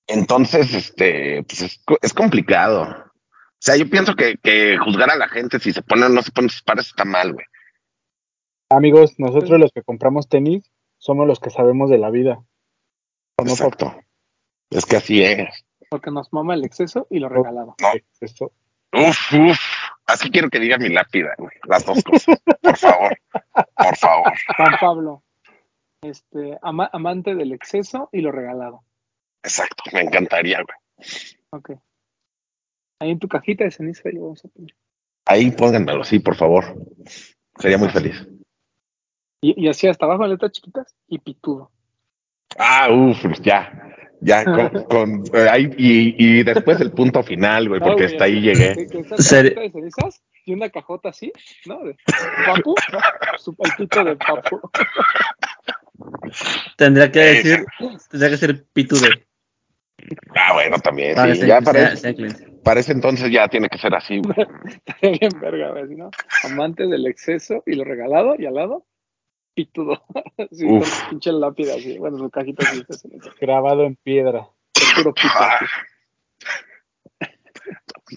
Entonces, 0.06 0.74
este, 0.74 1.42
pues 1.44 1.62
es, 1.62 1.80
co- 1.84 1.98
es 2.02 2.12
complicado. 2.12 2.82
O 2.82 3.64
sea, 3.64 3.76
yo 3.76 3.88
pienso 3.88 4.14
que, 4.16 4.36
que 4.42 4.76
juzgar 4.78 5.10
a 5.10 5.16
la 5.16 5.28
gente 5.28 5.58
si 5.60 5.72
se 5.72 5.82
pone 5.82 6.06
o 6.06 6.08
no 6.08 6.22
se 6.22 6.32
pone 6.32 6.48
sus 6.48 6.62
pares 6.62 6.86
está 6.88 7.04
mal, 7.04 7.32
güey. 7.32 7.46
Amigos, 8.68 9.14
nosotros 9.18 9.58
los 9.60 9.70
que 9.72 9.82
compramos 9.82 10.28
tenis 10.28 10.70
somos 10.98 11.26
los 11.26 11.38
que 11.40 11.50
sabemos 11.50 11.90
de 11.90 11.98
la 11.98 12.10
vida. 12.10 12.42
¿O 13.36 13.44
no, 13.44 13.52
Exacto. 13.52 13.94
Es 14.70 14.84
que 14.86 14.96
así 14.96 15.22
es. 15.22 15.64
Porque 15.90 16.10
nos 16.10 16.32
mama 16.32 16.54
el 16.54 16.64
exceso 16.64 17.06
y 17.10 17.18
lo 17.18 17.28
regalado. 17.28 17.74
papá? 17.78 17.92
Eso. 18.20 18.52
Uf, 18.92 19.32
uf. 19.34 19.58
Así 20.06 20.30
quiero 20.30 20.50
que 20.50 20.58
diga 20.58 20.78
mi 20.78 20.88
lápida, 20.88 21.34
güey. 21.38 21.52
Las 21.68 21.84
dos 21.86 22.02
cosas. 22.02 22.38
Por 22.60 22.76
favor. 22.76 23.16
Por 23.76 23.96
favor. 23.96 24.32
Juan 24.56 24.74
Pablo, 24.80 25.22
este, 26.12 26.58
ama- 26.62 26.90
amante 26.92 27.34
del 27.34 27.52
exceso 27.52 28.08
y 28.12 28.20
lo 28.20 28.32
regalado. 28.32 28.82
Exacto. 29.42 29.84
Me 29.92 30.00
encantaría, 30.02 30.58
güey. 30.62 31.08
Ok. 31.50 31.70
Ahí 33.00 33.10
en 33.10 33.18
tu 33.18 33.28
cajita 33.28 33.64
de 33.64 33.70
ceniza 33.70 34.08
ahí 34.08 34.14
lo 34.14 34.22
vamos 34.22 34.44
a 34.44 34.48
poner. 34.48 34.74
Ahí 35.26 35.50
pónganmelo, 35.52 36.04
sí, 36.04 36.18
por 36.18 36.34
favor. 36.36 36.64
Sería 37.58 37.78
muy 37.78 37.88
feliz. 37.88 38.26
Y, 39.40 39.64
y 39.64 39.68
así 39.68 39.86
hasta 39.88 40.04
abajo 40.06 40.24
en 40.24 40.30
letras 40.30 40.52
chiquitas 40.52 40.94
y 41.08 41.18
pitudo. 41.18 41.70
Ah, 42.58 42.88
uf, 42.92 43.18
ya. 43.40 43.88
Ya, 44.20 44.44
con, 44.44 44.84
con- 44.84 45.24
eh, 45.36 45.48
ahí, 45.48 45.70
y, 45.76 46.14
y 46.38 46.42
después 46.44 46.80
el 46.80 46.92
punto 46.92 47.22
final, 47.24 47.68
güey, 47.68 47.80
porque 47.80 47.90
No, 47.90 47.96
güey, 47.96 48.06
hasta 48.12 48.24
ahí 48.24 48.40
llegué. 48.40 48.74
Que, 48.74 48.86
que 48.86 48.98
esa 49.00 49.16
Ser- 49.18 49.54
cajita 49.54 49.60
de 49.62 49.70
cenizas 49.70 50.22
y 50.44 50.52
una 50.54 50.70
cajota 50.70 51.08
así, 51.08 51.32
¿no? 51.66 51.82
De 51.84 51.96
papu, 52.46 52.74
su, 53.38 53.54
el 53.58 53.72
pito 53.76 54.04
de 54.04 54.16
papu. 54.16 54.60
Tendría 56.76 57.10
que 57.10 57.20
decir, 57.20 57.64
tendría 58.10 58.30
que 58.30 58.36
ser 58.36 58.64
pitude. 58.72 59.26
Ah, 60.34 60.54
bueno, 60.54 60.78
también. 60.78 61.14
Para 61.14 61.34
sí. 61.34 61.46
Ya 61.46 61.60
para, 61.60 61.96
sea 61.96 62.14
cliente. 62.14 62.48
para 62.64 62.80
ese 62.80 62.92
entonces 62.92 63.30
ya 63.30 63.48
tiene 63.48 63.68
que 63.68 63.78
ser 63.78 63.94
así, 63.94 64.20
bien 65.02 65.40
verga, 65.40 65.70
güey, 65.70 65.84
así, 65.84 65.94
¿no? 65.94 66.10
Amante 66.44 66.86
del 66.86 67.06
exceso 67.06 67.62
y 67.66 67.74
lo 67.74 67.84
regalado 67.84 68.34
y 68.38 68.46
al 68.46 68.54
lado, 68.54 68.86
pitudo. 69.54 70.02
Sí, 70.50 70.66
pinche 71.10 71.32
lápida 71.32 71.74
así. 71.74 71.98
Bueno, 71.98 72.18
su 72.18 72.30
cajita 72.30 72.66
así. 72.68 73.08
Grabado 73.40 73.84
en 73.84 73.96
piedra. 73.96 74.48
Es 74.74 74.92
puro 74.94 75.14
pito. 75.14 75.28
Ah. 75.34 75.60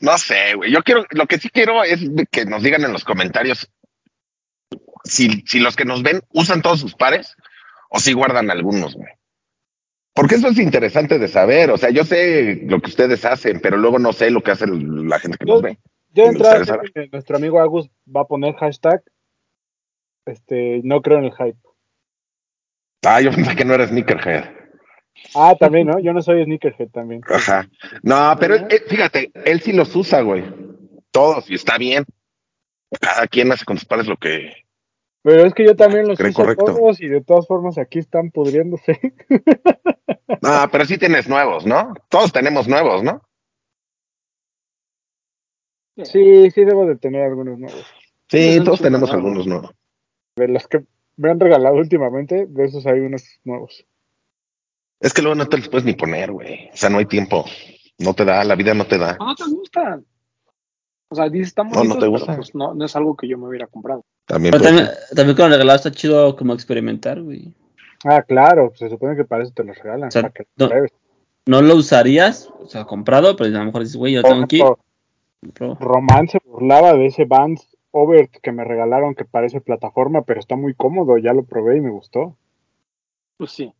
No 0.01 0.17
sé, 0.17 0.55
güey. 0.55 0.71
Yo 0.71 0.81
quiero, 0.81 1.05
lo 1.11 1.27
que 1.27 1.37
sí 1.37 1.49
quiero 1.49 1.83
es 1.83 2.01
que 2.31 2.45
nos 2.45 2.63
digan 2.63 2.83
en 2.83 2.91
los 2.91 3.03
comentarios 3.03 3.69
si, 5.03 5.43
si 5.45 5.59
los 5.59 5.75
que 5.75 5.85
nos 5.85 6.03
ven 6.03 6.21
usan 6.33 6.61
todos 6.61 6.79
sus 6.79 6.95
pares 6.95 7.35
o 7.95 7.99
si 7.99 8.11
guardan 8.11 8.51
algunos, 8.51 8.93
güey. 8.95 9.09
Porque 10.13 10.35
eso 10.35 10.49
es 10.49 10.59
interesante 10.59 11.17
de 11.17 11.27
saber. 11.29 11.71
O 11.71 11.77
sea, 11.77 11.91
yo 11.91 12.03
sé 12.03 12.61
lo 12.65 12.81
que 12.81 12.89
ustedes 12.89 13.23
hacen, 13.23 13.61
pero 13.61 13.77
luego 13.77 13.99
no 13.99 14.11
sé 14.11 14.31
lo 14.31 14.41
que 14.41 14.51
hace 14.51 14.67
la 14.67 15.19
gente 15.19 15.37
que 15.37 15.45
nos 15.45 15.61
ve. 15.61 15.77
Yo 16.13 16.25
que 16.31 17.09
nuestro 17.11 17.37
amigo 17.37 17.59
Agus 17.59 17.89
va 18.13 18.21
a 18.21 18.27
poner 18.27 18.55
hashtag. 18.55 19.01
Este, 20.25 20.81
no 20.83 21.01
creo 21.01 21.19
en 21.19 21.25
el 21.25 21.33
hype. 21.33 21.57
Ah, 23.03 23.21
yo 23.21 23.31
pensé 23.31 23.55
que 23.55 23.65
no 23.65 23.75
era 23.75 23.87
sneakerhead. 23.87 24.45
Ah, 25.35 25.55
también, 25.59 25.87
¿no? 25.87 25.99
Yo 25.99 26.11
no 26.11 26.21
soy 26.21 26.43
sneakerhead 26.43 26.89
también. 26.89 27.21
Ajá. 27.29 27.69
No, 28.01 28.35
pero 28.39 28.55
eh, 28.55 28.83
fíjate, 28.87 29.31
él 29.45 29.61
sí 29.61 29.71
los 29.71 29.95
usa, 29.95 30.21
güey. 30.21 30.43
Todos, 31.11 31.49
y 31.49 31.55
está 31.55 31.77
bien. 31.77 32.05
Cada 32.99 33.27
quien 33.27 33.51
hace 33.51 33.65
con 33.65 33.77
sus 33.77 33.87
pares 33.87 34.07
lo 34.07 34.17
que. 34.17 34.64
Pero 35.25 35.43
es 35.43 35.55
que 35.55 35.65
yo 35.65 35.75
también 35.75 36.07
los 36.07 36.19
Creo 36.19 36.29
uso 36.29 36.43
correcto. 36.43 36.65
todos 36.65 37.01
y 37.01 37.07
de 37.07 37.19
todas 37.19 37.47
formas 37.47 37.79
aquí 37.79 37.97
están 37.97 38.29
pudriéndose. 38.29 38.99
No, 40.41 40.69
pero 40.71 40.85
sí 40.85 40.97
tienes 40.97 41.27
nuevos, 41.27 41.65
¿no? 41.65 41.93
Todos 42.09 42.31
tenemos 42.31 42.67
nuevos, 42.67 43.03
¿no? 43.03 43.21
Sí, 46.03 46.51
sí 46.51 46.65
debo 46.65 46.85
de 46.85 46.97
tener 46.97 47.23
algunos 47.23 47.57
nuevos. 47.57 47.85
Sí, 48.27 48.59
todos 48.63 48.81
tenemos 48.81 49.11
algunos 49.11 49.47
nuevos. 49.47 49.71
De 50.35 50.47
los 50.47 50.67
que 50.67 50.83
me 51.15 51.31
han 51.31 51.39
regalado 51.39 51.75
últimamente, 51.75 52.45
de 52.47 52.65
esos 52.65 52.85
hay 52.85 52.99
unos 52.99 53.23
nuevos. 53.43 53.85
Es 54.99 55.13
que 55.13 55.21
luego 55.21 55.35
no 55.35 55.47
te 55.47 55.57
los 55.57 55.69
puedes 55.69 55.85
ni 55.85 55.93
poner, 55.93 56.31
güey. 56.31 56.69
O 56.73 56.77
sea, 56.77 56.89
no 56.89 56.97
hay 56.97 57.05
tiempo. 57.05 57.45
No 57.99 58.13
te 58.13 58.25
da, 58.25 58.43
la 58.43 58.55
vida 58.55 58.73
no 58.73 58.85
te 58.85 58.97
da. 58.97 59.15
No, 59.19 59.27
no 59.27 59.35
te 59.35 59.43
gustan. 59.45 60.05
O 61.09 61.15
sea, 61.15 61.29
dices, 61.29 61.49
están 61.49 61.69
No, 61.69 61.83
no 61.83 61.97
te 61.97 62.09
pero, 62.09 62.35
pues 62.35 62.55
no, 62.55 62.73
no 62.73 62.85
es 62.85 62.95
algo 62.95 63.15
que 63.15 63.27
yo 63.27 63.37
me 63.37 63.47
hubiera 63.47 63.67
comprado. 63.67 64.03
También, 64.25 64.51
Pero 64.51 64.63
también, 64.63 64.89
también 65.15 65.35
con 65.35 65.45
el 65.45 65.51
regalado 65.51 65.77
está 65.77 65.91
chido 65.91 66.35
como 66.35 66.53
experimentar, 66.53 67.21
güey. 67.21 67.53
Ah, 68.03 68.21
claro, 68.23 68.71
se 68.75 68.89
supone 68.89 69.15
que 69.15 69.23
para 69.23 69.43
eso 69.43 69.53
te 69.53 69.63
los 69.63 69.77
regalan. 69.77 70.09
O 70.09 70.11
sea, 70.11 70.23
para 70.23 70.33
que 70.33 70.45
no. 70.57 70.67
lo. 70.67 70.85
No 71.47 71.61
lo 71.61 71.75
usarías, 71.75 72.49
o 72.59 72.65
sea, 72.67 72.85
comprado, 72.85 73.35
pero 73.35 73.55
a 73.55 73.59
lo 73.59 73.65
mejor 73.65 73.81
dices, 73.81 73.97
güey, 73.97 74.13
yo 74.13 74.23
tengo 74.23 74.43
aquí. 74.43 74.61
Román 75.79 76.27
se 76.27 76.39
burlaba 76.43 76.93
de 76.93 77.05
ese 77.05 77.25
Vans 77.25 77.77
Overt 77.91 78.31
que 78.41 78.51
me 78.51 78.63
regalaron 78.63 79.13
que 79.13 79.25
parece 79.25 79.61
plataforma, 79.61 80.23
pero 80.23 80.39
está 80.39 80.55
muy 80.55 80.73
cómodo. 80.73 81.19
Ya 81.19 81.33
lo 81.33 81.43
probé 81.43 81.77
y 81.77 81.81
me 81.81 81.91
gustó. 81.91 82.35
Pues 83.37 83.51
sí. 83.51 83.71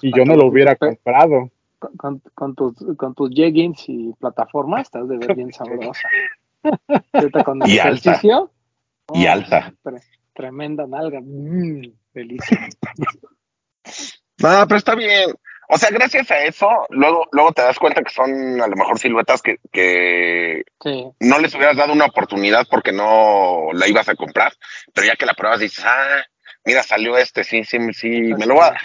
Y 0.00 0.16
yo 0.16 0.24
no 0.24 0.34
lo 0.34 0.46
hubiera 0.46 0.76
pe- 0.76 0.88
comprado. 0.88 1.50
con, 1.78 1.96
con, 1.96 2.22
con 2.34 2.54
tus, 2.54 2.96
con 2.96 3.14
tus 3.14 3.30
jeggings 3.30 3.84
y 3.88 4.14
plataforma, 4.18 4.80
estás 4.80 5.06
de 5.06 5.18
ver 5.18 5.34
bien 5.36 5.52
sabrosa. 5.52 6.08
Ahorita 7.12 7.44
con 7.44 7.62
el 7.62 7.68
Y 7.70 7.78
alta. 7.78 7.88
ejercicio. 8.10 8.50
Y 9.12 9.26
oh, 9.26 9.32
alta. 9.32 9.72
tre- 9.82 10.02
tremenda 10.34 10.86
nalga. 10.86 11.20
Mm, 11.22 11.82
delicia. 12.12 12.68
No, 14.38 14.66
pero 14.66 14.76
está 14.76 14.94
bien. 14.94 15.34
O 15.68 15.78
sea, 15.78 15.88
gracias 15.90 16.30
a 16.30 16.44
eso, 16.44 16.68
luego, 16.90 17.26
luego 17.32 17.52
te 17.52 17.62
das 17.62 17.78
cuenta 17.78 18.02
que 18.02 18.12
son 18.12 18.60
a 18.60 18.66
lo 18.66 18.76
mejor 18.76 18.98
siluetas 18.98 19.40
que, 19.40 19.56
que 19.72 20.62
Sí. 20.82 21.06
no 21.20 21.38
les 21.38 21.54
hubieras 21.54 21.76
dado 21.76 21.94
una 21.94 22.04
oportunidad 22.04 22.66
porque 22.70 22.92
no 22.92 23.68
la 23.72 23.88
ibas 23.88 24.08
a 24.10 24.14
comprar, 24.14 24.52
pero 24.92 25.06
ya 25.06 25.16
que 25.16 25.24
la 25.24 25.32
pruebas 25.32 25.60
dices, 25.60 25.82
ah, 25.86 26.22
mira, 26.66 26.82
salió 26.82 27.16
este, 27.16 27.44
sí, 27.44 27.64
sí, 27.64 27.78
sí, 27.94 28.08
me 28.10 28.44
lo 28.44 28.54
voy 28.56 28.64
a 28.64 28.70
dar. 28.72 28.80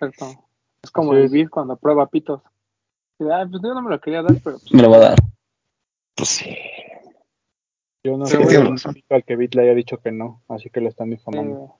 Perfecto. 0.00 0.44
Es 0.82 0.90
como. 0.90 1.12
Vid 1.12 1.48
cuando 1.50 1.76
prueba 1.76 2.08
pitos. 2.08 2.42
Ah, 3.20 3.44
pues 3.50 3.62
yo 3.62 3.74
no 3.74 3.82
me 3.82 3.90
lo 3.90 4.00
quería 4.00 4.22
dar, 4.22 4.34
pero 4.42 4.58
pues, 4.58 4.72
Me 4.72 4.82
lo 4.82 4.88
voy 4.88 4.96
a 4.98 5.00
dar. 5.10 5.18
Pues 6.18 6.28
sí. 6.30 6.56
Yo 8.04 8.16
no 8.16 8.26
Sí, 8.26 8.36
razón. 8.36 8.96
al 9.10 9.24
que 9.24 9.36
Bit 9.36 9.54
le 9.54 9.62
haya 9.62 9.74
dicho 9.74 9.98
que 9.98 10.12
no, 10.12 10.42
así 10.48 10.68
que 10.70 10.80
lo 10.80 10.88
están 10.88 11.10
difamando. 11.10 11.76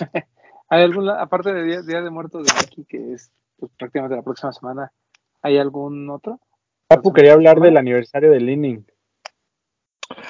eh, 0.00 0.06
¿Hay 0.70 0.82
alguna, 0.82 1.20
aparte 1.20 1.52
de 1.52 1.64
Día, 1.64 1.82
Día 1.82 2.02
de 2.02 2.10
Muertos 2.10 2.46
de 2.46 2.52
Mickey, 2.60 2.84
que 2.84 3.14
es 3.14 3.30
pues, 3.58 3.72
prácticamente 3.78 4.16
la 4.16 4.22
próxima 4.22 4.52
semana, 4.52 4.92
¿hay 5.42 5.58
algún 5.58 6.08
otro? 6.10 6.38
Papu 6.88 7.12
quería 7.12 7.32
hablar 7.32 7.60
del 7.60 7.76
aniversario 7.76 8.30
de 8.30 8.40
Leaning. 8.40 8.86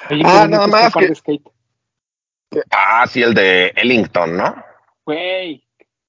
Oye, 0.09 0.21
Ah, 0.25 0.47
nada 0.49 0.67
más 0.67 0.93
que- 0.93 1.13
skate. 1.15 1.47
Ah, 2.71 3.05
sí, 3.07 3.21
el 3.21 3.33
de 3.35 3.67
Ellington, 3.75 4.35
¿no? 4.37 4.55
Güey, 5.05 5.63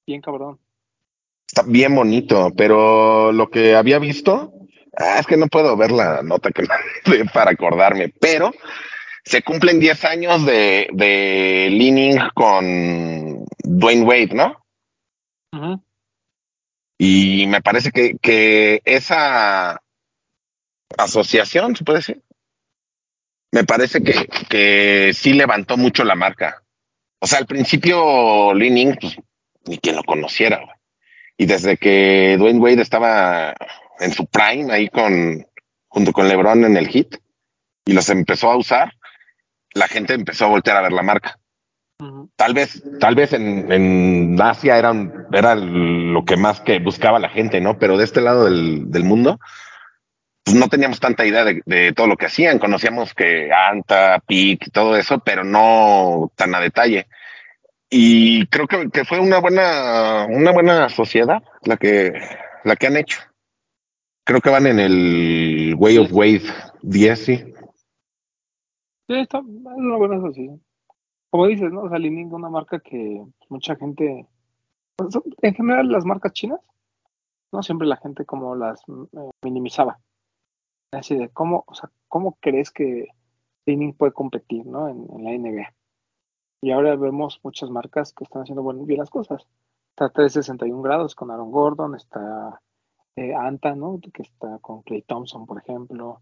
bien 0.07 0.21
cabrón. 0.21 0.59
Está 1.47 1.63
bien 1.63 1.93
bonito, 1.93 2.49
pero 2.55 3.31
lo 3.31 3.49
que 3.49 3.75
había 3.75 3.99
visto, 3.99 4.51
ah, 4.97 5.19
es 5.19 5.27
que 5.27 5.37
no 5.37 5.47
puedo 5.47 5.75
ver 5.77 5.91
la 5.91 6.21
nota 6.21 6.51
que 6.51 6.63
mandé 6.63 7.25
para 7.33 7.51
acordarme, 7.51 8.09
pero 8.09 8.51
se 9.23 9.43
cumplen 9.43 9.79
10 9.79 10.05
años 10.05 10.45
de, 10.45 10.87
de 10.93 11.69
Leaning 11.71 12.19
con 12.33 13.45
Dwayne 13.63 14.03
Wade, 14.03 14.33
¿no? 14.33 14.65
Y 16.97 17.45
me 17.47 17.61
parece 17.61 17.91
que, 17.91 18.17
que 18.21 18.81
esa 18.85 19.81
asociación, 20.97 21.75
¿se 21.75 21.83
puede 21.83 21.99
decir? 21.99 22.21
Me 23.51 23.63
parece 23.63 24.01
que, 24.01 24.27
que 24.49 25.11
sí 25.13 25.33
levantó 25.33 25.77
mucho 25.77 26.03
la 26.03 26.15
marca. 26.15 26.63
O 27.19 27.27
sea, 27.27 27.39
al 27.39 27.47
principio 27.47 28.53
Leaning, 28.53 28.97
pues, 28.99 29.17
ni 29.65 29.77
quien 29.77 29.95
lo 29.95 30.03
conociera. 30.03 30.57
güey. 30.57 30.75
Y 31.37 31.45
desde 31.47 31.77
que 31.77 32.35
Dwayne 32.37 32.59
Wade 32.59 32.81
estaba 32.81 33.55
en 34.01 34.11
su 34.11 34.25
prime 34.25 34.73
ahí 34.73 34.89
con, 34.89 35.45
junto 35.87 36.11
con 36.11 36.27
LeBron 36.27 36.65
en 36.65 36.77
el 36.77 36.87
hit 36.87 37.15
y 37.85 37.93
los 37.93 38.09
empezó 38.09 38.51
a 38.51 38.57
usar, 38.57 38.93
la 39.73 39.87
gente 39.87 40.13
empezó 40.13 40.45
a 40.45 40.49
voltear 40.49 40.77
a 40.77 40.81
ver 40.81 40.91
la 40.91 41.03
marca. 41.03 41.37
Tal 42.35 42.55
vez, 42.55 42.83
tal 42.99 43.13
vez 43.13 43.31
en, 43.33 43.71
en 43.71 44.41
Asia 44.41 44.77
eran, 44.77 45.27
era 45.31 45.53
lo 45.53 46.25
que 46.25 46.35
más 46.35 46.59
que 46.59 46.79
buscaba 46.79 47.19
la 47.19 47.29
gente, 47.29 47.61
¿no? 47.61 47.77
Pero 47.77 47.95
de 47.95 48.05
este 48.05 48.21
lado 48.21 48.45
del, 48.45 48.89
del 48.89 49.03
mundo, 49.03 49.39
pues 50.43 50.57
no 50.57 50.67
teníamos 50.67 50.99
tanta 50.99 51.25
idea 51.25 51.43
de, 51.43 51.61
de 51.65 51.93
todo 51.93 52.07
lo 52.07 52.17
que 52.17 52.25
hacían. 52.25 52.57
Conocíamos 52.57 53.13
que 53.13 53.51
Anta, 53.53 54.19
Pic, 54.25 54.71
todo 54.71 54.97
eso, 54.97 55.19
pero 55.19 55.43
no 55.43 56.31
tan 56.35 56.55
a 56.55 56.59
detalle. 56.59 57.05
Y 57.87 58.47
creo 58.47 58.67
que, 58.67 58.89
que 58.89 59.05
fue 59.05 59.19
una 59.19 59.39
buena, 59.39 60.25
una 60.27 60.51
buena 60.51 60.89
sociedad 60.89 61.43
la 61.63 61.77
que, 61.77 62.13
la 62.63 62.75
que 62.77 62.87
han 62.87 62.97
hecho. 62.97 63.19
Creo 64.31 64.39
que 64.39 64.49
van 64.49 64.65
en 64.65 64.79
el 64.79 65.75
Way 65.77 65.97
of 65.97 66.13
Wade 66.13 66.43
10, 66.83 67.19
sí. 67.19 67.35
Sí, 67.35 67.53
está 69.09 69.39
es 69.39 69.43
una 69.45 69.97
buena 69.97 70.15
asociación. 70.15 70.63
Como 71.29 71.47
dices, 71.47 71.69
¿no? 71.69 71.81
O 71.81 71.89
sea, 71.89 71.99
Li-Ning 71.99 72.27
es 72.27 72.33
una 72.33 72.47
marca 72.47 72.79
que 72.79 73.25
mucha 73.49 73.75
gente, 73.75 74.25
pues, 74.95 75.19
en 75.41 75.53
general 75.53 75.91
las 75.91 76.05
marcas 76.05 76.31
chinas, 76.31 76.61
no 77.51 77.61
siempre 77.61 77.89
la 77.89 77.97
gente 77.97 78.23
como 78.23 78.55
las 78.55 78.79
eh, 78.87 79.31
minimizaba. 79.41 79.99
Así 80.93 81.17
de 81.17 81.27
cómo, 81.27 81.65
o 81.67 81.73
sea, 81.73 81.91
cómo 82.07 82.37
crees 82.39 82.71
que 82.71 83.09
Li-Ning 83.65 83.95
puede 83.95 84.13
competir, 84.13 84.65
¿no? 84.65 84.87
En, 84.87 85.07
en 85.13 85.23
la 85.25 85.31
NBA. 85.31 85.73
Y 86.61 86.71
ahora 86.71 86.95
vemos 86.95 87.41
muchas 87.43 87.69
marcas 87.69 88.13
que 88.13 88.23
están 88.23 88.43
haciendo 88.43 88.63
bien 88.85 88.97
las 88.97 89.09
cosas. 89.09 89.45
Está 89.89 90.07
361 90.07 90.81
grados 90.83 91.15
con 91.15 91.31
Aaron 91.31 91.51
Gordon, 91.51 91.95
está 91.95 92.61
eh, 93.15 93.33
Anta, 93.33 93.75
¿no? 93.75 93.99
Que 94.13 94.23
está 94.23 94.59
con 94.59 94.81
Clay 94.83 95.01
Thompson, 95.01 95.45
por 95.45 95.59
ejemplo. 95.59 96.21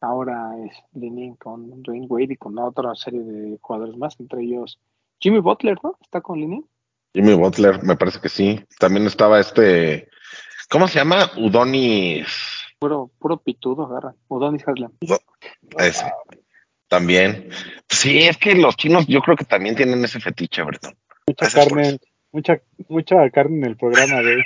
Ahora 0.00 0.52
es 0.64 0.72
Lenin 0.92 1.36
con 1.36 1.82
Dwayne 1.82 2.06
Wade 2.06 2.34
y 2.34 2.36
con 2.36 2.58
otra 2.58 2.94
serie 2.94 3.22
de 3.22 3.58
jugadores 3.60 3.96
más, 3.96 4.18
entre 4.20 4.42
ellos 4.42 4.78
Jimmy 5.18 5.38
Butler, 5.38 5.78
¿no? 5.82 5.96
Está 6.02 6.20
con 6.20 6.40
Lenin. 6.40 6.66
Jimmy 7.14 7.34
Butler, 7.34 7.82
me 7.82 7.96
parece 7.96 8.20
que 8.20 8.28
sí. 8.28 8.60
También 8.78 9.06
estaba 9.06 9.40
este, 9.40 10.08
¿cómo 10.68 10.88
se 10.88 10.98
llama? 10.98 11.30
Udonis, 11.36 12.26
Puro, 12.78 13.10
puro 13.18 13.38
pitudo 13.38 13.86
agarran. 13.86 14.14
Udonis 14.28 14.66
Haslem. 14.66 14.90
ese, 15.78 16.04
también. 16.88 17.48
Sí, 17.88 18.18
es 18.18 18.36
que 18.36 18.54
los 18.54 18.76
chinos 18.76 19.06
yo 19.06 19.20
creo 19.20 19.36
que 19.36 19.44
también 19.44 19.74
tienen 19.74 20.04
ese 20.04 20.20
fetiche, 20.20 20.62
Bertón. 20.62 20.94
Mucha 21.26 21.46
Gracias 21.46 21.68
carne, 21.68 21.98
mucha, 22.32 22.60
mucha 22.88 23.30
carne 23.30 23.56
en 23.58 23.64
el 23.64 23.76
programa 23.76 24.20
de 24.20 24.36
hoy. 24.36 24.44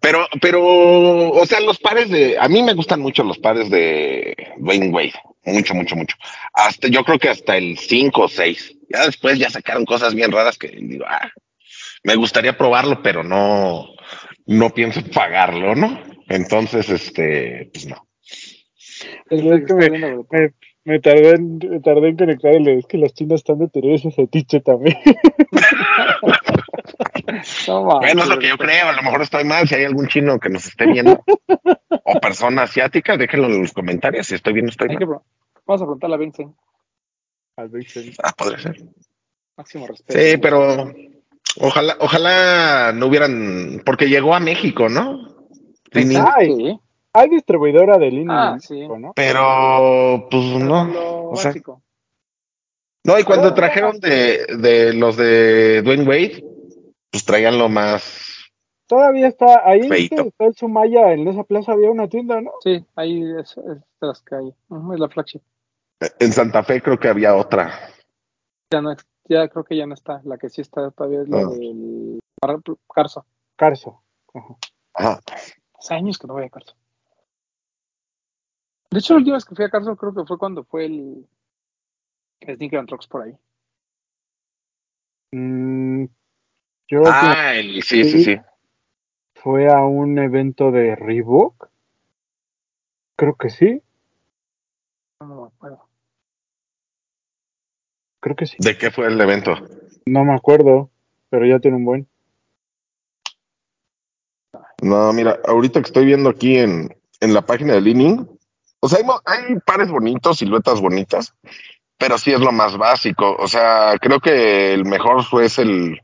Pero, 0.00 0.26
pero, 0.40 1.30
o 1.30 1.46
sea, 1.46 1.60
los 1.60 1.78
pares 1.78 2.10
de, 2.10 2.38
a 2.38 2.48
mí 2.48 2.62
me 2.62 2.74
gustan 2.74 3.00
mucho 3.00 3.22
los 3.24 3.38
pares 3.38 3.70
de 3.70 4.36
Dwayne 4.58 4.90
Wade, 4.90 5.14
mucho, 5.44 5.74
mucho, 5.74 5.96
mucho. 5.96 6.16
Hasta, 6.52 6.88
yo 6.88 7.04
creo 7.04 7.18
que 7.18 7.28
hasta 7.28 7.56
el 7.56 7.78
5 7.78 8.22
o 8.22 8.28
6. 8.28 8.76
Ya 8.90 9.06
después 9.06 9.38
ya 9.38 9.50
sacaron 9.50 9.84
cosas 9.84 10.14
bien 10.14 10.32
raras 10.32 10.58
que 10.58 10.68
digo, 10.68 11.04
ah, 11.08 11.30
me 12.02 12.16
gustaría 12.16 12.56
probarlo, 12.56 13.02
pero 13.02 13.22
no, 13.22 13.88
no 14.46 14.70
pienso 14.70 15.02
pagarlo, 15.14 15.74
¿no? 15.74 16.02
Entonces, 16.28 16.88
este, 16.88 17.70
pues 17.72 17.86
no. 17.86 18.06
Es 19.30 19.40
que 19.40 19.74
me, 19.74 19.90
me, 19.90 20.52
me 20.84 20.98
tardé 20.98 21.30
en, 21.30 21.58
me 21.58 21.80
tardé 21.80 22.08
en 22.08 22.16
conectar 22.16 22.54
y 22.54 22.64
le 22.64 22.78
es 22.78 22.86
que 22.86 22.98
los 22.98 23.14
chinos 23.14 23.40
están 23.40 23.58
de 23.58 23.68
tener 23.68 23.92
ese 23.92 24.10
fetiche 24.10 24.60
también. 24.60 24.96
Bueno, 27.66 28.22
es 28.22 28.28
lo 28.28 28.38
que 28.38 28.48
yo 28.48 28.58
creo, 28.58 28.88
a 28.88 28.92
lo 28.92 29.02
mejor 29.02 29.22
estoy 29.22 29.44
mal, 29.44 29.66
si 29.68 29.74
hay 29.74 29.84
algún 29.84 30.06
chino 30.08 30.38
que 30.38 30.48
nos 30.48 30.66
esté 30.66 30.86
viendo, 30.86 31.22
o 32.04 32.20
persona 32.20 32.62
asiática, 32.62 33.16
déjenlo 33.16 33.46
en 33.46 33.62
los 33.62 33.72
comentarios, 33.72 34.26
si 34.26 34.34
estoy 34.34 34.52
bien 34.54 34.66
o 34.66 34.68
estoy 34.70 34.88
Hay 34.90 34.96
mal. 35.06 35.20
Vamos 35.66 35.82
a 35.82 35.84
preguntarle 35.84 36.16
a 36.16 36.18
Vincent. 36.18 36.54
Al 37.56 37.68
Vixen. 37.68 38.12
Ah, 38.22 38.32
podría 38.36 38.58
ser. 38.58 38.76
Máximo 39.56 39.86
respeto. 39.86 40.18
Sí, 40.18 40.36
pero 40.38 40.92
ojalá, 41.60 41.96
ojalá 42.00 42.92
no 42.92 43.06
hubieran, 43.06 43.82
porque 43.84 44.08
llegó 44.08 44.34
a 44.34 44.40
México, 44.40 44.88
¿no? 44.88 45.28
Vincent, 45.92 46.28
Ay. 46.36 46.46
sí. 46.56 46.80
Hay 47.12 47.28
distribuidora 47.28 47.98
de 47.98 48.10
línea 48.10 48.50
Ah, 48.50 48.52
en 48.54 48.60
sí. 48.60 48.86
¿no? 48.86 49.12
Pero, 49.16 50.28
pues 50.30 50.44
no. 50.62 51.30
o 51.30 51.36
sea, 51.36 51.50
básico. 51.50 51.82
no, 53.04 53.18
y 53.18 53.24
cuando 53.24 53.48
Ah. 53.48 53.54
trajeron 53.54 53.98
de, 53.98 54.46
de 54.58 54.94
los 54.94 55.16
de 55.16 55.82
Dwayne 55.82 56.04
Wade, 56.04 56.44
pues 57.10 57.24
traían 57.24 57.58
lo 57.58 57.68
más. 57.68 58.36
Todavía 58.86 59.28
está 59.28 59.68
ahí, 59.68 59.88
Feito. 59.88 60.16
¿viste? 60.16 60.28
está 60.28 60.44
el 60.46 60.54
Sumaya, 60.56 61.12
en 61.12 61.28
esa 61.28 61.44
plaza 61.44 61.72
había 61.72 61.90
una 61.90 62.08
tienda, 62.08 62.40
¿no? 62.40 62.52
Sí, 62.62 62.84
ahí 62.96 63.22
es, 63.38 63.56
es 63.58 63.78
de 64.00 64.06
las 64.06 64.20
que 64.22 64.34
hay. 64.34 64.54
Ujú, 64.68 64.92
es 64.94 65.00
la 65.00 65.08
flagship. 65.08 65.40
En 66.18 66.32
Santa 66.32 66.62
Fe 66.64 66.82
creo 66.82 66.98
que 66.98 67.08
había 67.08 67.36
otra. 67.36 67.72
Ya 68.72 68.80
no, 68.80 68.94
ya 69.28 69.48
creo 69.48 69.64
que 69.64 69.76
ya 69.76 69.86
no 69.86 69.94
está. 69.94 70.20
La 70.24 70.38
que 70.38 70.48
sí 70.48 70.60
está 70.60 70.90
todavía 70.90 71.22
es 71.22 71.28
la 71.28 71.38
Ah. 71.38 71.46
del 71.50 72.18
Car- 72.40 72.76
Carso. 72.92 73.26
Carso. 73.56 74.02
Ajá. 74.34 74.56
Ajá. 74.94 75.20
Hace 75.78 75.94
años 75.94 76.18
que 76.18 76.26
no 76.26 76.34
voy 76.34 76.44
a 76.44 76.50
Carso. 76.50 76.74
De 78.90 78.98
hecho, 78.98 79.12
la 79.14 79.18
última 79.18 79.36
vez 79.36 79.44
que 79.44 79.54
fui 79.54 79.64
a 79.64 79.70
Carso 79.70 79.96
creo 79.96 80.12
que 80.14 80.24
fue 80.26 80.36
cuando 80.38 80.64
fue 80.64 80.86
el, 80.86 81.28
el 82.40 82.56
Sneaker 82.56 82.78
and 82.80 82.88
Trucks 82.88 83.06
por 83.06 83.22
ahí. 83.22 83.36
Mm, 85.32 86.06
yo 86.90 87.02
Ah, 87.06 87.54
el- 87.54 87.82
sí, 87.82 88.04
sí, 88.04 88.24
sí. 88.24 88.40
fue 89.36 89.70
a 89.72 89.84
un 89.84 90.18
evento 90.18 90.70
de 90.72 90.96
Reebok. 90.96 91.68
Creo 93.16 93.36
que 93.36 93.50
sí, 93.50 93.82
No 95.20 95.26
me 95.42 95.46
acuerdo. 95.48 95.86
creo 98.20 98.36
que 98.36 98.46
sí. 98.46 98.56
¿De 98.58 98.76
qué 98.76 98.90
fue 98.90 99.06
el 99.06 99.20
evento? 99.20 99.54
No 100.06 100.24
me 100.24 100.34
acuerdo, 100.34 100.90
pero 101.28 101.46
ya 101.46 101.60
tiene 101.60 101.76
un 101.76 101.84
buen. 101.84 102.08
No, 104.82 105.12
mira, 105.12 105.38
ahorita 105.46 105.80
que 105.80 105.86
estoy 105.86 106.06
viendo 106.06 106.30
aquí 106.30 106.56
en, 106.56 106.96
en 107.20 107.34
la 107.34 107.42
página 107.42 107.74
de 107.74 107.82
Leaning, 107.82 108.26
o 108.80 108.88
sea, 108.88 108.98
hay, 109.26 109.56
pares 109.66 109.90
bonitos, 109.90 110.38
siluetas 110.38 110.80
bonitas, 110.80 111.34
pero 111.98 112.16
sí 112.16 112.32
es 112.32 112.40
lo 112.40 112.50
más 112.50 112.78
básico. 112.78 113.36
O 113.38 113.46
sea, 113.46 113.94
creo 114.00 114.20
que 114.20 114.72
el 114.72 114.86
mejor 114.86 115.22
fue 115.24 115.44
es 115.46 115.58
el 115.58 116.00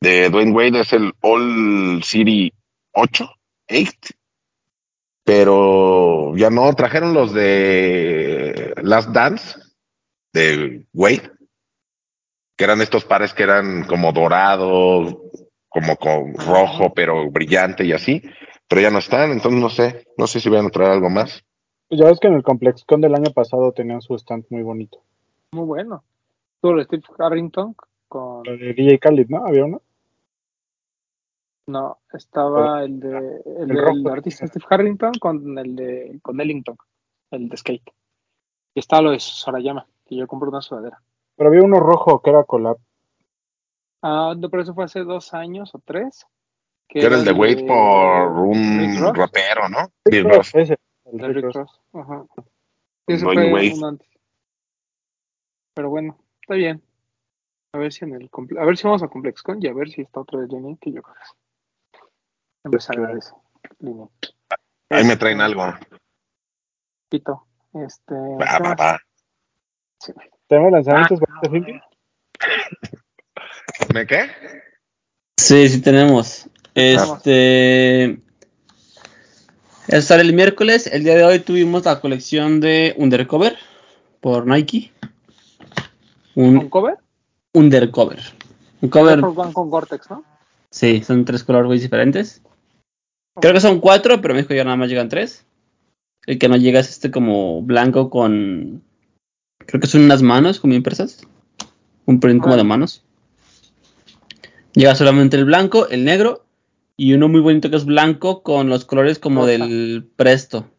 de 0.00 0.30
Dwayne 0.30 0.52
Wade, 0.52 0.80
es 0.80 0.92
el 0.92 1.12
All 1.20 2.02
City 2.02 2.52
8, 2.92 3.30
8. 3.70 4.14
Pero 5.24 6.36
ya 6.36 6.50
no, 6.50 6.72
trajeron 6.74 7.14
los 7.14 7.32
de 7.32 8.74
Last 8.82 9.10
Dance 9.10 9.58
de 10.32 10.86
Wade, 10.92 11.30
que 12.56 12.64
eran 12.64 12.80
estos 12.80 13.04
pares 13.04 13.34
que 13.34 13.42
eran 13.42 13.84
como 13.84 14.12
dorado, 14.12 15.30
como 15.68 15.96
con 15.96 16.34
rojo, 16.34 16.92
pero 16.94 17.30
brillante 17.30 17.84
y 17.84 17.92
así, 17.92 18.22
pero 18.68 18.80
ya 18.80 18.90
no 18.90 18.98
están, 18.98 19.30
entonces 19.30 19.60
no 19.60 19.68
sé, 19.68 20.04
no 20.16 20.26
sé 20.26 20.40
si 20.40 20.48
van 20.48 20.66
a 20.66 20.70
traer 20.70 20.90
algo 20.90 21.10
más. 21.10 21.44
Ya 21.90 22.06
ves 22.06 22.20
que 22.20 22.28
en 22.28 22.34
el 22.34 22.42
ComplexCon 22.42 23.00
del 23.00 23.14
año 23.14 23.32
pasado 23.32 23.72
tenían 23.72 24.00
su 24.00 24.14
stand 24.14 24.44
muy 24.50 24.62
bonito. 24.62 25.02
Muy 25.52 25.64
bueno. 25.64 26.04
Tuvo 26.60 26.78
el 26.78 26.84
Steve 26.84 27.02
Harrington 27.18 27.74
con. 28.08 28.44
Lo 28.44 28.56
de 28.56 28.74
DJ 28.74 28.98
Khalid, 28.98 29.28
¿no? 29.28 29.44
Había 29.44 29.64
uno. 29.64 29.82
No, 31.70 31.98
estaba 32.12 32.82
el 32.82 32.98
de 32.98 33.16
el, 33.46 33.62
El 33.62 33.68
del 33.68 33.78
rojo. 33.78 34.08
artista 34.10 34.46
Steve 34.46 34.64
Harrington 34.68 35.12
con 35.20 35.56
el 35.56 35.76
de 35.76 36.18
con 36.20 36.40
Ellington, 36.40 36.76
el 37.30 37.48
de 37.48 37.56
skate. 37.56 37.90
Y 38.74 38.80
estaba 38.80 39.02
lo 39.02 39.10
de 39.12 39.20
Sorayama, 39.20 39.86
que 40.04 40.16
yo 40.16 40.26
compré 40.26 40.48
una 40.48 40.62
sudadera. 40.62 41.00
Pero 41.36 41.48
había 41.48 41.62
uno 41.62 41.78
rojo 41.78 42.20
que 42.22 42.30
era 42.30 42.44
collab. 42.44 42.76
Ah, 44.02 44.34
no, 44.36 44.50
pero 44.50 44.62
eso 44.62 44.74
fue 44.74 44.84
hace 44.84 45.00
dos 45.04 45.32
años 45.32 45.74
o 45.74 45.78
tres. 45.78 46.26
Que 46.88 47.00
era 47.06 47.16
el 47.16 47.24
de 47.24 47.32
Wade 47.32 47.64
por 47.66 48.28
un 48.46 49.14
rapero, 49.14 49.68
¿no? 49.68 49.92
Rick 50.04 50.24
Ross. 50.26 50.54
Ese, 50.54 50.76
el 51.04 51.18
de 51.18 51.26
Rick 51.28 51.36
Rick 51.36 51.44
Ross. 51.44 51.54
Ross. 51.54 51.80
Ajá. 51.92 52.24
Ese 53.06 53.24
fue 53.24 53.52
Wade. 53.52 53.74
uno 53.76 53.86
antes. 53.86 54.08
Pero 55.74 55.88
bueno, 55.90 56.18
está 56.42 56.54
bien. 56.54 56.82
A 57.72 57.78
ver 57.78 57.92
si 57.92 58.04
en 58.04 58.14
el 58.14 58.28
a 58.58 58.64
ver 58.64 58.76
si 58.76 58.88
vamos 58.88 59.04
a 59.04 59.08
ComplexCon 59.08 59.62
y 59.62 59.68
a 59.68 59.72
ver 59.72 59.88
si 59.88 60.00
está 60.02 60.20
otra 60.20 60.40
vez 60.40 60.50
Lenny, 60.50 60.76
que 60.78 60.90
yo 60.90 61.02
creo 61.02 61.14
que 61.14 61.20
agradece. 62.64 63.32
Lenny. 63.78 64.08
Ahí 64.90 65.04
me 65.04 65.16
traen 65.16 65.40
Este, 65.40 65.44
algo. 65.44 65.74
Pito. 67.08 67.46
Este, 67.74 68.14
Va, 68.14 68.56
¿qué 68.56 68.62
va, 68.62 68.74
va. 68.74 69.00
Sí. 70.00 70.12
¿Tenemos 70.48 70.72
lanzamientos 70.72 71.20
para 71.20 71.34
este 71.36 71.50
fin 71.50 71.64
de? 71.64 71.80
¿Me 73.94 74.06
qué? 74.06 74.30
Sí, 75.36 75.68
sí 75.68 75.80
tenemos. 75.80 76.48
Este. 76.74 78.20
Eso 79.86 80.02
sale 80.02 80.22
el 80.22 80.34
miércoles. 80.34 80.86
El 80.86 81.04
día 81.04 81.14
de 81.14 81.24
hoy 81.24 81.40
tuvimos 81.40 81.84
la 81.84 82.00
colección 82.00 82.60
de 82.60 82.94
Undercover 82.96 83.56
por 84.20 84.46
Nike. 84.46 84.92
¿Con 86.34 86.56
Un 86.56 86.68
cover? 86.68 86.96
Undercover. 87.54 88.20
Un 88.82 88.88
cover. 88.88 89.24
One 89.24 89.52
con 89.52 89.70
Gore-Tex, 89.70 90.10
¿no? 90.10 90.24
Sí, 90.70 91.02
son 91.02 91.24
tres 91.24 91.42
colorways 91.44 91.82
diferentes. 91.82 92.42
Creo 93.40 93.52
que 93.54 93.60
son 93.60 93.80
cuatro, 93.80 94.20
pero 94.20 94.32
en 94.32 94.36
México 94.38 94.54
ya 94.54 94.64
nada 94.64 94.76
más 94.76 94.88
llegan 94.88 95.08
tres. 95.08 95.46
El 96.26 96.38
que 96.38 96.48
no 96.48 96.56
llega 96.56 96.80
es 96.80 96.90
este 96.90 97.10
como 97.10 97.62
blanco 97.62 98.10
con. 98.10 98.82
Creo 99.66 99.80
que 99.80 99.86
son 99.86 100.02
unas 100.02 100.22
manos 100.22 100.60
como 100.60 100.74
impresas. 100.74 101.26
un 102.06 102.20
print 102.20 102.42
como 102.42 102.56
de 102.56 102.64
manos. 102.64 103.04
Llega 104.74 104.94
solamente 104.94 105.36
el 105.36 105.44
blanco, 105.44 105.88
el 105.88 106.04
negro 106.04 106.44
y 106.96 107.14
uno 107.14 107.28
muy 107.28 107.40
bonito 107.40 107.70
que 107.70 107.76
es 107.76 107.84
blanco 107.84 108.42
con 108.42 108.68
los 108.68 108.84
colores 108.84 109.18
como 109.18 109.40
Rosa. 109.42 109.50
del 109.66 110.08
presto. 110.16 110.70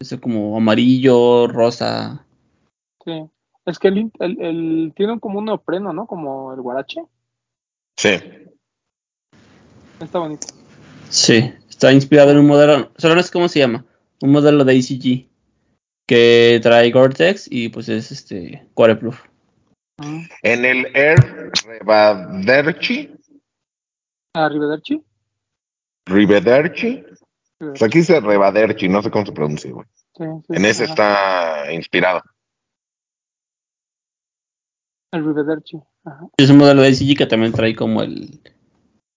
Ese 0.00 0.18
como 0.20 0.56
amarillo, 0.56 1.46
rosa. 1.46 2.24
Sí. 3.04 3.24
Es 3.64 3.78
que 3.78 3.88
el, 3.88 4.10
el, 4.20 4.40
el- 4.40 4.92
tiene 4.96 5.18
como 5.20 5.38
un 5.38 5.46
neopreno, 5.46 5.92
¿no? 5.92 6.06
Como 6.06 6.52
el 6.54 6.60
guarache. 6.60 7.02
Sí. 7.96 8.10
Está 10.00 10.18
bonito. 10.18 10.46
Sí, 11.08 11.52
está 11.68 11.92
inspirado 11.92 12.30
en 12.32 12.38
un 12.38 12.46
modelo, 12.46 12.90
solo 12.96 13.14
no 13.14 13.22
sé 13.22 13.32
cómo 13.32 13.48
se 13.48 13.60
llama, 13.60 13.84
un 14.20 14.32
modelo 14.32 14.64
de 14.64 14.72
ACG 14.78 15.28
que 16.06 16.60
trae 16.62 16.90
Gore-Tex 16.90 17.48
y 17.50 17.68
pues 17.68 17.88
es 17.88 18.12
este 18.12 18.68
waterproof. 18.76 19.20
Mm. 19.98 20.22
En 20.42 20.64
el 20.64 20.86
Air 20.94 21.50
Rivederci, 21.66 23.12
Ah. 24.34 24.50
Rivederci, 26.06 27.04
pues 27.58 27.82
aquí 27.82 27.98
dice 27.98 28.20
Rivederci, 28.20 28.88
no 28.88 29.02
sé 29.02 29.10
cómo 29.10 29.24
se 29.24 29.32
pronuncia, 29.32 29.72
güey. 29.72 29.86
Sí, 30.14 30.24
sí, 30.46 30.52
En 30.54 30.64
ese 30.66 30.84
ajá. 30.84 30.92
está 30.92 31.72
inspirado. 31.72 32.22
El 35.12 35.24
Rivederci. 35.24 35.78
Ajá. 36.04 36.26
Es 36.36 36.50
un 36.50 36.58
modelo 36.58 36.82
de 36.82 36.88
ACG 36.88 37.16
que 37.16 37.26
también 37.26 37.52
trae 37.52 37.74
como 37.74 38.02
el, 38.02 38.40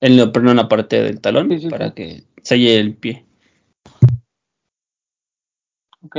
el 0.02 0.16
neopreno 0.16 0.52
en 0.52 0.58
la 0.58 0.68
parte 0.70 1.02
del 1.02 1.20
talón 1.22 1.50
Sí, 1.50 1.60
sí, 1.60 1.70
para 1.70 1.90
sí. 1.90 1.94
que 1.96 2.24
selle 2.42 2.80
el 2.80 2.96
pie. 2.96 3.26
Ok. 6.02 6.16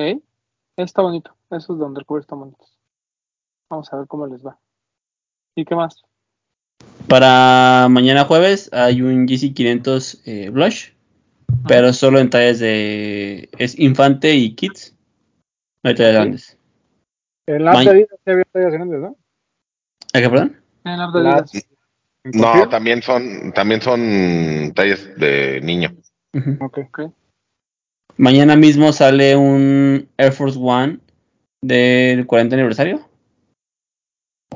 Está 0.76 1.02
bonito. 1.02 1.34
Esos 1.50 1.78
de 1.78 1.84
Undercover 1.84 2.20
están 2.20 2.40
bonitos. 2.40 2.78
Vamos 3.70 3.92
a 3.92 3.96
ver 3.98 4.06
cómo 4.06 4.26
les 4.26 4.44
va. 4.44 4.58
¿Y 5.56 5.64
qué 5.64 5.74
más? 5.74 6.02
Para 7.08 7.88
mañana 7.90 8.24
jueves 8.24 8.70
hay 8.72 9.02
un 9.02 9.26
GC500 9.26 10.22
eh, 10.26 10.50
Blush, 10.50 10.92
pero 11.66 11.92
solo 11.92 12.18
en 12.18 12.30
tallas 12.30 12.58
de... 12.60 13.48
es 13.58 13.78
infante 13.78 14.34
y 14.34 14.54
kids. 14.54 14.94
No 15.82 15.90
hay 15.90 15.94
tallas 15.96 16.14
grandes. 16.14 16.58
En 17.46 17.64
la 17.64 17.72
Ma- 17.72 17.84
de 17.84 18.06
se 18.24 18.30
había 18.30 18.44
tallas 18.52 18.72
grandes, 18.72 19.00
¿no? 19.00 19.16
¿A 20.12 20.20
qué, 20.20 20.30
perdón? 20.30 20.60
En 20.84 20.98
la 20.98 21.06
La-. 21.08 21.44
¿En 21.52 21.69
No, 22.24 22.68
también 22.68 23.02
son, 23.02 23.52
también 23.52 23.80
son 23.80 24.72
tallas 24.74 25.08
de 25.16 25.60
niño. 25.62 25.94
Ujú. 26.34 26.64
Ok. 26.64 26.78
Ok. 26.78 27.00
Mañana 28.16 28.56
mismo 28.56 28.92
sale 28.92 29.36
un 29.36 30.08
Air 30.18 30.32
Force 30.32 30.58
One 30.60 30.98
del 31.62 32.26
40 32.26 32.54
aniversario. 32.54 33.08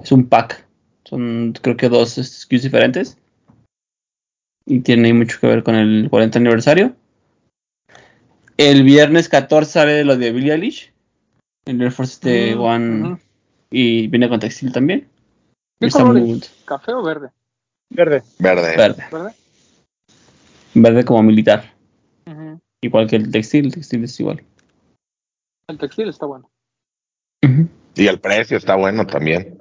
Es 0.02 0.12
un 0.12 0.28
pack. 0.28 0.66
Son 1.04 1.54
creo 1.60 1.76
que 1.76 1.88
dos 1.88 2.16
SKUs 2.16 2.62
diferentes. 2.62 3.16
Y 4.66 4.80
tiene 4.80 5.12
mucho 5.14 5.40
que 5.40 5.46
ver 5.46 5.62
con 5.62 5.74
el 5.74 6.08
40 6.10 6.38
aniversario. 6.38 6.94
El 8.56 8.82
viernes 8.82 9.28
14 9.28 9.72
sale 9.72 10.04
lo 10.04 10.16
de 10.16 10.32
Billie 10.32 10.52
Eilish. 10.52 10.92
El 11.64 11.80
Air 11.80 11.92
Force 11.92 12.14
este 12.14 12.54
One. 12.54 13.18
Y 13.70 14.08
viene 14.08 14.28
con 14.28 14.40
textil 14.40 14.72
también. 14.72 15.08
¿Qué 15.80 15.86
Está 15.86 16.00
color 16.00 16.20
muy 16.20 16.32
es? 16.32 16.54
¿Café 16.66 16.92
o 16.92 17.02
verde? 17.02 17.30
Verde. 17.90 18.22
Verde. 18.38 18.76
Verde. 18.76 19.04
¿Verde? 19.10 19.34
Verde 20.74 21.04
como 21.04 21.22
militar. 21.22 21.72
Igual 22.80 23.08
que 23.08 23.16
el 23.16 23.30
textil. 23.30 23.66
El 23.66 23.72
textil 23.72 24.04
es 24.04 24.20
igual. 24.20 24.44
El 25.68 25.78
textil 25.78 26.08
está 26.08 26.26
bueno. 26.26 26.50
Y 27.94 28.06
el 28.06 28.20
precio 28.20 28.56
está 28.56 28.74
bueno 28.76 29.06
también. 29.06 29.58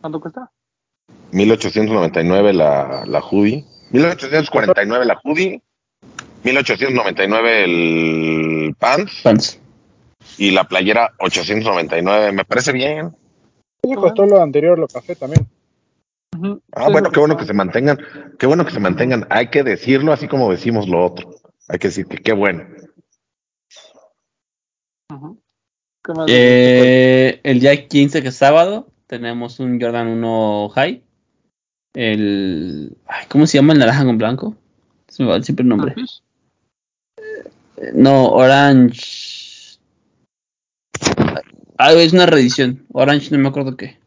¿Cuánto 0.00 0.20
cuesta? 0.20 0.50
1899 1.32 2.52
la, 2.52 3.04
la 3.06 3.20
hoodie. 3.20 3.64
1849 3.90 5.04
la 5.04 5.20
hoodie. 5.22 5.62
1899 6.44 7.64
el 7.64 8.74
pants. 8.78 9.20
Pants. 9.22 9.60
Y 10.38 10.50
la 10.50 10.64
playera 10.64 11.12
899. 11.18 12.32
Me 12.32 12.44
parece 12.44 12.72
bien. 12.72 13.16
Ese 13.82 13.94
costó 13.94 14.26
lo 14.26 14.42
anterior, 14.42 14.78
lo 14.78 14.88
café 14.88 15.16
también. 15.16 15.46
Ah, 16.72 16.86
Sí, 16.86 16.92
bueno, 16.92 17.10
qué 17.10 17.20
bueno 17.20 17.36
que 17.36 17.44
se 17.44 17.52
mantengan. 17.52 17.98
Qué 18.38 18.46
bueno 18.46 18.64
que 18.64 18.72
se 18.72 18.80
mantengan. 18.80 19.26
Hay 19.30 19.48
que 19.48 19.62
decirlo 19.62 20.12
así 20.12 20.28
como 20.28 20.50
decimos 20.50 20.88
lo 20.88 21.04
otro. 21.04 21.30
Hay 21.68 21.78
que 21.78 21.88
decir 21.88 22.06
que 22.06 22.18
qué 22.18 22.32
bueno. 22.32 22.64
Eh, 26.28 27.40
el 27.42 27.60
día 27.60 27.88
15, 27.88 28.22
que 28.22 28.28
es 28.28 28.36
sábado, 28.36 28.90
tenemos 29.06 29.60
un 29.60 29.80
Jordan 29.80 30.08
1 30.08 30.68
High. 30.70 31.02
El. 31.94 32.96
ay, 33.06 33.26
¿Cómo 33.28 33.46
se 33.46 33.58
llama 33.58 33.72
el 33.72 33.80
naranja 33.80 34.04
con 34.04 34.18
blanco? 34.18 34.56
Se 35.08 35.22
me 35.22 35.30
va 35.30 35.42
siempre 35.42 35.62
el 35.64 35.68
nombre. 35.68 35.94
Eh, 37.76 37.90
No, 37.94 38.30
Orange. 38.30 39.78
Ah, 41.76 41.92
es 41.92 42.12
una 42.12 42.26
reedición. 42.26 42.86
Orange, 42.92 43.30
no 43.30 43.38
me 43.38 43.48
acuerdo 43.48 43.76
qué. 43.76 43.99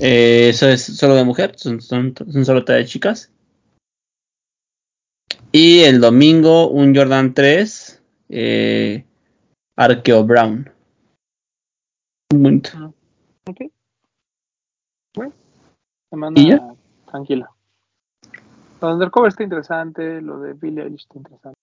Eh, 0.00 0.48
eso 0.48 0.68
es 0.68 0.82
solo 0.82 1.14
de 1.14 1.24
mujer, 1.24 1.52
son, 1.56 1.80
son, 1.80 2.14
son 2.16 2.44
solo 2.44 2.62
de 2.62 2.84
chicas. 2.86 3.30
Y 5.52 5.80
el 5.80 6.00
domingo, 6.00 6.68
un 6.68 6.94
Jordan 6.94 7.34
3 7.34 8.00
eh, 8.30 9.04
Arqueo 9.76 10.24
Brown. 10.24 10.70
Bonito. 12.32 12.94
Ok. 13.46 13.60
Bueno, 15.14 15.32
semana 16.08 16.40
¿Y 16.40 16.48
ya? 16.48 16.74
tranquila. 17.10 17.50
Lo 18.80 18.88
de 18.88 18.94
Undercover 18.94 19.28
está 19.28 19.42
interesante, 19.42 20.22
lo 20.22 20.40
de 20.40 20.54
Billie 20.54 20.84
Eilish 20.84 21.02
está 21.02 21.18
interesante. 21.18 21.58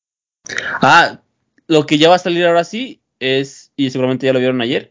Ah, 0.82 1.22
lo 1.68 1.86
que 1.86 1.98
ya 1.98 2.10
va 2.10 2.16
a 2.16 2.20
salir 2.20 2.46
ahora 2.46 2.64
sí 2.64 3.02
es, 3.20 3.72
y 3.76 3.90
seguramente 3.90 4.26
ya 4.26 4.34
lo 4.34 4.40
vieron 4.40 4.62
ayer, 4.62 4.90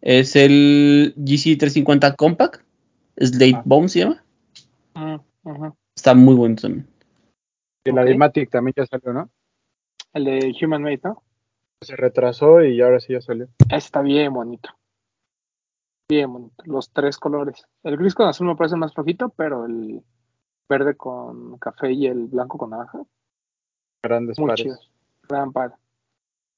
es 0.00 0.36
el 0.36 1.14
GC350 1.16 2.14
Compact. 2.16 2.65
Slate 3.16 3.56
Ah. 3.56 3.62
Bone 3.64 3.88
se 3.88 4.00
llama. 4.00 4.22
Mm. 4.94 5.70
Está 5.96 6.14
muy 6.14 6.34
bonito 6.34 6.62
también. 6.62 6.88
Y 7.84 7.92
la 7.92 8.02
Ok. 8.02 8.08
Dimatic 8.08 8.50
también 8.50 8.74
ya 8.76 8.86
salió, 8.86 9.12
¿no? 9.12 9.30
El 10.12 10.24
de 10.24 10.56
Human 10.62 10.82
Made, 10.82 11.00
¿no? 11.04 11.22
Se 11.82 11.94
retrasó 11.94 12.62
y 12.64 12.80
ahora 12.80 13.00
sí 13.00 13.12
ya 13.12 13.20
salió. 13.20 13.48
Está 13.70 14.00
bien 14.02 14.32
bonito. 14.32 14.70
Bien 16.08 16.32
bonito. 16.32 16.54
Los 16.64 16.90
tres 16.90 17.18
colores. 17.18 17.66
El 17.82 17.96
gris 17.96 18.14
con 18.14 18.26
azul 18.28 18.46
me 18.46 18.56
parece 18.56 18.76
más 18.76 18.94
flojito, 18.94 19.28
pero 19.30 19.66
el 19.66 20.02
verde 20.68 20.96
con 20.96 21.58
café 21.58 21.92
y 21.92 22.06
el 22.06 22.26
blanco 22.26 22.58
con 22.58 22.70
naranja, 22.70 23.00
Grandes 24.02 24.38
muy 24.38 24.48
pares. 24.48 24.62
chidos. 24.64 24.90
Gran 25.28 25.52
par. 25.52 25.74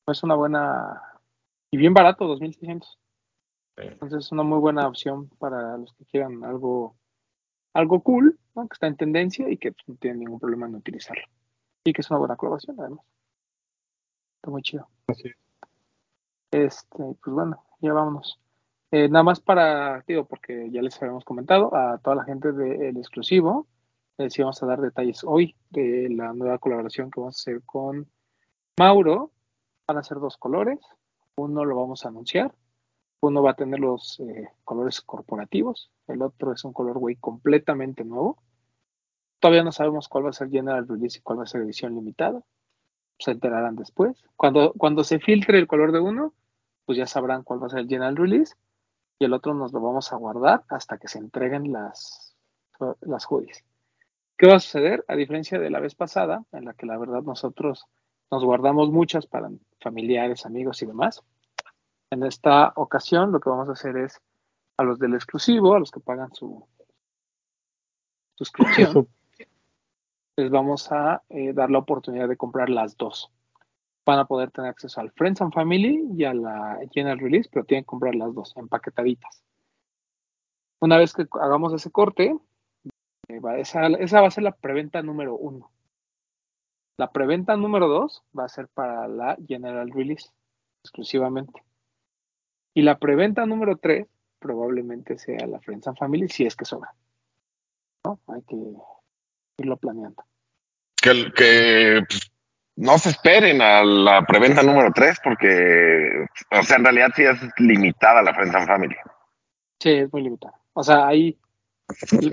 Es 0.07 0.23
una 0.23 0.35
buena 0.35 1.03
y 1.71 1.77
bien 1.77 1.93
barato, 1.95 2.27
2600. 2.27 2.99
Entonces 3.81 4.27
es 4.27 4.33
una 4.33 4.43
muy 4.43 4.59
buena 4.59 4.87
opción 4.87 5.29
para 5.39 5.77
los 5.79 5.93
que 5.95 6.05
quieran 6.05 6.45
algo 6.45 6.97
algo 7.73 8.01
cool, 8.03 8.39
¿no? 8.55 8.69
que 8.69 8.75
está 8.75 8.87
en 8.87 8.97
tendencia 8.97 9.49
y 9.49 9.57
que 9.57 9.75
no 9.87 9.95
tienen 9.97 10.21
ningún 10.21 10.41
problema 10.41 10.67
en 10.67 10.75
utilizarlo. 10.75 11.25
Y 11.85 11.93
que 11.93 12.01
es 12.01 12.11
una 12.11 12.19
buena 12.19 12.37
colaboración, 12.37 12.79
además. 12.81 13.05
Está 14.37 14.51
muy 14.51 14.63
chido. 14.63 14.89
Así 15.07 15.29
es. 15.29 15.37
Este, 16.51 16.97
pues 16.97 17.35
bueno, 17.35 17.63
ya 17.81 17.93
vámonos. 17.93 18.41
Eh, 18.91 19.09
nada 19.09 19.23
más 19.23 19.41
para, 19.41 20.03
digo, 20.07 20.25
porque 20.25 20.71
ya 20.71 20.81
les 20.81 21.01
habíamos 21.01 21.25
comentado 21.25 21.75
a 21.75 21.99
toda 21.99 22.17
la 22.17 22.25
gente 22.25 22.53
del 22.53 22.97
exclusivo, 22.97 23.67
les 24.17 24.37
íbamos 24.39 24.63
a 24.63 24.67
dar 24.67 24.81
detalles 24.81 25.23
hoy 25.25 25.55
de 25.71 26.09
la 26.11 26.33
nueva 26.33 26.59
colaboración 26.59 27.11
que 27.11 27.21
vamos 27.21 27.37
a 27.37 27.41
hacer 27.43 27.63
con 27.65 28.09
Mauro. 28.79 29.31
Van 29.87 29.99
a 29.99 30.03
ser 30.03 30.19
dos 30.19 30.37
colores, 30.37 30.79
uno 31.37 31.65
lo 31.65 31.77
vamos 31.77 32.05
a 32.05 32.09
anunciar, 32.09 32.55
uno 33.21 33.43
va 33.43 33.53
a 33.53 33.57
tener 33.57 33.81
los 33.81 34.21
eh, 34.21 34.49
colores 34.65 35.01
corporativos, 35.01 35.91
el 36.07 36.23
otro 36.23 36.53
es 36.53 36.65
un 36.65 36.73
colorway 36.73 37.17
completamente 37.17 38.05
nuevo. 38.05 38.39
Todavía 39.41 39.65
no 39.65 39.73
sabemos 39.73 40.09
cuál 40.09 40.27
va 40.27 40.31
a 40.31 40.33
ser 40.33 40.51
general 40.51 40.87
release 40.87 41.19
y 41.19 41.23
cuál 41.23 41.41
va 41.41 41.45
a 41.45 41.47
ser 41.47 41.63
edición 41.63 41.95
limitada. 41.95 42.43
Se 43.19 43.33
enterarán 43.33 43.77
después. 43.77 44.23
Cuando, 44.37 44.73
cuando 44.75 45.05
se 45.05 45.19
filtre 45.19 45.59
el 45.59 45.67
color 45.67 45.93
de 45.93 46.01
uno, 46.01 46.35
pues 46.85 46.99
ya 46.99 47.07
sabrán 47.07 47.43
cuál 47.43 47.63
va 47.63 47.67
a 47.67 47.71
ser 47.71 47.81
el 47.81 47.89
general 47.89 48.17
release 48.17 48.55
y 49.19 49.25
el 49.25 49.33
otro 49.33 49.55
nos 49.55 49.73
lo 49.73 49.81
vamos 49.81 50.13
a 50.13 50.17
guardar 50.17 50.65
hasta 50.69 50.99
que 50.99 51.09
se 51.09 51.19
entreguen 51.19 51.73
las, 51.73 52.37
las 53.01 53.27
hoodies. 53.27 53.65
¿Qué 54.37 54.47
va 54.47 54.57
a 54.57 54.61
suceder? 54.61 55.05
A 55.09 55.17
diferencia 55.17 55.59
de 55.59 55.71
la 55.71 55.81
vez 55.81 55.97
pasada, 55.97 56.45
en 56.53 56.65
la 56.65 56.75
que 56.75 56.87
la 56.87 56.97
verdad 56.97 57.23
nosotros 57.23 57.87
nos 58.31 58.45
guardamos 58.45 58.91
muchas 58.91 59.27
para 59.27 59.51
familiares, 59.81 60.47
amigos 60.47 60.81
y 60.83 60.87
demás. 60.87 61.25
En 62.11 62.23
esta 62.25 62.73
ocasión 62.77 63.33
lo 63.33 63.41
que 63.41 63.51
vamos 63.51 63.69
a 63.69 63.73
hacer 63.73 63.97
es 63.97 64.21
a 64.77 64.83
los 64.83 64.99
del 64.99 65.15
exclusivo, 65.15 65.75
a 65.75 65.79
los 65.81 65.91
que 65.91 66.01
pagan 66.01 66.33
su 66.35 66.67
suscripción, 68.37 68.93
Su- 68.93 69.09
les 70.37 70.51
vamos 70.51 70.91
a 70.93 71.23
eh, 71.29 71.53
dar 71.53 71.71
la 71.71 71.79
oportunidad 71.79 72.29
de 72.29 72.37
comprar 72.37 72.71
las 72.71 72.97
dos. 72.97 73.31
Van 74.07 74.21
a 74.21 74.25
poder 74.27 74.51
tener 74.53 74.71
acceso 74.71 75.01
al 75.01 75.11
Friends 75.11 75.41
and 75.43 75.53
Family 75.53 76.09
y 76.17 76.25
a 76.25 76.33
la 76.33 76.79
General 76.93 77.19
Release, 77.19 77.51
pero 77.53 77.65
tienen 77.67 77.83
que 77.85 77.89
comprar 77.89 78.15
las 78.15 78.33
dos, 78.35 78.57
empaquetaditas. 78.57 79.43
Una 80.81 80.97
vez 80.97 81.13
que 81.13 81.27
hagamos 81.41 81.73
ese 81.75 81.91
corte, 81.91 82.39
eh, 83.29 83.41
va- 83.41 83.59
esa, 83.59 83.89
esa 83.89 84.21
va 84.21 84.29
a 84.29 84.31
ser 84.31 84.45
la 84.45 84.53
preventa 84.53 85.03
número 85.03 85.35
uno. 85.35 85.73
La 86.99 87.11
preventa 87.11 87.57
número 87.57 87.89
dos 87.89 88.23
va 88.37 88.45
a 88.45 88.49
ser 88.49 88.69
para 88.69 89.09
la 89.09 89.37
General 89.47 89.91
Release, 89.91 90.31
exclusivamente. 90.85 91.63
Y 92.79 92.83
la 92.83 92.97
preventa 92.97 93.45
número 93.45 93.77
tres 93.77 94.07
probablemente 94.39 95.19
sea 95.19 95.49
la 95.49 95.59
Friends 95.59 95.89
and 95.89 95.99
Family, 95.99 96.29
si 96.29 96.47
es 96.47 96.55
que 96.55 96.65
sobra. 96.65 96.95
¿No? 98.05 98.21
Hay 98.29 98.41
que 98.43 98.55
irlo 99.57 99.77
planeando. 99.79 100.23
Que, 101.03 101.33
que 101.35 102.03
pues, 102.09 102.31
no 102.77 102.97
se 102.99 103.09
esperen 103.09 103.61
a 103.63 103.83
la 103.83 104.25
preventa 104.25 104.63
número 104.63 104.93
3 104.95 105.19
porque, 105.25 106.25
o 106.53 106.63
sea, 106.63 106.77
en 106.77 106.85
realidad 106.85 107.09
sí 107.17 107.25
es 107.25 107.41
limitada 107.59 108.23
la 108.23 108.33
Friends 108.33 108.55
and 108.55 108.69
Family. 108.69 108.97
Sí, 109.81 109.91
es 109.91 110.13
muy 110.13 110.23
limitado. 110.23 110.55
O 110.73 110.85
sea, 110.85 111.09
hay 111.09 111.37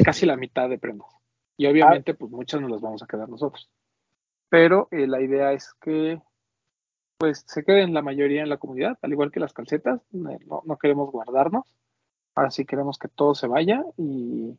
casi 0.03 0.27
la 0.27 0.37
mitad 0.37 0.69
de 0.69 0.77
prendas. 0.77 1.09
Y 1.57 1.65
obviamente, 1.65 2.13
pues 2.13 2.31
muchas 2.31 2.61
nos 2.61 2.69
las 2.69 2.81
vamos 2.81 3.01
a 3.01 3.07
quedar 3.07 3.27
nosotros. 3.29 3.67
Pero 4.49 4.89
eh, 4.91 5.07
la 5.07 5.21
idea 5.21 5.53
es 5.53 5.73
que 5.81 6.21
pues 7.17 7.43
se 7.47 7.63
queden 7.63 7.93
la 7.93 8.01
mayoría 8.01 8.43
en 8.43 8.49
la 8.49 8.57
comunidad, 8.57 8.97
al 9.01 9.11
igual 9.11 9.31
que 9.31 9.39
las 9.39 9.53
calcetas. 9.53 10.01
eh, 10.13 10.39
No, 10.47 10.61
no 10.65 10.77
queremos 10.77 11.11
guardarnos. 11.11 11.65
Ahora 12.35 12.51
sí 12.51 12.65
queremos 12.65 12.97
que 12.97 13.07
todo 13.07 13.33
se 13.35 13.47
vaya 13.47 13.83
y 13.97 14.57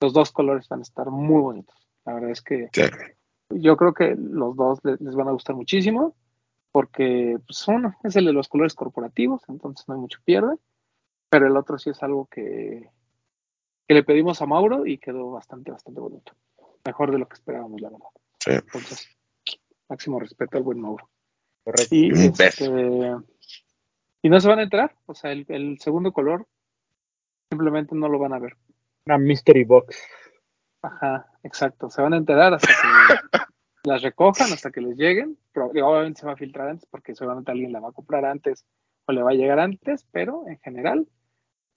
los 0.00 0.12
dos 0.14 0.32
colores 0.32 0.68
van 0.68 0.80
a 0.80 0.82
estar 0.82 1.10
muy 1.10 1.40
bonitos. 1.42 1.76
La 2.06 2.14
verdad 2.14 2.30
es 2.30 2.40
que 2.40 2.70
Sí. 2.72 2.82
yo 3.50 3.76
creo 3.76 3.92
que 3.92 4.16
los 4.16 4.56
dos 4.56 4.80
le- 4.84 4.96
les, 5.00 5.14
van 5.14 5.28
a 5.28 5.32
gustar 5.32 5.54
muchísimo 5.54 6.14
porque 6.72 7.36
pues, 7.46 7.66
uno 7.68 7.94
es 8.04 8.16
el 8.16 8.24
de 8.24 8.32
los 8.32 8.48
colores 8.48 8.74
corporativos, 8.74 9.42
entonces 9.48 9.86
no 9.88 9.94
hay 9.94 10.00
mucho 10.00 10.20
pierde, 10.24 10.56
pero 11.28 11.46
el 11.46 11.56
otro 11.56 11.78
sí 11.78 11.90
es 11.90 12.02
algo 12.02 12.26
que, 12.26 12.88
que 13.86 13.94
le 13.94 14.02
pedimos 14.04 14.40
a 14.40 14.46
Mauro 14.46 14.86
y 14.86 14.96
quedó 14.98 15.30
bastante, 15.32 15.70
bastante 15.72 16.00
bonito. 16.00 16.32
Mejor 16.86 17.10
de 17.10 17.18
lo 17.18 17.28
que 17.28 17.34
esperábamos, 17.34 17.80
la 17.82 17.90
verdad. 17.90 18.08
Sí. 18.38 18.52
Entonces, 18.52 19.08
máximo 19.88 20.18
respeto 20.18 20.56
al 20.56 20.62
buen 20.62 20.80
Mauro. 20.80 21.10
Correcto. 21.70 21.94
Y, 21.94 22.10
este, 22.10 22.66
y 24.22 24.28
no 24.28 24.40
se 24.40 24.48
van 24.48 24.58
a 24.58 24.64
enterar, 24.64 24.96
o 25.06 25.14
sea, 25.14 25.30
el, 25.30 25.46
el 25.48 25.78
segundo 25.78 26.12
color 26.12 26.46
simplemente 27.50 27.94
no 27.94 28.08
lo 28.08 28.18
van 28.18 28.32
a 28.32 28.38
ver. 28.38 28.56
Una 29.06 29.18
mystery 29.18 29.64
box. 29.64 29.96
Ajá, 30.82 31.26
exacto. 31.42 31.90
Se 31.90 32.02
van 32.02 32.14
a 32.14 32.16
enterar 32.16 32.54
hasta 32.54 32.68
que 32.68 33.38
las 33.88 34.02
recojan, 34.02 34.52
hasta 34.52 34.70
que 34.70 34.80
les 34.80 34.96
lleguen. 34.96 35.38
Pero, 35.52 35.70
digo, 35.72 35.88
obviamente 35.88 36.20
se 36.20 36.26
va 36.26 36.32
a 36.32 36.36
filtrar 36.36 36.68
antes 36.68 36.86
porque 36.90 37.14
seguramente 37.14 37.52
alguien 37.52 37.72
la 37.72 37.80
va 37.80 37.90
a 37.90 37.92
comprar 37.92 38.24
antes 38.24 38.64
o 39.06 39.12
le 39.12 39.22
va 39.22 39.30
a 39.30 39.34
llegar 39.34 39.58
antes, 39.60 40.06
pero 40.10 40.44
en 40.48 40.58
general, 40.58 41.06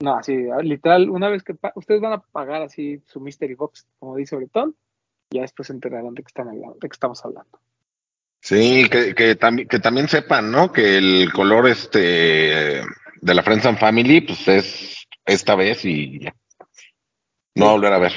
no, 0.00 0.16
así, 0.16 0.36
literal, 0.62 1.08
una 1.08 1.28
vez 1.28 1.42
que 1.42 1.56
ustedes 1.76 2.00
van 2.00 2.12
a 2.12 2.20
pagar 2.20 2.62
así 2.62 3.00
su 3.06 3.20
Mystery 3.20 3.54
Box, 3.54 3.86
como 3.98 4.16
dice 4.16 4.36
Bretón, 4.36 4.76
ya 5.30 5.42
después 5.42 5.68
se 5.68 5.72
enterarán 5.72 6.14
de 6.14 6.22
que, 6.22 6.28
están 6.28 6.48
hablando, 6.48 6.74
de 6.74 6.88
que 6.88 6.94
estamos 6.94 7.24
hablando. 7.24 7.58
Sí, 8.44 8.90
que, 8.90 9.14
que, 9.14 9.36
también, 9.36 9.66
que 9.66 9.78
también 9.78 10.06
sepan, 10.06 10.50
¿no? 10.50 10.70
Que 10.70 10.98
el 10.98 11.32
color 11.32 11.66
este 11.66 12.82
de 13.22 13.34
la 13.34 13.42
Friends 13.42 13.64
and 13.64 13.78
Family, 13.78 14.20
pues 14.20 14.46
es 14.46 15.06
esta 15.24 15.54
vez 15.54 15.82
y 15.86 16.20
ya. 16.20 16.36
No 17.54 17.64
va 17.64 17.70
a 17.70 17.74
volver 17.74 17.92
a 17.94 17.98
ver. 17.98 18.12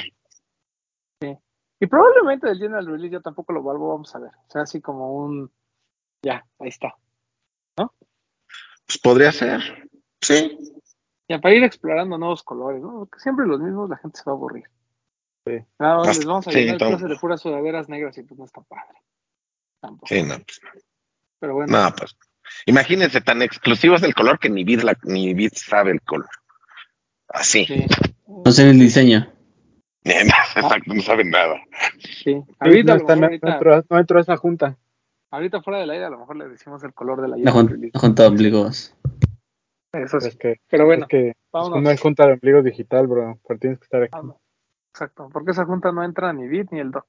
Y 1.80 1.86
probablemente 1.86 2.46
del 2.46 2.58
General 2.58 2.84
Release 2.84 3.14
yo 3.14 3.22
tampoco 3.22 3.54
lo 3.54 3.62
vuelvo, 3.62 3.88
vamos 3.88 4.14
a 4.14 4.18
ver. 4.18 4.32
O 4.48 4.50
sea, 4.50 4.62
así 4.62 4.82
como 4.82 5.14
un, 5.14 5.50
ya, 6.22 6.44
ahí 6.58 6.68
está. 6.68 6.94
Pues 7.74 8.98
podría 9.02 9.32
ser. 9.32 9.88
Sí. 10.20 10.58
Ya 11.26 11.40
para 11.40 11.54
ir 11.54 11.64
explorando 11.64 12.18
nuevos 12.18 12.42
colores, 12.42 12.82
¿no? 12.82 12.98
Porque 12.98 13.18
siempre 13.20 13.46
los 13.46 13.60
mismos 13.60 13.88
la 13.88 13.96
gente 13.96 14.18
se 14.18 14.24
va 14.26 14.32
a 14.32 14.34
aburrir. 14.34 14.64
Sí. 15.46 15.54
Nada 15.78 16.04
les 16.04 16.26
vamos 16.26 16.48
a 16.48 16.50
sí, 16.50 16.58
llenar 16.58 16.74
el 16.74 16.78
todo. 16.80 16.88
closet 16.90 17.08
de 17.08 17.16
puras 17.16 17.40
sudaderas 17.40 17.88
negras 17.88 18.18
y 18.18 18.24
pues 18.24 18.38
no 18.38 18.44
está 18.44 18.60
padre. 18.60 18.98
Tampoco. 19.80 20.06
Sí, 20.06 20.22
no, 20.22 20.34
pues, 20.36 20.60
Pero 21.38 21.54
bueno, 21.54 21.82
no, 21.82 21.94
pues. 21.94 22.16
Imagínense, 22.66 23.20
tan 23.20 23.42
exclusivo 23.42 23.94
es 23.96 24.02
el 24.02 24.14
color 24.14 24.38
que 24.38 24.48
ni 24.48 24.64
Vid, 24.64 24.80
la, 24.80 24.96
ni 25.04 25.34
Vid 25.34 25.52
sabe 25.54 25.92
el 25.92 26.00
color. 26.02 26.28
Así. 27.28 27.66
sí. 27.66 27.86
No 28.44 28.50
sé 28.50 28.70
el 28.70 28.78
diseño. 28.78 29.30
Exacto, 30.04 30.94
no 30.94 31.02
saben 31.02 31.30
nada. 31.30 31.60
Sí. 31.98 32.42
Ahorita, 32.58 32.96
no, 32.96 33.16
no 33.16 33.26
ahorita, 33.26 33.52
entró, 33.52 33.84
no 33.88 33.98
entró 33.98 34.18
a 34.18 34.22
esa 34.22 34.36
junta. 34.36 34.76
ahorita 35.30 35.60
fuera 35.62 35.80
del 35.80 35.90
aire, 35.90 36.06
a 36.06 36.10
lo 36.10 36.18
mejor 36.18 36.36
le 36.36 36.48
decimos 36.48 36.82
el 36.84 36.94
color 36.94 37.20
de 37.20 37.28
la 37.28 37.36
Release. 37.36 37.90
la 37.92 38.00
junta 38.00 38.22
de 38.22 38.28
ombligos. 38.28 38.94
Eso 39.92 40.20
sí. 40.20 40.28
Es 40.28 40.36
que, 40.36 40.60
Pero 40.68 40.86
bueno, 40.86 41.04
es 41.04 41.08
que 41.08 41.32
vámonos. 41.52 41.82
no 41.82 41.90
hay 41.90 41.96
junta 41.96 42.26
de 42.26 42.34
ombligo 42.34 42.62
digital, 42.62 43.06
bro. 43.06 43.38
Pero 43.46 43.60
tienes 43.60 43.78
que 43.78 43.84
estar 43.84 44.02
aquí. 44.02 44.28
Exacto. 44.92 45.28
Porque 45.32 45.52
esa 45.52 45.64
junta 45.64 45.92
no 45.92 46.02
entra 46.04 46.32
ni 46.32 46.46
Bit 46.48 46.72
ni 46.72 46.80
el 46.80 46.90
Doc. 46.90 47.06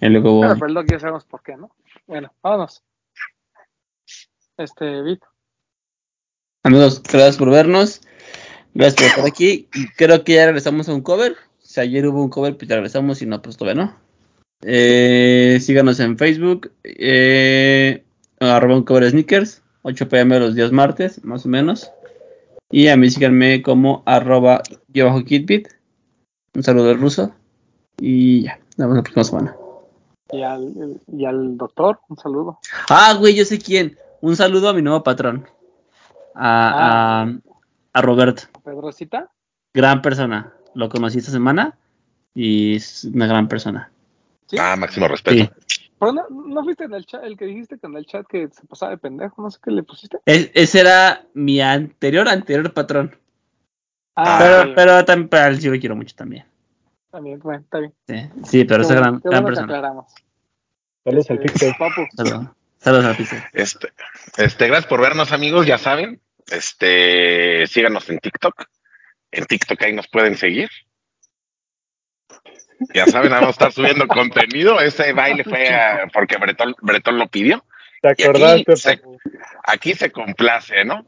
El 0.00 0.14
logo 0.14 0.40
Pero 0.40 0.56
por 0.56 0.68
el 0.68 0.74
Doc 0.74 0.86
ya 0.90 0.98
sabemos 0.98 1.24
por 1.24 1.42
qué, 1.42 1.56
¿no? 1.56 1.70
Bueno, 2.06 2.32
vámonos. 2.42 2.82
Este, 4.56 5.02
Bit. 5.02 5.22
Amigos, 6.64 7.02
gracias 7.02 7.36
por 7.36 7.50
vernos. 7.50 8.00
Gracias 8.74 8.94
por 8.94 9.04
estar 9.04 9.26
aquí. 9.26 9.68
Y 9.74 9.88
creo 9.96 10.24
que 10.24 10.34
ya 10.34 10.46
regresamos 10.46 10.88
a 10.88 10.94
un 10.94 11.02
cover. 11.02 11.36
Si 11.60 11.80
ayer 11.80 12.06
hubo 12.06 12.22
un 12.22 12.30
cover, 12.30 12.56
pues 12.56 12.68
ya 12.68 12.76
regresamos. 12.76 13.18
Si 13.18 13.26
no, 13.26 13.42
pues 13.42 13.56
todavía 13.56 13.84
no. 13.84 13.96
Eh, 14.62 15.58
síganos 15.60 16.00
en 16.00 16.16
Facebook. 16.18 16.72
Eh, 16.84 18.04
arroba 18.40 18.76
un 18.76 18.84
cover 18.84 19.10
sneakers. 19.10 19.62
8 19.82 20.08
pm 20.08 20.38
los 20.38 20.54
días 20.54 20.70
martes, 20.70 21.24
más 21.24 21.44
o 21.44 21.48
menos. 21.48 21.90
Y 22.70 22.88
a 22.88 22.96
mí 22.96 23.10
síganme 23.10 23.62
como 23.62 24.02
arroba 24.06 24.62
yo 24.88 25.06
bajo 25.06 25.24
kitbit. 25.24 25.68
Un 26.54 26.62
saludo 26.62 26.94
ruso. 26.94 27.34
Y 27.98 28.42
ya, 28.42 28.58
nos 28.76 28.88
vemos 28.88 28.96
la 28.96 29.02
próxima 29.02 29.24
semana. 29.24 29.56
Y 30.32 30.42
al, 30.42 30.98
y 31.08 31.24
al 31.26 31.56
doctor, 31.58 32.00
un 32.08 32.16
saludo. 32.16 32.58
Ah, 32.88 33.14
güey, 33.18 33.34
yo 33.34 33.44
sé 33.44 33.58
quién. 33.58 33.98
Un 34.20 34.34
saludo 34.34 34.70
a 34.70 34.72
mi 34.72 34.80
nuevo 34.82 35.02
patrón. 35.02 35.46
A, 36.34 37.22
a, 37.24 37.32
a 37.92 38.02
Roberto. 38.02 38.44
Pedrocita. 38.64 39.30
Gran 39.74 40.00
persona. 40.00 40.54
Lo 40.74 40.88
conocí 40.88 41.18
esta 41.18 41.30
semana 41.30 41.76
y 42.34 42.76
es 42.76 43.04
una 43.04 43.26
gran 43.26 43.46
persona. 43.48 43.90
¿Sí? 44.46 44.56
Ah, 44.58 44.74
máximo 44.76 45.06
respeto. 45.08 45.52
Sí. 45.66 45.86
Pero 45.98 46.12
no, 46.12 46.22
no 46.30 46.64
fuiste 46.64 46.84
en 46.84 46.94
el 46.94 47.04
chat, 47.06 47.22
el 47.24 47.36
que 47.36 47.44
dijiste 47.44 47.78
que 47.78 47.86
en 47.86 47.96
el 47.96 48.06
chat 48.06 48.26
que 48.26 48.48
se 48.50 48.66
pasaba 48.66 48.90
de 48.92 48.98
pendejo, 48.98 49.40
no 49.42 49.50
sé 49.50 49.58
qué 49.62 49.70
le 49.70 49.82
pusiste. 49.82 50.18
Es- 50.24 50.50
ese 50.54 50.80
era 50.80 51.26
mi 51.34 51.60
anterior, 51.60 52.26
anterior 52.28 52.72
patrón. 52.72 53.14
Ah, 54.16 54.38
pero, 54.40 54.62
sí, 54.64 54.72
pero 54.74 55.04
también 55.04 55.28
para 55.28 55.48
él 55.48 55.60
sí 55.60 55.68
lo 55.68 55.78
quiero 55.78 55.94
mucho 55.94 56.16
también. 56.16 56.44
También, 57.12 57.38
bueno, 57.40 57.60
está 57.60 57.78
bien. 57.78 57.92
Sí, 58.08 58.30
sí, 58.44 58.64
pero 58.64 58.82
es 58.82 58.88
Qué 58.88 58.94
gran, 58.94 59.20
gran 59.22 59.44
persona. 59.44 60.04
Saludos 61.04 61.30
al 61.30 61.36
Este, 61.36 61.36
Pixel. 61.36 61.74
Papu, 61.78 62.06
Saludos. 62.16 62.46
Saludos 62.78 63.16
Pixel. 63.16 63.42
Este, 63.52 63.92
este, 64.38 64.66
gracias 64.66 64.86
por 64.86 65.00
vernos, 65.00 65.30
amigos, 65.30 65.66
ya 65.66 65.78
saben. 65.78 66.20
Este, 66.50 67.66
síganos 67.68 68.08
en 68.08 68.18
TikTok. 68.18 68.64
En 69.30 69.44
TikTok 69.44 69.82
ahí 69.82 69.92
nos 69.92 70.08
pueden 70.08 70.36
seguir. 70.36 70.70
Ya 72.94 73.06
saben, 73.06 73.30
vamos 73.30 73.48
a 73.48 73.50
estar 73.50 73.72
subiendo 73.72 74.08
contenido. 74.08 74.80
Ese 74.80 75.12
baile 75.12 75.44
fue 75.44 75.68
ah, 75.68 76.08
porque 76.12 76.36
Bretón, 76.38 76.74
Bretón 76.80 77.18
lo 77.18 77.28
pidió. 77.28 77.64
¿Te 78.00 78.08
y 78.08 78.10
aquí 78.10 78.22
acordaste, 78.24 78.76
se-? 78.76 79.02
Aquí 79.64 79.94
se 79.94 80.10
complace, 80.10 80.84
¿no? 80.84 81.06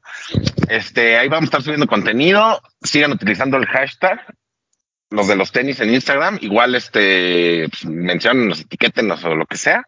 Este, 0.68 1.18
ahí 1.18 1.28
vamos 1.28 1.44
a 1.44 1.46
estar 1.46 1.62
subiendo 1.62 1.88
contenido. 1.88 2.60
Sigan 2.82 3.10
utilizando 3.10 3.56
el 3.56 3.66
hashtag, 3.66 4.20
los 5.10 5.28
de 5.28 5.36
los 5.36 5.52
tenis 5.52 5.80
en 5.80 5.94
Instagram. 5.94 6.38
Igual, 6.40 6.74
este, 6.74 7.68
pues, 7.68 7.84
menciónennos, 7.84 8.60
etiquétenos 8.60 9.24
o 9.24 9.34
lo 9.34 9.46
que 9.46 9.56
sea. 9.56 9.84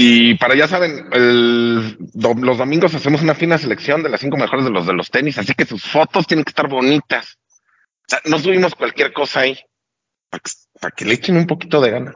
Y 0.00 0.34
para 0.36 0.54
ya 0.54 0.68
saben, 0.68 1.08
los 1.10 2.58
domingos 2.58 2.94
hacemos 2.94 3.20
una 3.20 3.34
fina 3.34 3.58
selección 3.58 4.02
de 4.02 4.08
las 4.08 4.20
cinco 4.20 4.36
mejores 4.36 4.64
de 4.64 4.70
los 4.70 4.86
de 4.86 4.92
los 4.92 5.10
tenis, 5.10 5.38
así 5.38 5.54
que 5.54 5.64
sus 5.66 5.82
fotos 5.82 6.26
tienen 6.26 6.44
que 6.44 6.50
estar 6.50 6.68
bonitas. 6.68 7.38
O 8.02 8.04
sea, 8.06 8.20
no 8.26 8.38
subimos 8.38 8.76
cualquier 8.76 9.12
cosa 9.12 9.40
ahí. 9.40 9.58
Para 10.30 10.40
que, 10.40 10.50
para 10.80 10.94
que 10.94 11.04
le 11.04 11.14
echen 11.14 11.36
un 11.36 11.46
poquito 11.46 11.80
de 11.80 11.90
gana. 11.90 12.14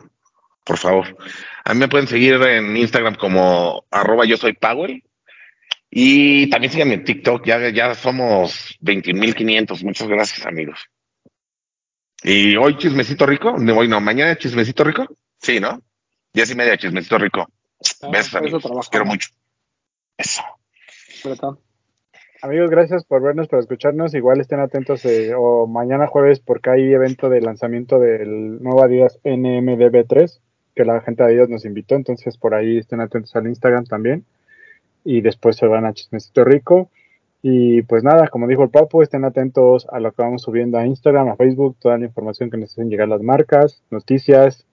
Por 0.65 0.79
favor. 0.79 1.16
A 1.65 1.74
mí 1.74 1.81
me 1.81 1.89
pueden 1.89 2.07
seguir 2.07 2.35
en 2.35 2.77
Instagram 2.77 3.16
como 3.16 3.85
arroba 3.91 4.27
yo 4.27 4.37
soy 4.37 4.53
Powell. 4.53 5.03
Y 5.91 6.49
también 6.51 6.73
síganme 6.73 6.95
en 6.95 7.05
TikTok. 7.05 7.45
Ya, 7.45 7.69
ya 7.70 7.95
somos 7.95 8.79
21.500. 8.81 9.85
Muchas 9.85 10.09
gracias, 10.09 10.47
amigos. 10.47 10.89
Y 12.24 12.57
hoy 12.57 12.77
chismecito 12.77 13.27
rico. 13.27 13.57
No, 13.59 13.78
hoy 13.78 13.89
no, 13.89 14.01
mañana 14.01 14.36
chismecito 14.36 14.85
rico. 14.85 15.07
Sí, 15.39 15.59
¿no? 15.61 15.82
Diez 16.32 16.51
y 16.51 16.55
media 16.55 16.77
chismecito 16.77 17.19
rico. 17.19 17.49
ah, 18.03 18.09
Besos, 18.11 18.35
amigos. 18.35 18.65
Los 18.65 18.89
quiero 18.89 19.07
mucho. 19.07 19.28
Eso. 20.16 20.43
Amigos, 22.43 22.70
gracias 22.70 23.05
por 23.05 23.23
vernos, 23.23 23.49
por 23.49 23.59
escucharnos. 23.59 24.15
Igual 24.15 24.40
estén 24.40 24.61
atentos 24.61 25.05
eh, 25.05 25.32
o 25.36 25.66
mañana 25.66 26.07
jueves 26.07 26.40
porque 26.40 26.70
hay 26.70 26.93
evento 26.93 27.28
de 27.28 27.40
lanzamiento 27.40 27.99
del 27.99 28.62
nuevo 28.62 28.82
Adidas 28.82 29.19
NMDB3 29.24 30.40
que 30.74 30.85
la 30.85 31.01
gente 31.03 31.23
de 31.23 31.28
Adidas 31.28 31.49
nos 31.49 31.65
invitó. 31.65 31.94
Entonces 31.97 32.36
por 32.36 32.55
ahí 32.55 32.78
estén 32.78 33.01
atentos 33.01 33.35
al 33.36 33.47
Instagram 33.47 33.86
también. 33.86 34.24
Y 35.05 35.20
después 35.20 35.57
se 35.57 35.66
van 35.66 35.85
a 35.85 35.93
Chismecito 35.93 36.44
Rico. 36.44 36.90
Y 37.43 37.82
pues 37.82 38.05
nada, 38.05 38.28
como 38.28 38.47
dijo 38.47 38.62
el 38.62 38.70
Papu, 38.70 39.02
estén 39.02 39.24
atentos 39.24 39.86
a 39.90 39.98
lo 39.98 40.12
que 40.12 40.23
vamos 40.23 40.43
subiendo 40.43 40.78
a 40.78 40.86
Instagram, 40.86 41.28
a 41.28 41.36
Facebook, 41.36 41.77
toda 41.81 41.98
la 41.98 42.06
información 42.06 42.51
que 42.51 42.62
hacen 42.62 42.89
llegar 42.89 43.09
las 43.09 43.20
marcas, 43.20 43.82
noticias, 43.90 44.64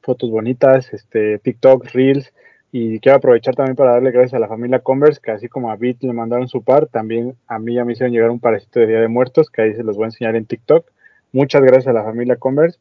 fotos 0.00 0.30
bonitas, 0.30 0.92
este, 0.94 1.38
TikTok, 1.38 1.84
Reels. 1.92 2.32
Y 2.72 2.98
quiero 3.00 3.18
aprovechar 3.18 3.54
también 3.54 3.76
para 3.76 3.92
darle 3.92 4.10
gracias 4.10 4.34
a 4.34 4.38
la 4.38 4.48
familia 4.48 4.80
Converse, 4.80 5.20
que 5.22 5.30
así 5.30 5.48
como 5.48 5.70
a 5.70 5.76
Bit 5.76 6.02
le 6.02 6.12
mandaron 6.14 6.48
su 6.48 6.64
par, 6.64 6.86
también 6.86 7.36
a 7.46 7.58
mí 7.58 7.74
ya 7.74 7.84
me 7.84 7.92
hicieron 7.92 8.12
llegar 8.12 8.30
un 8.30 8.40
parecito 8.40 8.80
de 8.80 8.86
Día 8.86 9.00
de 9.00 9.08
Muertos, 9.08 9.50
que 9.50 9.62
ahí 9.62 9.74
se 9.74 9.84
los 9.84 9.96
voy 9.96 10.04
a 10.04 10.06
enseñar 10.06 10.34
en 10.36 10.46
TikTok. 10.46 10.90
Muchas 11.32 11.62
gracias 11.62 11.88
a 11.88 11.92
la 11.92 12.02
familia 12.02 12.36
Converse. 12.36 12.78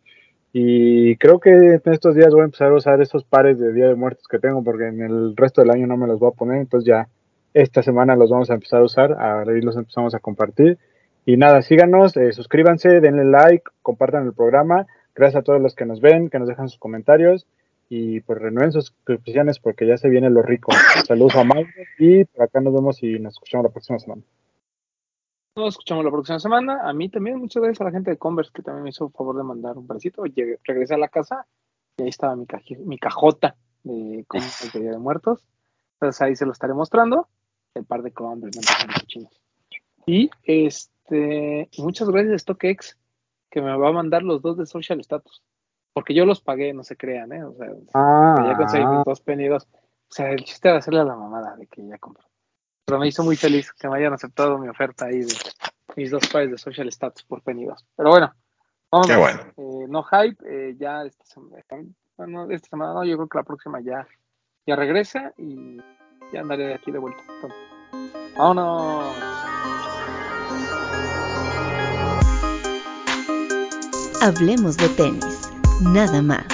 Y 0.53 1.17
creo 1.17 1.39
que 1.39 1.51
en 1.51 1.81
estos 1.85 2.15
días 2.15 2.31
voy 2.31 2.41
a 2.41 2.45
empezar 2.45 2.71
a 2.71 2.75
usar 2.75 3.01
esos 3.01 3.23
pares 3.23 3.59
de 3.59 3.73
Día 3.73 3.88
de 3.88 3.95
Muertos 3.95 4.27
que 4.27 4.39
tengo, 4.39 4.63
porque 4.63 4.88
en 4.88 5.01
el 5.01 5.35
resto 5.35 5.61
del 5.61 5.71
año 5.71 5.88
no 5.88 5.97
me 5.97 6.07
los 6.07 6.19
voy 6.19 6.30
a 6.30 6.38
poner, 6.38 6.57
entonces 6.57 6.88
ya 6.88 7.07
esta 7.53 7.84
semana 7.84 8.15
los 8.15 8.30
vamos 8.30 8.49
a 8.49 8.55
empezar 8.55 8.81
a 8.81 8.85
usar, 8.85 9.17
ahí 9.19 9.61
los 9.61 9.77
empezamos 9.77 10.15
a 10.15 10.19
compartir. 10.19 10.77
Y 11.25 11.38
nada, 11.38 11.61
síganos, 11.61 12.17
eh, 12.17 12.34
suscríbanse, 12.34 12.99
denle 12.99 13.25
like, 13.25 13.63
compartan 13.81 14.25
el 14.25 14.34
programa. 14.34 14.88
Gracias 15.15 15.41
a 15.41 15.43
todos 15.43 15.61
los 15.61 15.75
que 15.75 15.85
nos 15.85 16.01
ven, 16.01 16.30
que 16.30 16.39
nos 16.39 16.47
dejan 16.47 16.67
sus 16.67 16.80
comentarios 16.80 17.47
y 17.89 18.21
pues 18.21 18.39
renueven 18.39 18.71
sus 18.71 18.88
suscripciones 18.88 19.59
porque 19.59 19.85
ya 19.85 19.97
se 19.97 20.09
viene 20.09 20.30
lo 20.30 20.41
rico. 20.41 20.71
Saludos 21.07 21.35
a 21.35 21.43
Mauro 21.43 21.69
y 21.99 22.25
por 22.25 22.43
acá 22.43 22.59
nos 22.59 22.73
vemos 22.73 23.03
y 23.03 23.19
nos 23.19 23.34
escuchamos 23.34 23.65
la 23.65 23.71
próxima 23.71 23.99
semana. 23.99 24.23
Nos 25.55 25.75
escuchamos 25.75 26.03
la 26.03 26.11
próxima 26.11 26.39
semana. 26.39 26.80
A 26.84 26.91
mí 26.93 27.09
también, 27.09 27.38
muchas 27.38 27.61
gracias 27.61 27.81
a 27.81 27.84
la 27.85 27.91
gente 27.91 28.09
de 28.09 28.17
Converse 28.17 28.51
que 28.53 28.63
también 28.63 28.84
me 28.84 28.89
hizo 28.89 29.05
el 29.05 29.11
favor 29.11 29.38
de 29.38 29.43
mandar 29.43 29.77
un 29.77 29.85
parecito. 29.85 30.23
Regresé 30.63 30.95
a 30.95 30.97
la 30.97 31.09
casa 31.09 31.45
y 31.97 32.03
ahí 32.03 32.09
estaba 32.09 32.35
mi, 32.35 32.47
mi 32.80 32.97
cajota 32.97 33.55
de 33.84 34.25
Converse 34.27 34.80
de 34.80 34.97
Muertos. 34.97 35.45
Entonces 35.99 36.21
ahí 36.21 36.35
se 36.35 36.47
lo 36.47 36.51
estaré 36.51 36.73
mostrando. 36.73 37.27
El 37.76 37.86
par 37.86 38.04
de 38.04 38.12
Converse, 38.12 38.62
chinos. 39.08 39.41
Y 40.06 40.30
este, 40.44 41.70
muchas 41.78 42.10
gracias 42.10 42.34
a 42.34 42.40
StockX 42.40 42.98
que 43.50 43.62
me 43.62 43.76
va 43.76 43.90
a 43.90 43.94
mandar 43.94 44.24
los 44.24 44.41
dos 44.41 44.58
de 44.58 44.66
Social 44.66 45.00
Status. 45.00 45.44
Porque 45.94 46.14
yo 46.14 46.26
los 46.26 46.41
pagué, 46.41 46.74
no 46.74 46.84
se 46.84 46.98
crean, 46.98 47.32
¿eh? 47.32 47.44
O 47.44 47.54
sea, 47.54 47.68
Ah, 47.94 48.44
ya 48.48 48.58
conseguí 48.58 48.86
mis 48.86 49.04
dos 49.06 49.22
penidos. 49.22 49.68
O 49.74 50.16
sea, 50.16 50.32
el 50.32 50.44
chiste 50.44 50.70
de 50.70 50.78
hacerle 50.78 51.02
a 51.02 51.06
la 51.06 51.16
mamada 51.16 51.56
de 51.56 51.68
que 51.68 51.86
ya 51.88 51.98
compró. 52.00 52.26
Pero 52.86 53.00
me 53.00 53.08
hizo 53.08 53.24
muy 53.24 53.36
feliz 53.36 53.72
que 53.72 53.88
me 53.88 53.98
hayan 53.98 54.14
aceptado 54.14 54.58
mi 54.58 54.68
oferta 54.68 55.06
ahí 55.06 55.20
de 55.20 55.34
mis 55.95 56.12
dos 56.12 56.28
pares 56.28 56.52
de 56.52 56.58
social 56.58 56.91
stats 56.91 57.24
por 57.24 57.41
penidos. 57.41 57.86
Pero 57.95 58.10
bueno, 58.10 58.34
vamos. 58.91 59.08
Qué 59.08 59.16
bueno. 59.16 59.40
Eh, 59.58 59.86
no 59.88 60.04
hype, 60.04 60.44
eh, 60.45 60.76
ya 60.78 61.04
esta 61.04 61.26
semana, 61.26 61.64
bueno, 62.18 62.50
esta 62.52 62.70
semana 62.70 62.94
no, 62.94 63.06
yo 63.06 63.16
creo 63.18 63.30
que 63.30 63.38
la 63.38 63.44
próxima 63.44 63.80
ya, 63.82 64.08
ya 64.66 64.76
regresa 64.76 65.34
y 65.38 65.78
ya 66.32 66.41
andaré 66.41 66.68
de 66.68 66.74
aquí 66.76 66.91
de 66.91 67.00
vuelta. 67.00 67.24
Vámonos. 68.38 69.16
Hablemos 74.22 74.78
de 74.78 74.88
tenis, 74.90 75.52
nada 75.82 76.22
más. 76.22 76.52